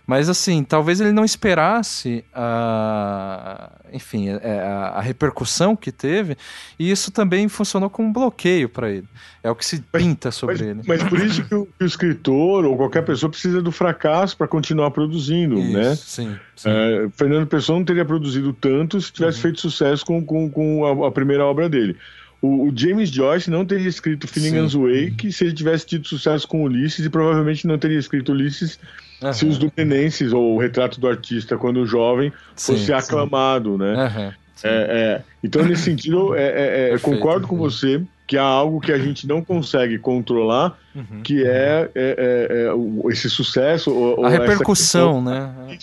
Mas 0.05 0.29
assim, 0.29 0.63
talvez 0.63 0.99
ele 0.99 1.11
não 1.11 1.23
esperasse 1.23 2.25
a, 2.33 3.71
enfim, 3.93 4.29
é, 4.29 4.59
a, 4.59 4.93
a, 4.95 5.01
repercussão 5.01 5.75
que 5.75 5.91
teve, 5.91 6.37
e 6.77 6.89
isso 6.89 7.11
também 7.11 7.47
funcionou 7.47 7.89
como 7.89 8.09
um 8.09 8.13
bloqueio 8.13 8.67
para 8.67 8.89
ele. 8.89 9.07
É 9.43 9.49
o 9.49 9.55
que 9.55 9.65
se 9.65 9.79
pinta 9.79 10.31
sobre 10.31 10.55
mas, 10.55 10.61
ele. 10.61 10.81
Mas 10.85 11.03
por 11.03 11.19
isso 11.19 11.43
que 11.43 11.55
o, 11.55 11.65
que 11.65 11.83
o, 11.83 11.87
escritor 11.87 12.65
ou 12.65 12.75
qualquer 12.75 13.03
pessoa 13.03 13.29
precisa 13.29 13.61
do 13.61 13.71
fracasso 13.71 14.35
para 14.35 14.47
continuar 14.47 14.91
produzindo, 14.91 15.59
isso, 15.59 15.73
né? 15.73 15.95
Sim. 15.95 16.35
sim. 16.55 16.69
É, 16.69 17.07
Fernando 17.15 17.47
Pessoa 17.47 17.77
não 17.77 17.85
teria 17.85 18.05
produzido 18.05 18.53
tanto 18.53 18.99
se 18.99 19.11
tivesse 19.11 19.37
uhum. 19.37 19.41
feito 19.43 19.61
sucesso 19.61 20.05
com, 20.05 20.23
com, 20.25 20.49
com 20.49 21.03
a, 21.03 21.07
a 21.07 21.11
primeira 21.11 21.45
obra 21.45 21.69
dele. 21.69 21.95
O, 22.41 22.67
o, 22.67 22.73
James 22.75 23.09
Joyce 23.09 23.51
não 23.51 23.63
teria 23.63 23.87
escrito 23.87 24.27
Finnegan's 24.27 24.73
Wake 24.73 25.31
se 25.31 25.43
ele 25.43 25.53
tivesse 25.53 25.85
tido 25.85 26.07
sucesso 26.07 26.47
com 26.47 26.63
Ulisses 26.63 27.05
e 27.05 27.09
provavelmente 27.09 27.67
não 27.67 27.77
teria 27.77 27.99
escrito 27.99 28.31
Ulisses 28.31 28.79
Uhum. 29.21 29.33
Se 29.33 29.45
os 29.45 29.57
Dumenenses, 29.59 30.33
ou 30.33 30.55
o 30.55 30.59
retrato 30.59 30.99
do 30.99 31.07
artista 31.07 31.55
quando 31.55 31.85
jovem, 31.85 32.33
sim, 32.55 32.73
fosse 32.73 32.91
aclamado, 32.91 33.73
sim. 33.73 33.77
né? 33.77 33.93
Uhum, 33.93 34.31
é, 34.63 34.69
é, 34.69 35.21
então, 35.43 35.63
nesse 35.63 35.83
sentido, 35.83 36.35
é, 36.35 36.89
é, 36.89 36.93
é 36.93 36.99
concordo 36.99 37.47
com 37.47 37.57
você 37.57 38.01
que 38.27 38.37
há 38.37 38.43
algo 38.43 38.79
que 38.79 38.91
a 38.91 38.97
gente 38.97 39.27
não 39.27 39.43
consegue 39.43 39.97
controlar, 39.97 40.77
uhum. 40.95 41.21
que 41.23 41.43
é, 41.43 41.89
é, 41.95 42.69
esse 43.09 43.29
sucesso. 43.29 43.91
Ou, 43.91 44.25
a 44.25 44.29
repercussão, 44.29 45.21
né? 45.21 45.77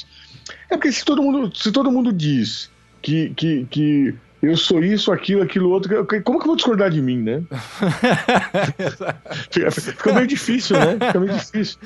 É 0.70 0.76
porque 0.76 0.93
se 0.93 1.05
todo 1.05 1.22
mundo, 1.22 1.55
se 1.56 1.70
todo 1.72 1.90
mundo 1.90 2.12
diz 2.12 2.70
que, 3.02 3.30
que, 3.30 3.66
que 3.70 4.14
eu 4.40 4.56
sou 4.56 4.82
isso, 4.82 5.10
aquilo, 5.10 5.43
aquilo 5.43 5.70
outro. 5.70 6.06
Como 6.23 6.39
que 6.39 6.44
eu 6.44 6.47
vou 6.47 6.56
discordar 6.56 6.90
de 6.90 7.02
mim, 7.02 7.19
né? 7.19 7.43
fica, 9.51 10.12
meio 10.12 10.27
difícil, 10.27 10.78
né? 10.78 10.93
Fica 10.93 11.20
meio 11.20 11.32
difícil. 11.32 11.78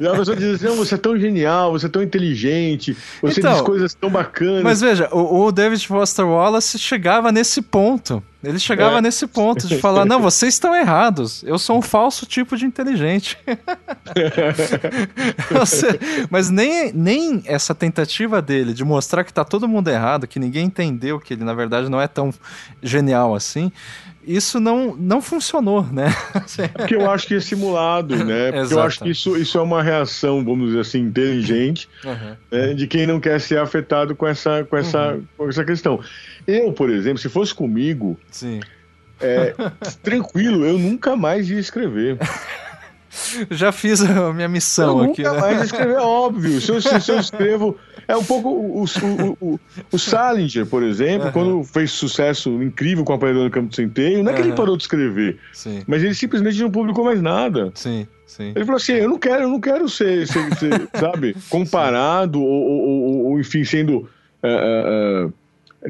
E 0.00 0.06
a 0.06 0.16
pessoa 0.16 0.36
diz 0.36 0.62
assim: 0.62 0.76
você 0.76 0.96
é 0.96 0.98
tão 0.98 1.18
genial, 1.18 1.72
você 1.72 1.86
é 1.86 1.88
tão 1.88 2.02
inteligente, 2.02 2.96
você 3.20 3.40
então, 3.40 3.52
diz 3.52 3.62
coisas 3.62 3.94
tão 3.94 4.10
bacanas. 4.10 4.64
Mas 4.64 4.80
veja, 4.80 5.08
o, 5.12 5.44
o 5.44 5.52
David 5.52 5.86
Foster 5.86 6.26
Wallace 6.26 6.78
chegava 6.78 7.30
nesse 7.30 7.62
ponto. 7.62 8.22
Ele 8.42 8.58
chegava 8.58 8.98
é. 8.98 9.00
nesse 9.00 9.26
ponto 9.26 9.68
de 9.68 9.78
falar: 9.78 10.04
não, 10.04 10.20
vocês 10.20 10.54
estão 10.54 10.74
errados. 10.74 11.44
Eu 11.44 11.58
sou 11.58 11.78
um 11.78 11.82
falso 11.82 12.26
tipo 12.26 12.56
de 12.56 12.66
inteligente. 12.66 13.38
Mas 16.28 16.50
nem, 16.50 16.92
nem 16.92 17.42
essa 17.46 17.74
tentativa 17.74 18.42
dele 18.42 18.74
de 18.74 18.84
mostrar 18.84 19.22
que 19.22 19.32
tá 19.32 19.44
todo 19.44 19.68
mundo 19.68 19.88
errado, 19.88 20.26
que 20.26 20.40
ninguém 20.40 20.66
entendeu 20.66 21.20
que 21.20 21.34
ele 21.34 21.44
na 21.44 21.54
verdade 21.54 21.88
não 21.88 22.00
é 22.00 22.08
tão 22.08 22.34
genial 22.82 23.34
assim, 23.34 23.70
isso 24.24 24.60
não, 24.60 24.94
não 24.96 25.20
funcionou, 25.20 25.84
né? 25.84 26.14
Porque 26.76 26.94
eu 26.94 27.10
acho 27.10 27.26
que 27.26 27.34
é 27.34 27.40
simulado, 27.40 28.24
né? 28.24 28.52
Porque 28.52 28.74
eu 28.74 28.82
acho 28.82 29.00
que 29.00 29.10
isso, 29.10 29.36
isso 29.36 29.58
é 29.58 29.62
uma 29.62 29.82
reação, 29.82 30.44
vamos 30.44 30.68
dizer 30.68 30.80
assim, 30.80 31.00
inteligente 31.00 31.88
uhum. 32.04 32.36
né? 32.50 32.74
de 32.74 32.86
quem 32.86 33.06
não 33.06 33.20
quer 33.20 33.40
ser 33.40 33.58
afetado 33.58 34.14
com 34.14 34.26
essa, 34.26 34.64
com, 34.64 34.76
essa, 34.76 35.14
uhum. 35.14 35.24
com 35.36 35.48
essa 35.48 35.64
questão. 35.64 36.00
Eu, 36.46 36.72
por 36.72 36.90
exemplo, 36.90 37.18
se 37.18 37.28
fosse 37.28 37.54
comigo. 37.54 38.18
É, 39.20 39.54
tranquilo, 40.02 40.64
eu 40.64 40.78
nunca 40.78 41.16
mais 41.16 41.48
ia 41.50 41.58
escrever. 41.58 42.18
Já 43.50 43.72
fiz 43.72 44.02
a 44.02 44.32
minha 44.32 44.48
missão 44.48 45.04
eu 45.04 45.10
aqui. 45.10 45.22
Nunca 45.22 45.34
né? 45.34 45.40
mais 45.40 45.62
escrever, 45.64 45.94
é 45.94 46.00
óbvio. 46.00 46.60
Se 46.60 46.70
eu, 46.70 46.80
se 46.80 47.12
eu 47.12 47.18
escrevo 47.20 47.76
é 48.08 48.16
um 48.16 48.24
pouco 48.24 48.48
o, 48.48 48.84
o, 48.84 49.38
o, 49.40 49.60
o 49.92 49.98
Salinger, 49.98 50.66
por 50.66 50.82
exemplo, 50.82 51.26
uhum. 51.26 51.32
quando 51.32 51.64
fez 51.64 51.92
sucesso 51.92 52.50
incrível 52.62 53.04
com 53.04 53.12
a 53.12 53.16
Apanhador 53.16 53.44
do 53.44 53.50
Campo 53.50 53.68
de 53.68 53.76
Centeio, 53.76 54.22
não 54.22 54.32
é 54.32 54.34
que 54.34 54.40
ele 54.40 54.52
parou 54.52 54.76
de 54.76 54.82
escrever, 54.82 55.38
Sim. 55.52 55.82
mas 55.86 56.02
ele 56.02 56.14
simplesmente 56.14 56.60
não 56.60 56.70
publicou 56.70 57.04
mais 57.04 57.20
nada. 57.22 57.70
Sim. 57.74 58.06
Sim. 58.26 58.52
Ele 58.56 58.64
falou 58.64 58.76
assim: 58.76 58.92
eu 58.92 59.08
não 59.08 59.18
quero, 59.18 59.42
eu 59.42 59.48
não 59.48 59.60
quero 59.60 59.88
ser, 59.88 60.26
ser, 60.26 60.54
ser 60.56 60.88
sabe, 60.98 61.36
comparado 61.50 62.40
ou, 62.40 62.48
ou, 62.48 62.80
ou, 62.80 63.26
ou, 63.26 63.40
enfim, 63.40 63.62
sendo 63.62 64.08
uh, 64.42 65.26
uh, 65.26 65.32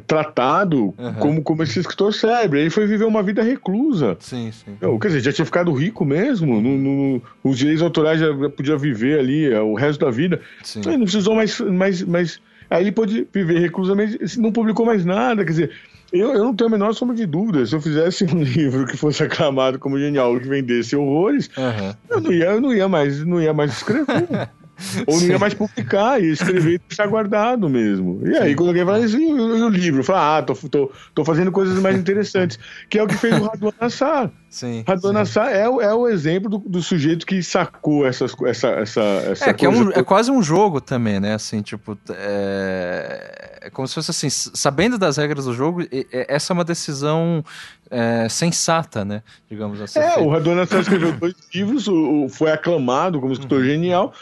tratado 0.01 0.94
uhum. 0.97 1.14
como, 1.19 1.43
como 1.43 1.62
esse 1.62 1.78
escritor 1.78 2.14
célebre. 2.14 2.60
Ele 2.60 2.70
foi 2.70 2.86
viver 2.86 3.05
uma 3.05 3.23
vida 3.23 3.43
reclusa. 3.43 4.16
Sim, 4.20 4.51
sim. 4.52 4.77
Eu, 4.81 4.98
quer 4.98 5.09
dizer, 5.09 5.20
já 5.20 5.32
tinha 5.32 5.44
ficado 5.44 5.73
rico 5.73 6.05
mesmo. 6.05 6.60
No, 6.60 6.78
no, 6.78 7.23
os 7.44 7.59
direitos 7.59 7.82
autorais 7.82 8.20
já 8.20 8.35
podia 8.51 8.77
viver 8.77 9.19
ali 9.19 9.52
é, 9.52 9.60
o 9.60 9.74
resto 9.74 10.05
da 10.05 10.10
vida. 10.10 10.40
Sim. 10.62 10.81
Ele 10.86 10.97
não 10.97 11.05
precisou 11.05 11.35
mais, 11.35 11.60
mais, 11.60 12.02
mais. 12.02 12.40
Aí 12.70 12.85
ele 12.85 12.93
pôde 12.93 13.27
viver 13.32 13.59
reclusamente, 13.59 14.39
não 14.39 14.51
publicou 14.51 14.86
mais 14.86 15.05
nada. 15.05 15.44
Quer 15.44 15.51
dizer, 15.51 15.70
eu, 16.12 16.32
eu 16.32 16.44
não 16.44 16.55
tenho 16.55 16.69
a 16.69 16.70
menor 16.70 16.93
sombra 16.94 17.16
de 17.16 17.27
dúvida. 17.27 17.64
Se 17.66 17.74
eu 17.74 17.81
fizesse 17.81 18.24
um 18.32 18.43
livro 18.43 18.86
que 18.86 18.97
fosse 18.97 19.23
aclamado 19.23 19.78
como 19.78 19.98
genial, 19.98 20.39
que 20.39 20.48
vendesse 20.48 20.94
horrores, 20.94 21.51
uhum. 21.56 21.94
eu, 22.10 22.20
não 22.20 22.32
ia, 22.32 22.44
eu 22.44 22.60
não 22.60 22.74
ia 22.74 22.89
mais, 22.89 23.24
não 23.24 23.40
ia 23.40 23.52
mais 23.52 23.73
escrever. 23.73 24.48
Ou 25.07 25.21
não 25.21 25.27
ia 25.27 25.39
mais 25.39 25.55
publicar, 25.55 26.21
ia 26.21 26.33
escrever 26.33 26.75
e 26.75 26.79
deixar 26.79 27.07
guardado 27.07 27.69
mesmo. 27.69 28.21
E 28.25 28.37
aí, 28.37 28.51
Sim. 28.51 28.57
quando 28.57 28.69
alguém 28.69 28.85
fala 28.85 29.05
assim, 29.05 29.37
e 29.37 29.63
o 29.63 29.69
livro? 29.69 30.05
Fala, 30.05 30.39
ah, 30.39 30.43
tô, 30.43 30.55
tô, 30.55 30.93
tô 31.15 31.25
fazendo 31.25 31.53
coisas 31.53 31.79
mais 31.81 31.97
interessantes. 31.97 32.59
Que 32.89 32.99
é 32.99 33.03
o 33.03 33.07
que 33.07 33.17
fez 33.17 33.39
o 33.39 33.45
Raduan 33.45 33.73
Nassar. 33.81 34.31
Sim. 34.51 34.85
Raduan 34.87 35.13
Nassar 35.13 35.49
é, 35.49 35.63
é 35.63 35.95
o 35.95 36.07
exemplo 36.09 36.51
do, 36.51 36.59
do 36.59 36.83
sujeito 36.83 37.25
que 37.25 37.43
sacou 37.43 38.07
essas, 38.07 38.35
essa, 38.45 38.69
essa, 38.69 39.01
essa 39.01 39.51
é, 39.51 39.55
que 39.55 39.65
é, 39.65 39.69
um, 39.69 39.91
é 39.93 40.03
quase 40.03 40.31
um 40.31 40.43
jogo 40.43 40.81
também, 40.81 41.19
né? 41.19 41.35
Assim, 41.35 41.63
tipo, 41.63 41.97
é, 42.11 43.61
é 43.63 43.71
como 43.71 43.89
se 43.89 43.95
fosse 43.95 44.11
assim, 44.11 44.29
sabendo 44.29 44.99
das 44.99 45.17
regras 45.17 45.47
do 45.47 45.55
jogo, 45.55 45.81
essa 46.13 46.53
é 46.53 46.55
uma 46.55 46.65
decisão 46.65 47.43
é, 47.91 48.27
sensata, 48.29 49.05
né? 49.05 49.23
Digamos 49.51 49.81
assim. 49.81 49.99
É, 49.99 50.19
o 50.19 50.29
Raduan 50.29 50.57
Nassar 50.57 50.81
escreveu 50.81 51.13
dois 51.21 51.35
livros, 51.55 51.87
o, 51.87 52.25
o, 52.25 52.29
foi 52.29 52.51
aclamado 52.51 53.21
como 53.21 53.33
escritor 53.33 53.61
uhum. 53.61 53.67
genial, 53.67 54.15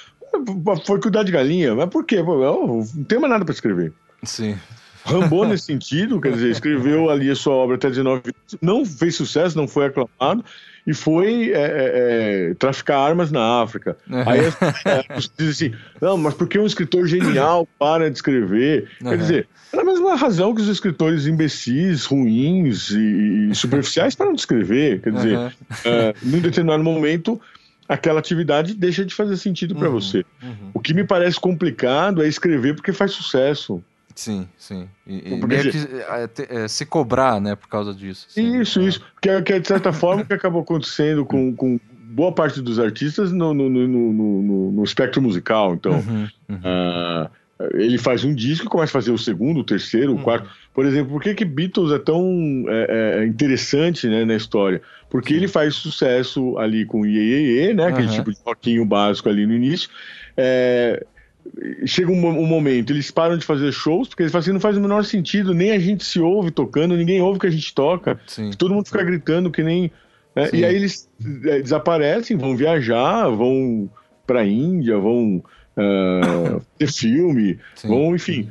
foi 0.85 1.01
cuidar 1.01 1.23
de 1.23 1.33
galinha. 1.33 1.75
Mas 1.75 1.89
por 1.89 2.05
quê? 2.05 2.17
Eu 2.17 2.25
não 2.25 3.05
tenho 3.05 3.21
mais 3.21 3.33
nada 3.33 3.45
para 3.45 3.55
escrever. 3.55 3.93
Sim. 4.23 4.57
Rambou 5.05 5.47
nesse 5.49 5.65
sentido, 5.65 6.21
quer 6.21 6.33
dizer, 6.33 6.51
escreveu 6.51 7.11
ali 7.11 7.31
a 7.31 7.35
sua 7.35 7.55
obra 7.55 7.77
até 7.77 7.89
19 7.89 8.23
anos, 8.25 8.59
não 8.61 8.85
fez 8.85 9.17
sucesso, 9.17 9.57
não 9.57 9.67
foi 9.67 9.87
aclamado, 9.87 10.45
e 10.87 10.95
foi 10.95 11.53
é, 11.53 11.57
é, 11.57 12.51
é 12.51 12.55
traficar 12.55 12.99
armas 12.99 13.31
na 13.31 13.63
África. 13.63 13.97
Uhum. 14.09 14.29
Aí 14.29 14.41
as 14.47 14.55
pessoas 14.55 15.33
dizem 15.39 15.69
assim: 15.69 15.85
não, 16.01 16.17
mas 16.17 16.35
por 16.35 16.49
que 16.49 16.59
um 16.59 16.67
escritor 16.67 17.07
genial 17.07 17.69
para 17.79 18.11
de 18.11 18.17
escrever? 18.17 18.89
Uhum. 19.03 19.11
Quer 19.11 19.19
dizer, 19.19 19.49
é 19.73 19.81
a 19.81 19.85
mesma 19.85 20.17
razão 20.17 20.55
que 20.55 20.63
os 20.63 20.69
escritores 20.69 21.27
imbecis, 21.27 22.05
ruins 22.05 22.91
e, 22.91 23.51
e 23.51 23.55
superficiais 23.55 24.15
param 24.15 24.33
de 24.33 24.41
escrever. 24.41 25.01
Quer 25.01 25.13
dizer, 25.13 25.39
uhum. 25.39 25.51
é, 25.85 26.15
num 26.23 26.41
determinado 26.41 26.83
momento 26.83 27.41
aquela 27.91 28.21
atividade 28.21 28.73
deixa 28.73 29.05
de 29.05 29.13
fazer 29.13 29.37
sentido 29.37 29.75
para 29.75 29.89
uhum, 29.89 29.95
você. 29.95 30.25
Uhum. 30.41 30.71
O 30.75 30.81
que 30.81 30.95
me 30.95 31.03
parece 31.03 31.41
complicado 31.41 32.23
é 32.23 32.29
escrever 32.29 32.77
porque 32.77 32.93
faz 32.93 33.11
sucesso. 33.11 33.83
Sim, 34.15 34.47
sim. 34.57 34.89
E, 35.05 35.35
e 35.35 35.47
meio 35.47 35.73
que 35.73 35.79
é, 35.79 36.63
é, 36.63 36.69
se 36.69 36.87
cobrar, 36.87 37.41
né, 37.41 37.57
por 37.57 37.69
causa 37.69 37.93
disso. 37.93 38.29
Assim, 38.31 38.61
isso, 38.61 38.81
isso. 38.81 39.03
Que 39.21 39.31
é, 39.31 39.43
que 39.43 39.53
é, 39.55 39.59
de 39.59 39.67
certa 39.67 39.91
forma, 39.93 40.25
que 40.25 40.33
acabou 40.33 40.63
acontecendo 40.63 41.25
com, 41.25 41.55
com 41.55 41.81
boa 42.11 42.33
parte 42.33 42.63
dos 42.63 42.79
artistas 42.79 43.33
no, 43.33 43.53
no, 43.53 43.69
no, 43.69 43.89
no, 43.89 44.73
no 44.73 44.85
espectro 44.85 45.21
musical. 45.21 45.75
Então, 45.75 45.93
uhum, 45.93 46.29
uhum. 46.49 46.57
Uh, 46.57 47.31
ele 47.75 47.99
faz 47.99 48.25
um 48.25 48.35
disco 48.35 48.67
e 48.67 48.69
começa 48.69 48.91
a 48.91 49.01
fazer 49.01 49.11
o 49.11 49.19
segundo, 49.19 49.61
o 49.61 49.65
terceiro, 49.65 50.13
o 50.13 50.17
uhum. 50.17 50.23
quarto. 50.23 50.49
Por 50.73 50.87
exemplo, 50.87 51.13
por 51.13 51.23
que, 51.23 51.35
que 51.35 51.45
Beatles 51.45 51.93
é 51.93 51.99
tão 51.99 52.65
é, 52.69 53.21
é, 53.21 53.27
interessante 53.27 54.07
né, 54.07 54.25
na 54.25 54.37
história? 54.37 54.81
Porque 55.11 55.35
Sim. 55.35 55.41
ele 55.41 55.49
faz 55.49 55.75
sucesso 55.75 56.57
ali 56.59 56.85
com 56.85 57.03
o 57.03 57.07
Iê, 57.07 57.75
né? 57.75 57.87
Aquele 57.87 58.09
uhum. 58.09 58.15
tipo 58.15 58.31
de 58.31 58.39
toquinho 58.41 58.85
básico 58.85 59.29
ali 59.29 59.47
no 59.47 59.55
início. 59.55 59.91
É, 60.37 61.05
chega 61.85 62.11
um, 62.11 62.27
um, 62.27 62.47
momento, 62.47 62.93
eles 62.93 63.11
param 63.11 63.37
de 63.37 63.45
fazer 63.45 63.73
shows, 63.73 64.09
porque 64.09 64.23
eles 64.23 64.33
falam 64.33 64.43
assim, 64.43 64.53
não 64.53 64.61
faz 64.61 64.77
o 64.77 64.81
menor 64.81 65.05
sentido, 65.05 65.53
nem 65.53 65.73
a 65.73 65.79
gente 65.79 66.05
se 66.05 66.21
ouve 66.21 66.51
tocando, 66.51 66.97
ninguém 66.97 67.21
ouve 67.21 67.37
o 67.37 67.41
que 67.41 67.47
a 67.47 67.51
gente 67.51 67.75
toca. 67.75 68.19
Sim. 68.27 68.51
Todo 68.57 68.75
mundo 68.75 68.87
fica 68.87 69.03
gritando 69.03 69.51
que 69.51 69.63
nem... 69.63 69.91
Né? 70.35 70.49
E 70.53 70.65
aí 70.65 70.77
eles 70.77 71.09
é, 71.45 71.61
desaparecem, 71.61 72.37
vão 72.37 72.57
viajar, 72.57 73.29
vão 73.29 73.91
pra 74.27 74.47
Índia, 74.47 74.97
vão 74.97 75.43
uh, 75.81 76.63
ter 76.79 76.93
filme, 76.93 77.59
Sim. 77.75 77.89
vão, 77.89 78.15
enfim, 78.15 78.49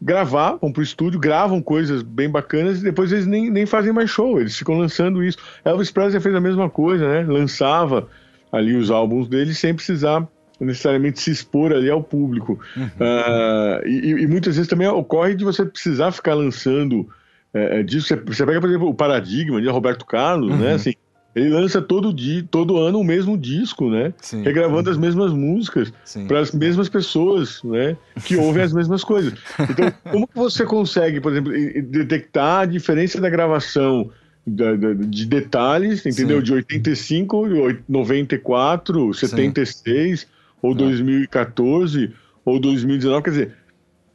gravar, 0.00 0.56
vão 0.60 0.72
pro 0.72 0.82
estúdio, 0.82 1.18
gravam 1.18 1.60
coisas 1.60 2.02
bem 2.02 2.30
bacanas 2.30 2.80
e 2.80 2.84
depois 2.84 3.12
eles 3.12 3.26
nem, 3.26 3.50
nem 3.50 3.66
fazem 3.66 3.92
mais 3.92 4.10
show, 4.10 4.40
eles 4.40 4.56
ficam 4.56 4.78
lançando 4.78 5.22
isso. 5.22 5.38
Elvis 5.64 5.90
Presley 5.90 6.20
fez 6.20 6.34
a 6.34 6.40
mesma 6.40 6.70
coisa, 6.70 7.08
né? 7.08 7.22
Lançava 7.22 8.08
ali 8.52 8.76
os 8.76 8.90
álbuns 8.90 9.28
dele 9.28 9.54
sem 9.54 9.74
precisar 9.74 10.26
necessariamente 10.60 11.20
se 11.20 11.30
expor 11.30 11.72
ali 11.72 11.88
ao 11.90 12.02
público. 12.02 12.58
Uhum. 12.76 12.84
Uh, 12.84 13.86
e, 13.86 14.22
e, 14.22 14.26
muitas 14.26 14.56
vezes 14.56 14.68
também 14.68 14.88
ocorre 14.88 15.34
de 15.34 15.44
você 15.44 15.64
precisar 15.64 16.10
ficar 16.10 16.34
lançando 16.34 17.08
é, 17.54 17.82
disso. 17.82 18.08
Você, 18.08 18.16
você 18.16 18.46
pega, 18.46 18.60
por 18.60 18.68
exemplo, 18.68 18.88
o 18.88 18.94
Paradigma 18.94 19.60
de 19.60 19.68
Roberto 19.68 20.04
Carlos, 20.04 20.50
né? 20.50 20.56
uhum. 20.56 20.62
né? 20.62 20.72
Assim, 20.74 20.94
ele 21.38 21.50
lança 21.50 21.80
todo 21.80 22.12
dia, 22.12 22.44
todo 22.50 22.76
ano 22.76 22.98
o 22.98 23.04
mesmo 23.04 23.36
disco, 23.36 23.88
né? 23.88 24.12
Sim, 24.20 24.42
Regravando 24.42 24.84
sim. 24.84 24.90
as 24.90 24.98
mesmas 24.98 25.32
músicas 25.32 25.92
para 26.26 26.40
as 26.40 26.52
mesmas 26.52 26.88
pessoas, 26.88 27.62
né? 27.62 27.96
Que 28.24 28.36
ouvem 28.36 28.62
as 28.62 28.72
mesmas 28.72 29.04
coisas. 29.04 29.34
Então, 29.70 29.92
como 30.10 30.28
você 30.34 30.64
consegue, 30.64 31.20
por 31.20 31.32
exemplo, 31.32 31.52
detectar 31.82 32.62
a 32.62 32.66
diferença 32.66 33.20
da 33.20 33.30
gravação 33.30 34.10
de 34.46 35.26
detalhes, 35.26 36.04
entendeu? 36.06 36.38
Sim. 36.38 36.44
De 36.44 36.52
85, 36.54 37.46
94, 37.88 39.14
76, 39.14 40.20
sim. 40.20 40.26
ou 40.62 40.74
2014, 40.74 42.12
ou 42.44 42.58
2019, 42.58 43.22
quer 43.22 43.30
dizer, 43.30 43.54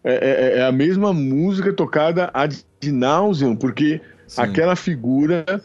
é, 0.04 0.14
é, 0.14 0.58
é, 0.58 0.66
a 0.66 0.72
mesma 0.72 1.14
música 1.14 1.72
tocada 1.72 2.30
ad 2.34 2.56
nauseam, 2.86 3.56
porque 3.56 4.02
Sim. 4.28 4.42
aquela 4.42 4.76
figura 4.76 5.62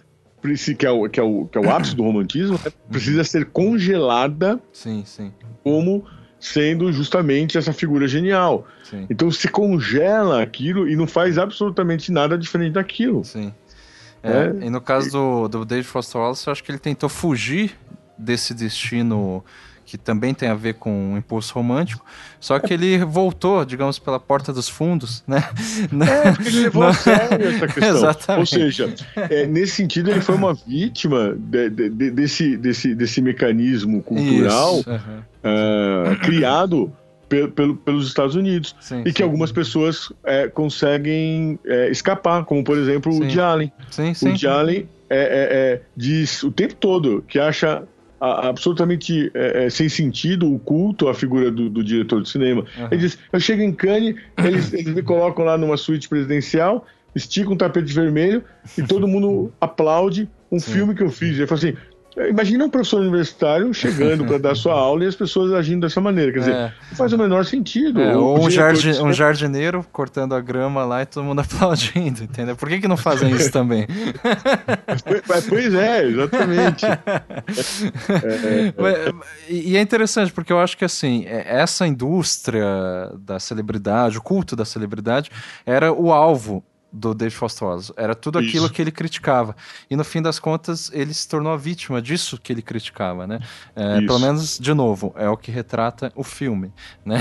que 0.76 0.86
é 0.86 0.90
o, 0.90 1.08
que 1.08 1.20
é 1.20 1.22
o, 1.22 1.46
que 1.46 1.58
é 1.58 1.60
o 1.60 1.70
ápice 1.70 1.94
do 1.94 2.02
romantismo, 2.02 2.58
né? 2.64 2.70
precisa 2.90 3.24
ser 3.24 3.46
congelada 3.46 4.60
sim, 4.72 5.02
sim. 5.04 5.32
como 5.62 6.04
sendo 6.40 6.92
justamente 6.92 7.58
essa 7.58 7.72
figura 7.72 8.06
genial. 8.06 8.66
Sim. 8.84 9.06
Então 9.10 9.30
se 9.30 9.48
congela 9.48 10.42
aquilo 10.42 10.88
e 10.88 10.94
não 10.94 11.06
faz 11.06 11.38
absolutamente 11.38 12.12
nada 12.12 12.38
diferente 12.38 12.74
daquilo. 12.74 13.24
Sim. 13.24 13.52
É, 14.22 14.46
é. 14.62 14.66
E 14.66 14.70
no 14.70 14.80
caso 14.80 15.10
do, 15.10 15.48
do 15.48 15.64
David 15.64 15.86
Foster 15.86 16.20
Wallace, 16.20 16.46
eu 16.46 16.52
acho 16.52 16.62
que 16.62 16.70
ele 16.70 16.78
tentou 16.78 17.08
fugir 17.08 17.76
desse 18.16 18.52
destino 18.54 19.44
que 19.88 19.96
também 19.96 20.34
tem 20.34 20.50
a 20.50 20.54
ver 20.54 20.74
com 20.74 20.92
um 20.92 21.16
impulso 21.16 21.54
romântico, 21.54 22.04
só 22.38 22.58
que 22.58 22.74
ele 22.74 23.02
voltou, 23.06 23.64
digamos, 23.64 23.98
pela 23.98 24.20
porta 24.20 24.52
dos 24.52 24.68
fundos, 24.68 25.24
né? 25.26 25.42
É, 26.06 26.32
porque 26.32 26.48
ele 26.48 26.60
levou 26.60 26.82
a 26.82 26.92
sério 26.92 27.48
essa 27.48 27.66
questão. 27.66 27.88
Exatamente. 27.96 28.40
Ou 28.40 28.46
seja, 28.46 28.94
é, 29.16 29.46
nesse 29.46 29.76
sentido, 29.76 30.10
ele 30.10 30.20
foi 30.20 30.34
uma 30.34 30.52
vítima 30.52 31.34
de, 31.34 31.70
de, 31.70 31.88
de, 31.88 32.10
desse, 32.10 32.58
desse, 32.58 32.94
desse 32.94 33.22
mecanismo 33.22 34.02
cultural 34.02 34.80
Isso, 34.80 34.90
uh 34.90 36.16
criado 36.22 36.92
pe 37.28 37.48
pelo, 37.48 37.76
pelos 37.76 38.08
Estados 38.08 38.34
Unidos. 38.34 38.76
Sim, 38.80 39.02
e 39.06 39.08
sim, 39.08 39.14
que 39.14 39.22
algumas 39.22 39.50
sim. 39.50 39.54
pessoas 39.54 40.12
é, 40.24 40.48
conseguem 40.48 41.58
é, 41.64 41.88
escapar, 41.88 42.44
como 42.44 42.62
por 42.62 42.76
exemplo 42.76 43.10
o 43.18 43.28
Jalen. 43.28 43.72
O 44.22 44.36
Jalen 44.36 44.86
é, 45.08 45.80
diz 45.96 46.42
o 46.42 46.50
tempo 46.50 46.74
todo 46.74 47.24
que 47.26 47.38
acha 47.38 47.84
absolutamente 48.20 49.30
é, 49.34 49.66
é, 49.66 49.70
sem 49.70 49.88
sentido 49.88 50.52
o 50.52 50.58
culto 50.58 51.08
à 51.08 51.14
figura 51.14 51.50
do, 51.50 51.70
do 51.70 51.84
diretor 51.84 52.22
de 52.22 52.28
cinema. 52.28 52.64
Uhum. 52.76 52.88
Ele 52.90 53.00
diz: 53.00 53.18
Eu 53.32 53.40
chego 53.40 53.62
em 53.62 53.72
Cannes, 53.72 54.16
eles, 54.38 54.72
eles 54.74 54.94
me 54.94 55.02
colocam 55.02 55.44
lá 55.44 55.56
numa 55.56 55.76
suíte 55.76 56.08
presidencial, 56.08 56.86
esticam 57.14 57.52
um 57.52 57.56
tapete 57.56 57.92
vermelho 57.92 58.42
e 58.76 58.82
todo 58.82 59.06
mundo 59.06 59.52
aplaude 59.60 60.28
um 60.50 60.58
Sim. 60.58 60.72
filme 60.72 60.94
que 60.94 61.02
eu 61.02 61.10
fiz. 61.10 61.36
Ele 61.36 61.46
fala 61.46 61.58
assim: 61.58 61.76
Imagina 62.26 62.64
um 62.64 62.70
professor 62.70 63.00
universitário 63.00 63.72
chegando 63.72 64.24
para 64.24 64.38
dar 64.38 64.54
sua 64.54 64.72
aula 64.72 65.04
e 65.04 65.06
as 65.06 65.14
pessoas 65.14 65.52
agindo 65.52 65.82
dessa 65.82 66.00
maneira. 66.00 66.32
Quer 66.32 66.38
dizer, 66.40 66.54
é. 66.54 66.72
não 66.90 66.96
faz 66.96 67.12
o 67.12 67.18
menor 67.18 67.44
sentido. 67.44 68.00
É, 68.00 68.16
ou 68.16 68.46
um, 68.46 68.50
jardim, 68.50 68.90
um 69.00 69.12
jardineiro 69.12 69.84
cortando 69.92 70.34
a 70.34 70.40
grama 70.40 70.84
lá 70.84 71.02
e 71.02 71.06
todo 71.06 71.24
mundo 71.24 71.40
aplaudindo, 71.42 72.24
entendeu? 72.24 72.56
Por 72.56 72.68
que, 72.68 72.80
que 72.80 72.88
não 72.88 72.96
fazem 72.96 73.30
isso 73.30 73.52
também? 73.52 73.86
pois 75.48 75.74
é, 75.74 76.06
exatamente. 76.06 76.86
é, 76.86 76.96
é, 78.68 79.14
e 79.48 79.76
é 79.76 79.80
interessante, 79.80 80.32
porque 80.32 80.52
eu 80.52 80.58
acho 80.58 80.76
que 80.76 80.84
assim, 80.84 81.24
é, 81.26 81.60
essa 81.60 81.86
indústria 81.86 82.64
da 83.18 83.38
celebridade, 83.38 84.18
o 84.18 84.22
culto 84.22 84.56
da 84.56 84.64
celebridade, 84.64 85.30
era 85.64 85.92
o 85.92 86.12
alvo 86.12 86.64
do 86.92 87.14
David 87.14 87.36
Foster. 87.36 87.68
Era 87.96 88.14
tudo 88.14 88.38
aquilo 88.38 88.64
Isso. 88.64 88.72
que 88.72 88.82
ele 88.82 88.90
criticava. 88.90 89.54
E 89.90 89.96
no 89.96 90.04
fim 90.04 90.22
das 90.22 90.38
contas, 90.38 90.90
ele 90.92 91.12
se 91.12 91.28
tornou 91.28 91.52
a 91.52 91.56
vítima 91.56 92.00
disso 92.00 92.38
que 92.38 92.52
ele 92.52 92.62
criticava, 92.62 93.26
né? 93.26 93.40
É, 93.76 94.00
pelo 94.00 94.18
menos, 94.18 94.58
de 94.58 94.72
novo, 94.72 95.12
é 95.16 95.28
o 95.28 95.36
que 95.36 95.50
retrata 95.50 96.12
o 96.14 96.24
filme, 96.24 96.72
né? 97.04 97.18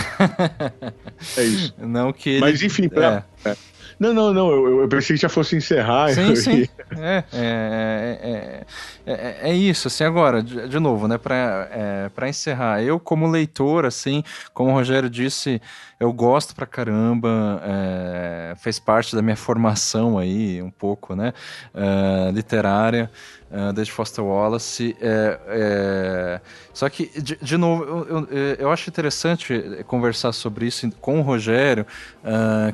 É 1.37 1.43
isso. 1.43 1.73
Não 1.79 2.13
que 2.13 2.29
ele... 2.29 2.41
Mas 2.41 2.61
enfim, 2.61 2.87
pra... 2.87 3.25
é. 3.43 3.49
É. 3.49 3.57
Não, 3.99 4.13
não, 4.13 4.31
não, 4.31 4.51
eu, 4.51 4.81
eu 4.81 4.87
pensei 4.87 5.15
que 5.15 5.21
já 5.23 5.29
fosse 5.29 5.55
encerrar. 5.55 6.13
Sim, 6.13 6.35
sim. 6.35 6.67
É, 6.99 7.23
é, 7.33 8.65
é, 9.05 9.49
é, 9.49 9.53
isso, 9.55 9.87
assim, 9.87 10.03
agora, 10.03 10.43
de, 10.43 10.67
de 10.67 10.79
novo, 10.79 11.07
né, 11.07 11.17
para 11.17 11.67
é, 11.71 12.29
encerrar, 12.29 12.83
eu 12.83 12.99
como 12.99 13.27
leitor, 13.27 13.85
assim, 13.85 14.23
como 14.53 14.69
o 14.69 14.73
Rogério 14.73 15.09
disse, 15.09 15.59
eu 15.99 16.13
gosto 16.13 16.55
pra 16.55 16.65
caramba, 16.65 17.61
é, 17.63 18.53
fez 18.57 18.79
parte 18.79 19.15
da 19.15 19.21
minha 19.21 19.35
formação 19.35 20.17
aí, 20.17 20.61
um 20.61 20.69
pouco, 20.69 21.15
né, 21.15 21.33
é, 21.73 22.31
literária, 22.31 23.09
uh, 23.51 23.73
desde 23.73 23.91
Foster 23.91 24.23
Wallace. 24.23 24.95
É, 25.01 25.39
é... 25.47 26.41
Só 26.73 26.89
que, 26.89 27.09
de, 27.19 27.37
de 27.41 27.57
novo, 27.57 27.83
eu, 27.83 28.27
eu, 28.29 28.55
eu, 28.59 28.71
acho 28.71 28.89
interessante 28.89 29.83
conversar 29.87 30.31
sobre 30.31 30.67
isso 30.67 30.89
com 31.01 31.19
o 31.19 31.21
Rogério, 31.23 31.85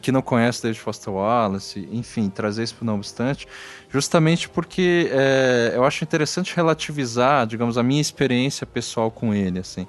que 0.02 0.12
não 0.12 0.22
conhece 0.22 0.62
David 0.62 0.80
Foster 0.82 1.14
Wallace, 1.14 1.88
enfim, 1.90 2.30
trazer 2.30 2.64
isso 2.64 2.76
para 2.76 2.86
não 2.86 2.96
obstante, 2.96 3.48
justamente 3.90 4.50
porque 4.50 5.10
é, 5.10 5.72
eu 5.74 5.86
acho 5.86 6.04
interessante 6.04 6.54
relativizar, 6.54 7.48
digamos, 7.48 7.78
a 7.78 7.84
minha 7.84 8.02
experiência 8.02 8.68
pessoal 8.68 9.10
com 9.10 9.34
ele, 9.34 9.60
assim. 9.60 9.88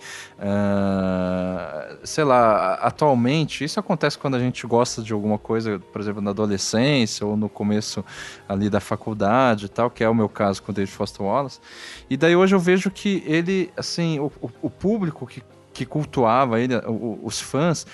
Sei 2.04 2.22
lá, 2.22 2.74
atualmente, 2.74 3.23
isso 3.64 3.80
acontece 3.80 4.18
quando 4.18 4.34
a 4.34 4.38
gente 4.38 4.66
gosta 4.66 5.02
de 5.02 5.12
alguma 5.12 5.38
coisa, 5.38 5.78
por 5.78 6.00
exemplo, 6.00 6.20
na 6.20 6.30
adolescência 6.30 7.26
ou 7.26 7.36
no 7.36 7.48
começo 7.48 8.04
ali 8.48 8.68
da 8.68 8.80
faculdade 8.80 9.66
e 9.66 9.68
tal, 9.68 9.90
que 9.90 10.02
é 10.04 10.08
o 10.08 10.14
meu 10.14 10.28
caso 10.28 10.62
com 10.62 10.72
David 10.72 10.92
Foster 10.92 11.24
Wallace. 11.24 11.60
E 12.08 12.16
daí 12.16 12.36
hoje 12.36 12.54
eu 12.54 12.60
vejo 12.60 12.90
que 12.90 13.22
ele, 13.26 13.70
assim, 13.76 14.18
o, 14.18 14.30
o 14.62 14.70
público 14.70 15.26
que 15.26 15.42
que 15.74 15.84
cultuava 15.84 16.60
ele, 16.60 16.74
os 17.22 17.40
fãs, 17.40 17.84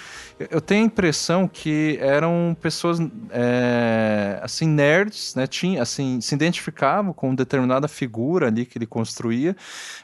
eu 0.51 0.61
tenho 0.61 0.83
a 0.83 0.87
impressão 0.87 1.49
que 1.49 1.99
eram 2.01 2.57
pessoas 2.61 2.99
é, 3.31 4.39
assim 4.43 4.69
nerds, 4.69 5.35
né? 5.35 5.47
Tinha, 5.47 5.83
assim, 5.83 6.21
se 6.21 6.35
identificavam 6.35 7.13
com 7.13 7.35
determinada 7.35 7.89
figura 7.89 8.47
ali 8.47 8.67
que 8.67 8.77
ele 8.79 8.87
construía. 8.87 9.57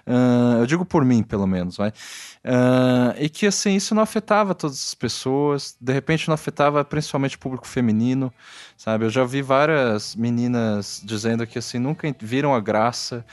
Uh, 0.07 0.61
eu 0.61 0.66
digo 0.66 0.85
por 0.85 1.05
mim, 1.05 1.23
pelo 1.23 1.47
menos, 1.47 1.77
vai. 1.77 1.90
Uh, 1.90 3.16
e 3.19 3.28
que 3.28 3.47
assim 3.47 3.74
isso 3.77 3.94
não 3.94 4.03
afetava 4.03 4.55
todas 4.55 4.77
as 4.77 4.94
pessoas. 4.94 5.77
De 5.81 5.93
repente 5.93 6.28
não 6.28 6.35
afetava 6.35 6.85
principalmente 6.85 7.36
o 7.36 7.39
público 7.39 7.66
feminino, 7.66 8.32
sabe? 8.77 9.05
Eu 9.05 9.11
já 9.11 9.24
vi 9.24 9.43
várias 9.43 10.16
meninas 10.16 11.03
dizendo 11.05 11.47
que 11.47 11.59
assim 11.59 11.78
nunca 11.78 12.07
viram 12.20 12.55
a 12.55 12.61
graça 12.61 13.24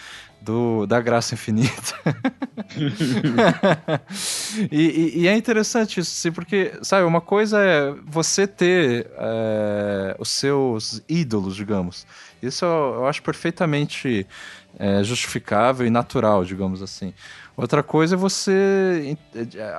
do, 0.44 0.86
da 0.86 1.00
graça 1.00 1.34
infinita. 1.34 1.96
e, 4.70 4.82
e, 4.82 5.22
e, 5.22 5.28
é 5.28 5.36
interessante 5.36 6.02
isso, 6.02 6.12
sim, 6.12 6.32
porque, 6.32 6.74
sabe, 6.82 7.06
uma 7.06 7.22
coisa 7.22 7.60
é 7.62 7.94
você 8.06 8.46
ter 8.46 9.10
é, 9.18 10.16
os 10.20 10.30
seus 10.30 11.02
ídolos, 11.08 11.56
digamos. 11.56 12.06
Isso 12.42 12.66
eu, 12.66 12.96
eu 12.96 13.08
acho 13.08 13.24
perfeitamente 13.24 14.28
é, 14.78 15.02
justificável 15.04 15.88
e 15.88 15.90
natural, 15.90 16.44
digamos 16.44 16.82
assim. 16.82 17.14
Outra 17.56 17.84
coisa 17.84 18.16
é 18.16 18.18
você 18.18 19.16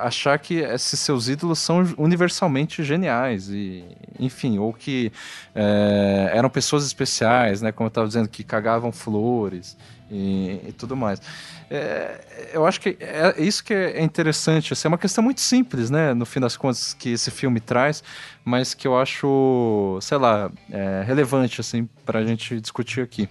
achar 0.01 0.39
que 0.39 0.59
esses 0.59 0.97
seus 0.97 1.27
ídolos 1.27 1.59
são 1.59 1.83
universalmente 1.97 2.81
geniais 2.83 3.49
e, 3.49 3.83
enfim, 4.17 4.57
ou 4.57 4.71
que 4.73 5.11
é, 5.53 6.31
eram 6.33 6.49
pessoas 6.49 6.85
especiais, 6.85 7.61
né? 7.61 7.73
Como 7.73 7.87
eu 7.87 7.89
estava 7.89 8.07
dizendo, 8.07 8.29
que 8.29 8.45
cagavam 8.45 8.93
flores 8.93 9.77
e, 10.09 10.61
e 10.67 10.71
tudo 10.71 10.95
mais. 10.95 11.21
É, 11.69 12.51
eu 12.53 12.65
acho 12.65 12.79
que 12.79 12.97
é 12.99 13.35
isso 13.37 13.63
que 13.63 13.73
é 13.73 14.01
interessante. 14.01 14.73
Assim, 14.73 14.87
é 14.87 14.89
uma 14.89 14.97
questão 14.97 15.23
muito 15.23 15.41
simples, 15.41 15.89
né? 15.89 16.13
No 16.13 16.25
fim 16.25 16.39
das 16.39 16.55
contas, 16.55 16.93
que 16.93 17.09
esse 17.09 17.31
filme 17.31 17.59
traz, 17.59 18.03
mas 18.43 18.73
que 18.73 18.87
eu 18.87 18.97
acho, 18.97 19.97
sei 20.01 20.17
lá, 20.17 20.51
é, 20.71 21.03
relevante 21.05 21.59
assim 21.61 21.89
para 22.05 22.19
a 22.19 22.25
gente 22.25 22.59
discutir 22.59 23.01
aqui. 23.01 23.27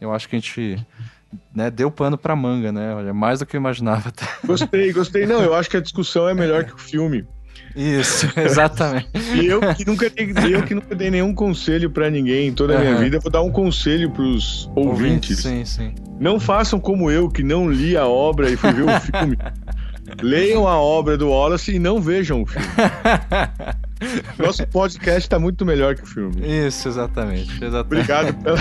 Eu 0.00 0.12
acho 0.12 0.28
que 0.28 0.36
a 0.36 0.38
gente 0.38 0.86
né, 1.54 1.70
deu 1.70 1.90
pano 1.90 2.16
para 2.16 2.34
manga, 2.34 2.72
né? 2.72 2.94
Olha, 2.94 3.12
mais 3.12 3.40
do 3.40 3.46
que 3.46 3.56
eu 3.56 3.60
imaginava. 3.60 4.12
Gostei, 4.44 4.92
gostei. 4.92 5.26
Não, 5.26 5.42
eu 5.42 5.54
acho 5.54 5.68
que 5.68 5.76
a 5.76 5.80
discussão 5.80 6.28
é 6.28 6.34
melhor 6.34 6.64
que 6.64 6.74
o 6.74 6.78
filme. 6.78 7.26
Isso, 7.78 8.28
exatamente. 8.36 9.08
e 9.34 9.46
eu 9.46 9.60
que 9.74 9.86
nunca 9.86 10.10
dei, 10.10 10.32
eu 10.52 10.62
que 10.64 10.74
nunca 10.74 10.96
dei 10.96 11.10
nenhum 11.12 11.32
conselho 11.32 11.88
para 11.88 12.10
ninguém 12.10 12.48
em 12.48 12.52
toda 12.52 12.74
a 12.74 12.76
uhum. 12.76 12.82
minha 12.82 12.96
vida, 12.96 13.20
vou 13.20 13.30
dar 13.30 13.42
um 13.42 13.52
conselho 13.52 14.10
pros 14.10 14.68
ouvintes. 14.74 15.38
Sim, 15.38 15.64
sim. 15.64 15.94
Não 16.18 16.40
façam 16.40 16.80
como 16.80 17.08
eu, 17.08 17.28
que 17.28 17.44
não 17.44 17.70
li 17.70 17.96
a 17.96 18.04
obra 18.04 18.50
e 18.50 18.56
fui 18.56 18.72
ver 18.72 18.82
o 18.82 19.00
filme. 19.00 19.38
Leiam 20.22 20.66
a 20.66 20.78
obra 20.78 21.16
do 21.18 21.28
Wallace 21.28 21.74
e 21.74 21.78
não 21.78 22.00
vejam 22.00 22.42
o 22.42 22.46
filme. 22.46 22.66
Nosso 24.38 24.66
podcast 24.68 25.20
está 25.20 25.38
muito 25.38 25.64
melhor 25.66 25.94
que 25.94 26.02
o 26.02 26.06
filme. 26.06 26.66
Isso, 26.66 26.88
exatamente. 26.88 27.52
exatamente. 27.62 27.76
Obrigado 27.76 28.34
pela, 28.42 28.58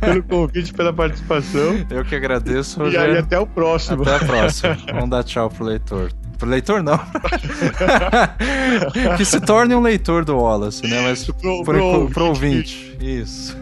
pelo 0.00 0.22
convite, 0.22 0.72
pela 0.74 0.92
participação. 0.92 1.84
Eu 1.88 2.04
que 2.04 2.14
agradeço, 2.14 2.78
Rogério. 2.78 3.14
E 3.14 3.16
aí, 3.16 3.18
até 3.18 3.38
o 3.38 3.46
próximo. 3.46 4.02
Até 4.02 4.16
a 4.16 4.18
próxima. 4.18 4.76
Vamos 4.92 5.10
dar 5.10 5.24
tchau 5.24 5.48
pro 5.48 5.64
leitor. 5.64 6.12
Pro 6.38 6.48
leitor 6.48 6.82
não. 6.82 6.98
que 9.16 9.24
se 9.24 9.40
torne 9.40 9.74
um 9.74 9.80
leitor 9.80 10.24
do 10.24 10.36
Wallace, 10.36 10.86
né? 10.86 11.00
Mas 11.02 11.24
pro, 11.24 11.64
pro, 11.64 11.64
pro, 11.64 12.10
pro 12.10 12.24
ouvinte. 12.26 12.96
Isso. 13.00 13.56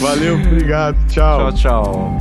Valeu, 0.00 0.36
obrigado. 0.36 0.96
Tchau. 1.08 1.52
Tchau, 1.52 1.54
tchau. 1.54 2.18